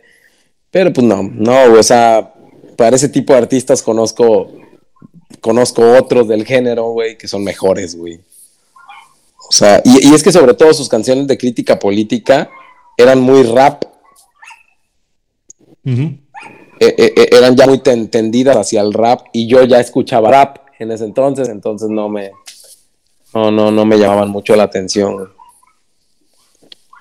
Pero 0.72 0.93
pues 0.93 1.05
no, 1.05 1.22
no, 1.24 1.68
güey, 1.70 1.80
o 1.80 1.84
sea, 1.84 2.34
para 2.78 2.95
ese 2.95 3.10
tipo 3.10 3.34
de 3.34 3.39
artistas 3.39 3.82
conozco, 3.84 4.51
conozco 5.41 5.82
otros 5.97 6.28
del 6.28 6.45
género, 6.45 6.91
güey, 6.91 7.18
que 7.18 7.28
son 7.28 7.43
mejores, 7.43 7.95
güey. 7.95 8.20
O 9.50 9.52
sea, 9.52 9.82
y, 9.86 10.10
y 10.10 10.14
es 10.14 10.24
que 10.24 10.32
sobre 10.32 10.54
todo 10.54 10.74
sus 10.74 10.89
canciones 10.89 11.28
de 11.28 11.38
crítica 11.38 11.80
política 11.80 12.50
eran 12.98 13.22
muy 13.22 13.43
rap, 13.43 13.84
eh, 15.86 16.18
eh, 16.80 16.95
eh, 17.16 17.30
eran 17.32 17.56
ya 17.56 17.66
muy 17.66 17.80
ten- 17.80 18.10
tendidas 18.10 18.58
hacia 18.58 18.82
el 18.82 18.93
rap 18.93 19.22
y 19.32 19.48
yo 19.48 19.64
ya 19.64 19.80
escuchaba 19.80 20.30
rap 20.30 20.58
en 20.80 20.91
ese 20.91 21.06
entonces, 21.06 21.50
entonces 21.50 21.89
no 21.89 22.10
me, 22.10 22.32
no, 23.34 23.52
no, 23.52 23.72
no 23.72 23.86
me 23.86 23.98
llamaban 23.98 24.30
mucho 24.30 24.56
la 24.56 24.64
atención. 24.64 25.30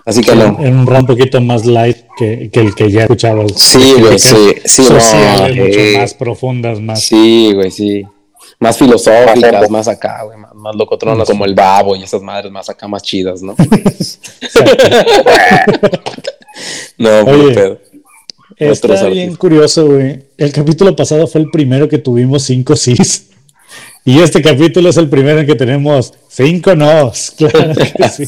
Así 0.04 0.20
que 0.22 0.36
no. 0.36 0.56
En 0.60 0.78
un 0.78 0.86
rap 0.86 1.00
un 1.00 1.06
poquito 1.08 1.40
más 1.40 1.66
light 1.66 1.96
que, 2.16 2.48
que 2.50 2.60
el 2.60 2.74
que 2.76 2.90
ya 2.90 3.02
escuchabas. 3.02 3.52
Sí, 3.56 3.94
güey, 3.98 4.18
sí, 4.20 4.54
sí, 4.64 4.82
no, 4.88 4.94
mucho 4.94 5.78
eh, 5.80 5.98
más 5.98 6.14
profundas, 6.14 6.80
más. 6.80 7.02
Sí, 7.02 7.52
güey, 7.52 7.72
sí. 7.72 8.06
Más 8.58 8.78
filosóficas, 8.78 9.70
Más 9.70 9.86
acá, 9.86 10.22
güey, 10.24 10.38
más, 10.38 10.54
más 10.54 10.74
locotronas, 10.74 11.28
como 11.28 11.44
el 11.44 11.54
babo 11.54 11.94
y 11.94 12.02
esas 12.02 12.22
madres 12.22 12.50
más 12.50 12.70
acá, 12.70 12.88
más 12.88 13.02
chidas, 13.02 13.42
¿no? 13.42 13.54
no, 16.98 17.20
Oye, 17.20 17.54
pedo. 17.54 17.78
Está 18.56 18.86
Otros 18.86 19.00
bien 19.00 19.18
artistas. 19.24 19.38
curioso, 19.38 19.86
güey. 19.86 20.22
El 20.38 20.52
capítulo 20.52 20.96
pasado 20.96 21.26
fue 21.26 21.42
el 21.42 21.50
primero 21.50 21.88
que 21.88 21.98
tuvimos 21.98 22.44
cinco 22.44 22.74
sís. 22.76 23.28
Y 24.04 24.20
este 24.20 24.40
capítulo 24.40 24.88
es 24.88 24.96
el 24.96 25.08
primero 25.10 25.40
en 25.40 25.46
que 25.46 25.56
tenemos 25.56 26.14
cinco 26.28 26.74
nos. 26.74 27.32
Claro 27.36 27.74
que 27.74 28.08
sí. 28.08 28.24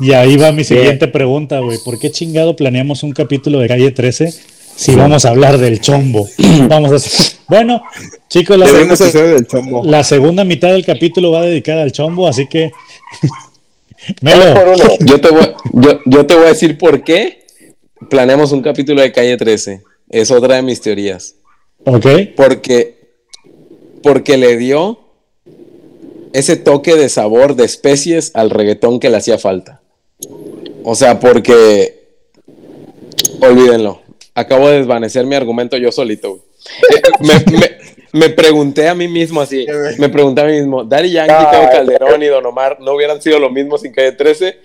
Y 0.00 0.12
ahí 0.12 0.36
va 0.36 0.52
mi 0.52 0.64
siguiente 0.64 1.08
pregunta, 1.08 1.60
güey. 1.60 1.78
¿Por 1.84 1.98
qué 1.98 2.10
chingado 2.10 2.56
planeamos 2.56 3.02
un 3.02 3.12
capítulo 3.12 3.58
de 3.60 3.68
calle 3.68 3.90
13 3.90 4.34
si 4.76 4.94
vamos 4.96 5.24
a 5.24 5.30
hablar 5.30 5.58
del 5.58 5.80
chombo? 5.80 6.28
Vamos 6.68 6.92
a 6.92 6.96
hacer... 6.96 7.39
Bueno, 7.50 7.82
chicos, 8.28 8.56
la, 8.56 8.66
Debemos 8.66 9.00
seg- 9.00 9.08
hacer 9.08 9.24
el 9.36 9.46
chombo. 9.46 9.82
la 9.84 10.02
segunda 10.04 10.44
mitad 10.44 10.68
del 10.70 10.86
capítulo 10.86 11.32
va 11.32 11.42
dedicada 11.42 11.82
al 11.82 11.92
chombo, 11.92 12.26
así 12.28 12.46
que. 12.46 12.70
Melo. 14.22 14.74
Yo 15.00 15.20
te, 15.20 15.30
voy, 15.30 15.52
yo, 15.74 16.00
yo 16.06 16.26
te 16.26 16.34
voy 16.34 16.44
a 16.44 16.48
decir 16.48 16.78
por 16.78 17.02
qué 17.04 17.44
planeamos 18.08 18.52
un 18.52 18.62
capítulo 18.62 19.02
de 19.02 19.12
Calle 19.12 19.36
13. 19.36 19.82
Es 20.08 20.30
otra 20.30 20.56
de 20.56 20.62
mis 20.62 20.80
teorías. 20.80 21.34
ok. 21.84 22.06
Porque, 22.36 22.98
porque 24.02 24.36
le 24.38 24.56
dio 24.56 25.00
ese 26.32 26.56
toque 26.56 26.94
de 26.94 27.08
sabor 27.08 27.56
de 27.56 27.64
especies 27.64 28.30
al 28.34 28.50
reggaetón 28.50 29.00
que 29.00 29.10
le 29.10 29.16
hacía 29.18 29.36
falta. 29.38 29.82
O 30.84 30.94
sea, 30.94 31.20
porque, 31.20 32.08
olvídenlo, 33.40 34.00
acabo 34.34 34.68
de 34.68 34.78
desvanecer 34.78 35.26
mi 35.26 35.34
argumento 35.34 35.76
yo 35.76 35.92
solito. 35.92 36.44
Me, 37.20 37.58
me- 37.58 37.80
me 38.12 38.28
pregunté 38.30 38.88
a 38.88 38.94
mí 38.94 39.06
mismo 39.06 39.40
así, 39.40 39.66
me 39.98 40.08
pregunté 40.08 40.40
a 40.40 40.44
mí 40.44 40.52
mismo, 40.60 40.82
¿Daddy 40.84 41.12
Yankee, 41.12 41.32
Ah, 41.36 41.68
Calderón 41.72 42.20
y 42.22 42.26
Don 42.26 42.44
Omar 42.44 42.78
no 42.80 42.94
hubieran 42.94 43.22
sido 43.22 43.38
lo 43.38 43.50
mismo 43.50 43.78
sin 43.78 43.92
Calle 43.92 44.12
13? 44.12 44.58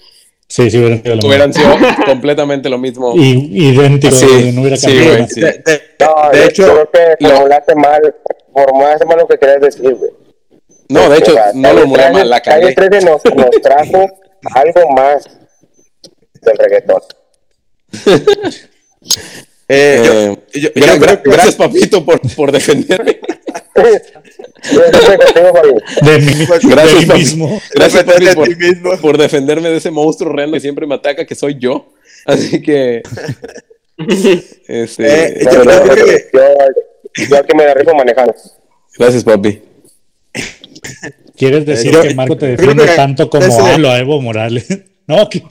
Sí, 0.47 0.69
sí, 0.71 0.77
hubieran 0.79 1.01
sido 1.03 1.15
lo 1.15 1.27
Hubieran 1.27 1.53
sido 1.53 1.75
completamente 2.05 2.69
lo 2.69 2.77
mismo. 2.79 3.13
Y, 3.15 3.69
idéntico, 3.69 4.15
Sí, 4.15 4.51
no 4.51 4.61
hubiera 4.61 4.77
sí, 4.77 4.85
cambiado 4.87 5.11
güey, 5.17 5.27
sí. 5.29 5.41
De, 5.41 5.47
de- 5.51 5.81
No, 5.99 6.31
de 6.31 6.45
hecho, 6.45 6.63
creo 6.63 6.91
que 6.91 7.23
lo- 7.23 7.29
formulaste 7.29 7.75
mal, 7.75 8.15
formaste 8.53 9.05
mal 9.05 9.17
lo 9.19 9.27
que 9.27 9.37
querías 9.37 9.61
decir, 9.61 9.93
güey. 9.95 10.11
No, 10.89 11.09
de 11.09 11.17
hecho, 11.17 11.31
O 11.31 11.35
sea, 11.35 11.51
no 11.53 11.61
Calle 11.69 11.81
lo 11.87 11.93
13 11.93 12.11
mal, 12.13 12.29
la 12.29 12.41
Calle 12.41 12.73
cagué. 12.75 12.89
13 12.89 13.05
nos, 13.05 13.21
nos 13.35 13.49
trajo 13.61 14.07
algo 14.55 14.89
más 14.91 15.23
del 16.41 16.57
reggaetón. 16.57 17.01
eh, 19.67 20.01
yo- 20.05 20.13
Eh, 20.13 20.37
yo- 20.53 20.69
yo 20.75 21.21
gracias, 21.23 21.55
papito, 21.55 22.03
por, 22.05 22.19
por 22.35 22.51
defenderme. 22.51 23.19
De 26.01 26.19
mí, 26.19 26.33
de 26.45 26.69
Gracias, 26.69 26.99
mí 27.01 27.05
papi. 27.05 27.19
mismo. 27.19 27.61
Gracias, 27.73 28.03
papi, 28.03 28.25
por, 28.35 28.47
ti 28.47 28.55
mismo. 28.55 28.97
por 28.97 29.17
defenderme 29.17 29.69
de 29.69 29.77
ese 29.77 29.91
monstruo 29.91 30.31
real 30.33 30.51
que 30.51 30.59
siempre 30.59 30.87
me 30.87 30.95
ataca, 30.95 31.25
que 31.25 31.35
soy 31.35 31.57
yo. 31.59 31.93
Así 32.25 32.61
que. 32.61 33.03
este, 34.67 35.05
Eh, 35.41 35.47
yo 35.51 35.63
Bueno, 35.63 35.81
creo 35.93 36.05
que- 36.05 36.25
yo, 36.33 37.25
yo 37.29 37.37
aquí 37.37 37.55
me 37.55 37.65
manejando. 37.93 38.33
gracias, 38.97 39.23
papi. 39.23 39.61
¿Quieres 41.37 41.65
decir 41.65 41.91
yo- 41.91 42.01
que 42.01 42.13
Marco 42.15 42.37
te 42.37 42.47
defiende 42.47 42.85
tanto 42.95 43.29
como 43.29 43.45
ese- 43.45 43.61
a 43.89 43.99
Evo 43.99 44.21
Morales? 44.21 44.67
No, 45.07 45.29
que- 45.29 45.43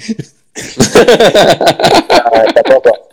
Ah, 0.57 2.45
tampoco. 2.55 3.09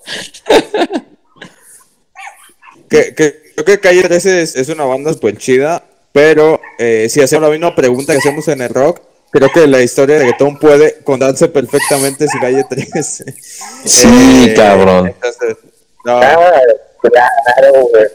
Que, 2.89 3.15
que- 3.15 3.41
creo 3.55 3.65
que 3.65 3.79
Calle 3.79 4.03
13 4.03 4.41
es, 4.41 4.55
es 4.55 4.69
una 4.69 4.85
banda 4.85 5.13
pues 5.19 5.37
chida, 5.37 5.83
pero 6.11 6.59
eh, 6.77 7.07
si 7.09 7.21
hacemos 7.21 7.43
la 7.43 7.51
misma 7.51 7.75
pregunta 7.75 8.13
que 8.13 8.19
hacemos 8.19 8.47
en 8.47 8.61
el 8.61 8.69
rock, 8.69 9.01
creo 9.31 9.49
que 9.51 9.65
la 9.67 9.81
historia 9.81 10.15
de 10.15 10.21
reggaetón 10.25 10.57
puede 10.59 10.99
contarse 11.03 11.47
perfectamente 11.47 12.27
si 12.27 12.39
Calle 12.39 12.63
13. 12.69 13.33
Sí, 13.85 14.07
Eh, 14.49 14.53
cabrón. 14.55 15.07
Entonces, 15.07 15.57
no, 16.05 16.19
claro, 16.19 17.71
güey. 17.89 18.07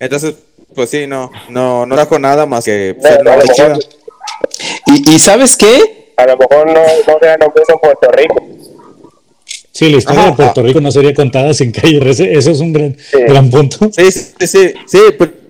entonces, 0.00 0.34
pues 0.74 0.90
sí, 0.90 1.06
no, 1.06 1.30
no, 1.48 1.84
no 1.86 1.94
trajo 1.94 2.18
nada 2.18 2.46
más 2.46 2.64
que 2.64 2.96
ser 3.00 3.20
una 3.20 3.36
¿Y, 4.86 5.14
y 5.14 5.18
sabes 5.18 5.56
qué? 5.56 5.97
A 6.18 6.26
lo 6.26 6.36
mejor 6.36 6.66
no, 6.66 6.74
no 6.74 7.18
se 7.20 7.28
han 7.30 7.38
nombrado 7.40 7.64
en 7.68 7.78
Puerto 7.80 8.10
Rico. 8.12 8.46
sí, 9.72 9.88
la 9.90 9.98
historia 9.98 10.20
Ajá, 10.20 10.30
de 10.30 10.36
Puerto. 10.36 10.62
Rico 10.62 10.80
no 10.80 10.90
sería 10.90 11.14
contada 11.14 11.54
sin 11.54 11.70
calle 11.72 12.00
13. 12.00 12.32
Eso 12.36 12.50
es 12.50 12.60
un 12.60 12.72
gran, 12.72 12.96
Sí. 12.98 13.18
gran 13.26 13.48
punto. 13.50 13.88
Sí, 13.96 14.10
sí, 14.10 14.46
sí, 14.46 14.74
sí, 14.86 14.98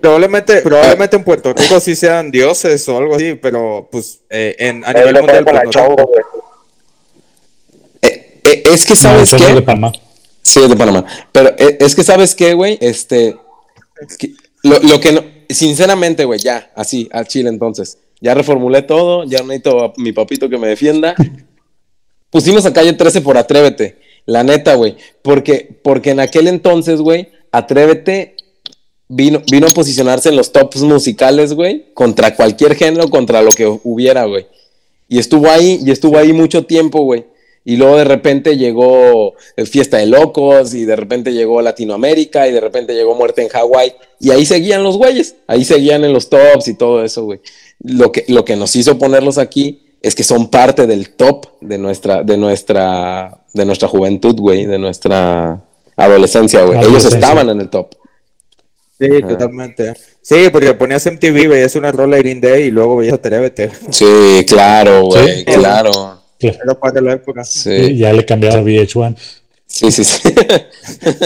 probablemente, 0.01 0.61
probablemente 0.61 1.17
en 1.17 1.25
Puerto 1.25 1.53
Rico 1.55 1.81
sí 1.81 1.97
sean 1.97 2.31
dioses 2.31 2.87
o 2.89 2.99
algo 2.99 3.17
así, 3.17 3.35
pero 3.35 3.89
pues 3.91 4.21
eh, 4.31 4.55
en, 4.59 4.85
a 4.85 4.93
nivel 4.93 5.15
lo 5.15 5.21
mundial 5.23 5.45
pues, 5.45 5.75
no. 5.77 5.97
Eh, 8.03 8.41
eh, 8.45 8.63
es 8.73 8.85
que 8.85 8.97
sabes 8.97 9.33
es 9.33 9.55
de. 9.55 9.63
Panamá. 9.63 9.93
Sí, 10.43 10.61
es 10.63 10.69
de 10.69 10.77
Panamá. 10.77 11.05
Pero 11.33 11.51
eh, 11.59 11.79
es 11.81 11.95
que 11.95 12.05
sabes 12.05 12.35
qué, 12.35 12.55
güey. 12.55 12.79
Este. 12.81 13.37
que- 14.19 14.33
lo, 14.63 14.79
lo 14.81 15.01
que 15.01 15.13
no. 15.13 15.25
Sinceramente, 15.49 16.27
güey, 16.27 16.39
ya, 16.41 16.71
así, 16.75 17.09
al 17.13 17.27
chile 17.27 17.49
entonces. 17.49 17.97
Ya 18.21 18.35
reformulé 18.35 18.83
todo, 18.83 19.25
ya 19.25 19.43
necesito 19.43 19.85
a 19.85 19.93
mi 19.97 20.13
papito 20.13 20.49
que 20.49 20.59
me 20.59 20.69
defienda. 20.69 21.15
Pusimos 22.31 22.67
a 22.67 22.73
calle 22.73 22.93
13 22.93 23.21
por 23.21 23.39
Atrévete. 23.39 23.99
La 24.27 24.43
neta, 24.43 24.75
güey. 24.75 24.97
Porque, 25.23 25.81
porque 25.83 26.11
en 26.11 26.21
aquel 26.21 26.49
entonces, 26.49 27.01
güey, 27.01 27.29
Atrévete 27.53 28.37
vino, 29.09 29.43
vino 29.51 29.67
a 29.67 29.71
posicionarse 29.71 30.29
en 30.29 30.37
los 30.37 30.53
tops 30.53 30.83
musicales, 30.83 31.55
güey, 31.55 31.87
contra 31.95 32.37
cualquier 32.37 32.75
género, 32.75 33.09
contra 33.09 33.43
lo 33.43 33.51
que 33.51 33.67
hubiera, 33.67 34.25
güey. 34.25 34.47
Y 35.09 35.19
estuvo 35.19 35.49
ahí, 35.49 35.81
y 35.85 35.91
estuvo 35.91 36.19
ahí 36.19 36.33
mucho 36.33 36.67
tiempo, 36.67 37.03
güey. 37.03 37.25
Y 37.65 37.77
luego 37.77 37.97
de 37.97 38.05
repente 38.05 38.57
llegó 38.57 39.35
el 39.57 39.67
Fiesta 39.67 39.99
de 39.99 40.07
Locos, 40.07 40.75
y 40.75 40.85
de 40.85 40.97
repente 40.97 41.33
llegó 41.33 41.63
Latinoamérica, 41.63 42.49
y 42.49 42.53
de 42.53 42.61
repente 42.61 42.95
llegó 42.95 43.15
Muerte 43.15 43.43
en 43.43 43.49
Hawái. 43.49 43.95
Y 44.21 44.31
ahí 44.31 44.45
seguían 44.45 44.83
los 44.83 44.97
güeyes, 44.97 45.37
ahí 45.47 45.65
seguían 45.65 46.05
en 46.05 46.13
los 46.13 46.29
tops 46.29 46.69
y 46.69 46.75
todo 46.75 47.03
eso, 47.05 47.25
güey. 47.25 47.41
Lo 47.81 48.11
que, 48.13 48.25
lo 48.29 48.45
que 48.45 48.57
nos 48.57 48.75
hizo 48.77 48.99
ponerlos 48.99 49.39
aquí 49.39 49.83
es 50.03 50.15
que 50.15 50.25
son 50.25 50.49
parte 50.51 50.87
del 50.87 51.11
top 51.11 51.47
de 51.61 51.79
nuestra, 51.79 52.23
de 52.23 52.37
nuestra, 52.37 53.39
de 53.53 53.65
nuestra 53.65 53.89
juventud, 53.89 54.35
güey, 54.37 54.67
de 54.67 54.79
nuestra 54.79 55.61
adolescencia, 55.97 56.63
güey. 56.65 56.79
Ellos 56.81 57.05
estaban 57.05 57.49
en 57.51 57.61
el 57.61 57.69
top. 57.69 57.95
Sí, 59.01 59.09
totalmente. 59.29 59.95
Sí, 60.23 60.49
porque 60.53 60.75
ponías 60.75 61.07
MTV, 61.07 61.49
veías 61.49 61.77
una 61.77 61.93
rola 61.93 62.17
de 62.17 62.23
Green 62.23 62.41
Day 62.41 62.65
y 62.65 62.71
luego 62.71 62.97
veías 62.97 63.15
Atrévete. 63.15 63.71
Sí, 63.91 64.45
claro, 64.49 65.05
güey, 65.07 65.39
Sí. 65.39 65.45
claro. 65.45 65.91
Claro. 66.39 66.59
Era 66.65 66.75
parte 66.79 67.01
de 67.01 67.07
la 67.07 67.13
época. 67.15 67.45
Sí, 67.45 67.97
Ya 67.97 68.13
le 68.13 68.25
cambiaba 68.25 68.59
a 68.59 68.63
VH1. 68.63 69.17
sí, 69.67 69.91
sí. 69.91 70.05
sí. 70.05 70.21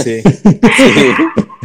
Sí. 0.03 0.23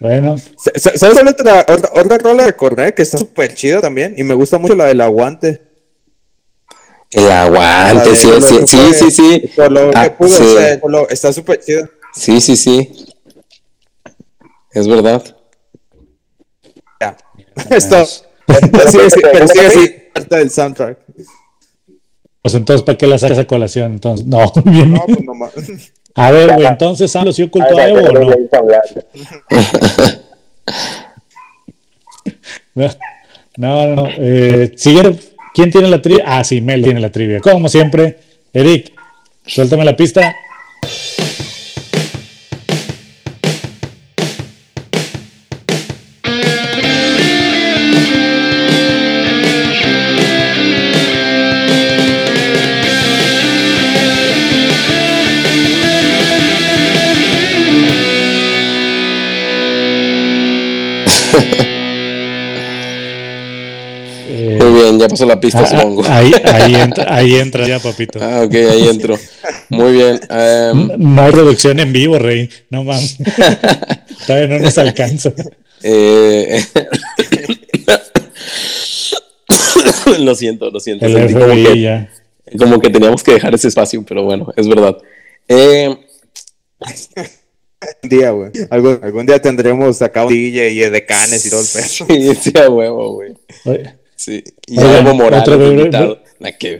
Bueno, 0.00 0.36
Sa- 0.38 0.72
sa- 0.76 0.96
¿Sabes 0.96 1.14
cuál 1.14 1.28
otra, 1.28 1.60
otra, 1.68 1.90
otra 2.02 2.18
rola 2.18 2.46
de 2.46 2.52
Cornet 2.54 2.94
que 2.94 3.02
está 3.02 3.18
súper 3.18 3.54
chida 3.54 3.80
también? 3.80 4.14
Y 4.16 4.24
me 4.24 4.34
gusta 4.34 4.58
mucho 4.58 4.74
la 4.74 4.86
del 4.86 5.00
aguante. 5.00 5.62
El 7.10 7.30
aguante, 7.30 8.10
de 8.10 8.16
sí, 8.16 8.26
lo 8.26 8.40
sí, 8.40 8.56
sí, 8.66 8.78
sí, 8.94 9.10
sí. 9.10 9.50
Por 9.54 9.70
lo 9.70 9.90
Ah, 9.94 10.04
que 10.04 10.10
pudo 10.12 10.28
sí. 10.36 10.44
ser, 10.54 10.80
por 10.80 10.90
lo- 10.90 11.08
está 11.08 11.32
súper 11.32 11.60
chida. 11.60 11.88
Sí, 12.14 12.40
sí, 12.40 12.56
sí. 12.56 13.06
Es 14.72 14.88
verdad. 14.88 15.22
Ya. 17.00 17.16
Pero 18.46 18.90
sigue, 18.90 19.10
sí, 19.10 19.20
pero 19.32 19.48
sigue 19.48 19.66
así, 19.66 19.94
parte 20.12 20.36
del 20.36 20.50
soundtrack. 20.50 20.98
pues 22.42 22.54
entonces, 22.54 22.82
¿para 22.84 22.98
qué 22.98 23.06
la 23.06 23.16
sacas 23.18 23.38
a 23.38 23.46
colación? 23.46 23.92
Entonces, 23.92 24.26
no, 24.26 24.52
bien. 24.64 24.92
No, 24.92 25.04
pues 25.06 25.22
nomás. 25.24 25.52
A 26.16 26.30
ver, 26.30 26.52
güey, 26.54 26.66
entonces, 26.66 27.14
¿AMLO 27.16 27.32
sí 27.32 27.42
ocultó 27.42 27.76
a 27.76 27.88
Evo 27.88 27.98
o 27.98 28.12
no? 28.12 28.34
No, 33.56 33.86
no, 33.86 33.94
no. 33.94 34.08
Eh, 34.18 34.74
¿Quién 35.54 35.70
tiene 35.70 35.88
la 35.88 36.02
trivia? 36.02 36.24
Ah, 36.26 36.42
sí, 36.42 36.60
Mel 36.60 36.82
tiene 36.82 36.98
la 37.00 37.10
trivia. 37.10 37.38
Como 37.40 37.68
siempre, 37.68 38.18
Eric, 38.52 38.92
suéltame 39.46 39.84
la 39.84 39.96
pista. 39.96 40.34
Pasó 65.14 65.26
la 65.26 65.38
pista, 65.38 65.60
ah, 65.60 65.66
supongo. 65.66 66.02
ah, 66.06 66.16
ahí, 66.18 66.32
ahí, 66.44 66.74
entra, 66.80 67.14
ahí 67.14 67.34
entra 67.36 67.68
ya, 67.68 67.78
papito. 67.78 68.18
Ah, 68.20 68.42
ok, 68.44 68.52
ahí 68.54 68.88
entro. 68.88 69.16
Muy 69.68 69.92
bien. 69.92 70.18
em, 70.28 70.90
No 70.98 71.22
hay 71.22 71.30
producción 71.30 71.78
en 71.78 71.92
vivo, 71.92 72.18
Rey. 72.18 72.50
No 72.68 72.82
mames. 72.82 73.18
Todavía 74.26 74.48
no 74.48 74.58
nos 74.58 74.76
alcanza. 74.76 75.32
eh, 75.84 76.64
lo 80.18 80.34
siento, 80.34 80.70
lo 80.70 80.80
siento. 80.80 81.06
El 81.06 81.32
como, 81.32 81.46
que, 81.54 81.80
ya. 81.80 82.10
como 82.58 82.80
que 82.80 82.90
teníamos 82.90 83.22
que 83.22 83.34
dejar 83.34 83.54
ese 83.54 83.68
espacio, 83.68 84.04
pero 84.06 84.24
bueno, 84.24 84.52
es 84.56 84.66
verdad. 84.66 84.96
Eh, 85.48 85.96
Un 88.02 88.08
día, 88.08 88.30
güey. 88.30 88.50
Algún, 88.70 88.98
algún 89.02 89.26
día 89.26 89.40
tendremos 89.40 90.00
acá 90.02 90.24
un 90.24 90.32
DJ 90.32 90.70
y 90.70 90.78
decanes 90.90 91.44
y 91.46 91.50
todo 91.50 91.60
el 91.60 91.66
peso. 91.72 92.06
sí, 92.08 92.34
sí, 92.34 92.52
a 92.58 92.68
huevo, 92.68 93.14
güey. 93.14 93.34
Sí. 94.16 94.42
Y 94.66 94.78
Oigan, 94.78 95.06
Evo 95.06 95.14
Morales 95.14 95.40
otro 95.48 95.58
breve- 95.58 95.72
invitado. 95.80 96.22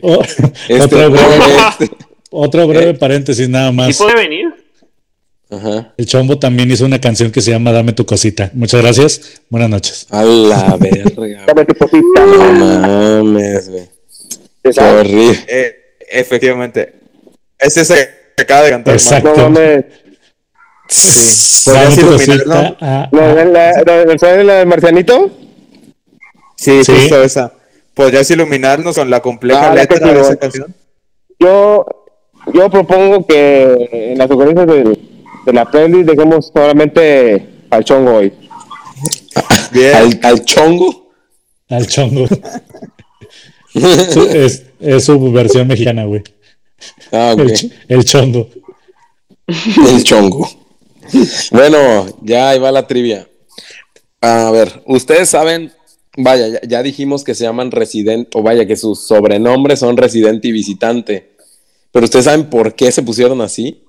Oh, 0.02 0.22
Este, 0.22 0.80
otro 0.82 1.10
breve, 1.10 1.38
este. 1.80 1.90
otro 2.30 2.66
breve 2.68 2.94
paréntesis 2.94 3.48
nada 3.48 3.70
¿Y 3.70 3.72
más. 3.72 3.96
puede 3.96 4.14
venir? 4.14 4.46
Ajá. 5.50 5.94
El 5.96 6.06
Chombo 6.06 6.38
también 6.38 6.70
hizo 6.70 6.84
una 6.84 7.00
canción 7.00 7.30
que 7.30 7.40
se 7.40 7.50
llama 7.52 7.72
Dame 7.72 7.92
tu 7.92 8.04
cosita. 8.04 8.50
Muchas 8.54 8.82
gracias. 8.82 9.40
Buenas 9.48 9.70
noches. 9.70 10.06
A 10.10 10.22
la 10.22 10.76
verga. 10.80 11.44
Dame 11.46 11.64
tu 11.64 11.74
cosita. 11.76 12.26
No 12.26 13.22
mames, 13.24 13.70
güey. 13.70 13.88
Eh, 15.48 15.76
efectivamente. 16.10 16.94
Es 17.58 17.76
ese 17.76 18.10
que 18.36 18.42
acaba 18.42 18.62
de 18.64 18.70
cantar. 18.70 18.94
Exacto. 18.94 19.32
No 19.36 19.50
mames. 19.50 19.84
Sí. 20.88 22.00
Cosita. 22.02 22.76
Ah, 22.80 23.08
¿La, 23.10 23.30
ah, 23.30 23.34
la, 23.44 23.44
la, 23.84 24.04
la, 24.04 24.18
¿sabes 24.18 24.44
la 24.44 24.54
de 24.56 24.66
Marcianito? 24.66 25.30
Sí, 26.56 26.84
Sí. 26.84 26.92
justo 26.92 27.22
esa. 27.22 27.52
¿Podrías 27.94 28.30
iluminarnos 28.30 28.96
con 28.96 29.08
la 29.10 29.20
compleja 29.20 29.70
Ah, 29.70 29.74
letra 29.74 30.12
de 30.12 30.20
esa 30.20 30.36
canción? 30.36 30.74
Yo, 31.38 31.84
yo 32.52 32.70
propongo 32.70 33.26
que 33.26 33.88
en 34.12 34.18
las 34.18 34.28
sugerencias 34.28 34.66
del- 34.66 34.98
de 35.46 35.52
la 35.52 35.70
playlist 35.70 36.08
dejemos 36.08 36.50
solamente 36.54 37.46
al 37.70 37.84
chongo 37.84 38.14
hoy. 38.16 38.32
Bien. 39.72 39.94
Al, 39.94 40.20
al 40.22 40.44
chongo. 40.44 41.10
al 41.68 41.86
Chongo. 41.86 42.26
Es, 43.74 44.62
es 44.80 45.04
su 45.04 45.32
versión 45.32 45.66
mexicana, 45.66 46.04
güey. 46.04 46.22
Ah, 47.10 47.32
ok. 47.34 47.40
El, 47.40 47.50
ch- 47.52 47.72
el 47.88 48.04
Chongo. 48.04 48.48
El 49.46 50.04
chongo. 50.04 50.48
Bueno, 51.50 52.06
ya 52.22 52.50
ahí 52.50 52.58
va 52.58 52.70
la 52.70 52.86
trivia. 52.86 53.26
A 54.20 54.50
ver, 54.52 54.82
ustedes 54.86 55.28
saben, 55.28 55.72
vaya, 56.16 56.48
ya, 56.48 56.60
ya 56.66 56.82
dijimos 56.82 57.24
que 57.24 57.34
se 57.34 57.44
llaman 57.44 57.70
residente, 57.70 58.30
o 58.34 58.42
vaya, 58.42 58.66
que 58.66 58.76
sus 58.76 59.06
sobrenombres 59.06 59.80
son 59.80 59.96
residente 59.96 60.48
y 60.48 60.52
visitante. 60.52 61.34
Pero 61.92 62.04
ustedes 62.04 62.24
saben 62.24 62.50
por 62.50 62.74
qué 62.74 62.90
se 62.90 63.02
pusieron 63.02 63.40
así. 63.40 63.84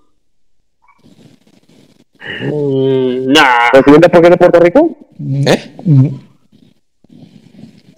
Mm, 2.41 3.31
nah. 3.31 3.69
¿Residente 3.73 4.10
por 4.10 4.22
qué 4.22 4.30
de 4.30 4.38
Puerto 4.38 4.60
Rico? 4.60 4.97
¿Eh? 5.19 5.76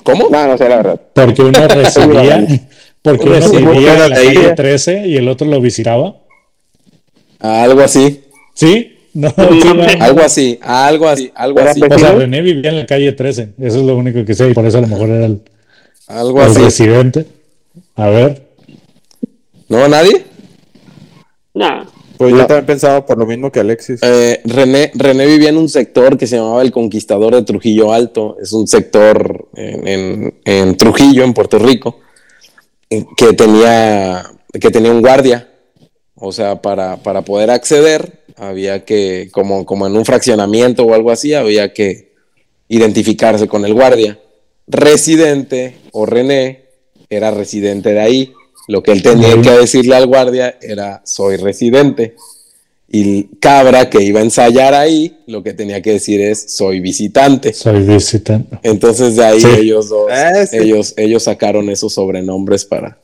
¿Cómo? 0.03 0.29
No, 0.29 0.47
no 0.47 0.57
sé, 0.57 0.69
la 0.69 0.77
verdad. 0.77 1.01
Porque 1.13 1.41
uno 1.41 1.67
recibía, 1.67 2.47
porque 3.01 3.25
uno 3.25 3.41
Sí, 3.41 3.57
vivía 3.57 3.93
en 3.93 3.99
la 3.99 4.15
calle 4.15 4.53
13 4.53 5.07
y 5.07 5.17
el 5.17 5.27
otro 5.27 5.47
lo 5.47 5.59
visitaba. 5.59 6.15
Algo 7.39 7.81
así. 7.81 8.23
¿Sí? 8.53 8.96
No, 9.17 9.33
No 9.35 9.49
sí. 9.61 9.67
Algo 9.99 10.21
así, 10.21 10.59
algo 10.61 11.07
así, 11.09 11.31
algo 11.33 11.59
así, 11.59 11.81
O 11.81 11.87
sea, 11.87 11.97
¿Vecino? 11.97 12.19
René 12.19 12.41
vivía 12.41 12.69
en 12.69 12.75
la 12.77 12.85
calle 12.85 13.11
13. 13.13 13.49
Eso 13.59 13.79
es 13.79 13.83
lo 13.83 13.95
único 13.97 14.23
que 14.23 14.33
sé. 14.35 14.49
Y 14.49 14.53
por 14.53 14.65
eso 14.65 14.77
a 14.77 14.81
lo 14.81 14.87
mejor 14.87 15.09
era 15.09 15.25
el, 15.25 15.41
algo 16.07 16.41
el 16.43 16.51
así. 16.51 16.59
residente. 16.61 17.25
A 17.95 18.09
ver. 18.09 18.43
¿No, 19.69 19.87
nadie? 19.87 20.23
Nah. 21.55 21.85
Pues 22.17 22.31
No. 22.31 22.39
yo 22.39 22.45
también 22.47 22.65
pensaba 22.67 23.05
por 23.05 23.17
lo 23.17 23.25
mismo 23.25 23.51
que 23.51 23.59
Alexis. 23.59 23.99
Eh, 24.03 24.41
René, 24.45 24.91
René 24.93 25.25
vivía 25.25 25.49
en 25.49 25.57
un 25.57 25.69
sector 25.69 26.17
que 26.17 26.27
se 26.27 26.35
llamaba 26.37 26.61
el 26.61 26.71
Conquistador 26.71 27.33
de 27.35 27.41
Trujillo 27.43 27.93
Alto. 27.93 28.37
Es 28.41 28.53
un 28.53 28.67
sector 28.67 29.47
en, 29.55 29.87
en- 29.87 30.33
en 30.45 30.77
Trujillo, 30.77 31.23
en 31.23 31.33
Puerto 31.33 31.57
Rico, 31.59 31.99
en- 32.89 33.07
que 33.15 33.33
tenía, 33.33 34.23
que 34.59 34.69
tenía 34.71 34.91
un 34.91 35.01
guardia. 35.01 35.47
O 36.19 36.31
sea, 36.31 36.61
para, 36.61 36.97
para 36.97 37.21
poder 37.21 37.49
acceder, 37.51 38.23
había 38.35 38.85
que, 38.85 39.29
como, 39.31 39.65
como 39.65 39.87
en 39.87 39.95
un 39.95 40.05
fraccionamiento 40.05 40.83
o 40.83 40.93
algo 40.93 41.11
así, 41.11 41.33
había 41.33 41.73
que 41.73 42.11
identificarse 42.69 43.47
con 43.47 43.65
el 43.65 43.73
guardia. 43.73 44.19
Residente 44.67 45.77
o 45.91 46.05
René 46.05 46.65
era 47.09 47.31
residente 47.31 47.93
de 47.93 47.99
ahí. 47.99 48.33
Lo 48.67 48.83
que 48.83 48.91
él 48.91 49.01
tenía 49.01 49.39
que 49.41 49.51
decirle 49.51 49.95
al 49.95 50.07
guardia 50.07 50.57
era 50.61 51.01
soy 51.05 51.37
residente. 51.37 52.15
Y 52.89 53.23
Cabra, 53.39 53.89
que 53.89 54.01
iba 54.01 54.19
a 54.19 54.23
ensayar 54.23 54.73
ahí, 54.73 55.17
lo 55.27 55.43
que 55.43 55.53
tenía 55.53 55.81
que 55.81 55.91
decir 55.93 56.21
es 56.21 56.53
soy 56.55 56.79
visitante. 56.79 57.53
Soy 57.53 57.81
visitante. 57.83 58.57
Entonces 58.63 59.15
de 59.15 59.25
ahí 59.25 59.41
Sí. 59.41 59.47
ellos 59.59 59.89
dos, 59.89 60.09
Ah, 60.11 60.45
sí. 60.45 60.57
ellos, 60.57 60.93
ellos 60.97 61.23
sacaron 61.23 61.69
esos 61.69 61.93
sobrenombres 61.93 62.65
para, 62.65 62.97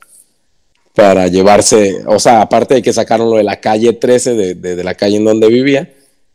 para 0.94 1.26
llevarse, 1.28 2.02
o 2.06 2.18
sea, 2.18 2.40
aparte 2.42 2.74
de 2.74 2.82
que 2.82 2.92
sacaron 2.92 3.28
lo 3.30 3.36
de 3.36 3.42
la 3.44 3.60
calle 3.60 3.92
13, 3.92 4.34
de, 4.34 4.54
de- 4.54 4.76
de 4.76 4.84
la 4.84 4.94
calle 4.94 5.16
en 5.16 5.24
donde 5.24 5.48
vivía, 5.48 5.92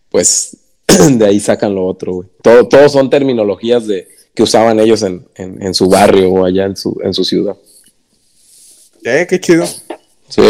pues 0.09 0.57
de 1.11 1.25
ahí 1.25 1.39
sacan 1.39 1.73
lo 1.75 1.85
otro, 1.87 2.13
güey. 2.13 2.27
Todo, 2.41 2.67
todos 2.67 2.91
son 2.91 3.09
terminologías 3.09 3.87
de, 3.87 4.07
que 4.33 4.43
usaban 4.43 4.79
ellos 4.79 5.01
en, 5.03 5.25
en- 5.35 5.61
en 5.61 5.73
su 5.73 5.87
barrio 5.87 6.29
o 6.29 6.45
allá 6.45 6.65
en 6.65 6.75
su, 6.75 6.97
en 7.03 7.13
su 7.13 7.23
ciudad. 7.23 7.55
Eh, 9.03 9.25
qué 9.29 9.39
chido. 9.39 9.65
Sí, 10.27 10.41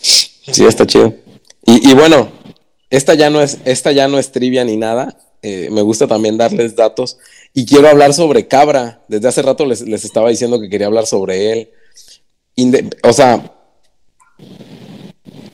sí, 0.00 0.64
está 0.64 0.86
chido. 0.86 1.14
Y, 1.66 1.90
y 1.90 1.94
bueno, 1.94 2.32
esta 2.88 3.14
ya 3.14 3.28
no 3.30 3.42
es, 3.42 3.58
esta 3.64 3.92
ya 3.92 4.08
no 4.08 4.18
es 4.18 4.32
trivia 4.32 4.64
ni 4.64 4.76
nada. 4.76 5.16
Eh, 5.42 5.68
me 5.70 5.82
gusta 5.82 6.06
también 6.06 6.38
darles 6.38 6.74
datos. 6.74 7.18
Y 7.54 7.66
quiero 7.66 7.88
hablar 7.88 8.14
sobre 8.14 8.48
Cabra. 8.48 9.02
Desde 9.08 9.28
hace 9.28 9.42
rato 9.42 9.66
les, 9.66 9.82
les 9.82 10.04
estaba 10.04 10.30
diciendo 10.30 10.60
que 10.60 10.68
quería 10.70 10.86
hablar 10.86 11.06
sobre 11.06 11.52
él. 11.52 11.70
Inde- 12.56 12.96
o 13.02 13.12
sea, 13.12 13.52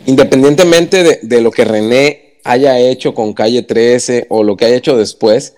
independientemente 0.07 1.03
de, 1.03 1.19
de 1.23 1.41
lo 1.41 1.51
que 1.51 1.65
René 1.65 2.39
haya 2.45 2.79
hecho 2.79 3.15
con 3.15 3.33
Calle 3.33 3.63
13 3.63 4.27
o 4.29 4.45
lo 4.45 4.57
que 4.57 4.65
haya 4.67 4.77
hecho 4.77 4.97
después, 4.97 5.55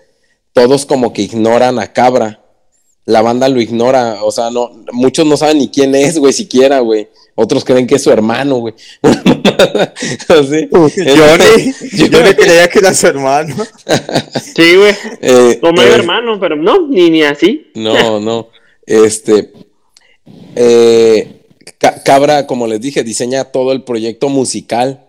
todos 0.53 0.85
como 0.85 1.13
que 1.13 1.21
ignoran 1.23 1.79
a 1.79 1.93
Cabra. 1.93 2.43
La 3.05 3.21
banda 3.23 3.49
lo 3.49 3.59
ignora, 3.59 4.23
o 4.23 4.31
sea, 4.31 4.51
no, 4.51 4.69
muchos 4.91 5.25
no 5.25 5.35
saben 5.35 5.57
ni 5.57 5.69
quién 5.69 5.95
es, 5.95 6.19
güey, 6.19 6.31
siquiera, 6.31 6.79
güey. 6.79 7.07
Otros 7.33 7.63
creen 7.65 7.87
que 7.87 7.95
es 7.95 8.03
su 8.03 8.11
hermano, 8.11 8.57
güey. 8.57 8.75
Yo 11.97 12.21
ni 12.23 12.33
creía 12.33 12.67
que 12.69 12.79
era 12.79 12.93
su 12.93 13.07
hermano. 13.07 13.55
Sí, 14.55 14.75
güey. 14.75 14.93
Eh, 15.21 15.57
Como 15.61 15.73
medio 15.73 15.93
eh, 15.93 15.95
hermano, 15.95 16.39
pero 16.39 16.55
no, 16.55 16.87
ni, 16.87 17.09
ni 17.09 17.23
así. 17.23 17.71
No, 17.75 18.19
no. 18.19 18.49
Este. 18.85 19.53
Eh, 20.55 21.35
Ca- 21.77 22.03
Cabra, 22.03 22.45
como 22.47 22.67
les 22.67 22.81
dije, 22.81 23.03
diseña 23.03 23.45
todo 23.45 23.71
el 23.71 23.83
proyecto 23.83 24.29
musical. 24.29 25.05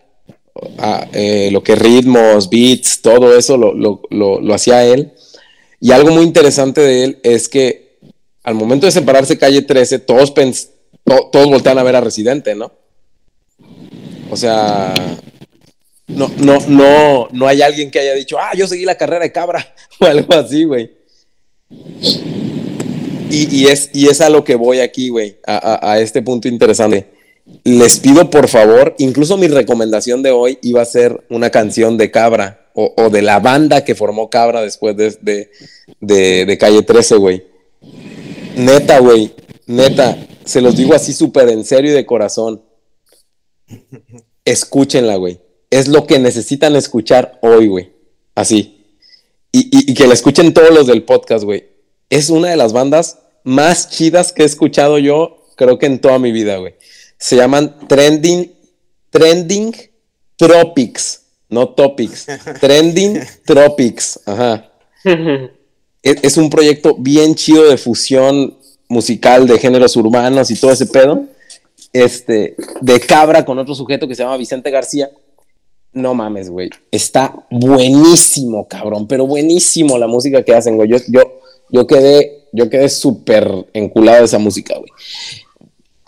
Ah, 0.78 1.06
eh, 1.12 1.48
lo 1.52 1.62
que 1.62 1.74
ritmos, 1.74 2.50
beats, 2.50 3.00
todo 3.02 3.36
eso 3.36 3.56
lo, 3.56 3.72
lo- 3.72 4.02
lo- 4.10 4.54
hacía 4.54 4.84
él. 4.84 5.12
Y 5.80 5.92
algo 5.92 6.10
muy 6.10 6.24
interesante 6.24 6.80
de 6.80 7.04
él 7.04 7.18
es 7.22 7.48
que 7.48 7.96
al 8.42 8.54
momento 8.54 8.86
de 8.86 8.92
separarse 8.92 9.38
Calle 9.38 9.62
13, 9.62 9.98
todos, 10.00 10.34
pens- 10.34 10.68
to- 11.04 11.28
todos 11.32 11.46
voltean 11.48 11.78
a 11.78 11.82
ver 11.82 11.96
a 11.96 12.00
Residente, 12.00 12.54
¿no? 12.54 12.72
O 14.30 14.36
sea, 14.36 14.94
no, 16.08 16.30
no, 16.38 16.58
no, 16.68 17.28
no 17.32 17.46
hay 17.48 17.62
alguien 17.62 17.90
que 17.90 18.00
haya 18.00 18.14
dicho, 18.14 18.36
ah, 18.38 18.50
yo 18.56 18.66
seguí 18.66 18.84
la 18.84 18.96
carrera 18.98 19.24
de 19.24 19.32
Cabra 19.32 19.74
o 20.00 20.04
algo 20.04 20.34
así, 20.34 20.64
güey. 20.64 20.90
Y, 23.30 23.48
y 23.54 23.66
es, 23.68 23.90
y 23.92 24.08
es 24.08 24.20
a 24.20 24.28
lo 24.30 24.44
que 24.44 24.54
voy 24.56 24.80
aquí, 24.80 25.08
güey, 25.08 25.38
a, 25.46 25.90
a- 25.92 26.00
este 26.00 26.22
punto 26.22 26.48
interesante. 26.48 27.10
Les 27.64 27.98
pido 27.98 28.30
por 28.30 28.48
favor, 28.48 28.94
incluso 28.98 29.36
mi 29.36 29.48
recomendación 29.48 30.22
de 30.22 30.30
hoy 30.30 30.58
iba 30.62 30.82
a 30.82 30.84
ser 30.84 31.24
una 31.30 31.50
canción 31.50 31.96
de 31.98 32.10
Cabra 32.10 32.68
o, 32.74 32.94
o 32.96 33.10
de 33.10 33.22
la 33.22 33.40
banda 33.40 33.84
que 33.84 33.94
formó 33.94 34.30
Cabra 34.30 34.62
después 34.62 34.96
de, 34.96 35.16
de, 35.20 35.50
de- 36.00 36.44
de 36.46 36.58
Calle 36.58 36.82
13, 36.82 37.16
güey. 37.16 37.44
Neta, 38.56 38.98
güey, 39.00 39.32
neta, 39.66 40.16
se 40.44 40.60
los 40.60 40.76
digo 40.76 40.94
así 40.94 41.12
súper 41.12 41.48
en 41.48 41.64
serio 41.64 41.90
y 41.90 41.94
de 41.94 42.06
corazón. 42.06 42.62
Escúchenla, 44.44 45.16
güey. 45.16 45.40
Es 45.70 45.88
lo 45.88 46.06
que 46.06 46.18
necesitan 46.18 46.74
escuchar 46.76 47.38
hoy, 47.42 47.68
güey. 47.68 47.92
Así. 48.34 48.96
Y, 49.52 49.60
y- 49.76 49.90
y 49.90 49.94
que 49.94 50.06
la 50.06 50.14
escuchen 50.14 50.52
todos 50.52 50.70
los 50.74 50.86
del 50.86 51.04
podcast, 51.04 51.44
güey. 51.44 51.68
Es 52.08 52.30
una 52.30 52.48
de 52.50 52.56
las 52.56 52.72
bandas 52.72 53.19
más 53.44 53.90
chidas 53.90 54.32
que 54.32 54.42
he 54.42 54.46
escuchado 54.46 54.98
yo, 54.98 55.44
creo 55.56 55.78
que 55.78 55.86
en 55.86 55.98
toda 55.98 56.18
mi 56.18 56.32
vida, 56.32 56.56
güey. 56.56 56.74
Se 57.18 57.36
llaman 57.36 57.86
Trending, 57.86 58.52
Trending 59.10 59.74
Tropics, 60.36 61.22
no 61.48 61.68
Topics. 61.70 62.26
Trending 62.60 63.20
Tropics, 63.44 64.20
ajá. 64.24 64.70
Es, 66.02 66.16
es 66.22 66.36
un 66.36 66.48
proyecto 66.50 66.96
bien 66.98 67.34
chido 67.34 67.68
de 67.68 67.76
fusión 67.76 68.56
musical 68.88 69.46
de 69.46 69.58
géneros 69.58 69.96
urbanos 69.96 70.50
y 70.50 70.56
todo 70.56 70.72
ese 70.72 70.86
pedo. 70.86 71.24
Este, 71.92 72.56
de 72.80 73.00
cabra 73.00 73.44
con 73.44 73.58
otro 73.58 73.74
sujeto 73.74 74.06
que 74.06 74.14
se 74.14 74.22
llama 74.22 74.36
Vicente 74.36 74.70
García. 74.70 75.10
No 75.92 76.14
mames, 76.14 76.50
güey. 76.50 76.70
Está 76.90 77.34
buenísimo, 77.50 78.68
cabrón, 78.68 79.08
pero 79.08 79.26
buenísimo 79.26 79.98
la 79.98 80.06
música 80.06 80.44
que 80.44 80.54
hacen, 80.54 80.76
güey. 80.76 80.88
Yo, 80.88 80.98
yo, 81.08 81.40
yo 81.70 81.86
quedé, 81.86 82.39
yo 82.52 82.68
quedé 82.70 82.88
súper 82.88 83.66
enculado 83.72 84.18
de 84.18 84.24
esa 84.24 84.38
música, 84.38 84.76
güey. 84.78 84.90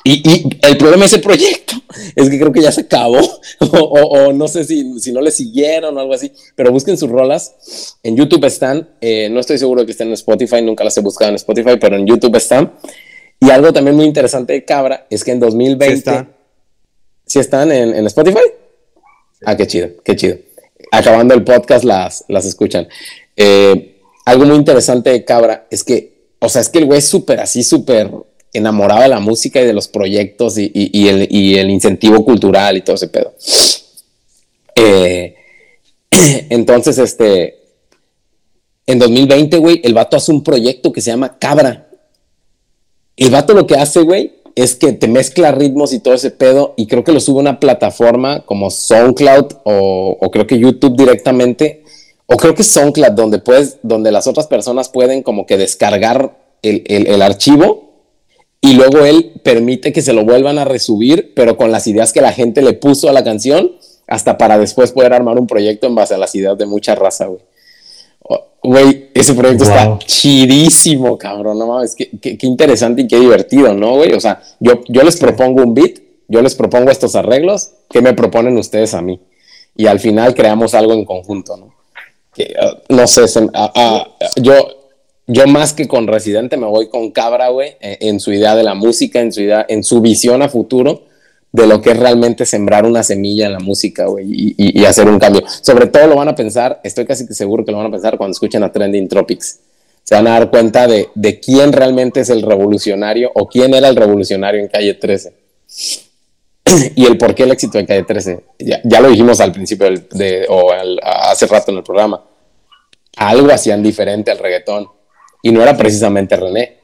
Y, 0.05 0.28
y 0.28 0.59
el 0.62 0.77
problema 0.78 1.02
de 1.02 1.06
ese 1.06 1.19
proyecto 1.20 1.74
es 2.16 2.28
que 2.28 2.39
creo 2.39 2.52
que 2.52 2.60
ya 2.60 2.73
se 2.73 2.81
acabó, 2.82 3.20
o, 3.60 3.66
o- 3.78 4.27
o 4.28 4.32
no 4.32 4.48
sé 4.48 4.64
si, 4.64 4.98
si 5.01 5.12
no 5.12 5.20
le 5.20 5.31
siguieron 5.31 5.97
o 5.97 6.01
algo 6.01 6.12
así, 6.14 6.32
pero 6.56 6.73
busquen 6.73 6.98
sus 6.98 7.09
rolas. 7.09 7.97
En 8.02 8.16
YouTube 8.16 8.44
están, 8.47 8.89
eh, 9.01 9.28
no 9.31 9.39
estoy 9.40 9.59
seguro 9.59 9.85
que 9.86 9.93
estén 9.93 10.09
en 10.09 10.14
Spotify, 10.14 10.60
nunca 10.62 10.82
las 10.82 10.97
he 10.97 11.01
buscado 11.01 11.28
en 11.31 11.36
Spotify, 11.36 11.77
pero 11.81 11.97
en 11.97 12.06
YouTube 12.06 12.35
están. 12.36 12.73
Y 13.40 13.51
algo 13.51 13.73
también 13.73 13.97
muy 13.97 14.05
interesante 14.06 14.52
de 14.55 14.64
Cabra 14.64 15.06
es 15.10 15.23
que 15.24 15.32
en 15.32 15.40
2020... 15.40 15.86
Sí 15.86 15.98
están. 15.98 16.32
¿Sí 17.24 17.39
están 17.39 17.73
en, 17.73 17.94
en 17.94 18.06
Spotify? 18.06 18.40
Ah, 19.44 19.56
qué 19.56 19.66
chido, 19.66 19.89
qué 20.05 20.16
chido. 20.16 20.36
Acabando 20.90 21.35
el 21.35 21.43
podcast 21.44 21.85
las, 21.85 22.24
las 22.28 22.44
escuchan. 22.44 22.89
Eh, 23.36 24.01
algo 24.24 24.44
muy 24.44 24.56
interesante 24.56 25.10
de 25.10 25.24
Cabra 25.24 25.66
es 25.70 25.82
que, 25.82 26.11
o 26.43 26.48
sea, 26.48 26.60
es 26.60 26.69
que 26.69 26.81
el 26.81 26.86
güey 26.86 26.98
es 26.98 27.06
súper 27.06 27.39
así, 27.39 27.62
súper 27.62 28.10
enamorado 28.52 29.02
de 29.02 29.09
la 29.09 29.20
música 29.20 29.60
y 29.60 29.64
de 29.64 29.73
los 29.73 29.86
proyectos 29.86 30.59
y, 30.59 31.09
el, 31.09 31.70
incentivo 31.70 32.24
cultural 32.24 32.77
y 32.77 32.81
todo 32.81 32.97
ese 32.97 33.06
pedo. 33.06 33.32
Eh, 34.74 35.36
entonces, 36.51 36.98
este, 36.98 37.60
en 38.86 38.98
2020, 38.98 39.56
güey, 39.59 39.81
el 39.85 39.94
vato 39.94 40.16
hace 40.16 40.32
un 40.32 40.43
proyecto 40.43 40.93
que 40.93 41.01
se 41.01 41.12
llama 41.12 41.39
Cabra. 41.39 41.89
El 43.16 43.31
vato 43.31 43.55
lo 43.55 43.69
que 43.69 43.77
hace, 43.77 44.01
güey, 44.01 44.32
es 44.56 44.74
que 44.74 44.93
te 44.93 45.06
mezcla 45.06 45.52
ritmos 45.52 45.93
y 45.93 46.01
todo 46.01 46.14
ese 46.14 46.32
pedo 46.32 46.74
y 46.77 46.89
creo 46.89 47.05
que 47.05 47.12
lo 47.12 47.20
sube 47.20 47.39
a 47.39 47.43
una 47.43 47.60
plataforma 47.60 48.44
como 48.44 48.69
SoundCloud 48.69 49.47
o 49.62 50.31
creo 50.32 50.47
que 50.48 50.59
YouTube 50.59 50.97
directamente 50.97 51.82
o 52.27 52.36
creo 52.36 52.55
que 52.55 52.62
SoundCloud 52.65 53.12
donde 53.12 53.39
puedes, 53.39 53.78
donde 53.82 54.11
las 54.12 54.27
otras 54.27 54.47
personas 54.47 54.89
pueden 54.89 55.23
como 55.23 55.47
que 55.47 55.57
descargar 55.57 56.36
el, 56.62 56.82
el- 56.86 57.07
el 57.09 57.23
archivo 57.23 57.90
y 58.61 58.74
luego 58.74 59.05
él 59.05 59.40
permite 59.43 59.93
que 59.93 60.03
se 60.03 60.12
lo 60.12 60.24
vuelvan 60.24 60.59
a 60.59 60.65
resubir, 60.65 61.32
pero 61.35 61.57
con 61.57 61.73
las 61.73 61.86
ideas 61.86 62.12
que 62.12 62.20
la 62.20 62.32
gente 62.32 62.62
le 62.62 62.74
puso 62.74 63.09
a 63.09 63.12
la 63.12 63.24
canción, 63.24 63.73
hasta 64.07 64.39
para 64.39 64.59
después 64.59 64.93
poder 64.93 65.12
armar 65.12 65.39
un 65.39 65.47
proyecto 65.47 65.86
en 65.86 65.94
base 65.94 66.15
a 66.15 66.19
las 66.19 66.35
ideas 66.35 66.57
de 66.59 66.66
mucha 66.66 66.94
raza, 66.94 67.27
güey. 67.27 67.40
Güey, 68.65 69.11
ese 69.15 69.35
proyecto 69.35 69.65
Wow. 69.65 69.73
está 69.74 69.99
chidísimo, 70.07 71.19
cabrón. 71.19 71.59
No 71.59 71.66
mames, 71.66 71.97
qué, 71.97 72.09
qué- 72.20 72.39
qué 72.39 72.47
interesante 72.47 73.03
y 73.03 73.09
qué 73.09 73.19
divertido, 73.19 73.74
¿no, 73.74 73.97
güey? 73.97 74.12
O 74.12 74.20
sea, 74.20 74.40
yo, 74.61 74.81
yo 74.89 75.03
les 75.03 75.16
propongo 75.16 75.62
un 75.65 75.74
beat, 75.74 75.99
yo 76.28 76.40
les 76.43 76.55
propongo 76.55 76.90
estos 76.93 77.16
arreglos, 77.16 77.73
¿qué 77.90 78.01
me 78.01 78.12
proponen 78.15 78.57
ustedes 78.57 78.94
a 78.94 79.03
mí? 79.03 79.20
Y 79.77 79.86
al 79.86 79.99
final 79.99 80.35
creamos 80.35 80.74
algo 80.74 80.93
en 80.93 81.05
conjunto, 81.05 81.57
¿no? 81.57 81.74
Que, 82.35 82.55
ah, 82.61 82.79
no 82.89 83.07
sé, 83.07 83.29
se- 83.29 83.49
ah, 83.55 83.73
ah, 83.75 84.09
yo, 84.37 84.55
yo 85.27 85.47
más 85.47 85.73
que 85.73 85.87
con 85.87 86.07
Residente 86.07 86.57
me 86.57 86.67
voy 86.67 86.89
con 86.89 87.11
Cabra, 87.11 87.49
güey, 87.49 87.77
eh, 87.81 87.99
en 88.01 88.21
su 88.21 88.33
idea 88.33 88.55
de 88.57 88.63
la 88.63 88.75
música, 88.75 89.21
en 89.21 89.33
su 89.33 89.43
idea, 89.43 89.65
en 89.69 89.85
su 89.85 90.01
visión 90.01 90.43
a 90.43 90.49
futuro, 90.49 91.05
de 91.53 91.67
lo 91.67 91.83
que 91.83 91.91
es 91.91 91.99
realmente 91.99 92.47
sembrar 92.47 92.87
una 92.87 93.03
semilla 93.03 93.45
en 93.47 93.53
la 93.53 93.59
música, 93.61 94.07
güey, 94.07 94.25
y, 94.27 94.55
y- 94.57 94.81
y 94.81 94.85
hacer 94.87 95.07
un 95.07 95.19
cambio. 95.19 95.43
Sobre 95.61 95.87
todo 95.87 96.07
lo 96.07 96.17
van 96.17 96.29
a 96.29 96.35
pensar, 96.35 96.81
estoy 96.83 97.05
casi 97.05 97.27
que 97.27 97.35
seguro 97.35 97.65
que 97.65 97.73
lo 97.73 97.77
van 97.79 97.89
a 97.89 97.91
pensar 97.91 98.17
cuando 98.17 98.33
escuchen 98.33 98.63
a 98.63 98.73
Trending 98.73 99.07
Tropics. 99.09 99.59
Se 100.03 100.15
van 100.15 100.27
a 100.27 100.31
dar 100.31 100.51
cuenta 100.51 100.87
de, 100.89 101.09
de 101.15 101.39
quién 101.39 101.73
realmente 101.73 102.21
es 102.21 102.31
el 102.31 102.41
revolucionario 102.43 103.31
o 103.35 103.47
quién 103.49 103.75
era 103.75 103.89
el 103.89 103.97
revolucionario 103.97 104.61
en 104.61 104.69
Calle 104.69 104.95
13. 104.95 105.35
Y 106.94 107.05
el 107.07 107.19
por 107.19 107.35
qué 107.35 107.44
el 107.44 107.53
éxito 107.53 107.78
de 107.78 107.86
Calle 107.86 108.03
13. 108.05 108.44
Ya, 108.59 108.81
ya 108.85 109.01
lo 109.01 109.09
dijimos 109.09 109.40
al 109.40 109.53
principio 109.53 109.86
del- 109.86 110.09
de, 110.11 110.47
o 110.49 110.70
al- 110.73 111.01
hace 111.03 111.47
rato 111.47 111.70
en 111.70 111.78
el 111.78 111.82
programa. 111.82 112.23
Algo 113.16 113.53
hacían 113.53 113.82
diferente 113.82 114.31
al 114.31 114.39
reggaetón. 114.39 114.89
Y 115.43 115.51
no 115.53 115.62
era 115.62 115.77
precisamente 115.77 116.36
René. 116.36 116.78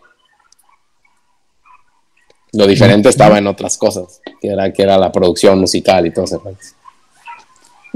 Lo 2.53 2.67
diferente 2.67 3.09
estaba 3.09 3.39
en 3.39 3.47
otras 3.47 3.77
cosas, 3.77 4.21
que 4.41 4.49
era, 4.49 4.73
que 4.73 4.83
era 4.83 4.97
la 4.99 5.13
producción 5.13 5.61
musical 5.61 6.07
y 6.07 6.11
todo. 6.13 6.25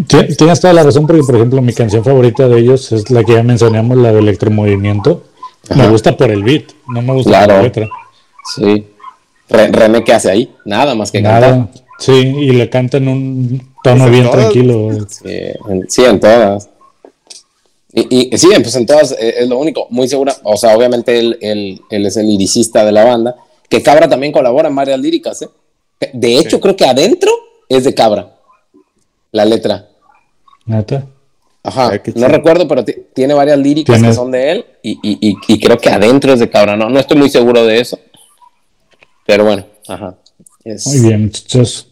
Ti- 0.06 0.36
Tienes 0.36 0.60
toda 0.60 0.72
la 0.74 0.82
razón 0.82 1.06
porque, 1.06 1.22
por 1.22 1.36
ejemplo, 1.36 1.60
mi 1.62 1.72
canción 1.72 2.04
favorita 2.04 2.48
de 2.48 2.58
ellos 2.58 2.92
es 2.92 3.10
la 3.10 3.24
que 3.24 3.32
ya 3.34 3.42
mencionamos, 3.42 3.96
la 3.96 4.12
de 4.12 4.18
Electromovimiento. 4.20 5.24
Me 5.74 5.82
Ajá. 5.82 5.90
gusta 5.90 6.16
por 6.16 6.30
el 6.30 6.42
beat, 6.42 6.64
no 6.88 7.02
me 7.02 7.12
gusta 7.14 7.30
Claro. 7.30 7.46
por 7.46 7.56
la 7.56 7.62
letra. 7.62 7.88
Sí. 8.54 8.88
Re- 9.48 9.68
René, 9.68 10.04
¿qué 10.04 10.12
hace 10.12 10.30
ahí? 10.30 10.54
Nada 10.64 10.94
más 10.94 11.10
que 11.10 11.22
cantar. 11.22 11.68
Sí, 12.04 12.12
y 12.12 12.50
le 12.52 12.68
canta 12.68 12.96
en 12.96 13.08
un 13.08 13.72
tono 13.84 14.06
en 14.06 14.10
bien 14.12 14.24
todas. 14.24 14.38
tranquilo. 14.40 14.90
Sí, 15.08 15.28
en, 15.68 15.90
sí, 15.90 16.04
en 16.04 16.20
todas. 16.20 16.68
Y, 17.94 18.34
y 18.34 18.38
sí, 18.38 18.48
pues 18.62 18.74
en 18.76 18.86
todas 18.86 19.12
eh, 19.12 19.34
es 19.40 19.48
lo 19.48 19.58
único, 19.58 19.86
muy 19.90 20.08
segura. 20.08 20.34
O 20.44 20.56
sea, 20.56 20.76
obviamente 20.76 21.18
él, 21.18 21.38
él- 21.40 21.80
él 21.90 22.06
es 22.06 22.16
el 22.16 22.26
liricista 22.26 22.84
de 22.84 22.92
la 22.92 23.04
banda, 23.04 23.36
que 23.68 23.82
Cabra 23.82 24.08
también 24.08 24.32
colabora 24.32 24.68
en 24.68 24.74
varias 24.74 24.98
líricas. 24.98 25.42
¿eh? 25.42 25.48
De 26.12 26.38
hecho, 26.38 26.58
creo 26.60 26.74
que 26.76 26.86
adentro 26.86 27.30
es 27.68 27.84
de 27.84 27.94
Cabra, 27.94 28.34
la 29.30 29.44
letra. 29.44 29.88
Neta. 30.66 31.06
Ajá, 31.64 31.92
no 32.16 32.26
recuerdo, 32.28 32.66
pero 32.66 32.84
ti- 32.84 32.96
tiene 33.14 33.34
varias 33.34 33.56
líricas 33.58 33.94
Tiene- 33.94 34.08
que 34.08 34.14
son 34.14 34.32
de 34.32 34.50
él 34.50 34.66
y, 34.82 34.92
y- 35.02 35.18
y- 35.30 35.36
y 35.46 35.60
creo 35.60 35.78
que 35.78 35.90
adentro 35.90 36.32
es 36.32 36.40
de 36.40 36.50
Cabra. 36.50 36.76
No, 36.76 36.88
no 36.90 36.98
estoy 36.98 37.16
muy 37.18 37.30
seguro 37.30 37.64
de 37.64 37.78
eso. 37.78 38.00
Pero 39.26 39.44
bueno, 39.44 39.64
ajá. 39.86 40.16
Es- 40.64 40.86
Muy 40.88 41.00
bien, 41.08 41.22
muchachos. 41.24 41.88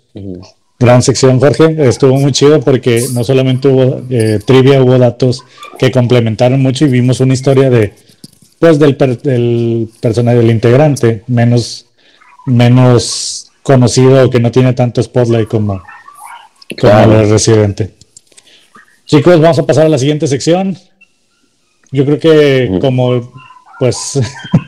Gran 0.78 1.03
sección, 1.03 1.39
Jorge. 1.39 1.77
Estuvo 1.89 2.16
muy 2.16 2.32
chido 2.32 2.61
porque 2.61 3.05
no 3.12 3.23
solamente 3.24 3.69
hubo 3.69 4.01
eh, 4.11 4.39
trivia, 4.45 4.82
hubo 4.82 4.99
datos 4.99 5.43
que 5.78 5.91
complementaron 5.91 6.61
mucho 6.62 6.87
y 6.87 6.89
vimos 6.89 7.20
una 7.20 7.35
historia 7.35 7.69
de, 7.69 7.93
pues, 8.59 8.78
del, 8.78 8.97
per- 8.97 9.20
del 9.20 9.91
personaje, 10.01 10.39
del 10.39 10.51
integrante, 10.51 11.23
menos, 11.27 11.87
menos 12.47 13.51
conocido 13.62 14.24
o 14.24 14.31
que 14.31 14.41
no 14.41 14.51
tiene 14.51 14.73
tanto 14.73 15.03
spotlight 15.03 15.49
como, 15.49 15.82
el 16.78 17.28
residente. 17.31 17.95
Chicos, 19.05 19.41
vamos 19.41 19.59
a 19.59 19.66
pasar 19.66 19.87
a 19.87 19.91
la 19.91 19.99
siguiente 19.99 20.27
sección. 20.27 20.78
Yo 21.93 22.05
creo 22.07 22.19
que 22.19 22.78
como, 22.81 23.32
pues, 23.78 24.19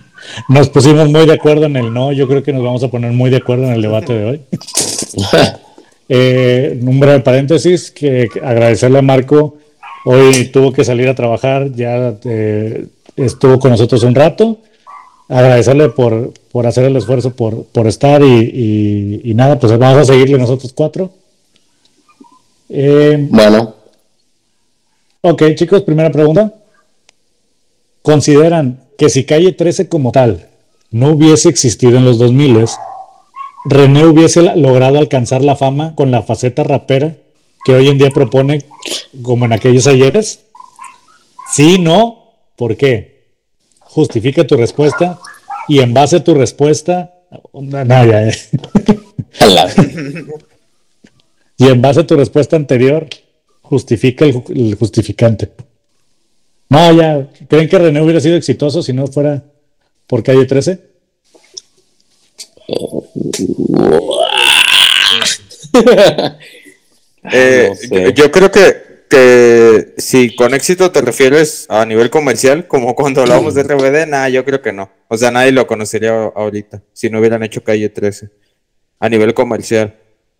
nos 0.48 0.68
pusimos 0.68 1.08
muy 1.08 1.26
de 1.26 1.32
acuerdo 1.34 1.64
en 1.66 1.76
el 1.76 1.92
no, 1.92 2.12
yo 2.12 2.26
creo 2.28 2.42
que 2.42 2.52
nos 2.52 2.62
vamos 2.62 2.82
a 2.82 2.88
poner 2.88 3.12
muy 3.12 3.30
de 3.30 3.36
acuerdo 3.38 3.64
en 3.64 3.72
el 3.72 3.82
debate 3.82 4.12
de 4.12 4.24
hoy. 4.24 4.40
Eh, 6.14 6.78
un 6.82 7.00
breve 7.00 7.20
paréntesis, 7.20 7.90
que 7.90 8.28
que 8.30 8.40
agradecerle 8.40 8.98
a 8.98 9.02
Marco. 9.02 9.56
Hoy 10.04 10.46
tuvo 10.52 10.70
que 10.70 10.84
salir 10.84 11.08
a 11.08 11.14
trabajar, 11.14 11.72
ya 11.72 12.14
eh, 12.24 12.86
estuvo 13.16 13.58
con 13.58 13.70
nosotros 13.70 14.02
un 14.02 14.14
rato. 14.14 14.58
Agradecerle 15.28 15.88
por, 15.88 16.34
por 16.50 16.66
hacer 16.66 16.84
el 16.84 16.96
esfuerzo, 16.96 17.34
por, 17.34 17.64
por 17.66 17.86
estar 17.86 18.20
y, 18.20 18.26
y- 18.26 19.30
y 19.30 19.34
nada, 19.34 19.58
pues 19.58 19.78
vamos 19.78 19.96
a 20.00 20.04
seguirle 20.12 20.36
nosotros 20.36 20.72
cuatro. 20.74 21.12
Eh, 22.68 23.26
Bueno, 23.30 23.74
ok, 25.22 25.42
chicos, 25.54 25.82
primera 25.82 26.10
pregunta. 26.10 26.52
¿Consideran 28.02 28.80
que 28.98 29.08
si 29.10 29.24
Calle 29.24 29.52
13 29.52 29.88
como 29.88 30.12
tal 30.12 30.48
no 30.90 31.10
hubiese 31.10 31.48
existido 31.48 31.96
en 31.98 32.04
los 32.04 32.18
2000 32.18 32.64
René 33.64 34.04
hubiese 34.06 34.42
logrado 34.56 34.98
alcanzar 34.98 35.42
la 35.42 35.54
fama 35.56 35.94
con 35.94 36.10
la 36.10 36.22
faceta 36.22 36.64
rapera 36.64 37.16
que 37.64 37.72
hoy 37.74 37.88
en 37.88 37.98
día 37.98 38.10
propone 38.10 38.64
como 39.22 39.44
en 39.44 39.52
aquellos 39.52 39.86
ayeres? 39.86 40.40
Sí, 41.52 41.78
no, 41.78 42.32
¿por 42.56 42.76
qué? 42.76 43.28
Justifica 43.78 44.44
tu 44.46 44.56
respuesta 44.56 45.20
y 45.68 45.78
en 45.78 45.94
base 45.94 46.16
a 46.16 46.24
tu 46.24 46.34
respuesta, 46.34 47.14
no, 47.52 47.84
no, 47.84 48.04
ya, 48.04 48.32
y 51.56 51.68
en 51.68 51.80
base 51.82 52.00
a 52.00 52.06
tu 52.06 52.16
respuesta 52.16 52.56
anterior, 52.56 53.06
justifica 53.62 54.24
el, 54.24 54.34
ju- 54.34 54.50
el 54.54 54.74
justificante. 54.74 55.50
No, 56.72 56.90
ya, 56.90 57.28
¿creen 57.50 57.68
que 57.68 57.78
René 57.78 58.00
hubiera 58.00 58.18
sido 58.18 58.34
exitoso 58.34 58.82
si 58.82 58.94
no 58.94 59.06
fuera 59.06 59.44
por 60.06 60.22
calle 60.22 60.46
13? 60.46 60.78
Eh, 67.32 67.68
no 67.68 67.76
sé. 67.76 67.88
yo, 67.88 68.10
yo 68.10 68.32
creo 68.32 68.50
que, 68.50 69.04
que 69.08 69.94
si 69.96 70.34
con 70.34 70.54
éxito 70.54 70.90
te 70.90 71.00
refieres 71.00 71.66
a 71.68 71.86
nivel 71.86 72.10
comercial, 72.10 72.66
como 72.66 72.96
cuando 72.96 73.20
hablábamos 73.20 73.54
de 73.54 73.62
RBD, 73.62 74.08
nada, 74.08 74.28
yo 74.28 74.44
creo 74.44 74.60
que 74.60 74.72
no. 74.72 74.90
O 75.06 75.16
sea, 75.16 75.30
nadie 75.30 75.52
lo 75.52 75.68
conocería 75.68 76.32
ahorita 76.34 76.82
si 76.92 77.10
no 77.10 77.20
hubieran 77.20 77.44
hecho 77.44 77.62
Calle 77.62 77.88
13 77.90 78.28
a 78.98 79.08
nivel 79.08 79.34
comercial. 79.34 79.96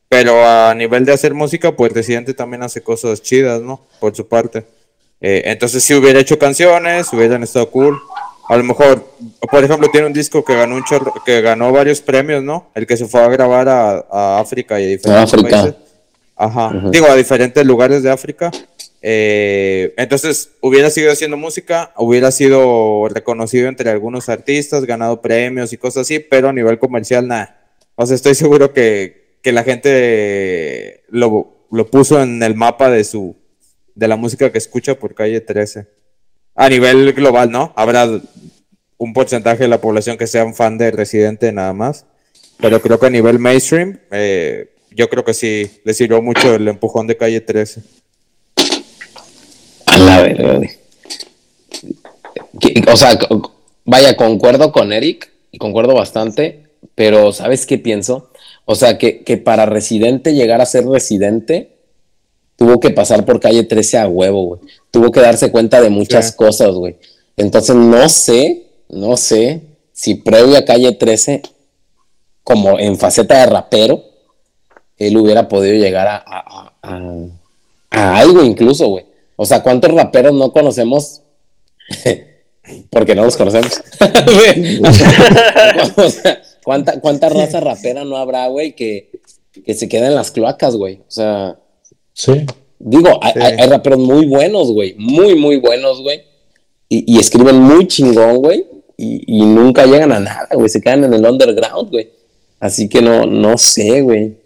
Pero 0.09 0.44
a 0.44 0.74
nivel 0.74 1.04
de 1.04 1.12
hacer 1.12 1.34
música, 1.34 1.76
pues 1.76 1.92
Residente 1.92 2.34
también 2.34 2.64
hace 2.64 2.82
cosas 2.82 3.22
chidas, 3.22 3.62
¿no? 3.62 3.86
Por 4.00 4.16
su 4.16 4.26
parte. 4.26 4.64
Eh, 5.23 5.43
entonces, 5.47 5.82
si 5.85 5.94
hubiera 5.94 6.19
hecho 6.19 6.39
canciones, 6.39 7.12
hubieran 7.12 7.43
estado 7.44 7.70
cool. 7.70 7.97
A 8.49 8.57
lo 8.57 8.65
mejor, 8.65 9.07
por 9.51 9.62
ejemplo, 9.65 9.89
tiene 9.90 10.09
un 10.09 10.12
disco 10.12 10.44
que 10.44 10.55
ganó 10.57 10.74
un 10.74 10.82
chorro- 10.82 11.15
que 11.24 11.40
ganó 11.40 11.70
varios 11.70 12.01
premios, 12.01 12.43
¿no? 12.43 12.70
El 12.74 12.86
que 12.86 12.97
se 12.97 13.07
fue 13.07 13.20
a 13.23 13.28
grabar 13.28 13.69
a, 13.69 14.05
a 14.11 14.40
África 14.40 14.81
y 14.81 14.85
a 14.85 14.89
diferentes 14.89 15.32
África. 15.32 15.49
países. 15.51 15.74
Ajá. 16.36 16.73
Digo, 16.90 17.07
a 17.07 17.15
diferentes 17.15 17.65
lugares 17.65 18.03
de 18.03 18.11
África. 18.11 18.51
Eh, 19.01 19.94
entonces, 19.97 20.51
hubiera 20.61 20.90
seguido 20.90 21.12
haciendo 21.12 21.36
música, 21.36 21.93
hubiera 21.97 22.31
sido 22.32 23.09
reconocido 23.09 23.69
entre 23.69 23.90
algunos 23.90 24.28
artistas, 24.28 24.85
ganado 24.85 25.20
premios 25.20 25.73
y 25.73 25.77
cosas 25.77 26.03
así, 26.03 26.19
pero 26.19 26.49
a 26.49 26.53
nivel 26.53 26.78
comercial, 26.81 27.28
nada. 27.28 27.61
O 27.94 28.07
sea, 28.07 28.16
estoy 28.16 28.35
seguro 28.35 28.73
que, 28.73 29.36
que 29.40 29.53
la 29.53 29.62
gente 29.65 31.03
lo, 31.11 31.66
lo 31.70 31.86
puso 31.86 32.20
en 32.20 32.43
el 32.43 32.55
mapa 32.57 32.90
de 32.90 33.05
su 33.05 33.36
de 33.94 34.09
la 34.09 34.16
música 34.16 34.51
que 34.51 34.59
escucha 34.59 34.94
por 34.98 35.14
calle 35.14 35.40
13. 35.40 35.86
A 36.55 36.69
nivel 36.69 37.12
global, 37.12 37.51
¿no? 37.51 37.73
Habrá 37.77 38.09
un 38.98 39.12
porcentaje 39.12 39.62
de 39.64 39.69
la 39.69 39.81
población 39.81 40.16
que 40.16 40.27
sea 40.27 40.44
un 40.44 40.55
fan 40.55 40.78
de 40.78 40.90
Residente 40.90 41.51
nada 41.52 41.73
más. 41.73 42.05
Pero 42.59 42.81
creo 42.81 42.98
que 43.01 43.06
a 43.06 43.10
nivel 43.10 43.39
mainstream, 43.39 43.98
eh, 44.12 44.70
yo 44.90 45.09
creo 45.09 45.24
que 45.24 45.35
sí 45.35 45.70
le 45.85 45.94
sirvió 45.94 46.23
mucho 46.23 46.55
el 46.55 46.69
empujón 46.69 47.06
de 47.06 47.16
calle 47.16 47.40
13. 47.40 47.82
A 49.86 49.98
la. 49.98 50.60
Que- 52.60 52.82
O 52.93 52.97
sea, 52.97 53.19
vaya, 53.85 54.16
concuerdo 54.16 54.70
con 54.73 54.93
Eric 54.93 55.31
y 55.51 55.59
concuerdo 55.59 55.94
bastante, 55.94 56.64
pero 56.94 57.32
¿sabes 57.32 57.66
qué 57.66 57.78
pienso? 57.78 58.31
O 58.64 58.74
sea, 58.74 58.98
que, 58.98 59.23
que 59.24 59.39
para 59.39 59.66
Residente 59.66 60.35
llegar 60.35 60.60
a 60.60 60.66
ser 60.66 60.86
Residente, 60.86 61.78
tuvo 62.62 62.78
que 62.78 62.90
pasar 62.90 63.24
por 63.24 63.40
calle 63.40 63.64
13 63.64 63.98
a 63.98 64.06
huevo, 64.06 64.44
güey. 64.44 64.60
Tuvo 64.93 65.10
que 65.10 65.18
darse 65.20 65.51
cuenta 65.51 65.80
de 65.80 65.90
muchas 65.90 66.28
Sí. 66.28 66.36
cosas, 66.36 66.70
güey. 66.76 66.94
Entonces, 67.36 67.74
no 67.74 68.09
sé, 68.09 68.66
no 68.89 69.16
sé 69.16 69.62
si 69.93 70.14
previo 70.14 70.56
a 70.56 70.64
calle 70.64 70.93
13, 70.93 71.43
como 72.44 72.78
en 72.78 72.97
faceta 72.97 73.40
de 73.40 73.47
rapero, 73.47 74.05
él 74.97 75.16
hubiera 75.16 75.48
podido 75.48 75.74
llegar 75.74 76.06
a, 76.06 76.16
a- 76.24 76.72
a- 76.82 76.94
a- 76.94 77.28
a 77.90 78.18
algo 78.20 78.44
incluso, 78.44 78.86
güey. 78.86 79.06
O 79.34 79.44
sea, 79.44 79.60
¿cuántos 79.64 79.90
raperos 79.93 80.32
no 80.32 80.52
conocemos? 80.52 81.22
Porque 82.90 83.16
no 83.16 83.24
los 83.24 83.36
conocemos. 83.36 83.82
o 85.97 86.09
sea, 86.10 86.43
¿cuánta, 86.64 87.01
¿cuánta 87.01 87.28
raza 87.28 87.59
rapera 87.59 88.05
no 88.05 88.16
habrá, 88.16 88.47
güey, 88.47 88.76
que, 88.76 89.10
que 89.66 89.74
se 89.74 89.89
queda 89.89 90.06
en 90.06 90.14
las 90.14 90.30
cloacas, 90.30 90.76
güey? 90.76 90.98
O 91.01 91.10
sea, 91.10 91.56
Sí. 92.14 92.32
digo, 92.78 93.18
hay, 93.22 93.32
Sí. 93.32 93.39
hay- 93.40 93.55
hay 93.60 93.68
raperos 93.68 93.98
muy 94.01 94.26
buenos, 94.26 94.70
güey, 94.72 94.94
muy, 94.98 95.34
muy 95.34 95.56
buenos, 95.56 96.02
güey. 96.02 96.22
Y, 96.89 97.14
y 97.14 97.18
escriben 97.18 97.59
muy 97.60 97.86
chingón, 97.86 98.36
güey. 98.39 98.66
Y, 98.97 99.24
y 99.39 99.43
nunca 99.47 99.86
llegan 99.86 100.12
a 100.12 100.20
nada, 100.20 100.48
güey. 100.52 100.68
Se 100.68 100.80
quedan 100.80 101.05
en 101.05 101.14
el 101.14 101.24
underground, 101.24 101.90
güey. 101.90 102.10
Así 102.60 102.89
que 102.89 103.01
no, 103.01 103.24
no 103.26 103.56
sé, 103.59 104.02
güey. 104.02 104.36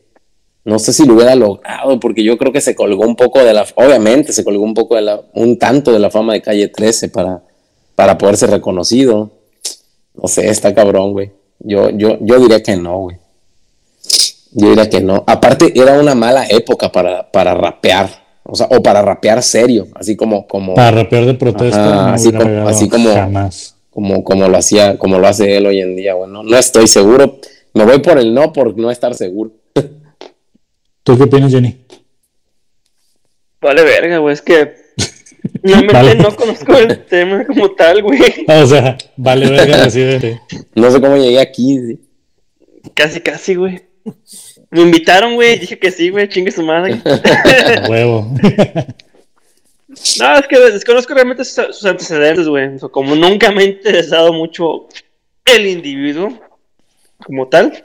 No 0.65 0.79
sé 0.79 0.93
si 0.93 1.05
lo 1.07 1.15
hubiera 1.15 1.35
logrado, 1.35 1.99
porque 2.01 2.23
yo 2.25 2.37
creo 2.39 2.53
que 2.53 2.61
se 2.61 2.75
colgó 2.75 3.05
un 3.05 3.15
poco 3.17 3.39
de 3.45 3.53
la, 3.53 3.65
obviamente 3.77 4.33
se 4.33 4.43
colgó 4.45 4.65
un 4.65 4.75
poco 4.75 4.97
de 4.97 5.03
la, 5.03 5.21
un 5.35 5.59
tanto 5.59 5.93
de 5.93 5.99
la 5.99 6.11
fama 6.11 6.33
de 6.33 6.43
calle 6.43 6.69
13 6.69 7.09
para, 7.09 7.43
para 7.95 8.17
poder 8.19 8.37
ser 8.37 8.51
reconocido. 8.51 9.31
No 10.15 10.29
sé, 10.29 10.49
está 10.49 10.75
cabrón, 10.75 11.13
güey. 11.13 11.31
Yo, 11.61 11.91
yo, 11.91 12.19
yo 12.21 12.39
diría 12.41 12.63
que 12.63 12.77
no, 12.77 12.99
güey. 13.01 13.17
Yo 14.59 14.71
diría 14.71 14.89
que 14.89 15.01
no. 15.03 15.23
Aparte, 15.27 15.73
era 15.79 16.01
una 16.01 16.15
mala 16.15 16.47
época 16.49 16.91
para, 16.91 17.31
para 17.31 17.55
rapear. 17.55 18.09
O 18.43 18.55
sea, 18.57 18.69
o 18.71 18.83
para 18.83 19.03
rapear 19.03 19.43
serio. 19.43 19.89
Así 19.95 20.17
como. 20.17 20.47
como 20.47 20.75
Para 20.75 21.03
rapear 21.03 21.27
de 21.27 21.35
protesta, 21.35 21.85
Ajá, 21.85 22.09
no 22.09 22.15
así 22.15 22.33
como- 22.33 22.69
así 22.69 22.89
como- 22.89 23.13
jamás. 23.13 23.77
como, 23.91 24.25
como 24.25 24.49
lo 24.49 24.57
hacía, 24.57 24.99
como 24.99 25.19
lo 25.19 25.27
hace 25.29 25.57
él 25.57 25.67
hoy 25.67 25.81
en 25.81 25.95
día. 25.97 26.15
Bueno, 26.15 26.43
no 26.43 26.57
estoy 26.57 26.87
seguro. 26.87 27.39
Me 27.75 27.85
voy 27.85 27.99
por 27.99 28.19
el 28.19 28.33
no 28.33 28.53
por 28.55 28.77
no 28.79 28.91
estar 28.91 29.15
seguro. 29.15 29.51
¿Tú 31.03 31.17
qué 31.19 31.25
opinas, 31.25 31.53
Jenny? 31.53 31.77
Vale, 33.61 33.83
verga, 33.85 34.19
güey. 34.19 34.33
Es 34.35 34.43
que. 34.43 34.75
Realmente 35.63 35.93
Vale. 35.93 36.15
no 36.17 36.35
conozco 36.35 36.77
el 36.77 37.05
tema 37.05 37.45
como 37.47 37.71
tal, 37.73 38.03
güey. 38.03 38.21
O 38.49 38.67
sea, 38.67 38.97
vale 39.17 39.49
verga 39.51 39.85
así 39.85 40.01
de... 40.01 40.41
No 40.75 40.91
sé 40.91 41.01
cómo 41.01 41.17
llegué 41.17 41.41
aquí. 41.41 41.79
sí. 41.79 42.01
Casi, 42.95 43.21
casi, 43.21 43.55
güey. 43.55 43.83
Me 44.71 44.83
invitaron, 44.83 45.35
güey. 45.35 45.59
Dije 45.59 45.79
que 45.79 45.91
sí, 45.91 46.11
güey. 46.11 46.29
Chingue 46.29 46.51
su 46.51 46.63
madre. 46.63 47.01
huevo. 47.89 48.35
No, 50.19 50.37
es 50.37 50.47
que 50.47 50.59
desconozco 50.59 51.15
realmente 51.15 51.45
sus, 51.45 51.77
sus 51.77 51.85
antecedentes, 51.87 52.47
güey. 52.47 52.75
O 52.75 52.79
sea, 52.79 52.89
como 52.89 53.15
nunca 53.15 53.51
me 53.51 53.63
ha 53.63 53.67
interesado 53.67 54.33
mucho 54.33 54.89
el 55.45 55.67
individuo 55.67 56.39
como 57.25 57.49
tal, 57.49 57.85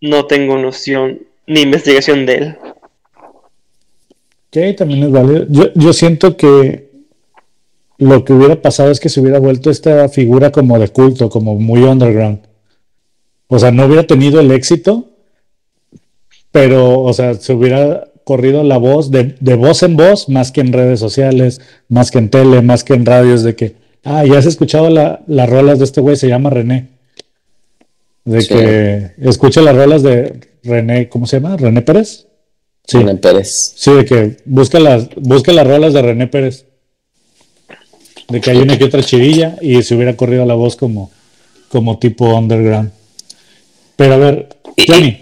no 0.00 0.26
tengo 0.26 0.56
noción 0.58 1.20
ni 1.46 1.62
investigación 1.62 2.26
de 2.26 2.34
él. 2.34 2.56
Ok, 4.48 4.76
también 4.76 5.04
es 5.04 5.10
válido. 5.10 5.46
Yo, 5.48 5.72
yo 5.74 5.92
siento 5.92 6.36
que 6.36 6.90
lo 7.98 8.24
que 8.24 8.32
hubiera 8.32 8.60
pasado 8.60 8.90
es 8.90 9.00
que 9.00 9.08
se 9.08 9.20
hubiera 9.20 9.38
vuelto 9.38 9.70
esta 9.70 10.08
figura 10.08 10.52
como 10.52 10.78
de 10.78 10.88
culto, 10.88 11.28
como 11.30 11.54
muy 11.54 11.82
underground. 11.82 12.40
O 13.48 13.58
sea, 13.58 13.70
no 13.70 13.86
hubiera 13.86 14.06
tenido 14.06 14.40
el 14.40 14.50
éxito, 14.50 15.11
pero, 16.52 17.00
o 17.02 17.12
sea, 17.12 17.34
se 17.34 17.52
hubiera 17.54 18.04
corrido 18.24 18.62
la 18.62 18.76
voz 18.78 19.10
de, 19.10 19.34
de 19.40 19.54
voz 19.54 19.82
en 19.82 19.96
voz, 19.96 20.28
más 20.28 20.52
que 20.52 20.60
en 20.60 20.72
redes 20.72 21.00
sociales, 21.00 21.60
más 21.88 22.10
que 22.12 22.18
en 22.18 22.28
tele, 22.30 22.62
más 22.62 22.84
que 22.84 22.94
en 22.94 23.04
radios, 23.04 23.42
de 23.42 23.56
que, 23.56 23.74
ah, 24.04 24.24
ya 24.24 24.38
has 24.38 24.46
escuchado 24.46 24.88
la- 24.90 25.20
las 25.26 25.48
rolas 25.50 25.78
de 25.80 25.84
este 25.86 26.00
güey, 26.00 26.14
se 26.16 26.28
llama 26.28 26.50
René. 26.50 26.88
De 28.24 28.40
Sí. 28.42 28.48
que 28.48 29.10
escucha 29.18 29.60
las 29.62 29.74
rolas 29.74 30.02
de 30.04 30.38
René, 30.62 31.08
¿cómo 31.08 31.26
se 31.26 31.40
llama? 31.40 31.56
René 31.56 31.82
Pérez. 31.82 32.26
Sí. 32.86 32.98
René 32.98 33.16
Pérez. 33.16 33.72
Sí, 33.76 33.92
de 33.92 34.04
que 34.04 34.36
busca 34.44 34.78
las, 34.78 35.08
busca 35.16 35.52
las 35.52 35.66
rolas 35.66 35.92
de 35.92 36.02
René 36.02 36.28
Pérez. 36.28 36.66
De 38.28 38.40
que 38.40 38.50
hay 38.52 38.58
una 38.58 38.78
que 38.78 38.84
otra 38.84 39.02
chirilla 39.02 39.56
y 39.60 39.82
se 39.82 39.94
hubiera 39.96 40.16
corrido 40.16 40.44
la 40.46 40.54
voz 40.54 40.76
como, 40.76 41.10
como 41.68 41.98
tipo 41.98 42.26
underground. 42.36 42.90
Pero 43.96 44.14
a 44.14 44.18
ver, 44.18 44.48
Johnny. 44.86 45.18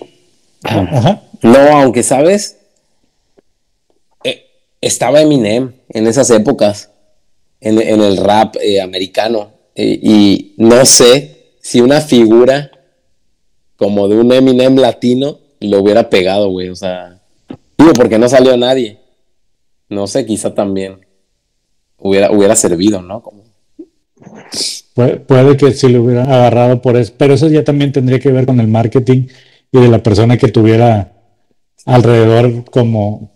Ajá. 0.64 1.22
No, 1.42 1.58
aunque 1.58 2.02
sabes, 2.02 2.58
eh, 4.24 4.46
estaba 4.80 5.20
Eminem 5.20 5.72
en 5.88 6.06
esas 6.06 6.30
épocas, 6.30 6.90
en, 7.60 7.80
en 7.80 8.00
el 8.00 8.16
rap 8.18 8.56
eh, 8.60 8.80
americano, 8.80 9.52
eh, 9.74 9.98
y 10.02 10.54
no 10.58 10.84
sé 10.84 11.54
si 11.60 11.80
una 11.80 12.00
figura 12.00 12.70
como 13.76 14.08
de 14.08 14.16
un 14.16 14.32
Eminem 14.32 14.76
latino 14.76 15.38
lo 15.60 15.80
hubiera 15.80 16.10
pegado, 16.10 16.50
güey, 16.50 16.68
o 16.68 16.76
sea, 16.76 17.20
digo, 17.78 17.92
porque 17.94 18.18
no 18.18 18.28
salió 18.28 18.56
nadie. 18.56 18.98
No 19.88 20.06
sé, 20.06 20.24
quizá 20.24 20.54
también 20.54 21.04
hubiera, 21.98 22.30
hubiera 22.30 22.54
servido, 22.54 23.02
¿no? 23.02 23.22
Como- 23.22 23.44
Puede, 24.94 25.16
puede 25.16 25.56
que 25.56 25.72
si 25.72 25.88
lo 25.88 26.02
hubiera 26.02 26.24
agarrado 26.24 26.82
por 26.82 26.96
eso, 26.96 27.14
pero 27.16 27.34
eso 27.34 27.48
ya 27.48 27.64
también 27.64 27.90
tendría 27.92 28.18
que 28.18 28.30
ver 28.30 28.44
con 28.44 28.60
el 28.60 28.68
marketing 28.68 29.28
y 29.72 29.80
de 29.80 29.88
la 29.88 30.02
persona 30.02 30.36
que 30.36 30.48
tuviera 30.48 31.12
alrededor 31.86 32.64
como, 32.70 33.32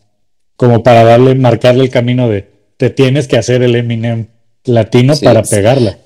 como 0.57 0.83
para 0.83 1.05
darle, 1.05 1.35
marcarle 1.35 1.85
el 1.85 1.91
camino 1.91 2.29
de 2.29 2.51
te 2.77 2.91
tienes 2.91 3.29
que 3.29 3.37
hacer 3.37 3.63
el 3.63 3.77
Eminem 3.77 4.29
latino 4.65 5.15
Sí, 5.15 5.25
para 5.25 5.45
sí. 5.45 5.55
pegarla. 5.55 5.99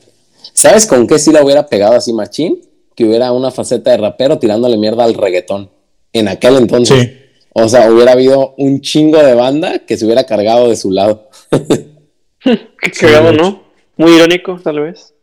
¿Sabes 0.53 0.87
con 0.87 1.07
qué 1.07 1.19
sí 1.19 1.33
la 1.33 1.43
hubiera 1.43 1.67
pegado 1.67 1.95
así 1.95 2.13
machín? 2.13 2.61
Que 2.95 3.05
hubiera 3.05 3.33
una 3.33 3.51
faceta 3.51 3.91
de 3.93 3.97
rapero 3.97 4.39
tirándole 4.39 4.77
mierda 4.77 5.05
al 5.05 5.15
reggaetón. 5.15 5.71
En 6.13 6.29
aquel 6.29 6.57
entonces. 6.57 7.01
Sí. 7.01 7.13
O 7.55 7.69
sea, 7.69 7.91
hubiera 7.91 8.13
habido 8.13 8.55
un 8.59 8.81
chingo 8.81 9.23
de 9.23 9.35
banda 9.35 9.81
que 9.81 9.97
se 9.97 10.05
hubiera 10.05 10.25
cargado 10.25 10.69
de 10.69 10.77
su 10.77 10.91
lado. 10.91 11.29
Qué 12.41 12.91
cagado, 12.99 13.33
¿no? 13.33 13.63
Muy 13.97 14.13
irónico, 14.13 14.61
tal 14.63 14.81
vez. 14.81 15.15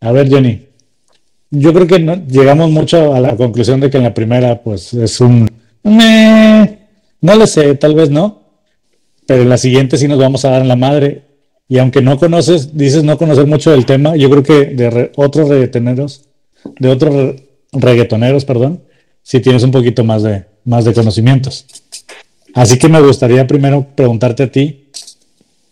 A 0.00 0.12
ver, 0.12 0.28
Jenny. 0.28 0.68
Yo 1.56 1.72
creo 1.72 1.86
que 1.86 1.98
no- 1.98 2.26
llegamos 2.26 2.70
mucho 2.70 3.14
a 3.14 3.20
la 3.20 3.36
conclusión 3.36 3.80
de 3.80 3.90
que 3.90 3.96
en 3.98 4.02
la 4.04 4.14
primera, 4.14 4.62
pues 4.62 4.92
es 4.94 5.20
un. 5.20 5.48
No 7.20 7.34
lo 7.36 7.46
sé, 7.46 7.74
tal 7.76 7.94
vez 7.94 8.10
no. 8.10 8.42
Pero 9.26 9.42
en 9.42 9.48
la 9.48 9.56
siguiente 9.58 9.96
sí 9.96 10.06
nos 10.08 10.18
vamos 10.18 10.44
a 10.44 10.50
dar 10.50 10.62
en 10.62 10.68
la 10.68 10.76
madre. 10.76 11.22
Y 11.68 11.78
aunque 11.78 12.02
no 12.02 12.18
conoces, 12.18 12.76
dices 12.76 13.04
no 13.04 13.16
conocer 13.16 13.46
mucho 13.46 13.70
del 13.70 13.86
tema, 13.86 14.16
yo 14.16 14.28
creo 14.30 14.42
que 14.42 14.66
de 14.74 14.90
re- 14.90 15.12
otros 15.16 15.48
reggaetoneros, 15.48 16.24
de 16.78 16.88
otros 16.90 17.14
re- 17.14 17.48
reggaetoneros, 17.72 18.44
perdón, 18.44 18.82
sí 19.22 19.40
tienes 19.40 19.62
un 19.62 19.70
poquito 19.70 20.04
más 20.04 20.22
de, 20.22 20.44
más 20.66 20.84
de 20.84 20.92
conocimientos. 20.92 21.64
Así 22.52 22.78
que 22.78 22.88
me 22.90 23.00
gustaría 23.00 23.46
primero 23.46 23.86
preguntarte 23.94 24.42
a 24.42 24.52
ti 24.52 24.90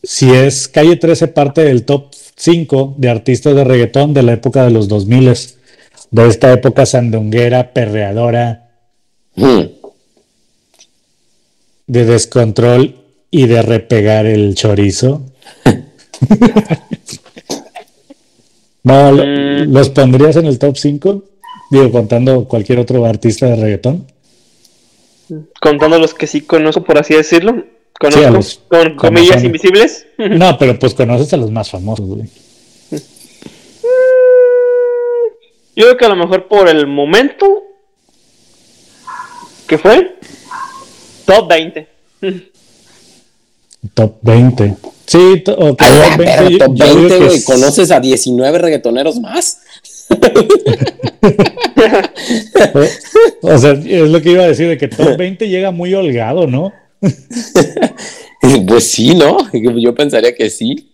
si 0.03 0.31
es 0.33 0.67
Calle 0.67 0.97
13 0.97 1.29
parte 1.29 1.63
del 1.63 1.85
top 1.85 2.07
5 2.37 2.95
de 2.97 3.11
artistas 3.11 3.55
de 3.55 3.63
reggaetón 3.63 4.15
de 4.15 4.23
la 4.23 4.33
época 4.33 4.65
de 4.65 4.71
los 4.71 4.89
2000 4.89 5.29
de 6.13 6.29
esta 6.29 6.53
época 6.53 6.87
sandunguera, 6.87 7.73
perreadora, 7.73 8.71
Hmm. 9.35 9.63
de 11.87 12.05
descontrol 12.05 12.97
y 13.31 13.47
de 13.47 13.63
repegar 13.63 14.27
el 14.27 14.55
chorizo. 14.55 15.23
no, 18.85 19.13
Mm. 19.13 19.73
¿los 19.73 19.89
pondrías 19.91 20.37
en 20.37 20.47
el 20.47 20.59
top 20.59 20.77
5? 20.77 21.25
Digo, 21.71 21.91
contando 21.91 22.47
cualquier 22.47 22.79
otro 22.81 23.05
artista 23.07 23.47
de 23.47 23.57
reggaetón. 23.57 24.07
Contando 25.61 25.99
los 25.99 26.13
que 26.15 26.27
sí 26.27 26.43
conozco, 26.43 26.83
por 26.85 26.99
así 26.99 27.15
decirlo. 27.15 27.65
Conozco 27.99 28.21
Sí, 28.21 28.27
a 28.27 28.31
los- 28.31 28.61
con 28.69 28.97
comillas 28.97 29.43
invisibles. 29.45 30.07
No, 30.19 30.59
pero 30.59 30.79
pues 30.79 30.93
conoces 30.95 31.33
a 31.33 31.37
los 31.39 31.51
más 31.51 31.71
famosos, 31.71 32.07
güey. 32.07 32.29
Yo 35.75 35.85
creo 35.87 35.97
que 35.97 36.05
a 36.05 36.09
lo 36.09 36.17
mejor 36.17 36.49
por 36.49 36.69
el 36.69 36.87
momento. 36.87 37.63
¿Qué 39.67 39.79
fue? 39.79 40.17
Top 41.25 41.49
20. 41.49 41.87
Top 43.95 44.17
20. 44.23 44.77
Sí, 45.07 45.43
to- 45.45 45.55
ok, 45.57 45.83
A 45.83 45.91
la 45.91 46.09
top 46.11 46.17
20, 46.19 46.25
verga, 46.25 46.49
yo- 46.51 46.59
top 46.59 46.75
yo 46.75 46.85
digo 46.87 46.99
20, 47.01 47.19
que 47.19 47.25
güey. 47.25 47.37
es- 47.39 47.45
¿Conoces 47.45 47.91
a 47.91 48.01
19 48.01 48.59
reggaetoneros 48.59 49.19
más? 49.21 49.59
O 53.43 53.59
sea, 53.59 53.73
es 53.73 54.09
lo 54.09 54.21
que 54.23 54.31
iba 54.31 54.45
a 54.45 54.49
decir, 54.49 54.69
de 54.69 54.79
que 54.79 54.89
top 54.89 55.17
20 55.17 55.49
llega 55.49 55.71
muy 55.71 55.93
holgado, 55.95 56.47
¿no? 56.47 56.73
Pues 58.67 58.91
sí, 58.91 59.15
¿no? 59.15 59.37
Yo 59.53 59.95
pensaría 59.95 60.35
que 60.35 60.51
sí. 60.51 60.92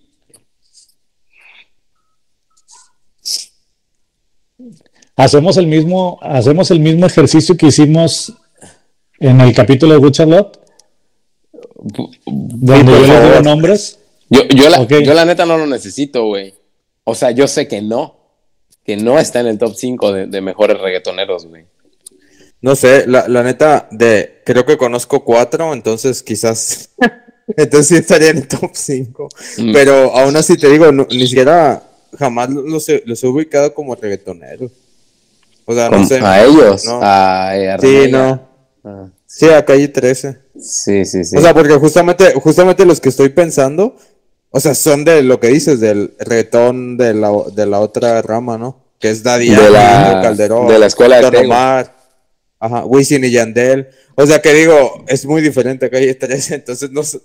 Hacemos 5.16 5.56
el 5.56 5.66
mismo, 5.66 6.18
hacemos 6.22 6.70
el 6.70 6.80
mismo 6.80 7.06
ejercicio 7.06 7.56
que 7.56 7.66
hicimos 7.66 8.35
en 9.18 9.40
el 9.40 9.52
capítulo 9.55 9.94
de 9.94 9.98
Good 9.98 10.12
Charlotte, 10.12 10.59
donde 12.26 12.93
yo 12.93 12.98
les 13.06 13.22
digo 13.22 13.40
nombres. 13.43 13.98
Yo, 14.30 14.43
yo, 14.48 14.68
la, 14.68 14.80
Ok. 14.80 14.93
yo 15.05 15.14
la 15.14 15.24
neta 15.24 15.47
no 15.47 15.56
lo 15.59 15.66
necesito, 15.66 16.26
güey. 16.26 16.55
O 17.05 17.14
sea, 17.14 17.30
yo 17.30 17.48
sé 17.48 17.66
que 17.66 17.80
no. 17.80 18.16
Que 18.85 18.97
no 18.97 19.18
está 19.18 19.40
en 19.40 19.47
el 19.48 19.59
top 19.59 19.74
5 19.74 20.12
de, 20.12 20.26
de 20.26 20.40
mejores 20.40 20.78
reggaetoneros, 20.80 21.47
güey. 21.47 21.66
No 22.60 22.74
sé, 22.74 23.06
la, 23.06 23.28
la 23.28 23.43
neta, 23.43 23.86
de 23.90 24.43
creo 24.44 24.64
que 24.66 24.76
conozco 24.76 25.24
cuatro, 25.24 25.72
entonces 25.72 26.22
quizás. 26.22 26.90
entonces 27.56 27.86
sí 27.89 27.97
estaría 27.97 28.30
en 28.30 28.39
el 28.39 28.48
top 28.48 28.70
5. 28.74 29.28
Mm. 29.59 29.72
Pero 29.72 30.16
aún 30.16 30.36
así 30.36 30.56
te 30.56 30.68
digo, 30.68 30.90
no- 30.93 31.06
ni 31.10 31.26
siquiera 31.26 31.82
jamás 32.18 32.51
los 32.51 32.89
he, 32.89 33.02
los 33.06 33.22
he 33.22 33.26
ubicado 33.26 33.74
como 33.74 33.94
reggaetoneros. 33.94 34.70
O 35.64 35.74
sea, 35.74 35.90
no 35.90 36.06
sé. 36.06 36.18
a 36.20 36.44
ellos, 36.44 36.85
no. 36.86 37.01
a, 37.02 37.51
a 37.51 37.78
Sí, 37.78 38.06
no. 38.10 38.48
a- 38.85 39.09
Sí, 39.26 39.47
a 39.51 39.62
calle 39.64 39.89
13. 39.89 40.39
sí, 40.59 41.05
sí, 41.05 41.22
sí. 41.24 41.36
O 41.36 41.40
sea, 41.43 41.52
porque 41.52 41.74
justamente, 41.74 42.32
justamente 42.35 42.86
los 42.86 42.98
que 43.01 43.10
estoy 43.10 43.28
pensando, 43.28 43.94
o 44.51 44.59
sea, 44.60 44.74
son 44.74 45.05
de 45.05 45.22
lo 45.22 45.39
que 45.39 45.48
dices, 45.48 45.80
del 45.80 46.14
reggaetón 46.18 46.97
de 46.97 47.12
la, 47.12 47.30
de 47.55 47.66
la 47.66 47.80
otra 47.80 48.22
rama, 48.22 48.56
¿no? 48.56 48.82
Que 48.98 49.10
es 49.10 49.22
Daddy 49.22 49.51
De 49.51 49.70
la- 49.70 50.20
Calderón, 50.22 50.66
de 50.68 50.78
la 50.78 50.86
escuela 50.86 51.30
de. 51.30 51.36
Omar, 51.39 51.94
ajá, 52.59 52.85
Wisin 52.86 53.22
y 53.26 53.30
Yandel. 53.30 53.89
O 54.14 54.26
sea, 54.26 54.40
que 54.40 54.55
digo, 54.55 55.05
es 55.06 55.26
muy 55.26 55.43
diferente 55.43 55.86
a 55.86 55.90
Calle 55.90 56.14
13, 56.14 56.55
entonces 56.55 56.90
no, 56.90 57.02
sé- 57.05 57.20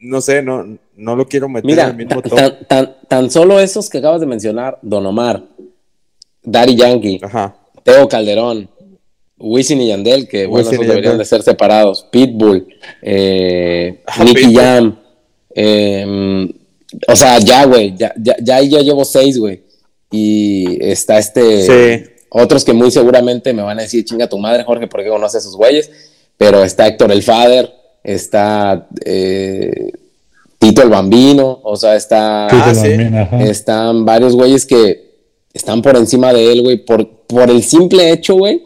no 0.00 0.20
sé, 0.20 0.42
no, 0.42 0.78
no 0.96 1.16
lo 1.16 1.26
quiero 1.28 1.48
meter 1.48 1.68
en 1.70 1.76
Mira, 1.76 1.86
el 1.88 1.96
mismo 1.96 2.22
tan, 2.22 2.30
top. 2.30 2.38
tan, 2.38 2.66
tan- 2.68 2.96
tan 3.08 3.30
solo 3.30 3.60
esos 3.60 3.88
que 3.90 3.98
acabas 3.98 4.20
de 4.20 4.26
mencionar, 4.26 4.78
Don 4.82 5.04
Omar, 5.06 5.42
Daddy 6.42 6.76
Yankee, 6.76 7.20
Ajá, 7.22 7.56
Teo 7.82 8.08
Calderón, 8.08 8.68
Wisin 9.38 9.80
y 9.82 9.88
Yandel, 9.88 10.26
que 10.28 10.46
bueno, 10.46 10.70
esos 10.70 10.86
deberían 10.86 11.18
de 11.18 11.24
ser 11.24 11.42
separados. 11.42 12.06
Pitbull, 12.10 12.66
eh, 13.02 14.00
Ah, 14.06 14.24
Nicky 14.24 14.34
Pitbull. 14.46 14.54
Jam. 14.54 14.98
eh, 15.54 16.52
o 17.08 17.16
sea, 17.16 17.38
ya, 17.40 17.64
güey, 17.66 17.94
ya, 17.96 18.14
ya, 18.16 18.36
ya 18.40 18.60
yo 18.62 18.80
llevo 18.80 19.04
seis, 19.04 19.38
güey. 19.38 19.62
Y 20.10 20.82
está 20.82 21.18
este. 21.18 21.62
Sí. 21.62 22.10
Otros 22.30 22.64
que 22.64 22.72
muy 22.72 22.90
seguramente 22.90 23.52
me 23.52 23.62
van 23.62 23.78
a 23.78 23.82
decir, 23.82 24.04
chinga 24.04 24.28
tu 24.28 24.38
madre, 24.38 24.64
Jorge, 24.64 24.86
porque 24.86 25.08
conoce 25.08 25.36
a 25.36 25.40
esos 25.40 25.56
güeyes. 25.56 25.90
Pero 26.36 26.62
está 26.62 26.86
Héctor 26.86 27.10
el 27.12 27.22
Fader, 27.22 27.70
está 28.06 28.86
eh, 29.04 29.92
Tito 30.58 30.82
el 30.82 30.88
Bambino, 30.88 31.60
o 31.62 31.76
sea, 31.76 31.96
está. 31.96 32.46
Tito 32.48 32.62
Ah, 32.64 32.74
sí. 32.74 32.88
Están 33.40 34.04
varios 34.04 34.34
güeyes 34.34 34.64
que 34.64 35.06
están 35.52 35.82
por 35.82 35.96
encima 35.96 36.32
de 36.32 36.52
él, 36.52 36.62
güey, 36.62 36.76
por, 36.76 37.08
por 37.26 37.50
el 37.50 37.62
simple 37.62 38.10
hecho, 38.12 38.34
güey, 38.36 38.62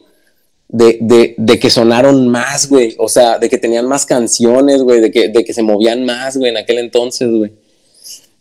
de, 0.68 0.98
de, 1.00 1.34
de 1.38 1.58
que 1.58 1.70
sonaron 1.70 2.28
más, 2.28 2.68
güey. 2.68 2.94
O 2.98 3.08
sea, 3.08 3.38
de 3.38 3.48
que 3.48 3.58
tenían 3.58 3.86
más 3.86 4.04
canciones, 4.04 4.82
güey, 4.82 5.00
de 5.00 5.10
que, 5.10 5.28
de 5.28 5.44
que 5.44 5.54
se 5.54 5.62
movían 5.62 6.04
más, 6.04 6.36
güey, 6.36 6.50
en 6.50 6.58
aquel 6.58 6.78
entonces, 6.78 7.30
güey. 7.30 7.52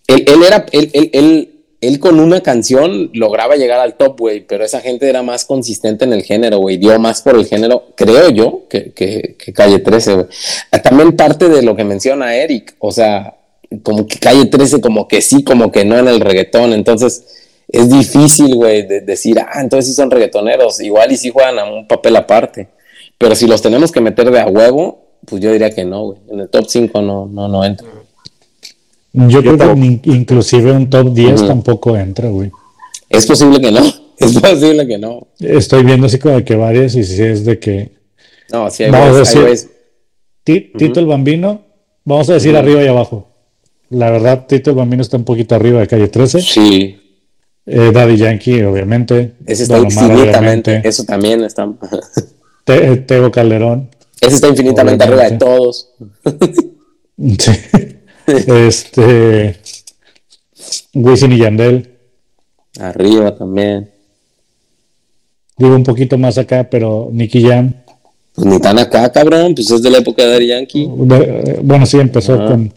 Él, 0.08 0.26
él 0.28 0.44
era, 0.44 0.66
él, 0.72 0.90
él, 0.94 1.10
él, 1.14 1.49
él 1.82 2.00
con 2.00 2.20
una 2.20 2.42
canción 2.42 3.10
lograba 3.14 3.56
llegar 3.56 3.80
al 3.80 3.96
top, 3.96 4.20
güey, 4.20 4.42
pero 4.42 4.66
esa 4.66 4.82
gente 4.82 5.10
era 5.10 5.24
más 5.24 5.46
consistente 5.46 6.04
en 6.04 6.12
el 6.12 6.24
género, 6.24 6.58
güey, 6.58 6.78
dio 6.78 6.98
más 7.00 7.22
por 7.22 7.36
el 7.36 7.46
género, 7.46 7.86
creo 7.96 8.30
yo, 8.30 8.64
que, 8.70 8.92
que, 8.92 9.36
Calle 9.54 9.80
13, 9.80 10.14
güey. 10.14 10.26
Ah, 10.72 10.82
También 10.82 11.16
parte 11.16 11.48
de 11.48 11.62
lo 11.62 11.76
que 11.76 11.86
menciona 11.86 12.36
Eric, 12.36 12.76
o 12.80 12.92
sea, 12.92 13.36
como 13.82 14.06
que 14.08 14.20
Calle 14.20 14.46
13, 14.46 14.82
como 14.82 15.08
que 15.08 15.22
sí, 15.22 15.44
como 15.44 15.72
que 15.72 15.86
no 15.86 15.98
en 15.98 16.10
el 16.10 16.20
reggaetón, 16.20 16.74
entonces 16.74 17.24
es 17.70 17.90
difícil, 17.90 18.56
güey, 18.56 18.86
de 18.86 19.00
decir, 19.02 19.40
ah, 19.40 19.62
entonces 19.62 19.88
sí 19.88 19.94
son 19.96 20.12
reggaetoneros, 20.12 20.82
igual 20.82 21.12
y 21.14 21.18
sí 21.18 21.30
juegan 21.30 21.60
a 21.60 21.66
un 21.66 21.88
papel 21.88 22.18
aparte, 22.18 22.68
pero 23.18 23.36
si 23.36 23.48
los 23.48 23.62
tenemos 23.62 23.92
que 23.94 24.02
meter 24.02 24.32
de 24.32 24.42
a 24.42 24.48
huevo, 24.48 25.06
pues 25.26 25.42
yo 25.42 25.52
diría 25.52 25.70
que 25.70 25.86
no, 25.86 26.08
güey, 26.08 26.20
en 26.30 26.42
el 26.42 26.50
top 26.50 26.66
5 26.68 27.02
no, 27.02 27.26
no, 27.26 27.48
no 27.48 27.64
entra. 27.64 27.88
Yo, 29.14 29.42
creo 29.42 29.58
que 29.58 29.76
ni- 29.76 30.00
inclusive 30.04 30.72
un 30.72 30.90
top 30.90 31.14
10 31.14 31.40
Ujú. 31.42 31.48
tampoco 31.48 31.98
entra, 31.98 32.30
güey. 32.30 32.52
Es 33.10 33.26
posible 33.26 33.60
que 33.60 33.72
no, 33.72 33.82
es 34.18 34.40
posible 34.40 34.88
que 34.88 34.98
no. 34.98 35.28
Estoy 35.40 35.84
viendo 35.84 36.06
así 36.08 36.20
como 36.20 36.44
que 36.44 36.56
varias 36.56 36.96
y 36.96 37.04
si 37.04 37.22
es 37.24 37.44
de 37.46 37.58
que 37.60 37.92
No, 38.52 38.70
sí, 38.70 38.84
hay 38.84 38.92
Vamos 38.92 39.08
a 39.18 39.22
güeyes- 39.22 39.36
hay 39.36 39.52
decir- 39.52 40.72
Tito 40.78 41.00
el 41.00 41.06
Bambino, 41.06 41.62
vamos 42.06 42.30
a 42.30 42.34
decir 42.34 42.56
arriba 42.56 42.84
y 42.84 42.88
abajo. 42.88 43.28
La 43.90 44.10
verdad, 44.12 44.46
Tito 44.48 44.70
el 44.72 44.76
Bambino 44.76 45.02
está 45.02 45.18
un 45.18 45.24
poquito 45.24 45.56
arriba 45.56 45.80
de 45.80 45.88
calle 45.88 46.08
13. 46.08 46.42
Sí, 46.42 46.96
Eh, 47.72 47.92
Daddy 47.94 48.18
Yankee, 48.18 48.64
obviamente. 48.64 49.34
ese 49.46 49.64
está 49.64 49.78
Don 49.78 49.86
infinitamente, 49.86 50.82
eso 50.84 51.04
también 51.04 51.44
está, 51.44 51.72
Te- 52.64 52.94
eh, 52.94 52.96
Tego 52.98 53.30
Calderón. 53.32 53.90
ese 54.22 54.36
está 54.36 54.48
infinitamente 54.48 55.04
arriba 55.04 55.30
de 55.30 55.38
todos. 55.38 55.92
Sí. 57.38 57.52
Este. 58.38 59.58
Wisin 60.94 61.32
y 61.34 61.38
Yandel. 61.40 61.98
Arriba 62.80 63.36
también. 63.36 63.90
Digo 65.58 65.76
un 65.76 65.84
poquito 65.84 66.18
más 66.18 66.38
acá, 66.38 66.70
pero 66.70 67.10
Nicky 67.12 67.44
Jam. 67.44 67.74
Pues 68.34 68.48
ni 68.48 68.60
tan 68.60 68.80
acá, 68.80 69.12
cabrón, 69.12 69.54
pues 69.56 69.70
es 69.72 69.82
de 69.82 69.90
la 69.90 69.98
época 69.98 70.24
de 70.24 70.30
Daddy 70.32 70.48
Yankee. 70.48 70.90
Eh, 71.12 71.60
bueno, 71.62 71.86
sí, 71.86 71.98
empezó 72.00 72.38
con. 72.38 72.74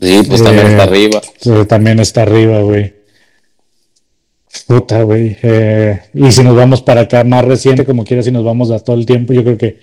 Sí, 0.00 0.22
pues 0.28 0.42
también 0.42 0.66
está 0.68 0.82
arriba. 0.84 1.20
eh, 1.44 1.64
También 1.66 1.98
está 2.00 2.22
arriba, 2.22 2.60
güey. 2.60 2.94
Puta, 4.66 5.02
güey. 5.02 5.36
Eh, 5.42 6.00
y 6.14 6.30
si 6.30 6.42
nos 6.44 6.54
vamos 6.54 6.80
para 6.82 7.02
acá 7.02 7.24
más 7.24 7.44
reciente, 7.44 7.84
como 7.84 8.04
quiera, 8.04 8.22
si 8.22 8.30
nos 8.30 8.44
vamos 8.44 8.70
a 8.70 8.78
todo 8.78 8.96
el 8.96 9.04
tiempo, 9.04 9.32
yo 9.32 9.42
creo 9.42 9.58
que 9.58 9.80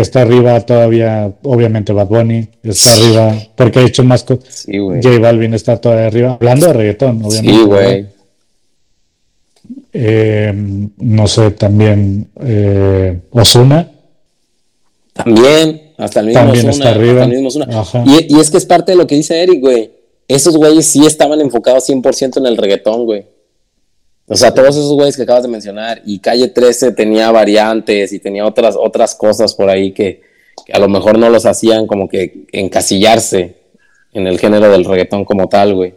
está 0.00 0.22
arriba 0.22 0.60
todavía, 0.60 1.32
obviamente 1.42 1.92
Bad 1.92 2.08
Bunny, 2.08 2.48
está 2.62 2.94
arriba, 2.94 3.34
porque 3.54 3.78
ha 3.80 3.82
hecho 3.86 4.04
más 4.04 4.24
cosas. 4.24 4.54
Sí, 4.54 4.78
güey. 4.78 5.02
J 5.02 5.18
Balvin 5.18 5.54
está 5.54 5.76
todavía 5.80 6.06
arriba, 6.06 6.32
hablando 6.34 6.66
de 6.66 6.72
reggaetón, 6.72 7.22
obviamente. 7.24 7.58
Sí, 7.58 7.64
güey. 7.64 8.06
Eh, 9.92 10.52
no 10.98 11.26
sé, 11.26 11.50
también 11.52 12.28
eh, 12.42 13.18
Ozuna. 13.30 13.90
También, 15.12 15.92
hasta 15.96 16.20
el 16.20 16.26
mismo 16.26 16.40
También 16.42 16.68
Ozuna, 16.68 16.84
está 16.84 16.90
arriba. 16.98 17.26
mismo. 17.26 18.04
Y, 18.06 18.36
y 18.36 18.40
es 18.40 18.50
que 18.50 18.58
es 18.58 18.66
parte 18.66 18.92
de 18.92 18.98
lo 18.98 19.06
que 19.06 19.14
dice 19.14 19.42
Eric, 19.42 19.60
güey. 19.60 19.90
Esos 20.28 20.56
güeyes 20.56 20.84
sí 20.86 21.06
estaban 21.06 21.40
enfocados 21.40 21.88
100% 21.88 22.38
en 22.38 22.46
el 22.46 22.56
reggaetón, 22.56 23.04
güey. 23.04 23.24
O 24.28 24.36
sea, 24.36 24.52
todos 24.52 24.70
esos 24.70 24.92
güeyes 24.92 25.16
que 25.16 25.22
acabas 25.22 25.42
de 25.44 25.48
mencionar. 25.48 26.02
Y 26.04 26.18
Calle 26.18 26.48
13 26.48 26.92
tenía 26.92 27.30
variantes 27.30 28.12
y 28.12 28.18
tenía 28.18 28.44
otras, 28.44 28.74
otras 28.78 29.14
cosas 29.14 29.54
por 29.54 29.70
ahí 29.70 29.92
que, 29.92 30.22
que 30.64 30.72
a 30.72 30.78
lo 30.80 30.88
mejor 30.88 31.18
no 31.18 31.28
los 31.30 31.46
hacían 31.46 31.86
como 31.86 32.08
que 32.08 32.46
encasillarse 32.52 33.56
en 34.12 34.26
el 34.26 34.38
género 34.40 34.68
del 34.70 34.84
reggaetón 34.84 35.24
como 35.24 35.48
tal, 35.48 35.74
güey. 35.74 35.94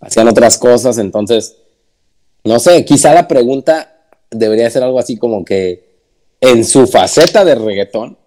Hacían 0.00 0.28
otras 0.28 0.58
cosas, 0.58 0.98
entonces, 0.98 1.56
no 2.44 2.58
sé, 2.58 2.84
quizá 2.84 3.14
la 3.14 3.26
pregunta 3.28 3.88
debería 4.30 4.68
ser 4.70 4.82
algo 4.82 4.98
así 4.98 5.16
como 5.16 5.44
que 5.44 5.92
en 6.40 6.64
su 6.64 6.86
faceta 6.86 7.44
de 7.44 7.54
reggaetón, 7.54 8.18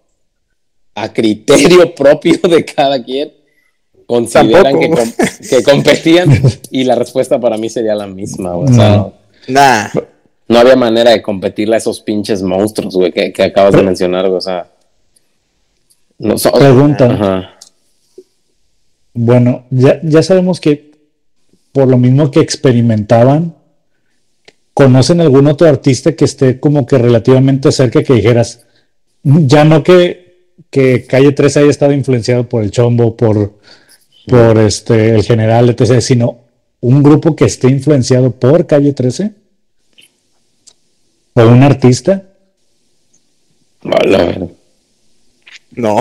a 0.94 1.12
criterio 1.12 1.94
propio 1.94 2.38
de 2.48 2.64
cada 2.64 3.02
quien, 3.04 3.32
consideran 4.06 4.78
que, 4.80 4.88
Tampoco. 4.88 5.02
com- 5.16 5.48
que 5.50 5.62
competían 5.62 6.42
y 6.70 6.84
la 6.84 6.94
respuesta 6.94 7.38
para 7.38 7.58
mí 7.58 7.68
sería 7.68 7.94
la 7.94 8.06
misma, 8.06 8.54
güey. 8.54 8.70
O 8.72 8.74
sea, 8.74 8.88
No. 8.96 9.12
No, 9.48 9.60
Nah. 9.60 9.88
no 10.48 10.58
había 10.58 10.76
manera 10.76 11.10
de 11.10 11.22
competirle 11.22 11.74
a 11.74 11.78
esos 11.78 12.00
pinches 12.00 12.42
monstruos, 12.42 12.94
güey, 12.94 13.12
que, 13.12 13.32
que 13.32 13.42
acabas 13.42 13.74
de 13.74 13.82
mencionar, 13.82 14.26
güey. 14.26 14.38
O 14.38 14.40
sea, 14.40 14.66
no 16.18 16.38
son- 16.38 16.52
Pregunta. 16.52 17.06
Ajá. 17.12 17.50
Bueno, 19.14 19.64
ya, 19.70 19.98
ya 20.02 20.22
sabemos 20.22 20.60
que 20.60 20.92
por 21.72 21.88
lo 21.88 21.96
mismo 21.98 22.30
que 22.30 22.40
experimentaban, 22.40 23.54
¿conocen 24.74 25.20
algún 25.20 25.46
otro 25.46 25.66
artista 25.68 26.12
que 26.14 26.24
esté 26.26 26.60
como 26.60 26.86
que 26.86 26.98
relativamente 26.98 27.72
cerca 27.72 28.02
que 28.02 28.14
dijeras, 28.14 28.66
ya 29.22 29.64
no 29.64 29.82
que, 29.82 30.50
que 30.70 31.06
Calle 31.06 31.32
13 31.32 31.60
haya 31.60 31.70
estado 31.70 31.92
influenciado 31.92 32.48
por 32.48 32.62
el 32.62 32.70
Chombo, 32.70 33.16
por, 33.16 33.58
por 34.26 34.58
este, 34.58 35.14
el 35.14 35.22
general, 35.22 35.68
etc., 35.70 36.00
sino 36.00 36.38
un 36.88 37.02
grupo 37.02 37.34
que 37.36 37.44
esté 37.46 37.68
influenciado 37.68 38.30
por 38.32 38.66
Calle 38.66 38.92
13? 38.92 39.32
¿O 41.34 41.42
un 41.42 41.62
artista? 41.62 42.22
No. 45.72 45.96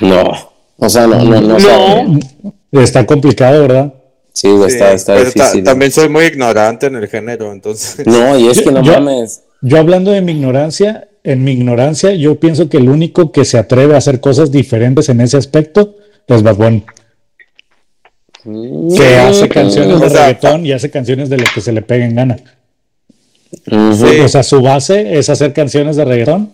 No. 0.00 0.32
O 0.76 0.88
sea, 0.88 1.06
no, 1.06 1.22
no, 1.24 1.40
no. 1.40 2.80
Está 2.80 3.04
complicado, 3.04 3.62
¿verdad? 3.62 3.94
Sí, 4.32 4.48
está, 4.66 4.90
Sí, 4.90 4.94
está 4.94 5.14
pero 5.16 5.32
ta- 5.32 5.42
difícil. 5.44 5.64
también 5.64 5.90
soy 5.90 6.08
muy 6.08 6.24
ignorante 6.26 6.86
en 6.86 6.96
el 6.96 7.08
género, 7.08 7.50
entonces. 7.52 8.06
No, 8.06 8.38
y 8.38 8.46
es 8.48 8.60
que 8.62 8.70
no 8.70 8.82
Yo- 8.82 8.92
mames. 8.92 9.42
Yo 9.60 9.78
hablando 9.78 10.12
de 10.12 10.20
mi 10.20 10.32
ignorancia, 10.32 11.08
en 11.24 11.42
mi 11.42 11.50
ignorancia, 11.52 12.14
yo 12.14 12.38
pienso 12.38 12.68
que 12.68 12.76
el 12.76 12.88
único 12.88 13.32
que 13.32 13.44
se 13.44 13.58
atreve 13.58 13.94
a 13.94 13.98
hacer 13.98 14.20
cosas 14.20 14.52
diferentes 14.52 15.08
en 15.08 15.20
ese 15.20 15.36
aspecto 15.36 15.96
es 16.28 16.44
Bad 16.44 16.54
Bunny, 16.56 16.84
que 18.96 19.16
hace 19.16 19.48
canciones 19.48 20.00
de 20.00 20.08
reggaetón 20.08 20.66
y 20.66 20.72
hace 20.72 20.90
canciones 20.90 21.28
de 21.28 21.38
lo 21.38 21.44
que 21.54 21.60
se 21.60 21.72
le 21.72 21.82
pegue 21.82 22.04
en 22.04 22.14
gana. 22.14 22.36
O 23.70 24.28
sea, 24.28 24.42
su 24.42 24.60
base 24.60 25.18
es 25.18 25.28
hacer 25.30 25.52
canciones 25.52 25.96
de 25.96 26.04
reggaetón 26.04 26.52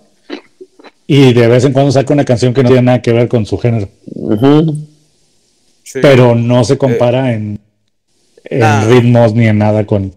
y 1.07 1.33
de 1.33 1.49
vez 1.49 1.65
en 1.65 1.73
cuando 1.73 1.93
saca 1.93 2.15
una 2.15 2.25
canción 2.25 2.55
que 2.55 2.63
no 2.63 2.69
tiene 2.69 2.83
nada 2.83 3.03
que 3.03 3.13
ver 3.13 3.29
con 3.29 3.45
su 3.47 3.59
género. 3.59 3.89
Sí. 5.87 5.99
pero 6.03 6.35
no 6.35 6.65
se 6.65 6.79
compara 6.79 7.35
en, 7.35 7.61
en 8.45 8.59
Nah. 8.59 8.85
ritmos 8.87 9.35
ni 9.35 9.47
en 9.47 9.59
nada 9.59 9.85
con, 9.87 10.13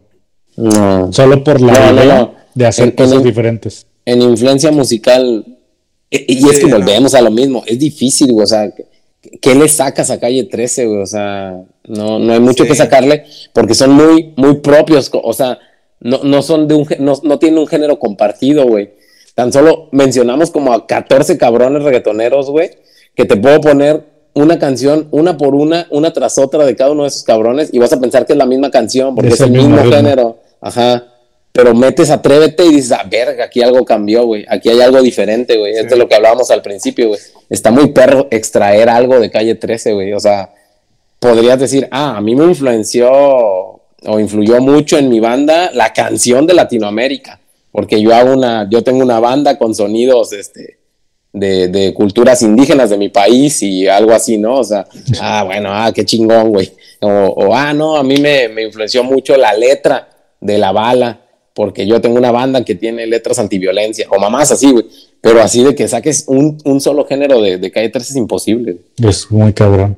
No. 0.56 1.12
solo 1.12 1.44
por 1.44 1.60
la 1.62 1.74
No, 1.74 1.92
no, 1.94 2.04
idea 2.04 2.18
no. 2.20 2.34
de 2.56 2.66
hacer 2.66 2.86
En- 2.86 2.92
cosas 2.96 3.24
diferentes. 3.24 3.86
en 4.06 4.22
influencia 4.22 4.72
musical, 4.72 5.46
y, 6.10 6.34
y 6.36 6.50
es 6.50 6.56
Sí, 6.56 6.62
que 6.62 6.68
no. 6.72 6.78
volvemos 6.78 7.14
a 7.14 7.22
lo 7.22 7.30
mismo, 7.32 7.64
es 7.68 7.78
difícil, 7.78 8.32
o 8.34 8.46
sea, 8.46 8.72
¿qué, 8.72 8.86
qué 9.42 9.56
le 9.56 9.68
sacas 9.68 10.10
a 10.10 10.20
Calle 10.20 10.44
13, 10.46 10.86
güey? 10.86 11.02
O 11.02 11.06
sea, 11.06 11.62
no, 11.88 12.20
no 12.20 12.34
hay 12.34 12.40
mucho 12.40 12.64
Sí. 12.64 12.70
que 12.70 12.76
sacarle, 12.76 13.26
porque 13.54 13.74
son 13.76 13.92
muy, 13.92 14.34
muy 14.36 14.56
propios, 14.58 15.10
o 15.14 15.34
sea, 15.34 15.60
no, 16.00 16.20
no 16.24 16.42
son 16.42 16.68
de 16.68 16.76
un, 16.76 16.88
no, 17.00 17.14
no 17.24 17.40
tienen 17.40 17.60
un 17.60 17.68
género 17.68 17.98
compartido, 18.00 18.66
güey. 18.66 18.92
Tan 19.36 19.52
solo 19.54 19.90
mencionamos 19.92 20.52
como 20.52 20.74
a 20.74 20.86
14 20.88 21.38
cabrones 21.38 21.84
reggaetoneros, 21.84 22.50
güey, 22.50 22.72
que 23.16 23.26
te 23.26 23.36
puedo 23.38 23.62
poner 23.62 24.04
una 24.34 24.60
canción, 24.60 25.08
una 25.12 25.38
por 25.38 25.56
una, 25.56 25.88
una 25.90 26.14
tras 26.14 26.38
otra 26.38 26.66
de 26.66 26.76
cada 26.76 26.92
uno 26.92 27.04
de 27.04 27.10
esos 27.10 27.24
cabrones, 27.24 27.70
y 27.74 27.80
vas 27.80 27.92
a 27.94 28.00
pensar 28.00 28.26
que 28.26 28.34
es 28.34 28.38
la 28.38 28.46
misma 28.46 28.70
canción, 28.72 29.16
porque 29.16 29.34
Es 29.34 29.42
el 29.42 29.52
mismo 29.52 29.70
mismo, 29.70 29.84
ritmo. 29.84 29.96
género. 29.98 30.38
Ajá. 30.62 31.06
Pero 31.58 31.74
metes 31.74 32.12
Atrévete 32.12 32.64
y 32.66 32.76
dices, 32.76 32.92
ah, 32.92 33.04
verga, 33.10 33.46
aquí 33.46 33.64
algo 33.64 33.84
cambió, 33.84 34.28
güey. 34.28 34.46
Aquí 34.48 34.70
hay 34.70 34.80
algo 34.80 35.02
diferente, 35.02 35.58
güey. 35.58 35.74
Esto 35.74 35.96
es 35.96 35.98
lo 35.98 36.08
que 36.08 36.14
hablábamos 36.14 36.52
al 36.52 36.62
principio, 36.62 37.08
güey. 37.08 37.20
Está 37.50 37.72
muy 37.72 37.88
perro 37.88 38.28
extraer 38.30 38.88
algo 38.90 39.20
de 39.20 39.32
calle 39.32 39.56
13, 39.56 39.94
güey. 39.94 40.14
O 40.14 40.20
sea, 40.20 40.54
podrías 41.20 41.60
decir, 41.60 41.88
ah, 41.90 42.16
a 42.16 42.22
mí 42.22 42.36
me 42.36 42.46
influenció 42.46 43.10
o 43.12 44.20
influyó 44.20 44.62
mucho 44.62 45.00
en 45.00 45.10
mi 45.10 45.20
banda 45.20 45.72
la 45.74 45.94
canción 45.94 46.46
de 46.46 46.54
Latinoamérica. 46.54 47.40
porque 47.72 48.00
yo 48.00 48.14
hago 48.14 48.34
una, 48.34 48.70
yo 48.70 48.84
tengo 48.84 49.04
una 49.04 49.20
banda 49.20 49.58
con 49.58 49.74
sonidos, 49.74 50.34
este, 50.34 50.78
de, 51.34 51.70
de 51.70 51.92
culturas 51.96 52.44
indígenas 52.44 52.92
de 52.92 52.98
mi 52.98 53.10
país 53.10 53.64
y 53.64 53.88
algo 53.88 54.12
así, 54.12 54.38
¿no? 54.38 54.60
O 54.60 54.64
sea, 54.64 54.86
ah, 55.20 55.44
bueno, 55.44 55.70
ah, 55.72 55.92
qué 55.92 56.06
chingón, 56.06 56.50
güey. 56.50 56.72
O, 57.02 57.10
o, 57.10 57.56
ah, 57.56 57.74
no, 57.74 57.98
a 57.98 58.04
mí 58.04 58.18
me, 58.18 58.48
me 58.48 58.62
influenció 58.62 59.04
mucho 59.04 59.36
la 59.38 59.56
letra 59.56 60.08
de 60.40 60.60
la 60.60 60.72
bala, 60.72 61.22
porque 61.58 61.88
yo 61.88 62.00
tengo 62.00 62.18
una 62.18 62.32
banda 62.32 62.64
que 62.64 62.76
tiene 62.76 63.08
letras 63.08 63.40
antiviolencia, 63.40 64.06
o 64.12 64.20
mamás 64.20 64.52
así, 64.52 64.70
güey. 64.72 64.86
Pero 65.22 65.42
así 65.42 65.64
de 65.64 65.74
que 65.74 65.88
saques 65.88 66.26
un, 66.28 66.60
un 66.66 66.80
solo 66.80 67.04
género 67.08 67.42
de, 67.42 67.58
de 67.58 67.72
calle 67.72 67.90
13 67.90 68.12
es 68.12 68.16
imposible. 68.16 68.78
Es 69.04 69.32
muy 69.32 69.54
cabrón. 69.54 69.98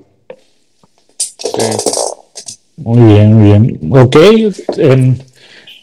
Muy 2.77 3.13
bien, 3.13 3.33
muy 3.33 3.43
bien. 3.43 3.79
Ok, 3.91 4.15
en 4.77 5.21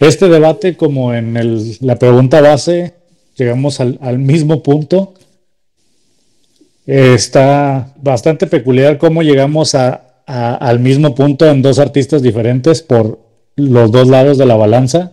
este 0.01 0.29
debate, 0.29 0.79
como 0.79 1.13
en 1.13 1.37
el- 1.37 1.77
la 1.81 1.97
pregunta 1.97 2.41
base, 2.41 2.95
llegamos 3.37 3.79
al, 3.81 3.99
al 4.01 4.19
mismo 4.19 4.63
punto. 4.63 5.13
Eh, 6.87 7.13
está 7.15 7.93
bastante 8.01 8.47
peculiar 8.47 8.97
cómo 8.97 9.23
llegamos 9.23 9.75
a- 9.75 10.23
a- 10.27 10.55
al 10.55 10.81
mismo 10.81 11.15
punto 11.15 11.47
en 11.47 11.61
dos 11.61 11.79
artistas 11.79 12.23
diferentes 12.23 12.81
por 12.81 13.19
los 13.57 13.91
dos 13.93 14.09
lados 14.09 14.39
de 14.39 14.47
la 14.47 14.57
balanza. 14.57 15.13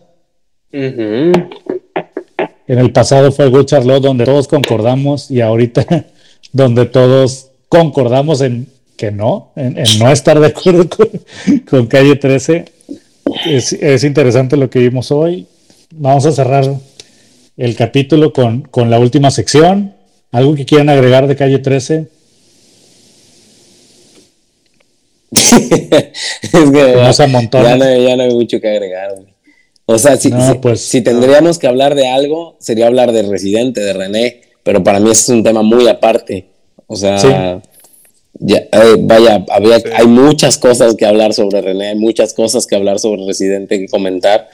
En 0.74 2.80
el 2.80 2.92
pasado 2.92 3.32
fue 3.32 3.50
Good 3.50 3.66
Charlotte 3.66 4.02
donde 4.02 4.26
todos 4.26 4.48
concordamos 4.48 5.30
y 5.30 5.42
ahorita 5.42 6.06
donde 6.52 6.86
todos 6.86 7.52
concordamos 7.70 8.42
en 8.42 8.68
que 8.98 9.12
no, 9.12 9.52
en, 9.56 9.78
en 9.78 10.00
no 10.00 10.12
estar 10.12 10.40
de 10.40 10.48
acuerdo 10.48 10.90
con, 10.90 11.10
con 11.70 11.88
Calle 11.88 12.16
13. 12.16 12.66
Es, 13.46 13.74
es 13.74 14.04
interesante 14.04 14.58
lo 14.58 14.70
que 14.70 14.80
vimos 14.80 15.12
hoy. 15.12 15.48
Vamos 15.92 16.26
a 16.26 16.32
cerrar 16.32 16.66
el 17.58 17.76
capítulo 17.76 18.34
con, 18.34 18.64
con 18.64 18.90
la 18.90 19.00
última 19.00 19.30
sección. 19.30 19.94
¿Algo 20.32 20.56
que 20.56 20.66
quieran 20.66 20.90
agregar 20.90 21.28
de 21.28 21.36
Calle 21.36 21.60
13? 21.60 22.08
es 25.34 26.72
que 26.72 27.50
ya 27.52 27.78
no, 27.78 27.98
ya 27.98 28.16
no 28.16 28.24
hay 28.24 28.34
mucho 28.34 28.60
que 28.60 28.70
agregar, 28.70 29.14
güey. 29.16 29.33
O 29.86 29.98
sea, 29.98 30.16
si, 30.18 30.30
No, 30.30 30.52
si- 30.54 30.58
pues, 30.60 30.82
si 30.82 31.02
tendríamos 31.02 31.60
que 31.60 31.68
hablar 31.68 31.96
de 31.96 32.08
algo, 32.08 32.56
sería 32.60 32.88
hablar 32.88 33.12
de 33.12 33.24
Residente, 33.24 33.82
de 33.82 33.94
René, 33.94 34.42
pero 34.64 34.84
para 34.84 35.00
mí 35.00 35.10
ese 35.12 35.22
es 35.24 35.30
un 35.30 35.44
tema 35.44 35.62
muy 35.62 35.88
aparte. 35.88 36.46
O 36.88 36.96
sea, 36.96 37.18
Sí. 37.20 37.28
ya, 38.40 38.58
eh, 38.58 38.96
vaya, 39.00 39.44
había, 39.50 39.78
hay 39.96 40.08
muchas 40.08 40.58
cosas 40.58 40.96
que 40.96 41.06
hablar 41.06 41.34
sobre 41.34 41.62
René, 41.62 41.90
hay 41.90 41.96
muchas 41.96 42.34
cosas 42.34 42.66
que 42.66 42.76
hablar 42.76 43.00
sobre 43.00 43.26
Residente 43.26 43.78
que 43.80 43.88
comentar, 43.88 44.48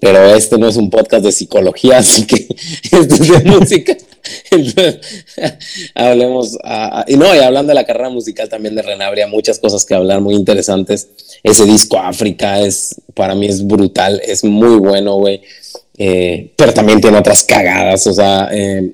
pero 0.00 0.24
este 0.34 0.58
no 0.58 0.68
es 0.68 0.76
un 0.76 0.90
podcast 0.90 1.24
de 1.24 1.32
psicología, 1.32 1.98
así 1.98 2.26
que 2.26 2.46
este 2.82 3.14
es 3.14 3.28
de 3.28 3.40
música. 3.50 3.96
Entonces, 4.50 4.98
hablemos, 5.94 6.56
ah, 6.64 6.90
ah, 7.00 7.04
y 7.06 7.16
no, 7.16 7.32
y 7.34 7.38
hablando 7.38 7.68
de 7.70 7.74
la 7.74 7.84
carrera 7.86 8.10
musical 8.10 8.48
también 8.48 8.74
de 8.74 8.82
René, 8.82 9.04
habría 9.04 9.26
muchas 9.28 9.58
cosas 9.58 9.84
que 9.84 9.94
hablar 9.94 10.20
muy 10.20 10.34
interesantes. 10.34 11.08
Ese 11.42 11.64
disco 11.64 11.98
África 11.98 12.60
es, 12.60 13.00
para 13.14 13.34
mí 13.34 13.46
es 13.46 13.64
brutal, 13.66 14.20
es 14.24 14.42
muy 14.44 14.78
bueno, 14.78 15.16
güey. 15.16 15.42
Eh, 15.98 16.50
pero 16.56 16.74
también 16.74 17.00
tiene 17.00 17.18
otras 17.18 17.44
cagadas, 17.44 18.06
o 18.06 18.12
sea, 18.12 18.50
eh, 18.52 18.92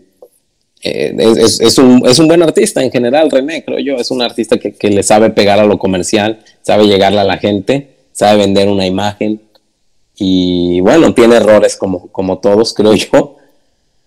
eh, 0.82 1.14
es- 1.38 1.60
es 1.60 1.78
un, 1.78 2.02
es 2.06 2.18
un 2.18 2.28
buen 2.28 2.42
artista 2.42 2.82
en 2.82 2.90
general, 2.92 3.30
René, 3.30 3.64
creo 3.64 3.78
yo. 3.78 3.96
Es 3.96 4.10
un 4.10 4.20
artista 4.22 4.58
que, 4.58 4.72
que 4.74 4.90
le 4.90 5.02
sabe 5.02 5.30
pegar 5.30 5.58
a 5.58 5.64
lo 5.64 5.78
comercial, 5.78 6.40
sabe 6.62 6.86
llegarle 6.86 7.20
a 7.20 7.24
la 7.24 7.38
gente, 7.38 7.88
sabe 8.12 8.38
vender 8.38 8.68
una 8.68 8.86
imagen. 8.86 9.40
Y 10.16 10.80
bueno, 10.80 11.14
tiene 11.14 11.36
errores 11.36 11.76
como, 11.76 12.08
como 12.08 12.38
todos, 12.38 12.74
creo 12.74 12.94
yo. 12.94 13.36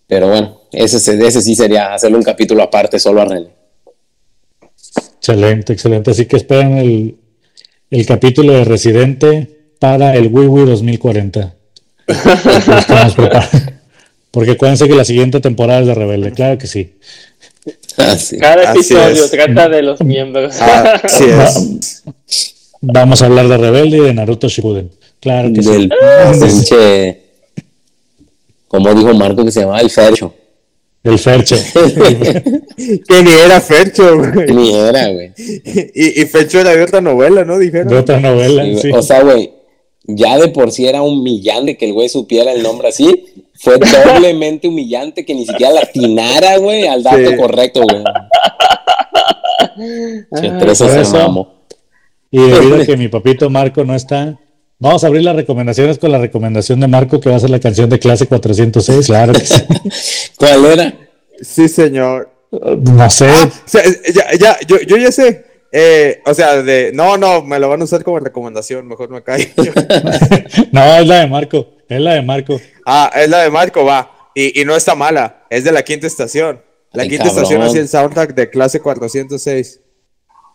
Pero 0.08 0.28
bueno, 0.30 0.62
ese, 0.72 1.00
se- 1.00 1.26
ese 1.26 1.42
sí 1.42 1.56
sería 1.56 1.94
hacerle 1.94 2.18
un 2.18 2.24
capítulo 2.24 2.62
aparte 2.64 3.00
solo 3.00 3.22
a 3.22 3.26
René. 3.26 3.50
Excelente, 5.18 5.74
excelente. 5.74 6.12
Así 6.12 6.26
que 6.26 6.38
esperen 6.38 6.78
el, 6.78 7.16
el 7.90 8.06
capítulo 8.06 8.54
de 8.54 8.64
Residente 8.66 9.60
para 9.80 10.16
el 10.16 10.28
Wiwi 10.28 10.66
2040. 10.66 11.56
Lo 12.08 12.14
estamos 12.78 13.16
preparando. 13.16 13.58
Porque 14.32 14.52
acuérdense 14.52 14.88
que 14.88 14.96
la 14.96 15.06
siguiente 15.06 15.40
temporada 15.40 15.80
es 15.80 15.88
de 15.88 15.96
Rebelde, 15.96 16.32
claro 16.34 16.58
que 16.58 16.68
sí. 16.68 16.98
Así. 17.98 18.38
Cada 18.38 18.72
episodio 18.74 19.28
trata 19.30 19.70
de 19.70 19.82
los 19.82 20.02
miembros. 20.02 20.56
Así 20.62 21.24
es. 21.26 22.04
Vamos 22.82 23.22
a 23.22 23.26
hablar 23.26 23.48
de 23.48 23.58
Rebelde 23.58 23.98
y 23.98 24.02
de 24.02 24.14
Naruto 24.14 24.48
Shippuden. 24.50 24.92
Claro 25.26 25.52
que 25.52 25.64
sí. 25.64 25.72
Del 25.72 25.90
pinche. 26.40 27.22
Como 28.68 28.94
dijo 28.94 29.12
Marco 29.16 29.44
que 29.44 29.52
se 29.52 29.62
llamaba 29.62 29.82
el 29.82 29.90
Fercho. 29.90 30.32
El 31.04 31.18
Fercho. 31.20 31.56
Que 33.08 33.24
ni 33.24 33.32
era 33.32 33.60
Fercho, 33.62 34.18
güey. 34.18 34.54
Ni 34.54 34.76
era, 34.76 35.08
güey. 35.10 35.32
Y, 35.96 36.22
y 36.22 36.26
Fercho 36.28 36.60
era 36.60 36.76
de 36.76 36.84
otra 36.84 37.02
novela, 37.02 37.44
¿no? 37.44 37.58
Dijeron. 37.58 37.88
De 37.88 37.98
otra 37.98 38.20
novela, 38.20 38.64
Sí, 38.66 38.78
sí. 38.84 38.92
O 38.94 39.02
sea, 39.02 39.24
güey, 39.24 39.52
ya 40.04 40.38
de 40.38 40.50
por 40.50 40.72
sí 40.72 40.86
era 40.88 41.02
humillante 41.02 41.76
que 41.76 41.86
el 41.88 41.94
güey 41.94 42.08
supiera 42.10 42.52
el 42.52 42.62
nombre 42.62 42.90
así. 42.90 43.26
Fue 43.56 43.78
doblemente 43.80 44.68
humillante 44.68 45.26
que 45.26 45.34
ni 45.34 45.46
siquiera 45.48 45.74
la 45.74 45.82
atinara, 45.82 46.58
güey, 46.58 46.86
al 46.88 47.02
dato 47.02 47.18
Sí. 47.32 47.36
correcto, 47.38 47.82
güey. 47.84 48.04
Che, 50.42 50.50
tres 50.60 50.78
por 50.80 50.90
se 50.92 51.02
eso. 51.02 51.18
mamó. 51.18 51.54
Y 52.32 52.40
debido 52.40 52.76
a 52.82 52.86
que 52.86 52.98
mi 52.98 53.08
papito 53.08 53.50
Marco 53.50 53.84
no 53.86 53.96
está, 53.96 54.38
vamos 54.86 55.04
a 55.04 55.08
abrir 55.08 55.24
las 55.24 55.36
recomendaciones 55.36 55.98
con 55.98 56.12
la 56.12 56.20
recomendación 56.20 56.80
de 56.80 56.88
Marco, 56.88 57.20
que 57.20 57.30
va 57.30 57.36
a 57.36 57.40
ser 57.40 57.50
la 57.50 57.60
canción 57.60 57.90
de 57.90 58.00
clase 58.00 58.28
406. 58.28 59.06
Claro 59.08 59.34
que 59.34 59.40
sí. 59.46 59.64
¿Cuál 60.38 60.66
era? 60.66 60.94
Sí, 61.42 61.68
señor. 61.68 62.30
No 62.52 63.10
sé. 63.10 63.30
O 63.30 63.50
sea, 63.66 63.84
ya, 64.14 64.32
ya, 64.40 64.58
yo, 64.68 64.80
yo 64.82 64.98
ya 64.98 65.12
sé. 65.12 65.46
Eh, 65.72 66.22
o 66.26 66.34
sea, 66.34 66.62
de. 66.62 66.92
No, 66.94 67.18
no, 67.18 67.42
me 67.42 67.60
lo 67.60 67.68
van 67.68 67.82
a 67.82 67.84
usar 67.84 68.04
como 68.04 68.20
recomendación. 68.20 68.88
Mejor 68.88 69.10
me 69.10 69.22
callo. 69.24 69.46
No, 70.72 70.84
es 70.98 71.08
la 71.08 71.20
de 71.20 71.28
Marco. 71.28 71.68
Es 71.90 72.00
la 72.02 72.14
de 72.14 72.22
Marco. 72.22 72.60
ah, 72.86 73.12
es 73.16 73.30
la 73.30 73.40
de 73.44 73.50
Marco, 73.50 73.84
va. 73.84 74.12
Y, 74.34 74.62
y 74.62 74.66
no 74.66 74.76
está 74.76 74.96
mala. 74.96 75.46
Es 75.50 75.64
de 75.64 75.72
la 75.72 75.84
quinta 75.84 76.08
estación. 76.08 76.62
La 76.94 77.04
Ay, 77.04 77.10
quinta 77.10 77.26
cabrón. 77.26 77.44
estación 77.44 77.62
hacía 77.64 77.82
el 77.82 77.90
soundtrack 77.90 78.34
de 78.36 78.50
clase 78.50 78.80
406. 78.80 79.82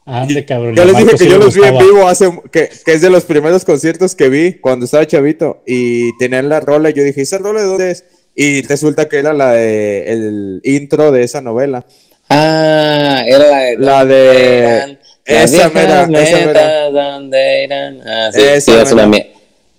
Ande, 0.06 0.44
cabrón. 0.44 0.74
Yo 0.74 0.84
les 0.84 0.96
dije 0.96 1.10
que 1.10 1.18
sí 1.18 1.28
yo 1.28 1.38
los 1.38 1.54
vi 1.54 1.62
en 1.62 1.78
vivo 1.78 2.08
hace. 2.08 2.30
Que, 2.50 2.68
que 2.84 2.92
es 2.92 3.00
de 3.00 3.10
los 3.10 3.24
primeros 3.24 3.64
conciertos 3.64 4.14
que 4.14 4.28
vi 4.28 4.54
cuando 4.54 4.86
estaba 4.86 5.06
chavito. 5.06 5.62
Y 5.66 6.16
tenían 6.18 6.48
la 6.48 6.60
rola. 6.60 6.90
Y 6.90 6.94
yo 6.94 7.04
dije, 7.04 7.22
¿esa 7.22 7.38
rola 7.38 7.60
de 7.60 7.66
dónde 7.66 7.90
es? 7.92 8.04
Y 8.34 8.62
resulta 8.62 9.08
que 9.08 9.18
era 9.18 9.32
la 9.32 9.52
de. 9.52 10.12
El 10.12 10.60
intro 10.64 11.12
de 11.12 11.22
esa 11.22 11.40
novela. 11.40 11.86
Ah, 12.28 13.22
era 13.26 13.46
la 13.48 13.64
de. 13.64 13.76
La 13.78 14.04
de- 14.04 14.98
esa 15.24 15.68
mera, 15.68 16.04
esa 16.04 16.46
mera. 16.46 16.90
¿dónde 16.90 17.64
irán? 17.64 18.00
Ah, 18.06 18.30
sí, 18.32 18.40
Esa 18.40 18.60
sí, 18.60 18.72
es 18.82 18.92
una 18.92 19.10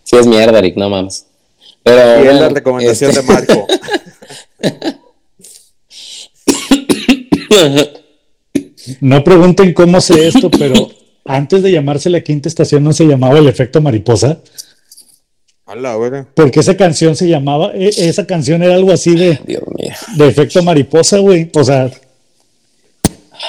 Sí, 0.03 0.18
es 0.18 0.27
mierda, 0.27 0.61
Rick, 0.61 0.77
no 0.77 0.89
mames. 0.89 1.26
Pero. 1.84 2.23
Y 2.23 2.27
es 2.27 2.35
la 2.35 2.49
recomendación 2.49 3.11
este- 3.11 3.22
de 3.22 3.27
Marco. 3.27 3.68
No 8.99 9.23
pregunten 9.23 9.73
cómo 9.73 10.01
sé 10.01 10.27
esto, 10.27 10.49
pero 10.59 10.89
antes 11.26 11.63
de 11.63 11.72
llamarse 11.72 12.09
la 12.09 12.22
quinta 12.22 12.49
estación 12.49 12.84
no 12.84 12.93
se 12.93 13.05
llamaba 13.05 13.39
el 13.39 13.47
efecto 13.47 13.80
mariposa, 13.81 14.39
Hola, 15.65 15.95
güey. 15.95 16.11
porque 16.35 16.59
esa 16.59 16.76
canción 16.76 17.15
se 17.15 17.30
llamaba, 17.30 17.72
e- 17.73 17.93
esa 17.95 18.26
canción 18.27 18.61
era 18.63 18.76
algo 18.76 18.91
así 18.91 19.15
de, 19.15 19.39
Dios 19.45 19.63
mío. 19.77 19.93
de 20.18 20.27
efecto 20.27 20.61
mariposa, 20.63 21.19
güey. 21.19 21.49
O 21.53 21.63
sea, 21.63 21.89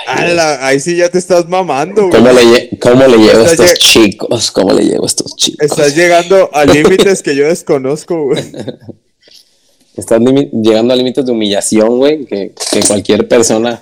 Ala, 0.07 0.67
ahí 0.67 0.81
sí 0.81 0.97
ya 0.97 1.09
te 1.11 1.19
estás 1.19 1.49
mamando, 1.49 2.09
güey. 2.09 2.13
¿Cómo 2.13 2.33
le, 2.33 2.43
lle- 2.45 2.79
cómo 2.79 3.07
le 3.07 3.19
llevo 3.19 3.41
a 3.45 3.51
estos 3.53 3.75
chicos? 3.75 4.51
¿Cómo 4.51 4.73
le 4.73 4.85
llevo 4.85 5.05
a 5.05 5.07
estos 5.07 5.35
chicos? 5.37 5.67
Estás 5.71 5.95
llegando 5.97 6.49
a 6.53 6.65
límites 6.65 7.23
que 7.23 7.35
yo 7.35 7.47
desconozco, 7.47 8.25
güey. 8.27 8.43
Estás 9.97 10.21
llegando 10.21 10.95
a 10.95 10.97
límites 10.97 11.25
de 11.27 11.33
humillación, 11.33 11.99
güey, 11.99 12.25
que, 12.25 12.53
que 12.71 12.81
cualquier 12.87 13.29
persona 13.29 13.79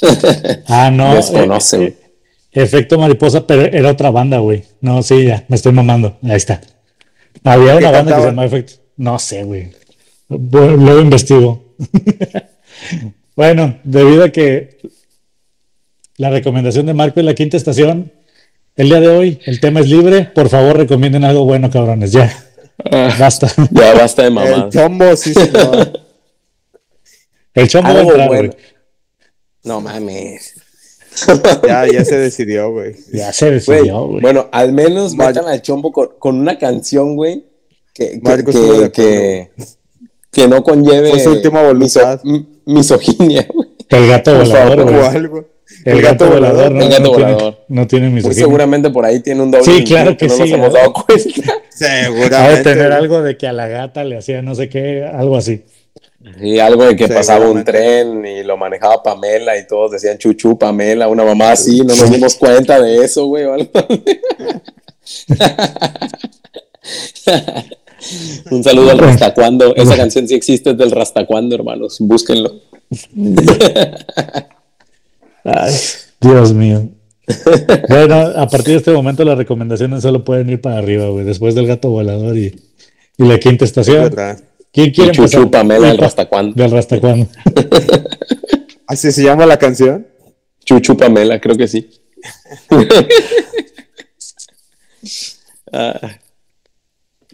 ah, 0.68 0.90
no. 0.90 1.14
desconoce, 1.14 1.76
eh, 1.76 1.78
güey. 1.78 1.88
eh, 1.90 2.62
efecto 2.62 2.98
mariposa, 2.98 3.46
pero 3.46 3.62
era 3.62 3.90
otra 3.90 4.10
banda, 4.10 4.38
güey. 4.38 4.64
No, 4.80 5.02
sí, 5.02 5.24
ya, 5.24 5.44
me 5.48 5.56
estoy 5.56 5.72
mamando. 5.72 6.16
Ahí 6.22 6.36
está. 6.36 6.60
Había 7.44 7.72
¿Qué 7.72 7.78
una 7.78 7.90
banda 7.90 8.14
que 8.14 8.20
se 8.20 8.26
llamaba 8.28 8.46
Efecto. 8.46 8.72
No 8.96 9.18
sé, 9.18 9.42
güey. 9.44 9.70
Luego 10.28 11.00
investigo. 11.00 11.74
bueno, 13.36 13.78
debido 13.84 14.24
a 14.24 14.28
que 14.30 14.78
la 16.16 16.30
recomendación 16.30 16.86
de 16.86 16.94
Marco 16.94 17.20
es 17.20 17.26
la 17.26 17.34
quinta 17.34 17.56
estación, 17.56 18.12
el 18.76 18.88
día 18.88 19.00
de 19.00 19.08
hoy 19.08 19.40
el 19.44 19.60
tema 19.60 19.80
es 19.80 19.88
libre. 19.88 20.24
Por 20.24 20.48
favor, 20.48 20.76
recomienden 20.76 21.24
algo 21.24 21.44
bueno, 21.44 21.68
cabrones. 21.70 22.12
Ya, 22.12 22.32
basta. 22.90 23.52
Ya 23.70 23.94
basta 23.94 24.22
de 24.22 24.28
El 24.28 24.34
mamá. 24.34 24.68
chombo, 24.70 25.16
sí, 25.16 25.34
señor. 25.34 26.00
El 27.54 27.68
chombo 27.68 27.88
va 27.90 27.94
a 27.94 27.98
Algo 27.98 28.10
entrar, 28.12 28.28
bueno. 28.28 28.52
güey. 28.52 28.64
No 29.64 29.80
mames. 29.80 30.54
Ya, 31.66 31.86
ya 31.86 32.04
se 32.06 32.16
decidió, 32.18 32.70
güey. 32.72 32.94
Ya 33.12 33.32
se 33.32 33.50
decidió, 33.50 34.06
güey. 34.06 34.20
bueno, 34.22 34.48
al 34.50 34.72
menos 34.72 35.14
Mar- 35.14 35.28
metan 35.28 35.46
al 35.46 35.60
chombo 35.60 35.92
con, 35.92 36.08
con 36.18 36.38
una 36.38 36.58
canción, 36.58 37.16
güey, 37.16 37.44
que, 37.92 38.18
que, 38.20 38.44
que- 38.44 38.90
que- 38.92 39.50
que 40.30 40.48
no 40.48 40.62
conlleve 40.64 41.10
Fue 41.10 41.20
su 41.20 41.30
última 41.32 41.62
voluntad. 41.62 42.20
miso- 42.24 42.46
misoginia, 42.64 43.46
güey. 43.52 43.68
El 43.90 44.08
gato 44.08 44.34
volador, 44.38 44.82
güey. 44.84 44.94
O 44.96 45.04
algo. 45.04 45.44
El 45.84 46.00
gato 46.02 46.28
volador, 46.30 46.72
¿no? 46.72 46.82
El 46.82 46.88
gato 46.88 47.02
no 47.02 47.10
tiene- 47.16 47.32
volador. 47.34 47.58
no 47.68 47.86
tiene 47.86 48.06
Muy 48.06 48.14
misoginia. 48.16 48.44
seguramente 48.44 48.90
por 48.90 49.04
ahí 49.04 49.20
tiene 49.20 49.42
un 49.42 49.50
doble 49.50 49.64
Sí, 49.66 49.84
claro 49.84 50.16
que 50.16 50.26
no 50.28 50.34
sí, 50.34 50.40
nos 50.40 50.50
hemos 50.50 50.72
dado 50.72 50.92
cuenta. 50.94 51.52
Seguramente. 51.74 52.56
De 52.56 52.62
tener 52.62 52.92
algo 52.92 53.22
de 53.22 53.36
que 53.36 53.46
a 53.46 53.52
la 53.52 53.68
gata 53.68 54.04
le 54.04 54.18
hacía 54.18 54.42
no 54.42 54.54
sé 54.54 54.68
qué, 54.68 55.04
algo 55.04 55.36
así. 55.36 55.64
Y 56.40 56.60
algo 56.60 56.84
de 56.84 56.94
que 56.94 57.08
pasaba 57.08 57.48
un 57.48 57.64
tren 57.64 58.24
y 58.24 58.44
lo 58.44 58.56
manejaba 58.56 59.02
Pamela 59.02 59.58
y 59.58 59.66
todos 59.66 59.90
decían 59.92 60.18
chuchu 60.18 60.56
Pamela, 60.56 61.08
una 61.08 61.24
mamá 61.24 61.52
así, 61.52 61.80
no 61.80 61.96
nos 61.96 62.10
dimos 62.10 62.36
cuenta 62.36 62.80
de 62.80 63.04
eso, 63.04 63.26
güey. 63.26 63.44
o 63.44 63.54
algo 63.54 63.70
así. 63.74 64.04
un 68.50 68.62
saludo 68.62 68.90
al 68.90 68.98
Rastacuando. 68.98 69.74
Esa 69.74 69.96
canción 69.96 70.28
sí 70.28 70.34
existe, 70.34 70.70
es 70.70 70.78
del 70.78 70.92
Rastacuando, 70.92 71.56
hermanos. 71.56 71.96
Búsquenlo. 72.00 72.60
Ay, 75.44 75.74
Dios 76.20 76.52
mío. 76.52 76.88
Bueno, 77.88 78.14
a 78.36 78.46
partir 78.48 78.72
de 78.74 78.76
este 78.78 78.92
momento 78.92 79.24
las 79.24 79.36
recomendaciones 79.38 80.02
solo 80.02 80.24
pueden 80.24 80.48
ir 80.50 80.60
para 80.60 80.78
arriba, 80.78 81.08
güey. 81.08 81.24
Después 81.24 81.54
del 81.54 81.66
gato 81.66 81.90
volador 81.90 82.36
y, 82.36 82.54
y 83.18 83.24
la 83.24 83.38
quinta 83.38 83.64
estación. 83.64 84.04
¿Verdad? 84.04 84.38
¿Quién 84.72 84.90
quiere 84.90 85.10
Y 85.10 85.14
Chuchu 85.14 85.38
empezar? 85.38 85.50
Pamela 85.50 85.86
del 85.88 85.96
Epa, 85.96 86.04
Rastacuando. 86.04 86.54
Del 86.62 86.70
Rastacuando. 86.72 87.26
Así 88.86 89.12
se 89.12 89.22
llama 89.24 89.46
la 89.46 89.58
canción. 89.58 90.06
Chuchu 90.64 90.96
Pamela, 90.96 91.40
creo 91.40 91.56
que 91.56 91.68
sí. 91.68 91.90
Ah. 95.72 95.98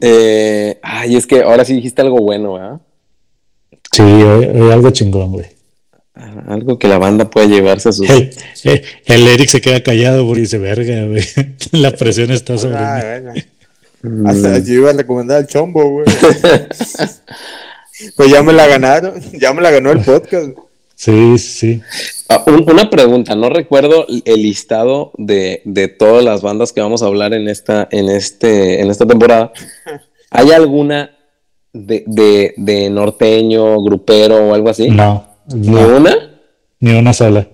Eh, 0.00 0.78
ay, 0.80 1.16
es 1.16 1.26
que 1.26 1.42
ahora 1.42 1.64
sí 1.64 1.74
dijiste 1.74 2.00
algo 2.02 2.18
bueno, 2.18 2.52
¿verdad? 2.54 2.80
Sí, 3.90 4.02
hoy- 4.02 4.46
hoy 4.46 4.70
algo 4.70 4.90
chingón, 4.90 5.32
güey. 5.32 5.46
Ah, 6.20 6.42
Algo 6.48 6.78
que 6.78 6.88
la 6.88 6.98
banda 6.98 7.30
puede 7.30 7.48
llevarse 7.48 7.90
a 7.90 7.92
sus. 7.92 8.08
El, 8.10 8.30
el- 8.64 8.82
el 9.06 9.28
Eric 9.28 9.48
se 9.48 9.60
queda 9.60 9.82
callado 9.82 10.26
porque 10.26 10.40
dice, 10.42 10.58
verga, 10.58 11.04
güey. 11.06 11.22
La 11.72 11.92
presión 11.92 12.30
está 12.32 12.58
sobre 12.58 12.76
Ah, 12.76 13.20
mí. 13.34 13.42
bueno. 14.02 14.28
Hasta 14.30 14.58
yo 14.58 14.74
iba 14.74 14.90
a 14.90 14.94
recomendar 14.94 15.40
el 15.40 15.46
chombo, 15.46 15.88
güey. 15.88 16.06
pues 18.16 18.30
ya 18.30 18.42
me 18.42 18.52
la 18.52 18.66
ganaron. 18.66 19.14
Ya 19.32 19.52
me 19.52 19.62
la 19.62 19.70
ganó 19.70 19.90
el 19.92 20.00
podcast. 20.00 20.50
Sí, 20.94 21.38
sí. 21.38 21.80
Ah, 22.28 22.42
un- 22.46 22.68
una 22.68 22.90
pregunta, 22.90 23.36
no 23.36 23.48
recuerdo 23.50 24.06
el 24.24 24.42
listado 24.42 25.12
de, 25.16 25.62
de 25.64 25.86
todas 25.88 26.24
las 26.24 26.42
bandas 26.42 26.72
que 26.72 26.80
vamos 26.80 27.02
a 27.02 27.06
hablar 27.06 27.32
en 27.34 27.48
esta, 27.48 27.88
en 27.92 28.08
este, 28.08 28.80
en 28.82 28.90
esta 28.90 29.06
temporada. 29.06 29.52
¿Hay 30.30 30.50
alguna 30.50 31.12
de, 31.72 32.02
de, 32.06 32.54
de 32.56 32.90
norteño, 32.90 33.80
grupero 33.82 34.48
o 34.48 34.54
algo 34.54 34.70
así? 34.70 34.88
No, 34.90 35.27
¿Ni 35.54 35.68
no, 35.68 35.96
una? 35.96 36.40
ni 36.80 36.92
una 36.98 37.12
sola. 37.12 37.48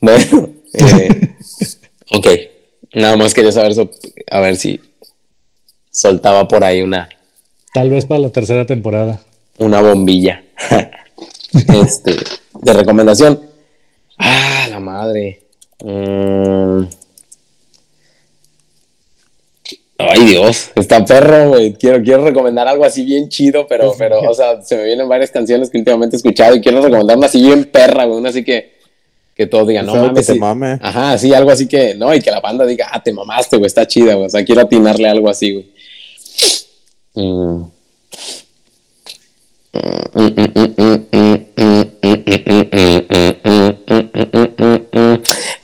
Bueno, 0.00 0.48
eh, 0.74 1.34
ok. 2.12 2.26
Nada 2.94 3.16
más 3.16 3.34
quería 3.34 3.52
saber 3.52 3.72
a 4.30 4.40
ver 4.40 4.56
si 4.56 4.80
soltaba 5.90 6.46
por 6.48 6.64
ahí 6.64 6.82
una, 6.82 7.08
Tal 7.74 7.90
vez 7.90 8.06
para 8.06 8.20
la 8.20 8.30
tercera 8.30 8.64
temporada. 8.64 9.20
una 9.58 9.80
bombilla. 9.80 10.42
este, 11.52 12.16
de 12.62 12.72
recomendación. 12.72 13.40
Ah, 14.18 14.66
la 14.70 14.80
madre. 14.80 15.42
Mm. 15.84 16.82
Ay, 20.00 20.26
Dios, 20.26 20.70
está 20.76 21.04
perro, 21.04 21.48
güey. 21.48 21.74
Quiero, 21.74 22.00
quiero 22.00 22.24
recomendar 22.24 22.68
algo 22.68 22.84
así 22.84 23.04
bien 23.04 23.28
chido, 23.28 23.66
pero, 23.66 23.92
pero, 23.98 24.20
o 24.20 24.32
sea, 24.32 24.62
se 24.62 24.76
me 24.76 24.84
vienen 24.84 25.08
varias 25.08 25.30
canciones 25.30 25.70
que 25.70 25.78
últimamente 25.78 26.14
he 26.14 26.18
escuchado 26.18 26.54
y 26.54 26.60
quiero 26.60 26.80
recomendar 26.80 27.16
una 27.16 27.26
así 27.26 27.42
bien 27.42 27.64
perra, 27.64 28.04
güey. 28.04 28.18
Una 28.18 28.28
así 28.28 28.44
que, 28.44 28.78
que 29.34 29.48
todos 29.48 29.66
digan, 29.66 29.86
no 29.86 29.94
Algo 29.94 30.04
que 30.04 30.10
mames. 30.10 30.26
te 30.26 30.32
sí". 30.34 30.38
mame. 30.38 30.78
Ajá, 30.80 31.18
sí, 31.18 31.34
algo 31.34 31.50
así 31.50 31.66
que, 31.66 31.96
no, 31.96 32.14
y 32.14 32.20
que 32.20 32.30
la 32.30 32.40
banda 32.40 32.64
diga, 32.64 32.88
ah, 32.92 33.02
te 33.02 33.12
mamaste, 33.12 33.56
güey, 33.56 33.66
está 33.66 33.86
chida, 33.88 34.14
güey. 34.14 34.26
O 34.26 34.30
sea, 34.30 34.44
quiero 34.44 34.60
atinarle 34.60 35.08
algo 35.08 35.28
así, 35.28 35.52
güey. 35.52 35.72
Mm. 37.14 37.64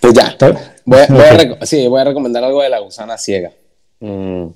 Pues 0.01 0.13
ya, 0.13 0.37
voy, 0.85 1.01
voy 1.09 1.25
a 1.61 1.67
sí, 1.67 1.87
voy 1.87 2.01
a 2.01 2.05
recomendar 2.05 2.43
algo 2.43 2.63
de 2.63 2.69
la 2.69 2.81
gusana 2.81 3.17
ciega. 3.17 3.53
Mm. 4.05 4.55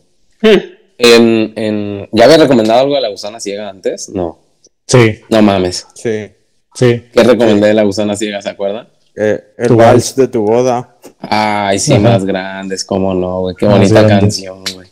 En, 0.99 1.53
en- 1.57 2.09
¿Ya 2.13 2.25
había 2.25 2.37
recomendado 2.39 2.81
algo 2.81 2.95
de 2.97 3.01
la 3.01 3.09
gusana 3.09 3.41
ciega 3.41 3.69
antes? 3.69 4.09
No, 4.11 4.39
Sí, 4.87 5.21
no 5.29 5.43
mames. 5.43 5.87
Sí. 5.95 6.29
sí. 6.75 7.03
¿Qué 7.13 7.23
recomendé 7.23 7.69
de 7.69 7.75
la 7.75 7.83
gusana 7.85 8.17
ciega, 8.17 8.41
se 8.43 8.49
acuerdan? 8.51 8.89
Eh, 9.17 9.39
el 9.59 9.75
vals 9.75 10.17
de 10.17 10.29
tu 10.29 10.43
boda. 10.43 10.97
Ay, 11.21 11.79
sí, 11.79 11.93
Ajá. 11.93 12.01
más 12.03 12.25
grandes, 12.25 12.85
cómo 12.85 13.13
no, 13.15 13.41
güey. 13.41 13.55
Qué 13.57 13.67
Más 13.67 13.77
bonita 13.79 14.03
grandes. 14.03 14.21
canción, 14.21 14.65
güey. 14.75 14.89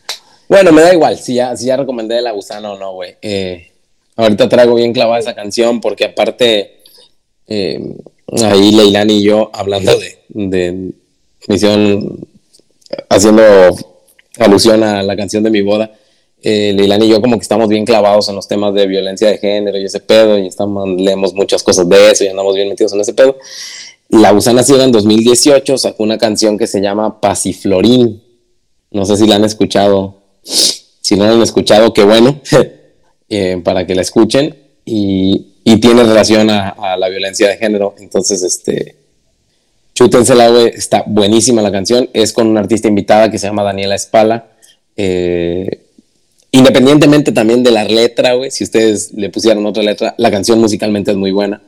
Bueno, 0.49 0.71
me 0.73 0.83
da 0.83 0.93
igual 0.93 1.17
si 1.19 1.35
ya, 1.35 1.57
si 1.57 1.67
ya 1.67 1.77
recomendé 1.77 2.17
de 2.17 2.23
la 2.23 2.33
gusana 2.33 2.73
o 2.73 2.79
no, 2.79 2.93
güey. 2.93 3.17
Eh, 3.23 3.73
ahorita 4.17 4.49
traigo 4.49 4.75
bien 4.75 4.93
clavada 4.93 5.19
esa 5.19 5.35
canción 5.35 5.81
porque 5.81 6.05
aparte, 6.05 6.83
eh, 7.47 7.81
ahí 8.45 8.73
Leilani 8.73 9.19
y 9.19 9.23
yo 9.25 9.51
hablando 9.55 9.93
de, 9.99 10.19
de 10.29 10.91
misión, 11.49 12.27
haciendo 13.09 13.43
alusión 14.39 14.83
a 14.83 15.03
la 15.03 15.17
canción 15.17 15.43
de 15.43 15.51
mi 15.51 15.63
boda. 15.63 15.91
Eh, 16.43 16.77
y 16.79 17.09
yo 17.09 17.21
como 17.21 17.37
que 17.37 17.43
estamos 17.43 17.69
bien 17.69 17.85
clavados 17.85 18.29
en 18.29 18.37
los 18.37 18.47
temas 18.47 18.73
de 18.75 18.87
violencia 18.87 19.29
de 19.29 19.39
género 19.39 19.79
y 19.79 19.85
ese 19.85 20.01
pedo 20.01 20.39
y 20.39 20.47
estamos, 20.47 20.89
leemos 20.89 21.35
muchas 21.35 21.63
cosas 21.63 21.89
de 21.89 22.11
eso 22.11 22.25
y 22.25 22.29
andamos 22.29 22.55
bien 22.55 22.69
metidos 22.69 22.93
en 22.93 23.01
ese 23.01 23.15
pedo. 23.15 23.37
La 24.09 24.31
Gusana 24.31 24.63
Ciega 24.63 24.85
en 24.85 24.93
2018 24.93 25.79
sacó 25.79 26.03
una 26.03 26.19
canción 26.19 26.57
que 26.59 26.67
se 26.67 26.81
llama 26.81 27.21
Pasiflorín. 27.21 28.23
No 28.91 29.05
sé 29.05 29.17
si 29.17 29.27
la 29.27 29.37
han 29.37 29.45
escuchado. 29.45 30.23
Si 30.43 31.17
no 31.17 31.25
la 31.25 31.33
han 31.33 31.43
escuchado, 31.43 31.93
qué 31.93 32.05
bueno, 32.05 32.41
eh, 33.29 33.61
para 33.65 33.87
que 33.87 33.95
la 33.95 34.03
escuchen. 34.03 34.55
Y, 34.85 35.55
y 35.65 35.81
tiene 35.81 36.05
relación 36.05 36.49
a 36.51 36.97
la 36.97 37.09
violencia 37.09 37.49
de 37.49 37.57
género. 37.57 37.97
Entonces, 37.99 38.45
este, 38.45 39.06
chútensela, 39.97 40.49
güey. 40.49 40.69
Está 40.69 41.03
buenísima 41.07 41.63
la 41.63 41.73
canción. 41.73 42.09
Es 42.13 42.33
con 42.33 42.47
una 42.47 42.61
artista 42.61 42.87
invitada 42.87 43.31
que 43.31 43.39
se 43.39 43.47
llama 43.49 43.65
Daniela 43.65 43.97
Espala. 43.97 44.47
Eh, 44.97 45.87
independientemente 46.53 47.33
también 47.33 47.65
de 47.65 47.73
la 47.73 47.85
letra, 47.85 48.35
güey, 48.35 48.51
si 48.51 48.63
ustedes 48.63 49.13
le 49.15 49.31
pusieran 49.31 49.67
otra 49.67 49.83
letra, 49.83 50.15
la 50.19 50.31
canción 50.31 50.61
musicalmente 50.61 51.11
es 51.11 51.17
muy 51.17 51.33
buena. 51.33 51.61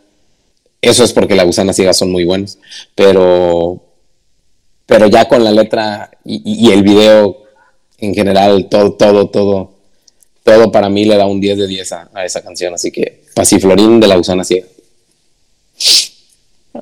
Eso 0.80 1.02
es 1.02 1.12
porque 1.12 1.34
la 1.34 1.42
gusana 1.42 1.72
ciega 1.72 1.92
son 1.92 2.12
muy 2.12 2.24
buenos. 2.24 2.58
Pero, 2.94 3.82
pero 4.86 5.06
ya 5.08 5.26
con 5.26 5.42
la 5.42 5.50
letra 5.50 6.10
y 6.24 6.70
el 6.70 6.82
video 6.82 7.38
en 7.98 8.14
general, 8.14 8.68
todo, 8.68 8.92
todo, 8.92 9.28
todo, 9.28 9.72
todo 10.44 10.70
para 10.70 10.88
mí 10.88 11.04
le 11.04 11.16
da 11.16 11.26
un 11.26 11.40
10 11.40 11.58
de 11.58 11.66
10 11.66 11.92
a, 11.92 12.10
a 12.14 12.24
esa 12.24 12.42
canción. 12.42 12.74
Así 12.74 12.92
que 12.92 13.22
Pasiflorín 13.34 13.98
de 13.98 14.06
la 14.06 14.16
gusana 14.16 14.44
ciega. 14.44 14.66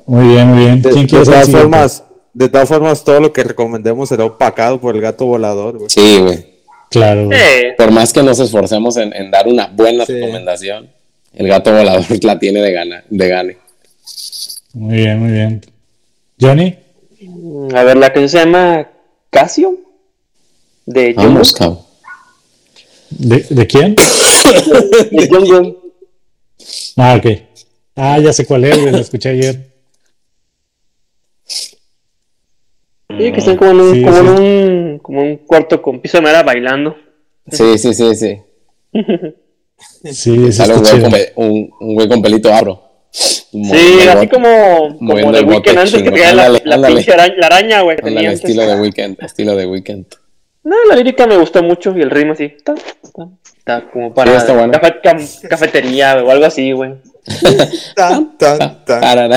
Muy 0.05 0.27
bien, 0.27 0.47
muy 0.49 0.59
bien. 0.59 0.81
De, 0.81 0.89
¿Quién 0.91 1.03
de 1.03 1.09
quiere 1.09 1.25
ser 1.25 1.33
el 1.35 1.41
todas 1.41 1.61
formas, 1.61 2.03
de 2.33 2.49
todas 2.49 2.69
formas, 2.69 3.03
todo 3.03 3.19
lo 3.19 3.33
que 3.33 3.43
recomendemos 3.43 4.09
será 4.09 4.25
opacado 4.25 4.79
por 4.79 4.95
el 4.95 5.01
gato 5.01 5.25
volador, 5.25 5.77
güey. 5.77 5.89
Sí, 5.89 6.19
güey. 6.19 6.45
Claro, 6.89 7.25
güey. 7.25 7.39
Eh, 7.39 7.73
Por 7.77 7.91
más 7.91 8.13
que 8.13 8.23
nos 8.23 8.39
esforcemos 8.39 8.95
en, 8.97 9.13
en 9.13 9.29
dar 9.31 9.47
una 9.47 9.67
buena 9.67 10.05
Sí. 10.05 10.13
recomendación, 10.13 10.89
el 11.33 11.47
gato 11.47 11.71
volador 11.71 12.03
la 12.23 12.39
tiene 12.39 12.61
de 12.61 12.71
gana, 12.71 13.03
de 13.09 13.27
gane. 13.27 13.57
Muy 14.73 14.97
bien, 14.97 15.19
muy 15.19 15.31
bien. 15.31 15.61
Johnny, 16.39 16.77
a 17.73 17.83
ver, 17.83 17.97
la 17.97 18.13
canción 18.13 18.29
se 18.29 18.37
llama 18.39 18.87
Casio. 19.29 19.75
De. 20.85 21.13
Vamos, 21.13 21.51
cabrón. 21.53 21.79
¿de, 23.09 23.39
de 23.49 23.67
quién? 23.67 23.95
De 25.11 25.27
Jungkook. 25.27 25.77
Ah, 26.97 27.15
ok. 27.17 27.41
Ah, 27.95 28.19
ya 28.19 28.31
sé 28.31 28.45
cuál 28.45 28.65
es, 28.65 28.79
güey, 28.79 28.91
la 28.91 28.99
escuché 28.99 29.29
ayer. 29.29 29.67
Sí, 33.17 33.31
que 33.31 33.39
están 33.39 33.57
como 33.57 33.71
en 33.71 33.79
un, 33.81 33.93
Sí, 33.95 34.03
como 34.03 34.17
en 34.17 34.37
sí. 34.37 34.43
un, 34.43 34.99
como 34.99 35.21
un 35.21 35.37
cuarto 35.37 35.81
con 35.81 35.99
piso 35.99 36.17
de 36.17 36.23
madera 36.23 36.43
bailando. 36.43 36.95
Sí, 37.51 37.77
sí, 37.77 37.93
sí, 37.93 38.15
sí. 38.15 38.41
Sí, 38.93 40.13
sí, 40.13 40.51
Sale 40.51 40.73
un 40.75 40.81
güey, 40.81 41.01
con, 41.33 41.45
un, 41.45 41.69
un 41.79 41.95
güey 41.95 42.07
con 42.07 42.21
pelito 42.21 42.53
afro. 42.53 42.83
Sí, 43.11 43.61
así 44.09 44.27
como, 44.27 44.97
como 44.99 45.31
de 45.31 45.41
Weekend 45.41 45.79
antes 45.79 46.03
que 46.03 46.11
traía 46.11 46.33
la, 46.33 46.49
la 46.77 46.87
pinche 46.87 47.13
araña, 47.13 47.35
la 47.37 47.45
araña, 47.47 47.81
güey. 47.81 47.97
Ándale, 47.97 48.15
tenía 48.15 48.29
antes. 48.31 48.43
estilo 48.43 48.67
de 48.67 48.75
weekend, 48.81 49.23
estilo 49.23 49.55
de 49.55 49.65
weekend. 49.65 50.05
No, 50.63 50.75
la 50.89 50.95
lírica 50.97 51.25
me 51.25 51.37
gustó 51.37 51.63
mucho 51.63 51.97
y 51.97 52.01
el 52.01 52.09
ritmo 52.11 52.33
así. 52.33 52.43
Está, 52.45 52.73
está, 53.01 53.27
está 53.57 53.89
como 53.89 54.13
para 54.13 54.31
Sí, 54.31 54.37
está 54.37 54.53
bueno. 54.53 54.73
cam- 54.73 55.47
cafetería 55.47 56.21
o 56.23 56.29
algo 56.29 56.45
así, 56.45 56.71
güey. 56.73 56.95
Tan, 57.95 58.37
tan, 58.37 58.83
tan, 58.85 59.27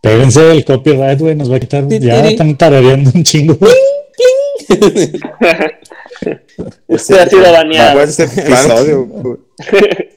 Péguense 0.00 0.50
el 0.50 0.64
copyright, 0.64 1.18
güey, 1.18 1.34
nos 1.34 1.50
va 1.50 1.56
a 1.56 1.60
quitar. 1.60 1.88
Ya 1.88 2.28
están 2.28 2.56
tarareando 2.56 3.10
un 3.14 3.24
chingo. 3.24 3.58
Usted 6.86 7.16
ha 7.18 7.26
sido 7.28 7.52
baneado. 7.52 8.02
Este 8.02 8.24
episodio, 8.24 9.04
güey. 9.06 9.38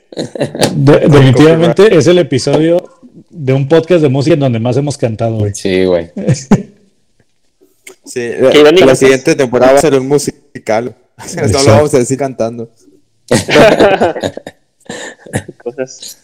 De- 0.76 1.00
definitivamente 1.00 1.96
es 1.96 2.08
el 2.08 2.18
episodio 2.18 2.84
de 3.30 3.54
un 3.54 3.68
podcast 3.68 4.02
de 4.02 4.10
música 4.10 4.34
en 4.34 4.40
donde 4.40 4.60
más 4.60 4.76
hemos 4.76 4.98
cantado, 4.98 5.38
güey. 5.38 5.54
Sí, 5.54 5.86
güey. 5.86 6.10
Sí, 8.04 8.30
la 8.40 8.86
pues. 8.86 9.00
siguiente 9.00 9.36
temporada 9.36 9.74
va 9.74 9.78
a 9.78 9.82
ser 9.82 9.94
un 10.00 10.08
musical. 10.08 10.96
no 11.36 11.64
lo 11.64 11.72
vamos 11.72 11.94
a 11.94 12.00
decir 12.00 12.18
cantando. 12.18 12.72
Cosas. 15.64 16.18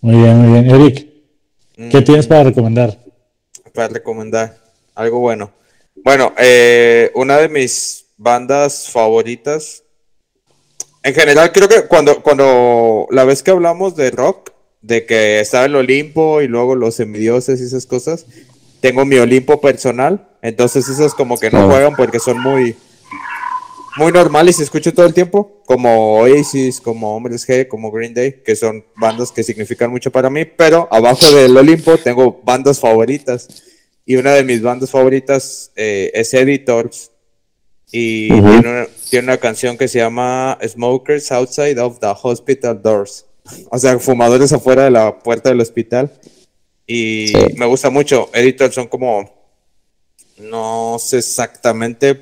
Muy 0.00 0.16
bien, 0.16 0.38
muy 0.38 0.52
bien. 0.52 0.70
Eric, 0.70 1.08
¿qué 1.90 2.00
Mm, 2.00 2.04
tienes 2.04 2.26
para 2.26 2.44
recomendar? 2.44 2.98
Para 3.74 3.88
recomendar 3.88 4.56
algo 4.94 5.18
bueno. 5.18 5.50
Bueno, 5.96 6.32
eh, 6.38 7.10
una 7.14 7.38
de 7.38 7.48
mis 7.48 8.06
bandas 8.16 8.88
favoritas. 8.88 9.82
En 11.02 11.14
general, 11.14 11.52
creo 11.52 11.68
que 11.68 11.86
cuando, 11.86 12.22
cuando 12.22 13.06
la 13.10 13.24
vez 13.24 13.42
que 13.42 13.50
hablamos 13.50 13.96
de 13.96 14.10
rock, 14.10 14.52
de 14.80 15.06
que 15.06 15.40
estaba 15.40 15.64
el 15.64 15.74
Olimpo 15.74 16.40
y 16.42 16.48
luego 16.48 16.74
los 16.74 16.94
semidioses 16.94 17.60
y 17.60 17.64
esas 17.64 17.86
cosas, 17.86 18.26
tengo 18.80 19.04
mi 19.04 19.16
Olimpo 19.16 19.60
personal. 19.60 20.28
Entonces, 20.42 20.88
esas 20.88 21.14
como 21.14 21.38
que 21.38 21.50
no 21.50 21.68
juegan 21.68 21.96
porque 21.96 22.20
son 22.20 22.40
muy, 22.40 22.76
muy 23.96 24.12
normales 24.12 24.58
y 24.58 24.62
escucho 24.62 24.92
todo 24.92 25.06
el 25.06 25.14
tiempo, 25.14 25.62
como 25.64 26.18
Oasis, 26.20 26.80
como 26.80 27.16
Hombres 27.16 27.46
G, 27.48 27.66
como 27.68 27.90
Green 27.90 28.14
Day, 28.14 28.42
que 28.44 28.54
son 28.56 28.84
bandas 28.96 29.32
que 29.32 29.42
significan 29.42 29.90
mucho 29.90 30.10
para 30.12 30.28
mí, 30.30 30.44
pero 30.44 30.88
abajo 30.90 31.30
del 31.32 31.56
Olimpo 31.56 31.96
tengo 31.98 32.40
bandas 32.44 32.78
favoritas. 32.80 33.48
Y 34.04 34.16
una 34.16 34.32
de 34.34 34.44
mis 34.44 34.62
bandas 34.62 34.90
favoritas 34.90 35.72
eh, 35.76 36.10
es 36.14 36.32
Editors. 36.34 37.10
Y 37.90 38.28
tiene, 38.28 38.58
una, 38.58 38.86
tiene 39.10 39.24
una 39.28 39.36
canción 39.38 39.76
que 39.78 39.88
se 39.88 39.98
llama 39.98 40.58
Smokers 40.66 41.32
Outside 41.32 41.78
of 41.80 41.98
the 42.00 42.12
Hospital 42.22 42.80
Doors. 42.82 43.24
O 43.70 43.78
sea, 43.78 43.98
fumadores 43.98 44.52
afuera 44.52 44.84
de 44.84 44.90
la 44.90 45.18
puerta 45.18 45.48
del 45.48 45.60
hospital. 45.60 46.12
Y 46.86 47.28
Sí. 47.28 47.34
me 47.56 47.66
gusta 47.66 47.90
mucho. 47.90 48.28
Editors 48.32 48.74
son 48.74 48.86
como, 48.88 49.28
no 50.38 50.98
sé 51.00 51.18
exactamente, 51.18 52.14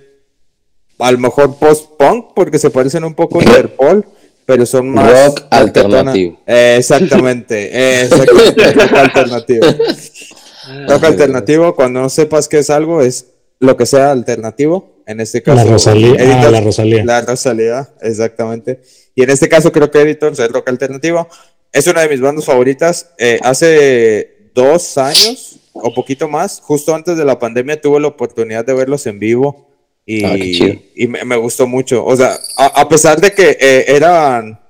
a 1.05 1.13
lo 1.13 1.19
mejor 1.19 1.57
post-punk, 1.57 2.33
porque 2.35 2.59
se 2.59 2.71
parecen 2.71 3.05
un 3.05 3.15
poco 3.15 3.39
a 3.39 3.43
Interpol, 3.43 4.07
pero 4.47 4.65
son 4.65 4.89
más... 4.89 5.27
Rock 5.27 5.43
alternativo. 5.51 6.41
Eh, 6.47 6.77
exactamente, 6.79 7.71
eh, 7.73 8.03
exactamente, 8.11 8.73
rock 8.73 8.93
alternativo. 8.95 9.67
Rock 10.89 11.05
alternativo, 11.05 11.75
cuando 11.75 12.01
no 12.01 12.09
sepas 12.09 12.49
qué 12.49 12.59
es 12.59 12.71
algo, 12.71 13.03
es 13.03 13.27
lo 13.61 13.77
que 13.77 13.85
sea 13.85 14.13
alternativo. 14.13 15.03
En 15.07 15.21
este 15.21 15.43
caso, 15.43 15.63
La 15.63 15.71
Rosalía. 15.71 16.15
Ah, 16.19 16.23
Editors- 16.23 16.51
la 16.51 16.61
Rosalía. 16.63 17.05
La 17.05 17.21
Rosalía, 17.21 17.89
exactamente. 18.01 18.81
Y 19.15 19.25
en 19.25 19.29
este 19.29 19.51
caso 19.51 19.71
creo 19.73 19.91
que 19.91 20.01
Editors 20.01 20.39
es 20.39 20.49
rock 20.51 20.71
alternativo. 20.71 21.29
Es 21.71 21.87
una 21.87 22.01
de 22.01 22.09
mis 22.09 22.23
bandas 22.23 22.47
favoritas. 22.47 23.11
Eh, 23.19 23.39
hace 23.43 24.49
dos 24.55 24.97
años 24.97 25.61
o 25.75 25.93
poquito 25.93 26.29
más, 26.29 26.61
justo 26.63 26.95
antes 26.95 27.19
de 27.19 27.27
la 27.27 27.39
pandemia, 27.39 27.79
tuve 27.79 28.01
la 28.01 28.09
oportunidad 28.09 28.65
de 28.65 28.73
verlos 28.73 29.07
en 29.07 29.19
vivo. 29.19 29.74
Y, 30.07 30.25
Ah, 30.25 30.37
chido. 30.37 30.75
y 30.95 31.07
me, 31.07 31.37
gustó 31.37 31.67
mucho. 31.67 32.05
O 32.05 32.17
sea, 32.17 32.39
a, 32.57 32.89
pesar 32.89 33.21
de 33.21 33.33
que 33.33 33.57
eh, 33.59 33.85
eran 33.89 34.61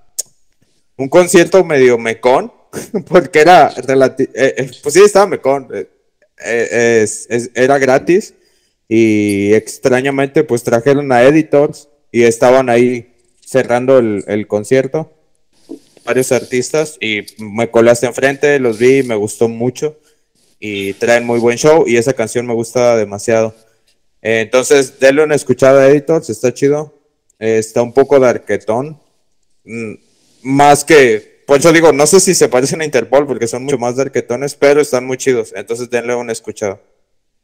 un 0.97 1.09
concierto 1.09 1.65
medio 1.65 1.99
mecón, 1.99 2.53
porque 3.09 3.41
era 3.41 3.75
relati- 3.75 4.31
eh, 4.35 4.55
eh, 4.57 4.71
pues 4.83 4.95
sí, 4.95 5.03
estaba 5.03 5.27
mecón. 5.27 5.69
es- 6.39 7.29
era 7.55 7.79
gratis 7.79 8.35
y 8.89 9.53
extrañamente 9.55 10.45
pues 10.45 10.63
trajeron 10.63 11.11
a 11.13 11.23
editors 11.23 11.89
y 12.13 12.23
estaban 12.25 12.69
ahí 12.69 13.15
cerrando 13.45 13.99
el, 13.99 14.25
el 14.27 14.47
concierto 14.47 15.11
varios 16.05 16.33
artistas 16.33 16.97
y 17.01 17.23
me 17.39 17.71
colaste 17.71 18.07
enfrente, 18.07 18.59
los 18.59 18.79
vi, 18.79 19.03
me 19.03 19.17
gustó 19.17 19.49
mucho 19.49 19.97
y 20.61 20.93
traen 20.95 21.25
muy 21.25 21.41
buen 21.41 21.57
show 21.59 21.85
y 21.87 21.97
esa 21.97 22.13
canción 22.13 22.47
me 22.47 22.55
gusta 22.55 22.97
demasiado. 22.97 23.55
Eh, 24.25 24.41
entonces, 24.41 24.99
denle 24.99 25.23
una 25.23 25.35
escuchada 25.35 25.83
a 25.83 25.89
Editors, 25.91 26.31
está 26.31 26.53
chido. 26.53 26.95
Eh, 27.39 27.59
está 27.59 27.83
un 27.83 27.93
poco 27.93 28.19
darketón. 28.19 28.99
Mm, 29.65 29.95
más 30.43 30.83
que, 30.83 31.43
por 31.47 31.59
eso 31.59 31.73
digo, 31.73 31.93
no 31.93 32.07
sé 32.07 32.21
si 32.21 32.35
se 32.35 32.49
parecen 32.49 32.81
a 32.81 32.87
Interpol 32.87 33.27
porque 33.27 33.47
son 33.47 33.65
mucho 33.65 33.79
más 33.79 33.97
darketones, 33.97 34.55
pero 34.55 34.81
están 34.81 35.05
muy 35.07 35.19
chidos. 35.19 35.53
Entonces, 35.55 35.91
denle 35.91 36.15
una 36.15 36.33
escuchada. 36.33 36.81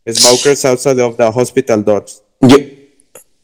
Smokers 0.08 0.64
Outside 0.64 1.02
of 1.02 1.18
the 1.18 1.24
Hospital 1.24 1.84
Doors. 1.84 2.22
Yo, 2.40 2.56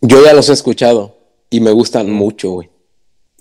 yo 0.01 0.25
ya 0.25 0.33
los 0.33 0.49
he 0.49 0.55
escuchado 0.55 1.19
y 1.51 1.61
me 1.61 1.73
gustan 1.73 2.11
mucho, 2.11 2.53
güey. 2.53 2.71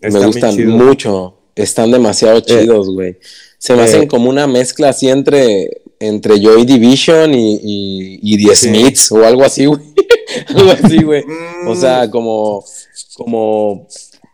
Me 0.02 0.26
gustan 0.26 0.68
mucho. 0.68 1.38
Están 1.56 1.90
demasiado 1.90 2.42
chidos, 2.42 2.90
güey. 2.90 3.18
Se 3.58 3.74
me 3.76 3.82
eh, 3.82 3.86
hacen 3.86 4.08
como 4.08 4.30
una 4.30 4.48
mezcla 4.48 4.90
así 4.90 5.10
entre, 5.10 5.82
entre 6.00 6.40
Joy 6.40 6.66
Division 6.66 7.34
y, 7.34 7.56
y, 7.56 8.20
y 8.22 8.46
The 8.48 8.56
Sí. 8.56 8.68
Smiths 8.68 9.12
o 9.12 9.26
algo 9.26 9.44
así, 9.44 9.66
güey. 9.66 9.82
algo 10.56 10.72
así, 10.72 11.04
güey. 11.04 11.24
Mm. 11.26 11.68
O 11.68 11.76
sea, 11.76 12.10
como, 12.12 12.64
como, 13.18 13.88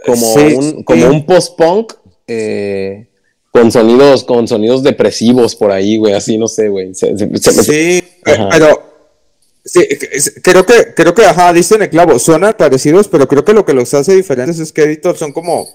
como 0.05 0.33
Sí, 0.35 0.53
un, 0.55 0.83
como 0.83 1.07
un 1.07 1.25
post-punk 1.25 1.93
eh, 2.27 3.07
con 3.51 3.71
sonidos, 3.71 4.23
con 4.23 4.47
sonidos 4.47 4.81
depresivos 4.83 5.55
por 5.55 5.71
ahí, 5.71 5.97
güey. 5.97 6.13
Así, 6.13 6.37
no 6.37 6.47
sé, 6.47 6.69
güey. 6.69 6.93
Se- 6.95 7.17
se- 7.17 7.37
se 7.37 7.51
me- 7.51 7.63
Sí, 7.63 8.03
Ajá. 8.25 8.49
pero 8.49 8.83
sí, 9.63 9.81
creo 10.41 10.65
que, 10.65 10.93
creo 10.95 11.13
que, 11.13 11.25
ajá, 11.25 11.53
dicen 11.53 11.81
el 11.81 11.89
clavo, 11.89 12.17
suenan 12.17 12.55
parecidos, 12.57 13.07
pero 13.07 13.27
creo 13.27 13.43
que 13.45 13.53
lo 13.53 13.65
que 13.65 13.73
los 13.73 13.93
hace 13.93 14.15
diferentes 14.15 14.57
es 14.59 14.71
que 14.71 14.83
Editor 14.83 15.17
son 15.17 15.31
como, 15.33 15.67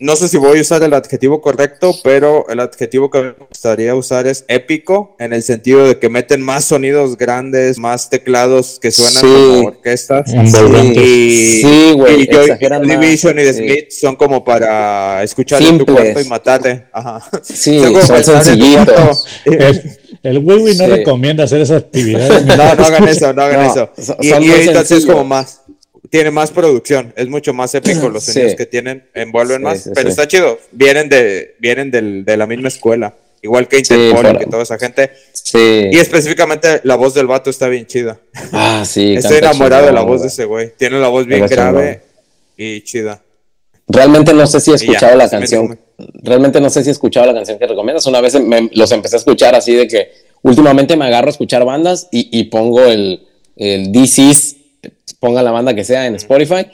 no 0.00 0.16
sé 0.16 0.28
si 0.28 0.38
voy 0.38 0.58
a 0.58 0.62
usar 0.62 0.82
el 0.82 0.94
adjetivo 0.94 1.40
correcto, 1.42 1.94
pero 2.02 2.46
el 2.48 2.58
adjetivo 2.60 3.10
que 3.10 3.20
me 3.22 3.30
gustaría 3.32 3.94
usar 3.94 4.26
es 4.26 4.44
épico, 4.48 5.14
en 5.18 5.32
el 5.34 5.42
sentido 5.42 5.86
de 5.86 5.98
que 5.98 6.08
meten 6.08 6.40
más 6.40 6.64
sonidos 6.64 7.16
grandes, 7.18 7.78
más 7.78 8.08
teclados 8.10 8.78
que 8.80 8.90
suenan 8.90 9.12
Sí. 9.12 9.20
como 9.20 9.68
orquestas. 9.68 10.32
Envolventes. 10.32 11.04
Y, 11.06 11.60
Sí, 11.62 11.92
güey, 11.94 12.22
y 12.22 12.26
Joy 12.26 12.50
Division 12.88 13.38
y 13.38 13.42
The 13.42 13.52
sí. 13.52 13.58
Smith 13.58 13.90
son 13.90 14.16
como 14.16 14.42
para 14.42 15.22
escuchar 15.22 15.62
en 15.62 15.78
tu 15.78 15.86
cuarto 15.86 16.18
y 16.20 16.24
matarte. 16.24 16.84
Ajá. 16.92 17.22
Sí, 17.42 17.78
como 17.84 18.00
son 18.00 18.16
tu 18.22 18.30
sencillitos. 18.32 19.26
El, 20.22 20.38
Wiwi 20.38 20.74
no 20.76 20.84
Sí. 20.84 20.90
recomienda 20.90 21.44
hacer 21.44 21.60
esa 21.62 21.76
actividad. 21.76 22.42
No, 22.44 22.56
no 22.56 22.62
hagan 22.84 23.08
eso, 23.08 23.32
no 23.32 23.42
hagan 23.42 23.66
No, 23.66 23.70
eso. 23.72 23.90
son- 23.98 24.16
Y, 24.20 24.28
son 24.30 24.42
y 24.42 24.50
entonces 24.50 24.98
es 24.98 25.06
como 25.06 25.24
más, 25.24 25.59
tiene 26.10 26.30
más 26.30 26.50
producción, 26.50 27.12
es 27.16 27.28
mucho 27.28 27.54
más 27.54 27.74
épico 27.74 28.08
los 28.10 28.24
Sí. 28.24 28.32
sonidos 28.32 28.54
que 28.56 28.66
tienen, 28.66 29.04
envuelven 29.14 29.58
Sí, 29.58 29.62
más, 29.62 29.82
sí, 29.84 29.90
pero 29.94 30.08
está 30.08 30.26
chido, 30.28 30.58
vienen 30.72 31.08
de, 31.08 31.54
vienen 31.58 31.90
del- 31.90 32.24
de 32.24 32.36
la 32.36 32.46
misma 32.46 32.68
escuela, 32.68 33.14
igual 33.42 33.68
que 33.68 33.78
Interpol 33.78 34.38
y 34.42 34.50
toda 34.50 34.62
esa 34.64 34.78
gente, 34.78 35.10
Sí. 35.32 35.88
y 35.90 35.98
específicamente 35.98 36.80
la 36.84 36.96
voz 36.96 37.14
del 37.14 37.26
vato 37.26 37.48
está 37.50 37.68
bien 37.68 37.86
chida. 37.86 38.18
Ah, 38.52 38.84
sí. 38.86 39.14
Estoy 39.18 39.38
enamorado 39.38 39.86
de 39.86 39.92
la 39.92 40.02
voz 40.02 40.22
de 40.22 40.28
ese 40.28 40.44
güey, 40.44 40.72
tiene 40.76 40.98
la 41.00 41.08
voz 41.08 41.26
bien 41.26 41.46
grave 41.46 42.02
y 42.56 42.82
chida. 42.82 43.22
Realmente 43.92 44.32
no 44.34 44.46
sé 44.46 44.60
si 44.60 44.70
he 44.70 44.76
ya, 44.76 44.84
escuchado 44.84 45.16
la 45.16 45.28
canción. 45.28 45.78
Realmente 46.22 46.60
no 46.60 46.70
sé 46.70 46.82
si 46.84 46.90
he 46.90 46.92
escuchado 46.92 47.26
la 47.26 47.34
canción 47.34 47.58
que 47.58 47.66
recomiendas. 47.66 48.06
Una 48.06 48.20
vez 48.20 48.38
me- 48.40 48.70
los 48.72 48.92
empecé 48.92 49.16
a 49.16 49.18
escuchar 49.18 49.54
así 49.56 49.74
de 49.74 49.88
que 49.88 50.12
últimamente 50.42 50.96
me 50.96 51.06
agarro 51.06 51.26
a 51.26 51.30
escuchar 51.30 51.64
bandas 51.64 52.06
y, 52.12 52.28
y 52.38 52.44
pongo 52.44 52.84
el, 52.84 53.26
el 53.56 53.90
DC's, 53.90 54.56
ponga 55.20 55.42
la 55.42 55.52
banda 55.52 55.74
que 55.74 55.84
sea 55.84 56.06
en 56.06 56.16
Spotify 56.16 56.66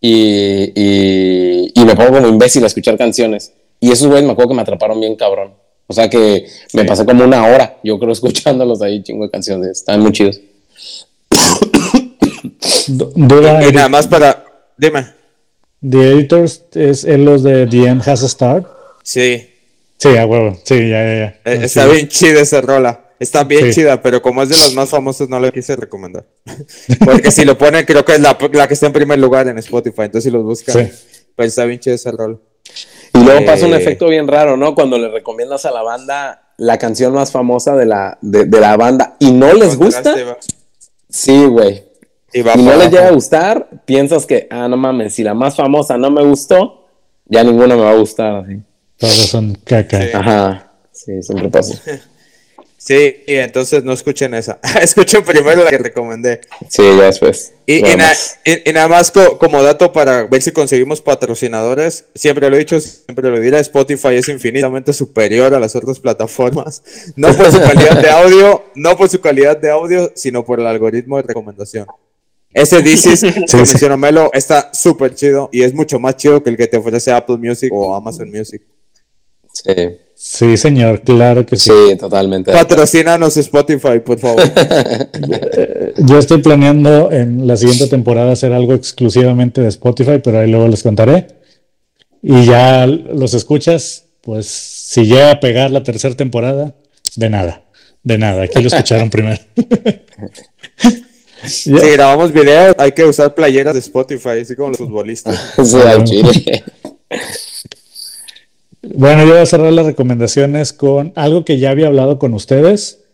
y, 0.00 0.70
y, 0.76 1.72
y 1.74 1.84
me 1.84 1.96
pongo 1.96 2.12
como 2.12 2.28
imbécil 2.28 2.62
a 2.62 2.68
escuchar 2.68 2.96
canciones. 2.96 3.52
Y 3.80 3.90
esos 3.90 4.06
güeyes 4.06 4.24
me 4.24 4.32
acuerdo 4.32 4.50
que 4.50 4.54
me 4.56 4.62
atraparon 4.62 5.00
bien 5.00 5.16
cabrón. 5.16 5.54
O 5.86 5.92
sea 5.92 6.08
que 6.08 6.46
me 6.72 6.84
pasé 6.84 7.04
como 7.04 7.24
una 7.24 7.44
hora, 7.46 7.78
yo 7.82 7.98
creo, 7.98 8.12
escuchándolos 8.18 8.80
ahí, 8.82 9.02
chingo 9.02 9.24
de 9.24 9.30
canciones. 9.30 9.70
Están 9.78 10.00
muy 10.00 10.12
chidos. 10.12 10.40
Du- 12.88 13.12
Duda, 13.14 13.66
Y 13.66 13.72
nada 13.72 13.88
más 13.88 14.06
para, 14.06 14.44
dime, 14.76 15.06
The 15.80 16.10
Editors 16.12 16.62
es 16.74 17.04
en 17.04 17.24
los 17.24 17.42
de 17.42 17.66
The 17.66 17.84
End 17.86 18.06
Has 18.08 18.22
a 18.22 18.26
Star. 18.26 18.64
sí, 19.02 19.50
Sí, 19.96 20.16
a 20.18 20.26
huevo. 20.26 20.58
Sí, 20.64 20.74
ya, 20.90 21.02
ya, 21.02 21.14
ya. 21.44 21.50
eh, 21.50 21.56
Sí. 21.60 21.64
está 21.64 21.86
bien 21.86 22.08
chida 22.08 22.40
esa 22.42 22.60
rola. 22.60 23.03
Está 23.20 23.44
bien 23.44 23.66
Sí. 23.66 23.80
chida, 23.80 24.02
pero 24.02 24.20
como 24.20 24.42
es 24.42 24.48
de 24.48 24.56
los 24.56 24.74
más 24.74 24.90
famosos, 24.90 25.28
no 25.28 25.38
la 25.40 25.50
quise 25.50 25.76
recomendar. 25.76 26.24
Porque 27.04 27.30
si 27.30 27.44
lo 27.44 27.56
ponen, 27.56 27.84
creo 27.84 28.04
que 28.04 28.14
es 28.14 28.20
la, 28.20 28.36
la 28.52 28.68
que 28.68 28.74
está 28.74 28.86
en 28.86 28.92
primer 28.92 29.18
lugar 29.18 29.46
en 29.48 29.56
Spotify. 29.58 30.02
Entonces, 30.02 30.24
si 30.24 30.30
los 30.30 30.42
buscan, 30.44 30.86
Sí. 30.88 30.92
pues 31.36 31.48
está 31.48 31.64
bien 31.64 31.78
chida 31.80 31.94
esa 31.94 32.10
rola. 32.10 32.36
Y 33.14 33.18
luego 33.22 33.40
Eh, 33.40 33.44
pasa 33.46 33.66
un 33.66 33.74
efecto 33.74 34.08
bien 34.08 34.26
raro, 34.26 34.56
¿no? 34.56 34.74
Cuando 34.74 34.98
le 34.98 35.08
recomiendas 35.08 35.64
a 35.64 35.70
la 35.70 35.82
banda 35.82 36.40
la 36.56 36.78
canción 36.78 37.12
más 37.12 37.30
famosa 37.32 37.76
de 37.76 37.86
la, 37.86 38.18
de, 38.20 38.44
de 38.46 38.60
la 38.60 38.76
banda 38.76 39.16
y 39.18 39.30
no 39.32 39.52
les 39.52 39.76
gusta, 39.76 40.14
va- 40.14 40.38
sí, 41.08 41.44
güey. 41.46 41.84
Y 42.32 42.42
va 42.42 42.54
Y 42.56 42.62
no 42.62 42.76
les 42.76 42.90
llega 42.90 43.08
a 43.08 43.12
gustar, 43.12 43.68
piensas 43.84 44.26
que, 44.26 44.48
ah, 44.50 44.66
no 44.68 44.76
mames, 44.76 45.14
si 45.14 45.22
la 45.22 45.34
más 45.34 45.54
famosa 45.56 45.96
no 45.96 46.10
me 46.10 46.22
gustó, 46.24 46.86
ya 47.26 47.44
ninguna 47.44 47.76
me 47.76 47.82
va 47.82 47.90
a 47.92 47.96
gustar. 47.96 48.36
Así. 48.44 48.60
Todos 48.98 49.14
son 49.28 49.54
caca. 49.64 50.00
Sí. 50.02 50.08
Ajá, 50.12 50.72
sí, 50.92 51.22
siempre 51.22 51.48
pasa. 51.48 51.80
Sí, 52.86 53.22
y 53.26 53.36
entonces 53.36 53.82
no 53.82 53.94
escuchen 53.94 54.34
esa. 54.34 54.58
escuchen 54.82 55.24
primero 55.24 55.64
la 55.64 55.70
que 55.70 55.78
recomendé. 55.78 56.42
Sí, 56.68 56.82
ya 56.82 57.04
después. 57.06 57.54
Y, 57.64 57.76
y 57.78 57.96
na- 57.96 58.12
y- 58.44 58.68
y 58.68 58.72
nada 58.74 58.88
más 58.88 59.10
co- 59.10 59.38
como 59.38 59.62
dato 59.62 59.90
para 59.90 60.24
ver 60.24 60.42
si 60.42 60.52
conseguimos 60.52 61.00
patrocinadores, 61.00 62.04
siempre 62.14 62.50
lo 62.50 62.56
he 62.56 62.58
dicho, 62.58 62.78
siempre 62.78 63.30
lo 63.30 63.40
diré, 63.40 63.58
Spotify 63.60 64.16
es 64.16 64.28
infinitamente 64.28 64.92
superior 64.92 65.54
a 65.54 65.60
las 65.60 65.74
otras 65.74 65.98
plataformas, 65.98 66.82
no 67.16 67.34
por 67.34 67.50
su 67.50 67.58
calidad 67.58 68.02
de 68.02 68.10
audio, 68.10 68.64
no 68.74 68.94
por 68.98 69.08
su 69.08 69.18
calidad 69.18 69.56
de 69.56 69.70
audio, 69.70 70.12
sino 70.14 70.44
por 70.44 70.60
el 70.60 70.66
algoritmo 70.66 71.16
de 71.16 71.22
recomendación. 71.22 71.86
Ese 72.52 72.80
Is 72.80 73.02
que 73.50 73.56
menciona 73.56 73.96
Melo 73.96 74.28
está 74.34 74.70
súper 74.74 75.14
chido 75.14 75.48
y 75.50 75.62
es 75.62 75.72
mucho 75.72 75.98
más 75.98 76.16
chido 76.18 76.42
que 76.42 76.50
el 76.50 76.56
que 76.58 76.66
te 76.66 76.76
ofrece 76.76 77.10
Apple 77.12 77.38
Music 77.38 77.70
o 77.72 77.94
Amazon 77.96 78.30
Music. 78.30 78.60
Sí, 79.54 79.72
Sí, 80.16 80.56
señor, 80.56 81.02
claro 81.02 81.44
que 81.44 81.56
sí. 81.56 81.70
sí, 81.70 81.96
totalmente. 81.96 82.50
Patrocínanos 82.50 83.36
Spotify, 83.36 83.98
por 84.02 84.18
favor. 84.18 84.42
Yo 85.98 86.18
estoy 86.18 86.40
planeando 86.40 87.12
en 87.12 87.46
la 87.46 87.56
siguiente 87.58 87.88
temporada 87.88 88.32
hacer 88.32 88.52
algo 88.52 88.72
exclusivamente 88.72 89.60
de 89.60 89.68
Spotify, 89.68 90.20
pero 90.24 90.38
ahí 90.40 90.50
luego 90.50 90.68
les 90.68 90.82
contaré. 90.82 91.26
Y 92.22 92.46
ya 92.46 92.86
los 92.86 93.34
escuchas, 93.34 94.06
pues 94.22 94.46
si 94.46 95.04
llega 95.04 95.32
a 95.32 95.40
pegar 95.40 95.70
la 95.70 95.82
tercera 95.82 96.16
temporada, 96.16 96.74
de 97.16 97.28
nada, 97.28 97.64
de 98.02 98.16
nada. 98.16 98.44
Aquí 98.44 98.62
lo 98.62 98.68
escucharon 98.68 99.10
primero. 99.10 99.40
Si 101.46 101.70
grabamos 101.70 102.32
videos, 102.32 102.74
hay 102.78 102.92
que 102.92 103.04
usar 103.04 103.34
playeras 103.34 103.74
de 103.74 103.80
Spotify, 103.80 104.40
así 104.40 104.56
como 104.56 104.70
los 104.70 104.78
futbolistas. 104.78 105.38
Sí, 105.62 105.76
al 105.76 106.04
chile. 106.04 106.64
Bueno, 108.94 109.24
yo 109.24 109.30
voy 109.30 109.38
a 109.38 109.46
cerrar 109.46 109.72
las 109.72 109.86
recomendaciones 109.86 110.72
con 110.72 111.12
algo 111.16 111.44
que 111.44 111.58
ya 111.58 111.70
había 111.70 111.86
hablado 111.86 112.18
con 112.18 112.34
ustedes. 112.34 113.04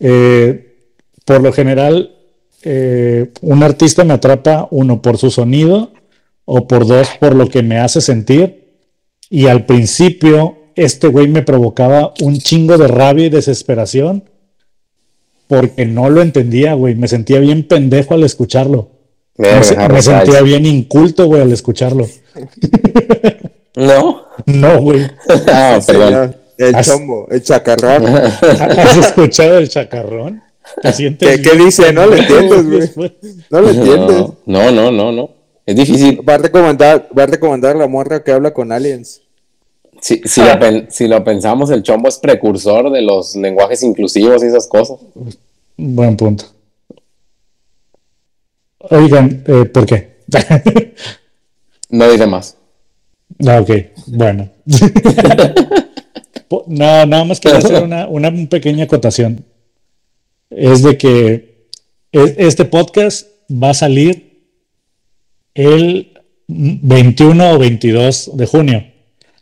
Eh, 0.00 0.76
por 1.24 1.42
lo 1.42 1.52
general, 1.52 2.16
eh, 2.62 3.30
un 3.42 3.62
artista 3.62 4.04
me 4.04 4.14
atrapa, 4.14 4.68
uno, 4.70 5.02
por 5.02 5.18
su 5.18 5.30
sonido, 5.30 5.92
o 6.44 6.66
por 6.66 6.86
dos, 6.86 7.08
por 7.20 7.34
lo 7.34 7.48
que 7.48 7.62
me 7.62 7.78
hace 7.78 8.00
sentir. 8.00 8.68
Y 9.28 9.46
al 9.46 9.66
principio, 9.66 10.56
este 10.74 11.08
güey 11.08 11.28
me 11.28 11.42
provocaba 11.42 12.14
un 12.20 12.38
chingo 12.38 12.78
de 12.78 12.88
rabia 12.88 13.26
y 13.26 13.30
desesperación 13.30 14.24
porque 15.46 15.86
no 15.86 16.08
lo 16.10 16.22
entendía, 16.22 16.74
güey. 16.74 16.94
Me 16.94 17.08
sentía 17.08 17.40
bien 17.40 17.66
pendejo 17.66 18.14
al 18.14 18.24
escucharlo. 18.24 18.90
Me, 19.36 19.48
me 19.88 20.02
sentía 20.02 20.42
bien 20.42 20.66
inculto, 20.66 21.26
güey, 21.26 21.42
al 21.42 21.52
escucharlo. 21.52 22.06
¿No? 23.78 24.24
No, 24.46 24.80
güey. 24.80 25.06
Ah, 25.46 25.78
perdón. 25.86 26.36
El 26.56 26.74
chombo, 26.82 27.28
el 27.30 27.42
chacarrón. 27.42 28.06
¿Has 28.08 28.96
escuchado 28.96 29.58
el 29.58 29.68
chacarrón? 29.68 30.42
¿Te 30.82 30.92
sientes 30.92 31.40
¿Qué, 31.40 31.56
dice? 31.56 31.92
No 31.92 32.08
pendejo, 32.10 32.38
entiendes, 32.54 32.94
güey. 32.96 33.16
No 33.48 33.60
lo 33.60 33.70
entiendes. 33.70 34.16
No, 34.44 34.70
no, 34.72 34.90
no, 34.90 35.12
no. 35.12 35.30
Es 35.64 35.76
difícil. 35.76 36.28
Va 36.28 36.34
a 36.34 36.38
recomendar, 36.38 37.08
va 37.16 37.22
a 37.22 37.26
recomendar 37.26 37.76
la 37.76 37.86
morra 37.86 38.24
que 38.24 38.32
habla 38.32 38.52
con 38.52 38.72
aliens. 38.72 39.22
Si, 40.00 40.20
si, 40.24 40.42
lo, 40.42 40.58
pen- 40.58 40.88
si 40.90 41.06
lo 41.06 41.22
pensamos, 41.22 41.70
el 41.70 41.82
chombo 41.82 42.08
es 42.08 42.18
precursor 42.18 42.90
de 42.90 43.02
los 43.02 43.36
lenguajes 43.36 43.82
inclusivos 43.84 44.42
y 44.42 44.46
esas 44.46 44.66
cosas. 44.66 44.98
Buen 45.76 46.16
punto. 46.16 46.44
Oigan, 48.78 49.44
eh, 49.46 49.64
¿por 49.66 49.86
qué? 49.86 50.18
No 51.90 52.10
diré 52.10 52.26
más. 52.26 52.56
Ah, 53.46 53.60
ok, 53.60 53.70
bueno. 54.06 54.50
No, 56.66 57.04
nada 57.06 57.24
más 57.24 57.40
quiero 57.40 57.58
hacer 57.58 57.82
una, 57.82 58.06
una 58.08 58.32
pequeña 58.48 58.84
acotación. 58.84 59.44
Es 60.48 60.82
de 60.82 60.96
que 60.96 61.68
e- 62.10 62.34
este 62.38 62.64
podcast 62.64 63.26
va 63.50 63.70
a 63.70 63.74
salir 63.74 64.46
el 65.54 66.14
21 66.46 67.50
o 67.50 67.58
22 67.58 68.30
de 68.34 68.46
junio. 68.46 68.84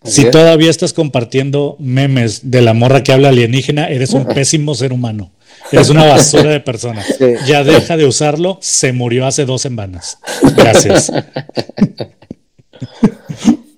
Así 0.01 0.13
Si 0.23 0.23
es. 0.23 0.31
todavía 0.33 0.69
estás 0.69 0.93
compartiendo 0.93 1.77
memes 1.79 2.51
de 2.51 2.63
la 2.63 2.75
morra 2.75 3.05
que 3.05 3.13
habla 3.13 3.29
alienígena, 3.29 3.89
eres 3.89 4.11
un 4.11 4.25
pésimo 4.35 4.75
ser 4.75 4.93
humano. 4.93 5.31
Eres 5.71 5.91
una 5.91 6.05
basura 6.07 6.51
de 6.51 6.61
persona. 6.61 7.05
Sí. 7.19 7.25
Ya 7.47 7.63
deja 7.63 7.97
de 7.97 8.05
usarlo. 8.05 8.59
Se 8.61 8.93
murió 8.93 9.27
hace 9.27 9.45
dos 9.45 9.63
semanas. 9.63 10.19
Gracias. 10.57 11.13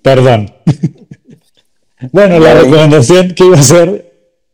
Perdón. 0.08 0.50
Bueno, 2.12 2.38
la 2.38 2.54
recomendación 2.54 3.34
que 3.34 3.44
iba 3.44 3.56
a 3.56 3.60
hacer 3.60 4.12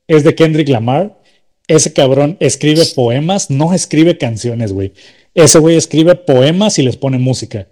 es 0.09 0.25
de 0.25 0.35
Kendrick 0.35 0.67
Lamar. 0.71 1.21
Ese 1.69 1.93
cabrón 1.93 2.39
escribe 2.41 2.87
poemas, 2.95 3.51
no 3.51 3.75
escribe 3.75 4.17
canciones, 4.17 4.73
güey. 4.73 4.95
Ese 5.35 5.59
güey 5.59 5.77
escribe 5.77 6.15
poemas 6.15 6.79
y 6.79 6.83
les 6.83 6.97
pone 6.97 7.19
música. 7.19 7.69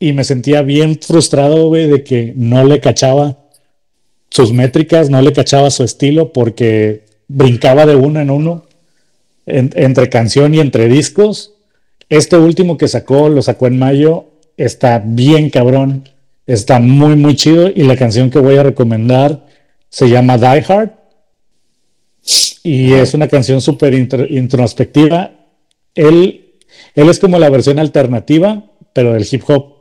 Y 0.00 0.14
me 0.14 0.24
sentía 0.24 0.62
bien 0.62 0.98
frustrado, 1.02 1.68
güey, 1.68 1.86
de 1.86 2.02
que 2.02 2.32
no 2.34 2.64
le 2.64 2.80
cachaba 2.80 3.36
sus 4.30 4.54
métricas, 4.54 5.10
no 5.10 5.20
le 5.20 5.34
cachaba 5.34 5.70
su 5.70 5.84
estilo 5.84 6.32
porque 6.32 7.02
brincaba 7.28 7.84
de 7.84 7.96
uno 7.96 8.20
en 8.20 8.30
uno 8.30 8.64
en- 9.44 9.70
entre 9.76 10.08
canción 10.08 10.54
y 10.54 10.60
entre 10.60 10.88
discos. 10.88 11.52
Este 12.08 12.36
último 12.38 12.78
que 12.78 12.88
sacó, 12.88 13.28
lo 13.28 13.42
sacó 13.42 13.66
en 13.66 13.78
mayo, 13.78 14.30
está 14.56 14.98
bien 15.04 15.50
cabrón, 15.50 16.08
está 16.48 16.80
muy, 16.80 17.14
muy 17.16 17.36
chido. 17.36 17.68
Y 17.68 17.82
la 17.84 17.96
canción 17.96 18.30
que 18.30 18.38
voy 18.40 18.56
a 18.56 18.62
recomendar 18.64 19.46
se 19.88 20.08
llama 20.08 20.36
Die 20.38 20.64
Hard. 20.68 20.90
Y 22.62 22.92
es 22.92 23.14
una 23.14 23.28
canción 23.28 23.60
súper 23.60 23.94
intro- 23.94 24.26
introspectiva. 24.28 25.30
Él, 25.94 26.54
él 26.94 27.08
es 27.08 27.18
como 27.18 27.38
la 27.38 27.48
versión 27.50 27.78
alternativa, 27.78 28.64
pero 28.92 29.12
del 29.14 29.26
hip 29.30 29.42
hop. 29.48 29.74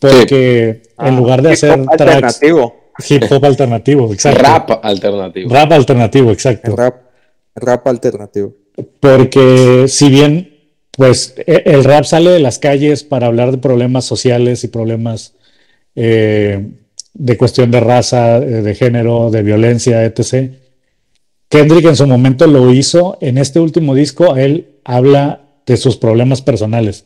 Porque 0.00 0.82
en 0.98 1.16
lugar 1.16 1.42
de 1.42 1.50
Hip 1.50 1.54
hacer 1.54 1.70
hop 1.78 1.86
tracks, 1.96 2.00
alternativo. 2.00 2.74
hip 3.08 3.22
hop 3.30 3.44
alternativo, 3.44 4.12
exacto. 4.12 4.42
Rap 4.42 4.70
alternativo. 4.84 5.50
Rap 5.54 5.72
alternativo, 5.72 6.32
exacto. 6.32 6.74
Rap, 6.74 7.02
rap 7.54 7.86
alternativo. 7.86 8.54
Porque 8.98 9.84
si 9.86 10.08
bien, 10.08 10.58
pues, 10.90 11.34
e- 11.46 11.62
el 11.66 11.84
rap 11.84 12.04
sale 12.04 12.30
de 12.30 12.40
las 12.40 12.58
calles 12.58 13.04
para 13.04 13.26
hablar 13.28 13.52
de 13.52 13.58
problemas 13.58 14.04
sociales 14.04 14.64
y 14.64 14.68
problemas 14.68 15.34
eh, 15.94 16.66
de 17.14 17.36
cuestión 17.36 17.70
de 17.70 17.80
raza, 17.80 18.38
eh, 18.38 18.62
de 18.62 18.74
género, 18.74 19.30
de 19.30 19.42
violencia, 19.42 20.04
etc. 20.04 20.52
Kendrick 21.48 21.84
en 21.84 21.96
su 21.96 22.06
momento 22.06 22.46
lo 22.46 22.72
hizo. 22.72 23.18
En 23.20 23.38
este 23.38 23.60
último 23.60 23.94
disco, 23.94 24.36
él 24.36 24.78
habla 24.84 25.42
de 25.66 25.76
sus 25.76 25.96
problemas 25.96 26.42
personales. 26.42 27.04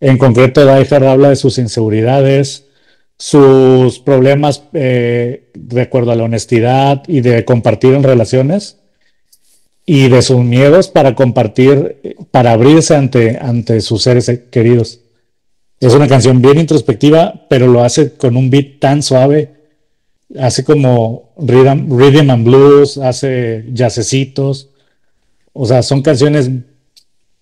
En 0.00 0.18
concreto, 0.18 0.64
Die 0.64 0.94
habla 1.06 1.28
de 1.28 1.36
sus 1.36 1.58
inseguridades, 1.58 2.66
sus 3.18 4.00
problemas 4.00 4.64
eh, 4.72 5.50
de 5.54 5.82
acuerdo 5.82 6.10
a 6.10 6.16
la 6.16 6.24
honestidad 6.24 7.02
y 7.06 7.20
de 7.20 7.44
compartir 7.44 7.94
en 7.94 8.02
relaciones 8.02 8.78
y 9.86 10.08
de 10.08 10.22
sus 10.22 10.40
miedos 10.40 10.88
para 10.88 11.14
compartir, 11.14 12.16
para 12.30 12.52
abrirse 12.52 12.96
ante, 12.96 13.38
ante 13.40 13.80
sus 13.80 14.02
seres 14.02 14.30
queridos. 14.50 15.01
Es 15.82 15.94
una 15.94 16.06
canción 16.06 16.40
bien 16.40 16.60
introspectiva, 16.60 17.44
pero 17.50 17.66
lo 17.66 17.82
hace 17.82 18.12
con 18.12 18.36
un 18.36 18.50
beat 18.50 18.78
tan 18.78 19.02
suave. 19.02 19.50
Hace 20.38 20.62
como 20.62 21.34
rhythm, 21.36 22.30
and 22.30 22.44
blues, 22.44 22.98
hace 22.98 23.64
jazzecitos. 23.72 24.68
O 25.52 25.66
sea, 25.66 25.82
son 25.82 26.02
canciones 26.02 26.48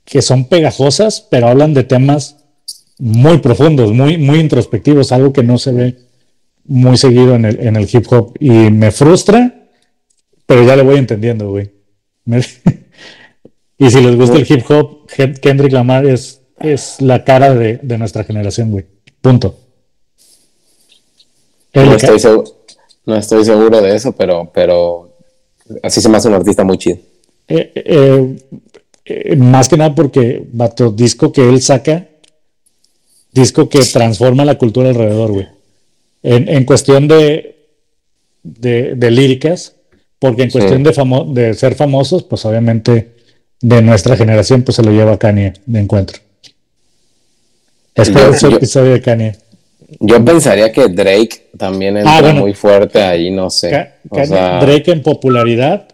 que 0.07 0.23
son 0.23 0.47
pegajosas, 0.47 1.21
pero 1.21 1.49
hablan 1.49 1.75
de 1.75 1.85
temas 1.85 2.39
muy 2.99 3.39
profundos, 3.41 3.93
muy, 3.93 4.17
muy 4.17 4.41
introspectivos, 4.41 5.13
algo 5.13 5.35
que 5.35 5.43
no 5.43 5.59
se 5.59 5.73
ve 5.73 5.99
muy 6.65 6.97
seguido 6.97 7.35
en 7.35 7.45
el, 7.45 7.61
en 7.61 7.77
el 7.77 7.87
hip 7.93 8.11
hop. 8.11 8.33
Y 8.41 8.49
me 8.49 8.91
frustra, 8.91 9.69
pero 10.47 10.65
ya 10.65 10.77
le 10.77 10.83
voy 10.83 10.97
entendiendo, 10.97 11.51
güey. 11.51 11.71
Y 13.83 13.91
si 13.91 14.03
les 14.03 14.15
gusta 14.15 14.37
el 14.37 14.47
hip 14.47 14.63
hop, 14.71 15.07
Kendrick 15.41 15.73
Lamar 15.73 16.05
es, 16.05 16.40
es 16.61 17.01
la 17.01 17.25
cara 17.25 17.55
de, 17.55 17.79
de 17.83 17.99
nuestra 17.99 18.25
generación, 18.25 18.71
güey. 18.71 18.85
Punto. 19.21 19.59
No 21.75 21.95
estoy, 21.95 22.19
seguro, 22.19 22.45
no 23.07 23.17
estoy 23.17 23.45
seguro 23.45 23.81
de 23.81 23.95
eso, 23.95 24.13
pero, 24.13 24.51
pero 24.53 25.17
así 25.83 26.01
se 26.01 26.09
me 26.09 26.17
hace 26.17 26.29
un 26.29 26.35
artista 26.35 26.65
muy 26.65 26.79
chido. 26.79 26.99
eh, 27.49 27.73
eh, 27.75 28.37
eh, 29.05 29.37
más 29.37 29.69
que 29.69 29.77
nada 29.77 29.95
porque, 29.95 30.45
vato, 30.53 30.91
disco 30.91 31.33
que 31.33 31.49
él 31.49 31.61
saca, 31.63 32.09
disco 33.33 33.69
que 33.69 33.81
transforma 33.81 34.45
la 34.45 34.59
cultura 34.59 34.89
alrededor, 34.91 35.33
güey. 35.33 35.49
En, 36.23 36.49
en 36.49 36.65
cuestión 36.65 37.09
de, 37.09 37.57
de, 38.43 38.95
de 38.97 39.11
líricas, 39.11 39.77
porque 40.19 40.43
en 40.43 40.51
cuestión 40.51 40.83
de, 40.83 40.93
famo- 40.93 41.33
de 41.33 41.55
ser 41.55 41.75
famosos, 41.77 42.25
pues 42.25 42.45
obviamente 42.45 43.15
de 43.61 43.81
nuestra 43.83 44.17
generación, 44.17 44.63
pues 44.63 44.77
se 44.77 44.83
lo 44.83 44.91
lleva 44.91 45.19
Kanye 45.19 45.55
de 45.67 45.81
encuentro. 45.81 46.19
Espero 47.95 48.33
Yo- 48.33 48.39
su 48.39 48.51
yo- 48.51 48.57
episodio 48.57 48.93
de 48.93 49.01
Kanye. 49.01 49.37
Yo 49.99 50.25
pensaría 50.25 50.71
que 50.73 50.89
Drake 50.89 51.51
también 51.59 51.97
entra 51.97 52.19
Ah, 52.19 52.21
bueno. 52.23 52.41
muy 52.43 52.55
fuerte 52.55 53.03
ahí, 53.03 53.31
no 53.31 53.51
sé. 53.51 53.71
Ka- 53.71 53.95
O 54.09 54.17
Kanye- 54.17 54.27
sea, 54.29 54.61
Drake 54.65 54.91
en 54.93 55.03
popularidad, 55.03 55.87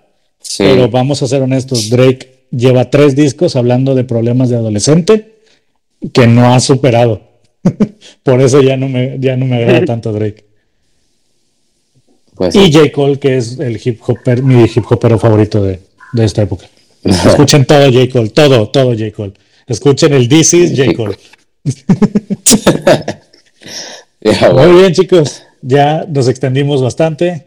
Sí. 0.49 0.63
Pero 0.63 0.89
vamos 0.89 1.21
a 1.25 1.27
ser 1.27 1.43
honestos, 1.43 1.91
Drake 1.91 2.45
lleva 2.53 2.89
tres 2.89 3.17
discos 3.17 3.57
hablando 3.57 3.97
de 3.97 4.05
problemas 4.05 4.49
de 4.49 4.55
adolescente 4.57 5.35
que 6.13 6.29
no 6.29 6.55
ha 6.55 6.61
superado. 6.61 7.21
Por 8.23 8.41
eso 8.41 8.61
ya 8.63 8.77
no 8.77 8.89
me, 8.89 9.17
ya 9.19 9.37
no 9.37 9.45
me 9.47 9.57
agrada 9.57 9.85
tanto 9.85 10.13
Drake. 10.13 10.45
Pues 12.37 12.55
Y. 12.55 12.71
J. 12.73 12.93
Cole, 12.93 13.19
que 13.19 13.37
es 13.39 13.59
el 13.59 13.81
hip 13.83 14.01
hopper, 14.07 14.43
mi 14.43 14.63
hip 14.65 14.85
hopero 14.89 15.19
favorito 15.19 15.63
de, 15.65 15.81
de 16.13 16.25
esta 16.25 16.43
época. 16.43 16.67
Escuchen 17.05 17.65
todo 17.65 17.91
J. 17.91 18.09
Cole, 18.13 18.29
todo, 18.31 18.69
todo 18.69 18.91
J. 18.93 19.11
Cole. 19.13 19.33
Escuchen 19.67 20.13
el 20.13 20.29
This 20.29 20.55
is 20.55 20.79
J. 20.79 20.93
Cole. 20.95 21.17
Muy 24.53 24.73
bien, 24.81 24.93
chicos. 24.93 25.43
Ya 25.63 26.05
nos 26.09 26.29
extendimos 26.29 26.83
bastante. 26.83 27.47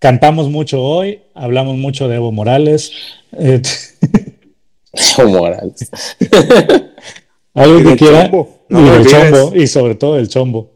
Cantamos 0.00 0.48
mucho 0.48 0.82
hoy. 0.82 1.20
Hablamos 1.34 1.76
mucho 1.76 2.08
de 2.08 2.16
Evo 2.16 2.32
Morales. 2.32 2.92
Eh, 3.32 3.60
Evo 5.18 5.28
Morales. 5.28 5.90
algo 7.54 7.90
que 7.90 7.96
quiera. 7.96 8.24
chombo. 8.24 8.64
No 8.68 8.84
y 8.84 8.88
olvides. 8.88 9.12
chombo. 9.12 9.56
Y 9.56 9.66
sobre 9.66 9.94
todo 9.94 10.18
el 10.18 10.28
chombo. 10.28 10.70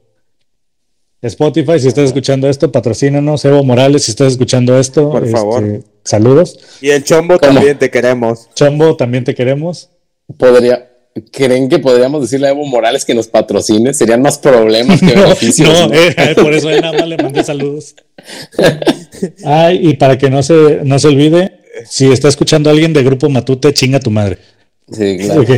Spotify, 1.21 1.79
si 1.79 1.87
estás 1.87 2.07
escuchando 2.07 2.49
esto, 2.49 2.73
patrocínanos. 2.73 3.45
Evo 3.45 3.63
Morales, 3.63 4.03
si 4.05 4.11
estás 4.11 4.33
escuchando 4.33 4.77
esto, 4.79 5.09
Por 5.11 5.23
este, 5.23 5.37
favor. 5.37 5.81
saludos. 6.05 6.59
Y 6.81 6.91
el 6.91 7.05
chombo 7.05 7.39
¿Cómo? 7.39 7.53
también 7.55 7.79
te 7.79 7.91
queremos. 7.91 8.49
Chombo, 8.55 8.97
también 8.97 9.23
te 9.23 9.33
queremos. 9.35 9.89
Podría, 10.37 10.91
¿Creen 11.31 11.69
que 11.69 11.79
podríamos 11.79 12.23
decirle 12.23 12.47
a 12.49 12.51
Evo 12.51 12.65
Morales 12.67 13.05
que 13.05 13.15
nos 13.15 13.29
patrocine? 13.29 13.93
Serían 13.93 14.23
más 14.23 14.39
problemas 14.39 15.01
que 15.01 15.07
No, 15.15 15.23
beneficios. 15.23 15.69
no, 15.69 15.89
¿no? 15.89 15.95
eh, 15.95 16.35
por 16.35 16.53
eso 16.55 16.71
nada 16.71 16.93
más 16.93 17.07
le 17.07 17.17
mandé 17.19 17.45
saludos. 17.45 17.95
Ay, 19.45 19.81
y 19.89 19.95
para 19.95 20.17
que 20.17 20.31
no 20.31 20.43
se, 20.43 20.81
no 20.85 20.99
se 20.99 21.09
olvide, 21.09 21.61
si 21.85 22.11
está 22.11 22.29
escuchando 22.29 22.71
a 22.71 22.73
alguien 22.73 22.93
de 22.93 23.03
Grupo 23.03 23.29
Matute, 23.29 23.75
chinga 23.75 24.01
tu 24.01 24.11
madre. 24.11 24.39
Sí, 24.91 25.19
claro. 25.19 25.45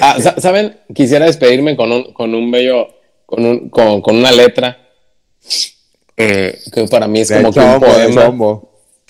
Ah, 0.00 0.18
sa- 0.20 0.38
¿Saben? 0.40 0.76
Quisiera 0.94 1.26
despedirme 1.26 1.74
con 1.76 1.90
un, 1.90 2.12
con 2.12 2.34
un 2.34 2.50
bello, 2.50 2.88
con, 3.26 3.44
un, 3.44 3.68
con, 3.70 4.00
con 4.02 4.16
una 4.16 4.30
letra 4.30 4.78
eh, 6.16 6.56
que 6.72 6.84
para 6.84 7.08
mí 7.08 7.20
es 7.20 7.30
como 7.32 7.52
que 7.52 7.58
un 7.58 7.66
chombo, 7.80 7.86
poema. 7.86 8.60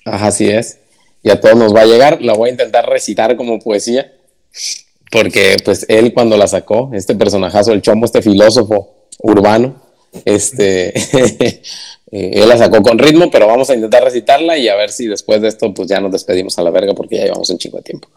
Ajá, 0.05 0.29
así 0.29 0.49
es. 0.49 0.79
Y 1.23 1.31
a 1.31 1.41
todos 1.41 1.57
nos 1.57 1.75
va 1.75 1.83
a 1.83 1.87
llegar. 1.87 2.23
La 2.23 2.35
voy 2.35 2.49
a 2.49 2.53
intentar 2.53 2.89
recitar 2.89 3.37
como 3.37 3.59
poesía. 3.59 4.13
Porque, 5.11 5.57
pues, 5.65 5.87
él 5.89 6.13
cuando 6.13 6.37
la 6.37 6.47
sacó, 6.47 6.91
este 6.93 7.15
personajazo, 7.15 7.73
el 7.73 7.83
chombo, 7.83 8.07
este 8.07 8.23
filósofo 8.23 9.07
urbano, 9.21 9.81
este, 10.25 10.93
eh, 12.11 12.31
él 12.35 12.49
la 12.49 12.59
sacó 12.59 12.83
con 12.83 12.99
ritmo, 12.99 13.31
pero 13.31 13.47
vamos 13.47 13.71
a 13.71 13.75
intentar 13.75 14.05
recitarla 14.05 14.59
y 14.59 14.69
a 14.69 14.77
ver 14.77 14.91
si 14.91 15.07
después 15.07 15.41
de 15.41 15.49
esto, 15.49 15.73
pues 15.73 15.89
ya 15.89 16.01
nos 16.01 16.13
despedimos 16.13 16.59
a 16.59 16.63
la 16.63 16.71
verga 16.71 16.95
porque 16.95 17.17
ya 17.17 17.25
llevamos 17.25 17.49
un 17.51 17.59
chingo 17.59 17.79
de 17.79 17.85
tiempo. 17.85 18.09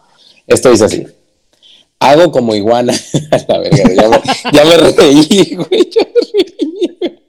Esto 0.46 0.70
dice 0.70 0.84
así. 0.84 1.06
Hago 1.98 2.32
como 2.32 2.54
iguana. 2.54 2.92
La 3.48 3.58
verga, 3.58 3.84
ya 3.94 4.08
me, 4.08 4.20
ya 4.52 4.64
me 4.64 4.76
reí, 4.76 5.54
güey. 5.54 5.90
Ya 5.90 6.02
me 6.02 6.20
reí. 6.32 7.21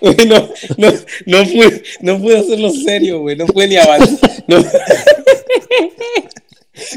Güey, 0.00 0.16
no, 0.26 0.48
no, 0.76 0.92
no, 1.26 1.44
pude, 1.44 1.82
no 2.00 2.18
pude 2.20 2.38
hacerlo 2.38 2.70
serio, 2.70 3.20
güey. 3.20 3.36
No 3.36 3.46
pude 3.46 3.68
ni 3.68 3.76
avanzar. 3.76 4.30
No. 4.46 4.64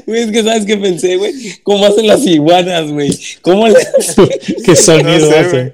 Güey, 0.07 0.21
es 0.23 0.31
que 0.31 0.43
sabes 0.43 0.65
qué 0.65 0.75
pensé, 0.77 1.17
güey. 1.17 1.33
¿Cómo 1.63 1.85
hacen 1.85 2.07
las 2.07 2.25
iguanas, 2.25 2.91
güey? 2.91 3.09
¿Cómo 3.41 3.67
le 3.67 3.75
¿Qué 4.65 4.75
sonido 4.75 5.19
No 5.19 5.27
sé, 5.31 5.37
hace? 5.39 5.49
güey. 5.51 5.73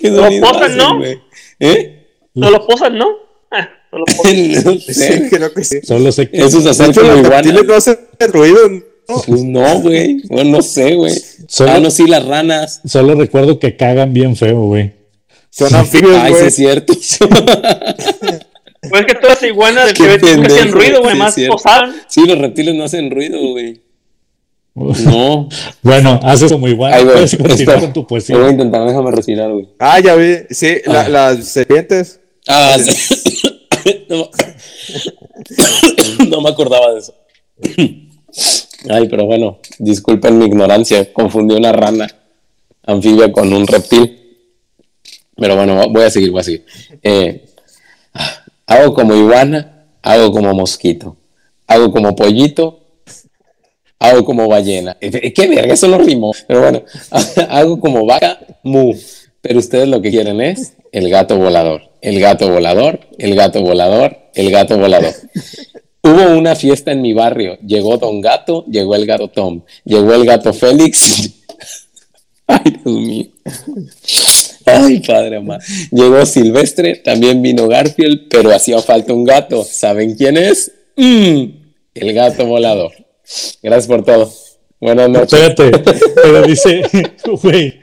qué 0.00 0.10
Lo 0.10 0.22
sonido 0.24 0.46
posan, 0.46 0.62
hacen, 0.64 0.76
¿no? 0.78 0.98
güey? 0.98 1.18
¿Eh? 1.60 2.06
¿No 2.34 2.50
lo 2.50 2.66
posan, 2.66 2.96
no? 2.96 3.06
Ah, 3.50 3.68
no 3.92 3.98
lo 3.98 4.04
posan. 4.06 4.52
No 4.64 4.72
Sí, 4.80 4.94
sé. 4.94 5.28
creo 5.30 5.52
que 5.52 5.64
sí. 5.64 5.80
Solo 5.82 6.10
sé 6.12 6.30
que 6.30 6.38
Eso 6.38 6.58
es 6.58 6.64
De 6.64 6.70
hacer 6.70 6.94
como 6.94 7.62
no 7.64 7.74
hacen 7.74 7.98
ruido. 8.32 8.68
¿no? 8.68 8.84
Pues 9.26 9.42
no, 9.42 9.80
güey. 9.80 10.22
Bueno, 10.28 10.50
no 10.58 10.62
sé, 10.62 10.94
güey. 10.94 11.12
Solo- 11.48 11.72
Ah, 11.72 11.78
no, 11.80 11.90
sí, 11.90 12.06
las 12.06 12.24
ranas. 12.24 12.80
solo 12.86 13.14
recuerdo 13.16 13.58
que 13.58 13.76
cagan 13.76 14.12
bien 14.14 14.34
feo, 14.36 14.60
güey. 14.62 14.92
Son 15.50 15.74
anfibios, 15.74 16.16
Ay, 16.16 16.34
sí 16.34 16.44
es 16.46 16.54
cierto. 16.56 16.92
Pues 18.88 19.02
es 19.02 19.06
que 19.08 19.14
todas 19.20 19.40
las 19.42 19.50
iguanas 19.50 19.92
que 19.92 20.04
pendejo, 20.18 20.70
ruido, 20.72 21.02
güey, 21.02 21.12
sí, 21.12 21.18
más 21.18 21.36
posaban. 21.50 21.94
Sí, 22.08 22.24
los 22.26 22.38
reptiles 22.38 22.74
no 22.74 22.84
hacen 22.84 23.10
ruido, 23.10 23.38
güey. 23.50 23.82
No. 24.74 25.48
Bueno, 25.82 26.18
haces 26.22 26.50
como 26.50 26.66
igual. 26.66 26.94
Ay, 26.94 27.04
güey. 27.04 27.14
Puedes 27.16 27.36
continuar 27.36 27.80
con 27.80 27.92
tu 27.92 28.00
Lo 28.00 28.06
voy 28.06 28.18
a 28.20 28.24
poesía. 28.24 28.50
intentar, 28.50 28.86
déjame 28.88 29.10
respirar, 29.10 29.52
güey. 29.52 29.68
Ah, 29.78 30.00
ya 30.00 30.14
vi. 30.14 30.34
Sí, 30.48 30.76
la- 30.86 31.02
Ah. 31.02 31.08
las 31.10 31.44
serpientes. 31.44 32.20
Ah, 32.48 32.78
sí. 32.82 33.50
no, 34.08 34.30
no 36.28 36.40
me 36.40 36.48
acordaba 36.48 36.94
de 36.94 37.00
eso. 37.00 37.14
Ay, 38.88 39.08
pero 39.10 39.26
bueno, 39.26 39.58
disculpen 39.78 40.38
mi 40.38 40.46
ignorancia. 40.46 41.12
Confundí 41.12 41.54
una 41.54 41.72
rana 41.72 42.08
anfibia 42.86 43.30
con 43.30 43.52
un 43.52 43.66
reptil. 43.66 44.19
Pero 45.40 45.56
bueno, 45.56 45.88
voy 45.88 46.02
a 46.02 46.10
seguir, 46.10 46.30
voy 46.30 46.40
a 46.40 46.44
seguir. 46.44 46.66
Eh, 47.02 47.46
hago 48.66 48.92
como 48.94 49.16
iguana, 49.16 49.86
hago 50.02 50.30
como 50.30 50.52
mosquito. 50.54 51.16
Hago 51.66 51.90
como 51.90 52.14
pollito, 52.14 52.80
hago 53.98 54.24
como 54.24 54.46
ballena. 54.48 54.96
¿Qué 55.00 55.48
verga? 55.48 55.72
Eso 55.72 55.88
no 55.88 55.98
rimó. 55.98 56.32
Pero 56.46 56.60
bueno, 56.60 56.82
hago 57.48 57.80
como 57.80 58.04
vaca, 58.04 58.38
mu. 58.62 58.94
Pero 59.40 59.58
ustedes 59.58 59.88
lo 59.88 60.02
que 60.02 60.10
quieren 60.10 60.40
es 60.42 60.74
el 60.92 61.08
gato 61.08 61.38
volador. 61.38 61.82
El 62.02 62.20
gato 62.20 62.50
volador, 62.50 63.00
el 63.18 63.34
gato 63.34 63.62
volador, 63.62 64.18
el 64.34 64.50
gato 64.50 64.78
volador. 64.78 65.14
Hubo 66.02 66.36
una 66.36 66.54
fiesta 66.54 66.92
en 66.92 67.02
mi 67.02 67.12
barrio. 67.12 67.58
Llegó 67.66 67.96
Don 67.98 68.20
Gato, 68.20 68.64
llegó 68.66 68.94
el 68.94 69.06
gato 69.06 69.28
Tom, 69.28 69.62
llegó 69.84 70.14
el 70.14 70.24
gato 70.24 70.52
Félix. 70.52 71.30
Ay, 72.46 72.78
Dios 72.82 72.96
mío. 72.96 73.26
Ay, 74.76 75.00
padre 75.00 75.36
amado. 75.36 75.60
Llegó 75.90 76.24
Silvestre, 76.26 76.96
también 76.96 77.40
vino 77.42 77.68
Garfield, 77.68 78.28
pero 78.28 78.54
hacía 78.54 78.80
falta 78.80 79.12
un 79.12 79.24
gato. 79.24 79.64
¿Saben 79.64 80.14
quién 80.16 80.36
es? 80.36 80.72
Mm, 80.96 81.44
el 81.94 82.12
gato 82.14 82.46
volador. 82.46 82.92
Gracias 83.62 83.86
por 83.86 84.04
todo. 84.04 84.32
Buenas 84.80 85.08
noches. 85.10 85.38
Espérate, 85.40 85.92
pero 86.14 86.42
dice, 86.42 86.82
güey, 87.42 87.80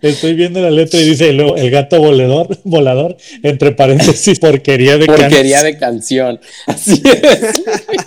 estoy 0.00 0.34
viendo 0.34 0.60
la 0.60 0.70
letra 0.70 0.98
y 1.00 1.04
dice 1.10 1.28
el 1.28 1.70
gato 1.70 1.98
volador, 2.00 2.48
volador, 2.64 3.16
entre 3.42 3.72
paréntesis, 3.72 4.38
porquería 4.38 4.96
de 4.96 5.06
Porquería 5.06 5.58
can- 5.58 5.64
de 5.66 5.78
canción. 5.78 6.40
Así 6.66 7.02
es. 7.04 8.03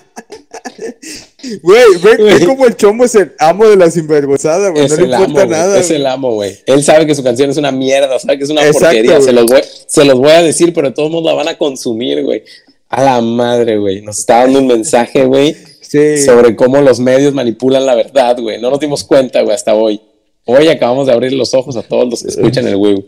Güey, 1.61 1.84
ve, 2.03 2.45
como 2.45 2.65
el 2.65 2.76
chombo 2.76 3.06
es 3.06 3.15
el 3.15 3.34
amo 3.40 3.68
de 3.68 3.76
la 3.76 3.90
sinvergüenzada, 3.91 4.69
güey. 4.69 4.88
No 4.88 4.95
le 4.95 5.15
amo, 5.15 5.26
importa 5.26 5.45
güey, 5.45 5.49
nada. 5.60 5.80
es 5.80 5.90
el 5.91 6.06
amo, 6.06 6.34
güey. 6.34 6.57
Él 6.65 6.84
sabe 6.84 7.06
que 7.06 7.15
su 7.15 7.24
canción 7.24 7.49
es 7.49 7.57
una 7.57 7.72
mierda, 7.72 8.18
sabe 8.19 8.38
que 8.38 8.44
es 8.44 8.49
una 8.49 8.61
Exacto, 8.65 8.86
porquería. 8.88 9.22
Se 9.22 9.32
los, 9.34 9.45
voy, 9.45 9.61
se 9.88 10.06
los 10.06 10.18
voy 10.19 10.32
a 10.32 10.41
decir, 10.44 10.74
pero 10.74 10.90
de 10.90 10.94
todos 10.94 11.10
modos 11.11 11.26
la 11.26 11.34
van 11.34 11.48
a 11.48 11.57
consumir, 11.57 12.24
güey. 12.24 12.44
A 12.90 13.03
la 13.03 13.22
madre, 13.22 13.78
güey. 13.78 14.02
Nos 14.02 14.19
está 14.19 14.40
dando 14.40 14.60
un 14.60 14.68
mensaje, 14.68 15.26
güey, 15.26 15.56
Sí. 15.82 16.18
sobre 16.26 16.56
cómo 16.56 16.82
los 16.82 16.99
medios 16.99 17.34
manipulan 17.34 17.86
la 17.86 17.95
verdad, 17.95 18.38
güey. 18.40 18.60
No 18.61 18.69
nos 18.69 18.80
dimos 18.80 19.03
cuenta, 19.03 19.41
güey, 19.41 19.56
hasta 19.56 19.74
hoy. 19.74 20.02
Hoy 20.45 20.68
acabamos 20.69 21.07
de 21.07 21.14
abrir 21.14 21.34
los 21.34 21.53
ojos 21.53 21.76
a 21.76 21.82
todos 21.84 22.10
los 22.10 22.24
que 22.24 22.30
escuchan 22.30 22.68
el 22.68 22.78
güey. 22.78 23.06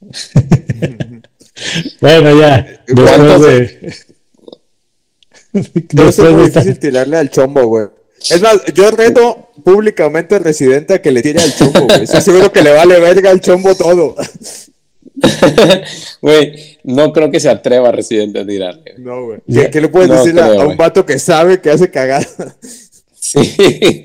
Bueno, 2.00 2.38
ya, 2.40 2.82
después 2.86 3.10
¿Cuántos- 3.10 3.42
de... 3.46 3.92
No 5.54 5.60
es 6.08 6.16
después 6.16 6.32
muy 6.32 6.44
difícil 6.50 6.78
tirarle 6.78 7.16
al 7.16 7.30
chombo, 7.30 7.64
güey. 7.66 7.86
Es 8.28 8.40
más, 8.42 8.60
yo 8.74 8.90
reto 8.90 9.50
públicamente 9.64 10.34
al 10.34 10.42
residente 10.44 10.94
a 10.94 11.02
que 11.02 11.12
le 11.12 11.22
tire 11.22 11.40
al 11.40 11.54
chombo, 11.54 11.82
güey. 11.86 12.02
Estoy 12.04 12.20
seguro 12.22 12.50
que 12.52 12.62
le 12.62 12.72
vale 12.72 12.98
verga 13.00 13.30
al 13.30 13.40
chombo 13.40 13.74
todo. 13.74 14.16
Güey, 16.20 16.78
no 16.82 17.12
creo 17.12 17.30
que 17.30 17.38
se 17.38 17.48
atreva 17.48 17.92
Residente 17.92 18.40
a 18.40 18.46
tirarle. 18.46 18.94
No, 18.98 19.26
güey. 19.26 19.38
¿Qué, 19.46 19.70
qué 19.70 19.80
le 19.80 19.88
puedes 19.88 20.08
No 20.08 20.16
decir 20.16 20.38
a- 20.40 20.42
creo, 20.48 20.52
a, 20.52 20.56
güey. 20.64 20.68
un 20.72 20.76
vato 20.76 21.06
que 21.06 21.18
sabe 21.20 21.60
que 21.60 21.70
hace 21.70 21.88
cagada? 21.90 22.26
Sí. 23.14 24.04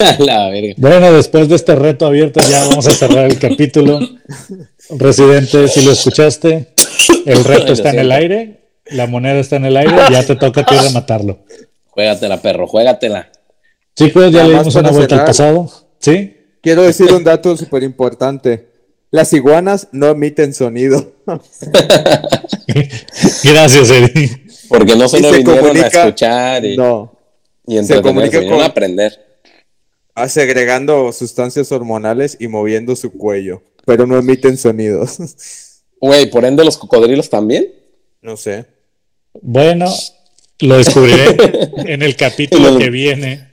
a 0.00 0.16
la 0.22 0.48
verga. 0.50 0.74
Bueno, 0.76 1.12
después 1.12 1.48
de 1.48 1.56
este 1.56 1.74
reto 1.74 2.06
abierto 2.06 2.40
ya 2.50 2.66
vamos 2.66 2.86
a 2.86 2.90
cerrar 2.90 3.26
el 3.26 3.38
capítulo. 3.38 4.00
Residente, 4.90 5.68
si 5.68 5.82
lo 5.84 5.92
escuchaste, 5.92 6.68
el 7.26 7.44
reto 7.44 7.72
está 7.74 7.90
en 7.90 7.98
el 8.00 8.12
aire, 8.12 8.57
la 8.90 9.06
moneda 9.06 9.38
está 9.40 9.56
en 9.56 9.64
el 9.66 9.76
aire, 9.76 9.94
ya 10.10 10.24
te 10.24 10.36
toca 10.36 10.62
a 10.62 10.66
ti 10.66 10.74
rematarlo. 10.76 11.38
Juégatela, 11.90 12.40
perro, 12.40 12.66
juégatela. 12.66 13.30
Chicos, 13.96 14.30
ya 14.30 14.38
Nada 14.42 14.48
le 14.48 14.58
dimos 14.58 14.74
una 14.76 14.90
vuelta 14.90 15.18
al 15.20 15.24
pasado. 15.24 15.70
¿Sí? 15.98 16.36
Quiero 16.62 16.82
decir 16.82 17.12
un 17.12 17.24
dato 17.24 17.56
súper 17.56 17.82
importante. 17.82 18.68
Las 19.10 19.32
iguanas 19.32 19.88
no 19.92 20.08
emiten 20.08 20.52
sonido. 20.54 21.12
Gracias, 23.44 23.90
Eri. 23.90 24.30
Porque 24.68 24.94
no 24.96 25.08
solo 25.08 25.30
se 25.30 25.38
vinieron 25.38 25.76
a 25.76 25.86
escuchar 25.86 26.64
y, 26.64 26.76
No. 26.76 27.16
y 27.66 27.82
se 27.84 28.00
comunica 28.02 28.40
con- 28.42 28.60
a 28.60 28.66
aprender. 28.66 29.26
Segregando 30.26 31.12
sustancias 31.12 31.70
hormonales 31.72 32.36
y 32.40 32.48
moviendo 32.48 32.96
su 32.96 33.12
cuello. 33.12 33.62
Pero 33.86 34.06
no 34.06 34.18
emiten 34.18 34.56
sonidos. 34.56 35.18
Güey, 36.00 36.30
por 36.30 36.44
ende 36.44 36.64
los 36.64 36.76
cocodrilos 36.78 37.28
también. 37.28 37.72
No 38.22 38.36
sé. 38.36 38.66
Bueno, 39.40 39.86
lo 40.60 40.76
descubriré 40.76 41.36
en 41.92 42.02
el 42.02 42.16
capítulo 42.16 42.78
que 42.78 42.90
viene. 42.90 43.48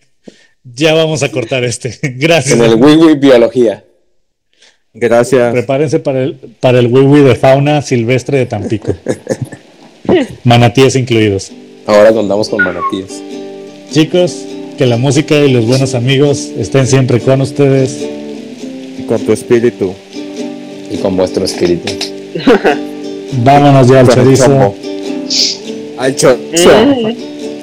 Ya 0.64 0.94
vamos 0.94 1.22
a 1.24 1.32
cortar 1.32 1.64
este. 1.64 1.98
Gracias. 2.18 2.58
En 2.58 2.64
el 2.66 2.76
Wii 2.76 3.16
Biología. 3.16 3.84
Gracias. 4.96 5.52
Prepárense 5.52 6.00
para 6.00 6.24
el, 6.24 6.36
para 6.36 6.80
el 6.80 6.88
wiwi 6.88 7.20
de 7.20 7.36
fauna 7.36 7.82
silvestre 7.82 8.38
de 8.38 8.46
Tampico. 8.46 8.96
Manatíes 10.46 10.96
incluidos. 10.96 11.52
Ahora 11.86 12.14
contamos 12.14 12.48
con 12.48 12.64
manatíes. 12.64 13.22
Chicos, 13.92 14.46
que 14.78 14.86
la 14.86 14.98
música 14.98 15.36
y 15.36 15.52
los 15.52 15.66
buenos 15.66 15.96
amigos 15.96 16.50
estén 16.58 16.88
siempre 16.88 17.20
con 17.20 17.42
ustedes. 17.42 18.08
Con 19.08 19.22
tu 19.26 19.34
espíritu. 19.34 19.94
Y 20.90 20.98
con 20.98 21.18
vuestro 21.18 21.44
espíritu. 21.44 21.92
Vámonos 23.44 23.88
ya 23.90 24.00
al 24.00 24.08
chorizo. 24.08 24.76
Al 25.98 26.16
chorizo. 26.16 26.70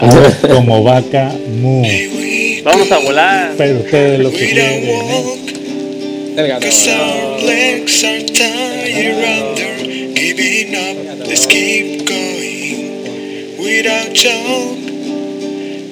A 0.00 0.14
ver, 0.14 0.54
como 0.54 0.82
vaca 0.82 1.32
mu. 1.60 1.82
Vamos 2.64 2.90
a 2.90 2.98
volar. 2.98 3.54
Pero 3.56 3.80
ustedes 3.80 4.20
lo 4.20 4.30
que 4.30 4.50
quieren. 4.50 4.84
¿eh? 4.84 6.58
Cause 6.60 6.88
our 6.88 7.42
legs 7.42 8.02
are 8.04 8.24
tired 8.24 9.16
under 9.16 9.84
giving 10.14 10.74
up. 10.74 11.26
Let's 11.26 11.46
keep 11.46 12.06
going 12.08 13.58
without 13.58 14.14
joke. 14.14 14.78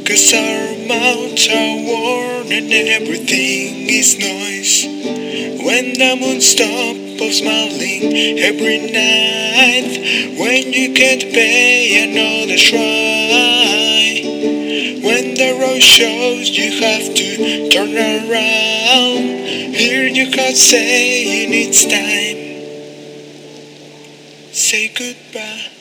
Cause 0.07 0.33
our 0.33 0.77
mouths 0.89 1.49
are 1.49 1.77
worn 1.85 2.53
and 2.53 2.73
everything 2.73 3.89
is 3.91 4.19
noise. 4.19 4.87
When 5.62 5.93
the 5.93 6.17
moon 6.19 6.41
stops 6.41 7.10
smiling 7.29 8.39
every 8.41 8.79
night, 8.79 10.39
when 10.41 10.73
you 10.73 10.95
can't 10.95 11.23
pay 11.35 12.09
another 12.09 12.57
try. 12.57 14.25
When 15.05 15.35
the 15.35 15.59
road 15.61 15.83
shows 15.83 16.49
you 16.57 16.81
have 16.81 17.15
to 17.15 17.69
turn 17.71 17.95
around, 17.95 19.75
hear 19.75 20.01
God 20.51 20.57
saying 20.57 21.51
it's 21.53 21.85
time. 21.85 22.41
Say 24.53 24.89
goodbye. 24.89 25.80